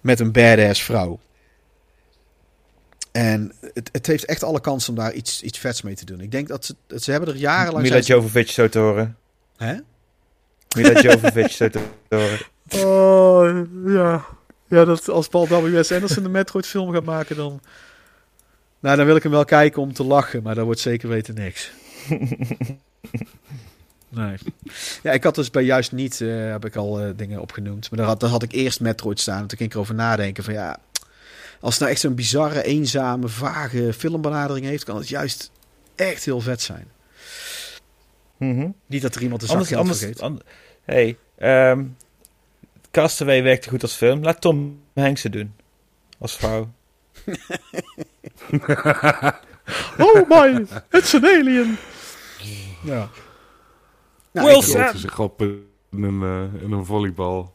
[0.00, 1.20] Met een badass vrouw.
[3.12, 6.20] En het, het heeft echt alle kans om daar iets, iets vets mee te doen.
[6.20, 7.82] Ik denk dat ze, dat ze hebben er jarenlang...
[7.82, 9.16] Mila zijn Jovovich zo te horen.
[9.56, 9.76] Hè?
[10.76, 12.38] Mila Jovovich zo te horen.
[12.84, 14.24] Oh, ja.
[14.68, 15.92] Ja, dat als Paul W.S.
[15.92, 17.60] Anderson een Metroid-film gaat maken, dan...
[18.80, 21.34] Nou, dan wil ik hem wel kijken om te lachen, maar dat wordt zeker weten
[21.34, 21.70] niks.
[24.08, 24.36] Nee.
[25.02, 27.90] Ja, ik had dus bij juist niet, eh, heb ik al eh, dingen opgenoemd.
[27.90, 29.40] Maar daar had, daar had ik eerst Metroid staan.
[29.40, 30.76] En toen ging ik erover nadenken van ja...
[31.60, 34.84] Als het nou echt zo'n bizarre, eenzame, vage filmbenadering heeft...
[34.84, 35.50] kan het juist
[35.94, 36.86] echt heel vet zijn.
[38.36, 38.68] Mhm.
[38.86, 40.20] Niet dat er iemand een Anders, zakje anders, vergeet.
[40.20, 40.40] an-
[40.84, 41.84] hey, ehm
[42.90, 44.22] Castaway werkte goed als film.
[44.22, 45.54] Laat Tom Hanks het doen.
[46.18, 46.70] Als vrouw.
[49.98, 51.76] Oh my, it's an alien.
[52.84, 53.08] Ja.
[54.32, 54.62] Nou.
[54.62, 57.52] Grote zich op in een, in een volleybal.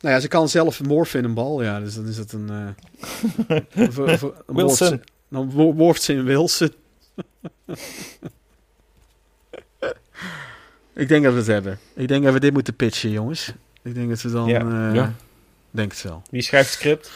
[0.00, 1.80] Nou ja, ze kan zelf morfen in een bal, ja.
[1.80, 2.76] Dus dan is het een...
[3.48, 3.58] eh,
[3.90, 4.86] voor- voor- een Wilson.
[4.88, 5.46] ze- Dan
[5.76, 6.72] morft ze in Wilson.
[10.94, 11.78] ik denk dat we het hebben.
[11.94, 13.52] Ik denk dat we dit moeten pitchen, jongens.
[13.82, 14.46] Ik denk dat we dan...
[14.48, 14.88] Ja.
[14.88, 15.12] eh, Ja.
[15.70, 16.22] Denk het wel.
[16.30, 17.10] Wie schrijft het script?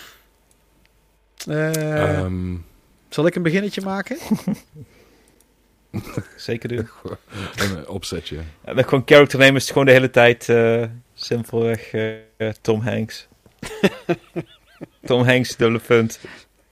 [1.46, 2.56] Eh, Ehm,
[3.08, 4.18] zal ik een beginnetje maken?
[6.36, 6.88] Zeker doen.
[7.56, 8.38] een eh, opzetje.
[8.64, 12.52] Ja, met gewoon character name is het gewoon de hele tijd eh, simpelweg eh, eh,
[12.60, 13.28] Tom Hanks.
[15.04, 16.20] Tom Hanks, dubbele punt.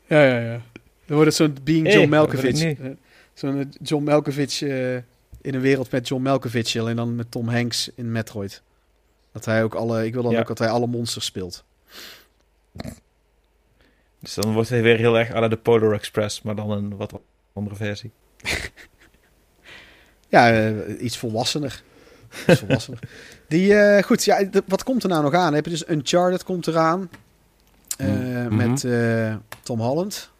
[0.06, 0.60] Ja, ja, ja.
[1.06, 2.62] Dan wordt het zo'n Being Hey, John wil Malkovich.
[2.62, 2.90] Eh,
[3.34, 4.94] Zo'n eh, John Malkovich eh,
[5.40, 6.76] in een wereld met John Malkovich.
[6.76, 8.62] Alleen dan met Tom Hanks in Metroid.
[9.32, 10.04] Dat hij ook alle...
[10.06, 10.40] Ik wil dan Ja.
[10.40, 11.64] ook dat hij alle monsters speelt.
[14.18, 16.96] Dus dan wordt hij weer heel erg à la de Polar Express, maar dan een
[16.96, 17.20] wat
[17.52, 18.10] andere versie.
[20.30, 21.82] Ja, eh, iets volwassener.
[22.48, 22.98] Iets volwassener.
[23.48, 25.54] Die, eh, goed, ja, wat komt er nou nog aan?
[25.54, 27.10] Heb je dus Uncharted komt eraan.
[27.96, 28.56] eh, Mhm.
[28.56, 28.86] Met
[29.62, 30.30] Tom Holland.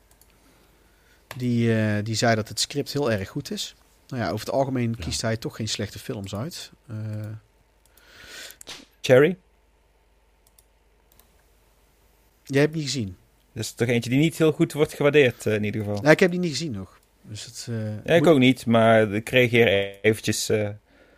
[1.37, 3.75] Die, die zei dat het script heel erg goed is.
[4.09, 5.05] Nou ja, over het algemeen Ja.
[5.05, 6.71] kiest hij toch geen slechte films uit.
[9.01, 9.37] Cherry?
[12.45, 13.17] jij hebt die gezien?
[13.53, 16.01] Dat is toch eentje die niet heel goed wordt gewaardeerd in ieder geval.
[16.03, 16.99] Nee, ik heb die niet gezien nog.
[17.31, 20.69] Dus het, eh, Ja, ik moet- ook niet, maar ik reageer eventjes eh,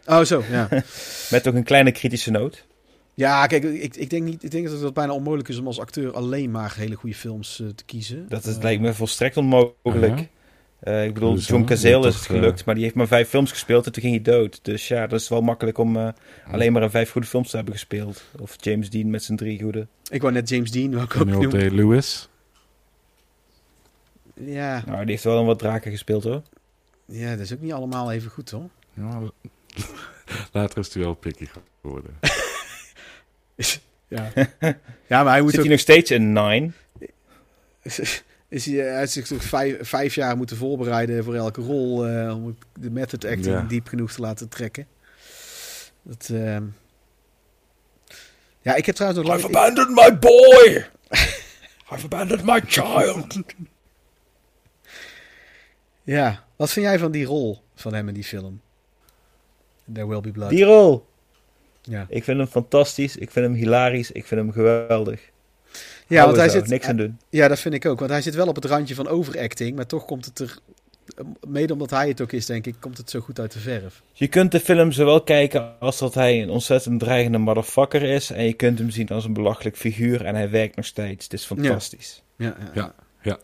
[0.07, 0.68] Oh, zo, ja.
[1.31, 2.66] met ook een kleine kritische noot.
[3.15, 5.81] Ja, kijk, ik, ik, denk niet, ik denk dat het bijna onmogelijk is om als
[5.81, 8.26] acteur alleen maar hele goede films eh, te kiezen.
[8.28, 10.18] Dat is, Eh, lijkt me volstrekt onmogelijk.
[10.18, 10.26] Ja.
[10.81, 11.36] Eh, ik bedoel?
[11.36, 14.15] John Cazale is het gelukt, maar die heeft maar vijf films gespeeld en toen ging
[14.15, 14.58] hij dood.
[14.62, 16.12] Dus ja, dat is wel makkelijk om
[16.50, 18.23] alleen maar in vijf goede films te hebben gespeeld.
[18.41, 19.86] Of James Dean met zijn drie goede.
[20.10, 21.58] Ik wou net James Dean ik ook Daniel noemen.
[21.60, 22.28] Day-Lewis.
[24.35, 26.43] Ja, Nou, die heeft wel een wat draken gespeeld hoor.
[27.05, 28.69] ja, dat is ook niet allemaal even goed, hoor.
[28.94, 29.20] Ja,
[30.52, 31.47] later is hij wel picky
[31.83, 32.15] geworden.
[34.09, 34.31] Ja,
[35.07, 35.65] ja maar hij moet Zit ook...
[35.67, 36.70] hij nog steeds in Nine?
[38.49, 42.36] Is hij, hij heeft zich toch vijf, vijf jaar moeten voorbereiden voor elke rol eh,
[42.36, 43.62] om de method acting Ja.
[43.69, 44.86] diep genoeg te laten trekken.
[46.02, 46.65] Dat, ehm,
[48.62, 49.49] Ja, ik heb trouwens nog lang...
[49.49, 50.86] ik- abandoned my boy!
[51.93, 53.36] I've abandoned my child!
[56.02, 58.60] Ja, wat vind jij van die rol van hem in die film?
[59.92, 60.50] There Will Be Blood.
[60.50, 61.06] Die rol!
[61.82, 65.20] Ja, Ik vind hem fantastisch, ik vind hem hilarisch, ik vind hem geweldig.
[66.06, 66.68] ja Hou want hij er zo, zit...
[66.68, 67.18] niks aan doen.
[67.28, 67.98] Ja, dat vind ik ook.
[67.98, 70.58] Want hij zit wel op het randje van overacting, maar toch komt het er...
[71.48, 74.02] Mede omdat hij het ook is, denk ik, komt het zo goed uit de verf.
[74.12, 78.31] Je kunt de film zowel kijken als dat hij een ontzettend dreigende motherfucker is.
[78.31, 80.24] En je kunt hem zien als een belachelijk figuur.
[80.24, 81.24] En hij werkt nog steeds.
[81.24, 82.22] Het is fantastisch.
[82.36, 82.94] Ja, ja.
[83.22, 83.39] Ja.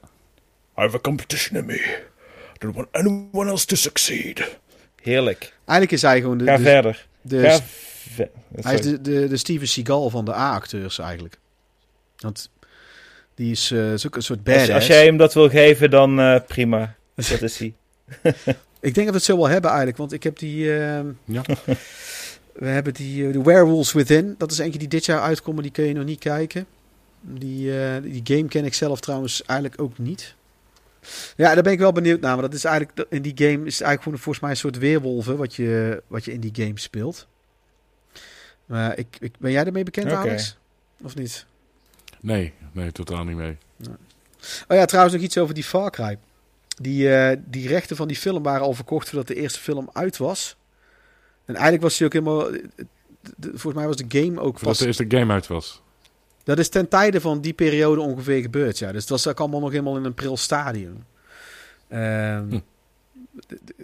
[0.78, 2.06] I have a competition in me.
[2.62, 4.58] I don't want anyone else to succeed.
[5.02, 5.54] Heerlijk.
[5.64, 6.44] Eigenlijk is hij gewoon de...
[6.44, 7.06] Ga de, verder.
[7.20, 7.60] de- Ga
[8.60, 11.38] hij is de, de, de Steven Seagal van de A-acteurs eigenlijk.
[12.16, 12.50] Want
[13.34, 14.70] die is, eh, is ook een soort als, badass.
[14.72, 16.94] als jij hem dat wil geven, dan eh, prima.
[17.14, 17.74] Dat is hij.
[18.80, 20.76] Ik denk dat we het zo wel hebben eigenlijk, want ik heb die...
[20.78, 21.42] ehm, Ja.
[22.52, 24.34] we hebben die The Werewolves Within.
[24.38, 26.66] Dat is eentje die dit jaar uitkomt, maar die kun je nog niet kijken.
[27.20, 30.34] Die, eh, die game ken ik zelf trouwens eigenlijk ook niet.
[31.36, 32.32] Ja, daar ben ik wel benieuwd naar.
[32.32, 34.78] Maar dat is eigenlijk, in die game is het eigenlijk gewoon volgens mij een soort
[34.78, 37.26] weerwolven wat je, wat je in die game speelt.
[38.66, 40.12] Maar ik, ik, ben jij ermee bekend.
[40.12, 40.58] Alex?
[41.02, 41.46] Of niet?
[42.20, 43.56] Nee, nee, totaal niet mee.
[44.68, 46.18] Oh ja, trouwens nog iets over die Far Cry.
[46.80, 50.16] Die, eh, die rechten van die film waren al verkocht voordat de eerste film uit
[50.16, 50.56] was.
[51.44, 52.38] En eigenlijk was die ook helemaal...
[52.50, 52.70] de-
[53.36, 54.78] de- volgens mij was de game ook Voordat vast...
[54.78, 55.82] de eerste game uit was.
[56.48, 58.92] Dat is ten tijde van die periode ongeveer gebeurd, ja.
[58.92, 61.04] Dus het was ook allemaal nog helemaal in een pril stadium.
[61.88, 62.58] Ehm, Hm.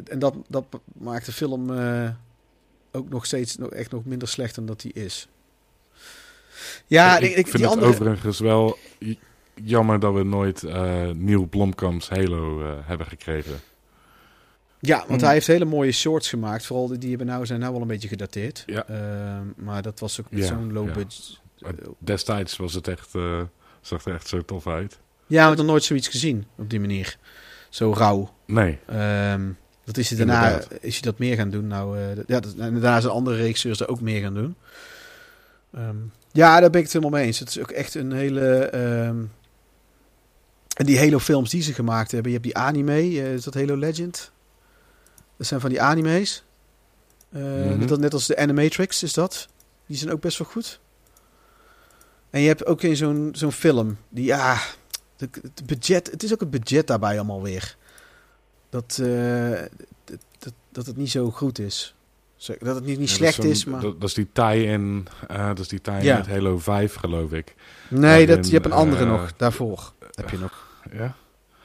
[0.09, 0.65] En dat, dat
[0.99, 2.09] maakt de film eh,
[2.93, 5.29] ook nog steeds nog, echt nog minder slecht dan dat die is.
[6.87, 7.91] Ja, ik, ik, ik, vind die het andere...
[7.93, 8.79] overigens wel
[9.55, 13.61] jammer dat we nooit eh Neil Blomkamp's Halo eh, hebben gekregen.
[14.81, 15.19] Ja, want Hmm.
[15.25, 16.67] hij heeft hele mooie shorts gemaakt.
[16.67, 18.63] Vooral die, die hebben nou, zijn nou wel een beetje gedateerd.
[18.67, 18.87] Ja.
[18.89, 20.95] Ehm, maar dat was ook Ja, zo'n low ja.
[20.95, 21.43] budget.
[21.99, 23.41] Destijds was het echt, eh,
[23.81, 24.93] zag er echt zo tof uit.
[25.27, 27.19] Ja, we hebben nog nooit zoiets gezien op die manier.
[27.69, 28.35] Zo rauw.
[28.47, 29.49] Nee, Ehm,
[29.85, 30.83] dat is hij daarna, Inderdaad.
[30.83, 31.67] is hij dat meer gaan doen.
[31.67, 34.57] Nou, dat- ja, dat, en daarna zijn andere regisseurs er ook meer gaan doen.
[35.75, 35.97] Ehm,
[36.33, 37.39] ja, daar ben ik het helemaal mee eens.
[37.39, 38.51] Het is ook echt een hele...
[38.65, 39.23] ehm,
[40.77, 42.31] en die Halo films die ze gemaakt hebben.
[42.33, 44.33] Je hebt die anime, eh, is dat Halo Legend?
[45.37, 46.45] Dat zijn van die anime's.
[47.87, 49.49] Dat, net als de Animatrix is dat.
[49.87, 50.81] Die zijn ook best wel goed.
[52.35, 53.97] En je hebt ook in zo'n zo'n film.
[54.09, 54.59] Die, ja,
[55.17, 57.77] het, budget, het is ook het budget daarbij allemaal weer.
[58.69, 59.63] Dat, eh,
[60.39, 61.95] dat, dat, het niet zo goed is.
[62.59, 63.81] Dat het niet, niet Ja, slecht is, maar...
[63.81, 66.17] Dat, dat is die tie-in, eh, dat is die tie-in Ja.
[66.17, 67.55] met Halo 5, geloof ik.
[67.89, 69.33] nee, dat, je hebt een andere eh, nog.
[69.37, 70.67] Daarvoor heb je nog.
[70.93, 71.15] Ja?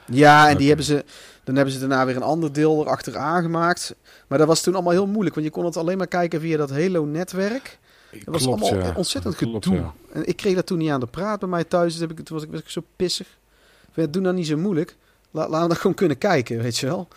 [0.06, 1.04] Ja, en die hebben ze...
[1.44, 3.94] Dan hebben ze daarna weer een ander deel erachteraan gemaakt.
[4.26, 5.34] Maar dat was toen allemaal heel moeilijk.
[5.34, 7.78] Want je kon het alleen maar kijken via dat Halo-netwerk.
[8.10, 8.92] Dat was Klopt, allemaal ja.
[8.96, 9.80] ontzettend Klopt, gedoe.
[9.80, 9.94] ja.
[10.12, 11.92] En ik kreeg dat toen niet aan de praat bij mij thuis.
[11.92, 13.26] Dus heb ik, toen was ik, was ik zo pissig.
[13.92, 14.96] Vind, doe nou niet zo moeilijk.
[15.30, 17.08] La, laten we dat gewoon kunnen kijken, weet je wel.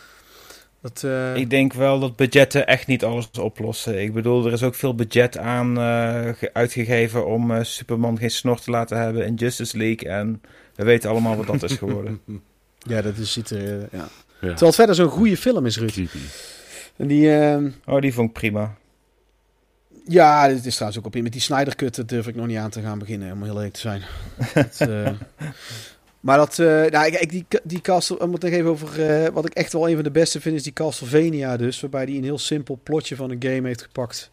[0.82, 4.02] Dat, eh, Ik denk wel dat budgetten echt niet alles oplossen.
[4.02, 8.32] Ik bedoel, er is ook veel budget aan eh, ge- uitgegeven om eh, Superman geen
[8.32, 10.10] snor te laten hebben in Justice League.
[10.10, 10.42] En
[10.76, 12.22] we weten allemaal wat dat is geworden.
[12.78, 13.80] ja, dat is, ziet er...
[13.80, 13.88] ja.
[13.92, 14.08] Ja.
[14.50, 15.92] Terwijl het verder zo'n goede film is, Ruud.
[15.92, 16.18] Creepy.
[16.98, 17.36] En die...
[17.36, 18.76] ehm, Oh, die vond ik prima.
[20.08, 21.24] Ja, dit is trouwens ook op in.
[21.24, 23.80] Met die Snyder durf ik nog niet aan te gaan beginnen, om heel eerlijk te
[23.80, 24.02] zijn.
[24.54, 25.12] dat, eh,
[26.20, 29.30] maar dat, eh, nou, ik, ik- die, die Castle, om het nog even over, eh,
[29.34, 32.18] wat ik echt wel een van de beste vind, is die Castlevania dus, waarbij die
[32.18, 34.32] een heel simpel plotje van een game heeft gepakt.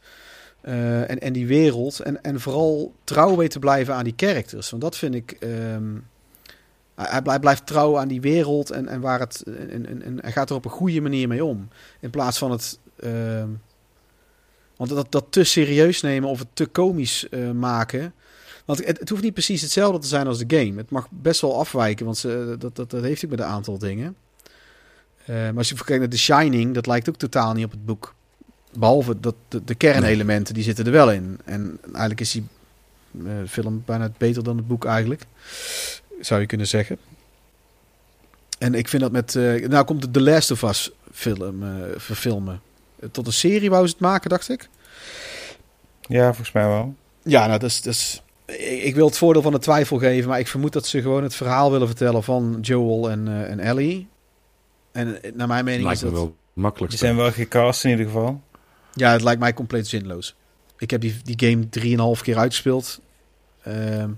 [0.61, 2.01] En, en die wereld.
[2.01, 4.71] En, en vooral trouw weet te blijven aan die characters.
[4.71, 5.31] Want dat vind ik.
[5.33, 5.85] ehm,
[6.95, 9.43] hij, blijft trouw aan die wereld en, en waar het.
[9.71, 11.69] En, en, en hij gaat er op een goede manier mee om.
[12.01, 12.79] In plaats van het.
[13.01, 13.49] ehm,
[14.81, 18.15] want dat, dat te serieus nemen of het te komisch eh, maken.
[18.65, 20.77] Want het, het hoeft niet precies hetzelfde te zijn als de game.
[20.77, 23.79] Het mag best wel afwijken, want ze, dat, dat, dat heeft ook met een aantal
[23.79, 24.17] dingen.
[25.25, 27.85] Eh, maar als je kijkt naar The Shining, dat lijkt ook totaal niet op het
[27.85, 28.15] boek.
[28.73, 29.35] Behalve dat
[29.65, 31.39] de, kernelementen, die zitten er wel in.
[31.45, 32.47] En eigenlijk is die
[33.27, 35.23] Eh, film bijna beter dan het boek eigenlijk.
[36.21, 36.99] Zou je kunnen zeggen.
[38.59, 39.35] En ik vind dat met...
[39.69, 41.65] nou komt de The Last of Us film
[41.97, 42.61] verfilmen.
[43.11, 44.69] Tot een serie wou ze het maken, dacht ik.
[46.01, 46.95] Ja, volgens mij wel.
[47.23, 50.29] Ja, nou, dat is, dat is, ik, ik wil het voordeel van de twijfel geven,
[50.29, 53.59] maar ik vermoed dat ze gewoon het verhaal willen vertellen van Joel en, eh, en
[53.59, 54.09] Ellie.
[54.93, 56.21] En eh, naar mijn mening Lijkt is me dat...
[56.21, 56.91] wel makkelijk.
[56.91, 58.43] Die zijn wel gecast in ieder geval.
[58.95, 60.35] Ja, het lijkt mij compleet zinloos.
[60.79, 63.01] Ik heb die, die game drieënhalf keer uitgespeeld.
[63.63, 64.11] Ehm,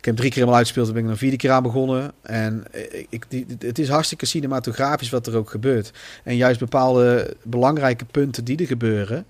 [0.00, 2.12] ik heb drie keer helemaal uitgespeeld, toen ben ik een vierde keer aan begonnen.
[2.22, 2.64] En
[3.08, 5.92] ik, ik, het is hartstikke cinematografisch wat er ook gebeurt.
[6.24, 9.26] En juist bepaalde belangrijke punten die er gebeuren,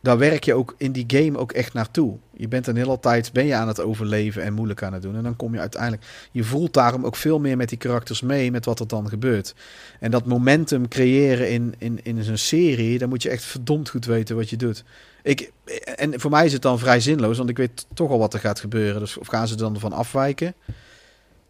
[0.00, 2.16] daar werk je ook in die game ook echt naartoe.
[2.36, 5.16] Je bent een hele tijd ben je aan het overleven en moeilijk aan het doen.
[5.16, 6.02] En dan kom je uiteindelijk,
[6.32, 9.54] je voelt daarom ook veel meer met die karakters mee, met wat er dan gebeurt.
[10.00, 14.04] En dat momentum creëren in, in, in zo'n serie, dan moet je echt verdomd goed
[14.04, 14.84] weten wat je doet.
[15.22, 15.50] Ik,
[15.96, 18.40] en voor mij is het dan vrij zinloos, want ik weet toch al wat er
[18.40, 19.00] gaat gebeuren.
[19.00, 20.54] Dus of gaan ze er dan van afwijken?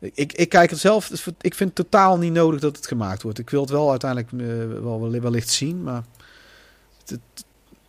[0.00, 3.22] Ik, ik kijk het zelf, dus ik vind het totaal niet nodig dat het gemaakt
[3.22, 3.38] wordt.
[3.38, 6.02] Ik wil het wel uiteindelijk eh, wel wellicht zien, maar
[6.98, 7.44] het- het-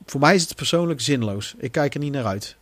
[0.06, 1.56] voor mij is het persoonlijk zinloos.
[1.58, 2.56] Ik kijk er niet naar uit.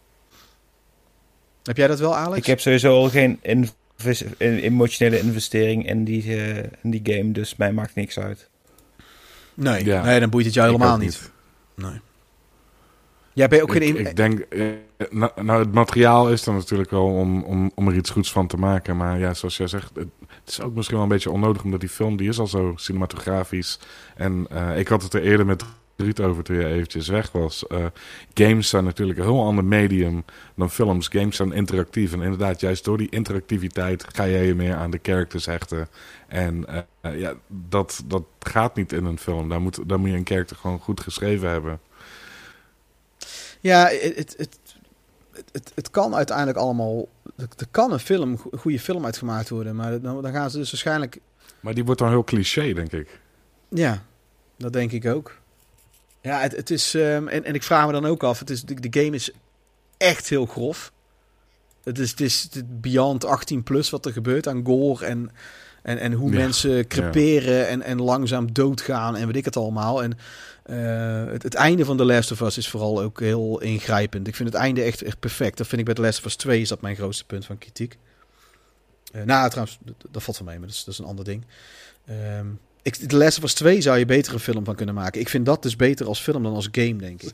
[1.64, 2.38] Heb jij dat wel, Alex?
[2.38, 7.32] Ik heb sowieso al geen inves- in- emotionele investering in die, eh, in die game,
[7.32, 8.50] dus mij maakt niks uit.
[9.54, 10.04] Nee, Ja.
[10.04, 11.32] nee, dan boeit het jou helemaal ook niet.
[11.76, 12.00] Nee.
[13.40, 14.66] Jij bent ook ik, ik denk, eh,
[15.10, 18.48] nou, nou, het materiaal is er natuurlijk wel om, om, om er iets goeds van
[18.48, 18.98] te maken.
[18.98, 20.08] Maar ja, zoals jij zegt, het,
[20.46, 23.80] is ook misschien wel een beetje onnodig, omdat die film, die is al zo cinematografisch.
[24.16, 25.64] En eh, ik had het er eerder met
[25.96, 27.68] Ruud over toen je eventjes weg was.
[27.68, 27.86] Eh,
[28.34, 30.24] games zijn natuurlijk een heel ander medium
[30.56, 31.08] dan films.
[31.08, 32.14] Games zijn interactief.
[32.14, 35.88] En inderdaad, juist door die interactiviteit ga je je meer aan de characters hechten.
[36.28, 36.66] En
[37.02, 39.50] ja, dat, dat gaat niet in een film.
[39.50, 41.80] Daar moet, daar moet je een character gewoon goed geschreven hebben.
[43.60, 44.60] Ja, het, het,
[45.52, 47.08] het, het, kan uiteindelijk allemaal...
[47.36, 49.76] Er kan een film, een goede film uitgemaakt worden.
[49.76, 51.20] Maar dan, dan gaan ze dus waarschijnlijk...
[51.60, 53.20] Maar die wordt dan heel cliché, denk ik.
[53.70, 54.04] Ja,
[54.58, 55.38] dat denk ik ook.
[56.22, 56.94] Ja, het, het is...
[56.94, 58.40] ehm, en, en ik vraag me dan ook af.
[58.40, 59.32] Het is, de, de game is
[59.98, 60.92] echt heel grof.
[61.84, 65.32] Het is, het is het is beyond 18 plus wat er gebeurt aan gore en,
[65.82, 70.04] en, en hoe Ja, mensen creperen en, en langzaam doodgaan en weet ik het allemaal.
[70.04, 70.18] En
[70.70, 74.28] eh, het, einde van The Last of Us is vooral ook heel ingrijpend.
[74.28, 75.58] Ik vind het einde echt, echt perfect.
[75.58, 77.58] Dat vind ik bij The Last of Us 2 is dat mijn grootste punt van
[77.58, 77.98] kritiek.
[79.12, 79.80] Eh nou, trouwens,
[80.12, 81.46] dat, valt van mij, maar dat is, dat is een ander ding.
[82.06, 82.48] Ehm
[82.82, 85.22] ik, The Last of Us 2 zou je beter een film van kunnen maken.
[85.22, 87.34] Ik vind dat dus beter als film dan als game, denk ik.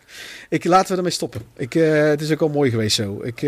[0.50, 1.42] ik laten we ermee stoppen.
[1.56, 3.22] Ik, eh, het is ook al mooi geweest zo.
[3.24, 3.42] Ik,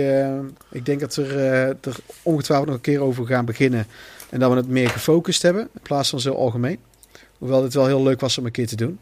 [0.72, 3.88] ik denk dat we er ongetwijfeld nog een keer over gaan beginnen.
[4.30, 6.80] En dat we het meer gefocust hebben, in plaats van zo algemeen.
[7.38, 9.00] Hoewel het wel heel leuk was om een keer te doen.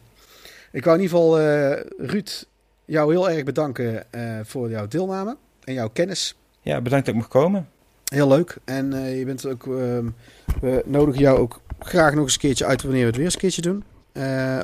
[0.76, 2.44] Ik wou in ieder geval, eh, Ruud,
[2.84, 6.36] jou heel erg bedanken eh, voor jouw deelname en jouw kennis.
[6.60, 7.68] Ja, bedankt dat ik mocht komen.
[8.04, 8.56] Heel leuk.
[8.64, 10.06] En eh, je bent ook, ehm,
[10.60, 13.34] we nodigen jou ook graag nog eens een keertje uit wanneer we het weer eens
[13.34, 13.84] een keertje doen.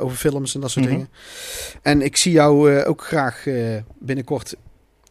[0.00, 0.94] Over films en dat soort Mhm.
[0.94, 1.08] dingen.
[1.82, 3.44] En ik zie jou ook graag
[3.98, 4.56] binnenkort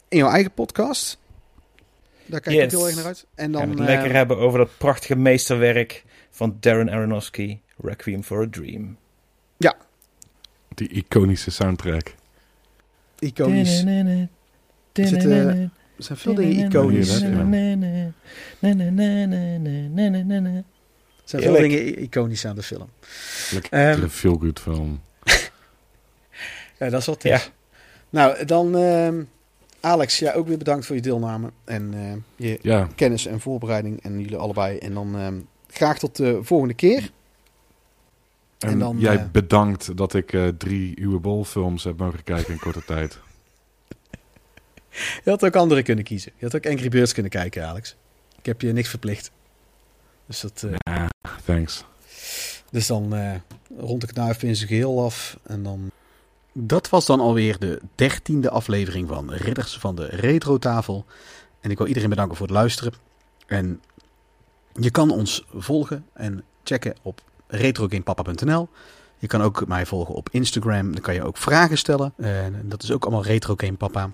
[0.07, 1.17] in jouw eigen podcast.
[2.25, 2.71] Daar kijk ik Yes.
[2.71, 3.25] heel erg naar uit.
[3.35, 7.59] En Dan dan gaan we het lekker hebben over dat prachtige meesterwerk van Darren Aronofsky,
[7.81, 8.97] Requiem for a Dream.
[10.87, 12.13] Die iconische soundtrack.
[13.19, 13.83] iconisch.
[14.93, 15.31] Er zitten-
[15.97, 17.19] Er zijn veel dingen iconisch.
[17.19, 17.25] Ja,
[21.23, 22.89] Er zijn veel dingen iconisch aan de film.
[23.51, 25.01] Lekker Ehm, een feel-good film.
[26.79, 27.41] Ja, dat is wat het Ja.
[28.09, 29.23] Nou, dan ehm,
[29.79, 31.51] Alex, ja, ook weer bedankt voor je deelname.
[31.65, 34.03] En eh, je Ja, kennis en voorbereiding.
[34.03, 34.77] En jullie allebei.
[34.77, 35.35] En dan ehm,
[35.67, 37.11] graag tot de volgende keer.
[38.61, 42.23] En, En dan, jij eh, bedankt dat ik eh, drie Uwe Bol films heb mogen
[42.23, 43.19] kijken in korte tijd.
[45.23, 46.31] Je had ook andere kunnen kiezen.
[46.37, 47.95] Je had ook Angry Birds kunnen kijken, Alex.
[48.37, 49.31] Ik heb je niks verplicht.
[50.25, 51.09] Dus, dat, eh, Ja,
[51.45, 51.85] thanks.
[52.71, 53.35] dus dan eh,
[53.77, 55.37] rond ik nou even in zijn geheel af.
[55.43, 55.91] En dan...
[56.53, 61.05] Dat was dan alweer de dertiende aflevering van Ridders van de Retro Tafel.
[61.59, 62.93] En ik wil iedereen bedanken voor het luisteren.
[63.47, 63.81] En
[64.73, 68.69] je kan ons volgen en checken op retrogamepapa.nl.
[69.17, 70.91] Je kan ook mij volgen op Instagram.
[70.91, 72.13] Dan kan je ook vragen stellen.
[72.17, 74.11] En dat is ook allemaal retrogamepapa.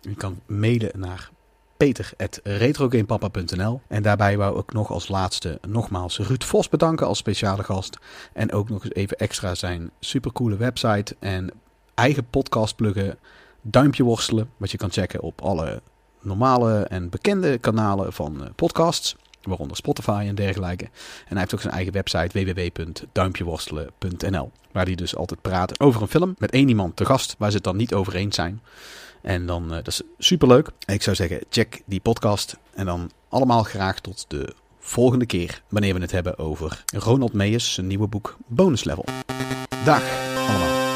[0.00, 1.30] Je kan mailen naar
[1.76, 7.98] peter.retrogamepapa.nl En daarbij wou ik nog als laatste nogmaals Ruud Vos bedanken als speciale gast.
[8.32, 11.50] En ook nog eens even extra zijn supercoole website en
[11.94, 13.18] eigen podcast pluggen
[13.62, 14.50] Duimpje Worstelen.
[14.56, 15.82] Wat je kan checken op alle
[16.20, 19.16] normale en bekende kanalen van eh, podcasts.
[19.48, 20.84] Waaronder Spotify en dergelijke.
[20.84, 20.90] En
[21.28, 26.34] hij heeft ook zijn eigen website www.duimpjeworstelen.nl, waar hij dus altijd praat over een film
[26.38, 28.60] met één iemand te gast waar ze het dan niet over eens zijn.
[29.22, 30.70] En dan, uh, dat is superleuk.
[30.86, 35.94] Ik zou zeggen, check die podcast en dan allemaal graag tot de volgende keer wanneer
[35.94, 39.04] we het hebben over Ronald Meijers, zijn nieuwe boek Bonus Level.
[39.84, 40.02] Dag
[40.48, 40.87] allemaal.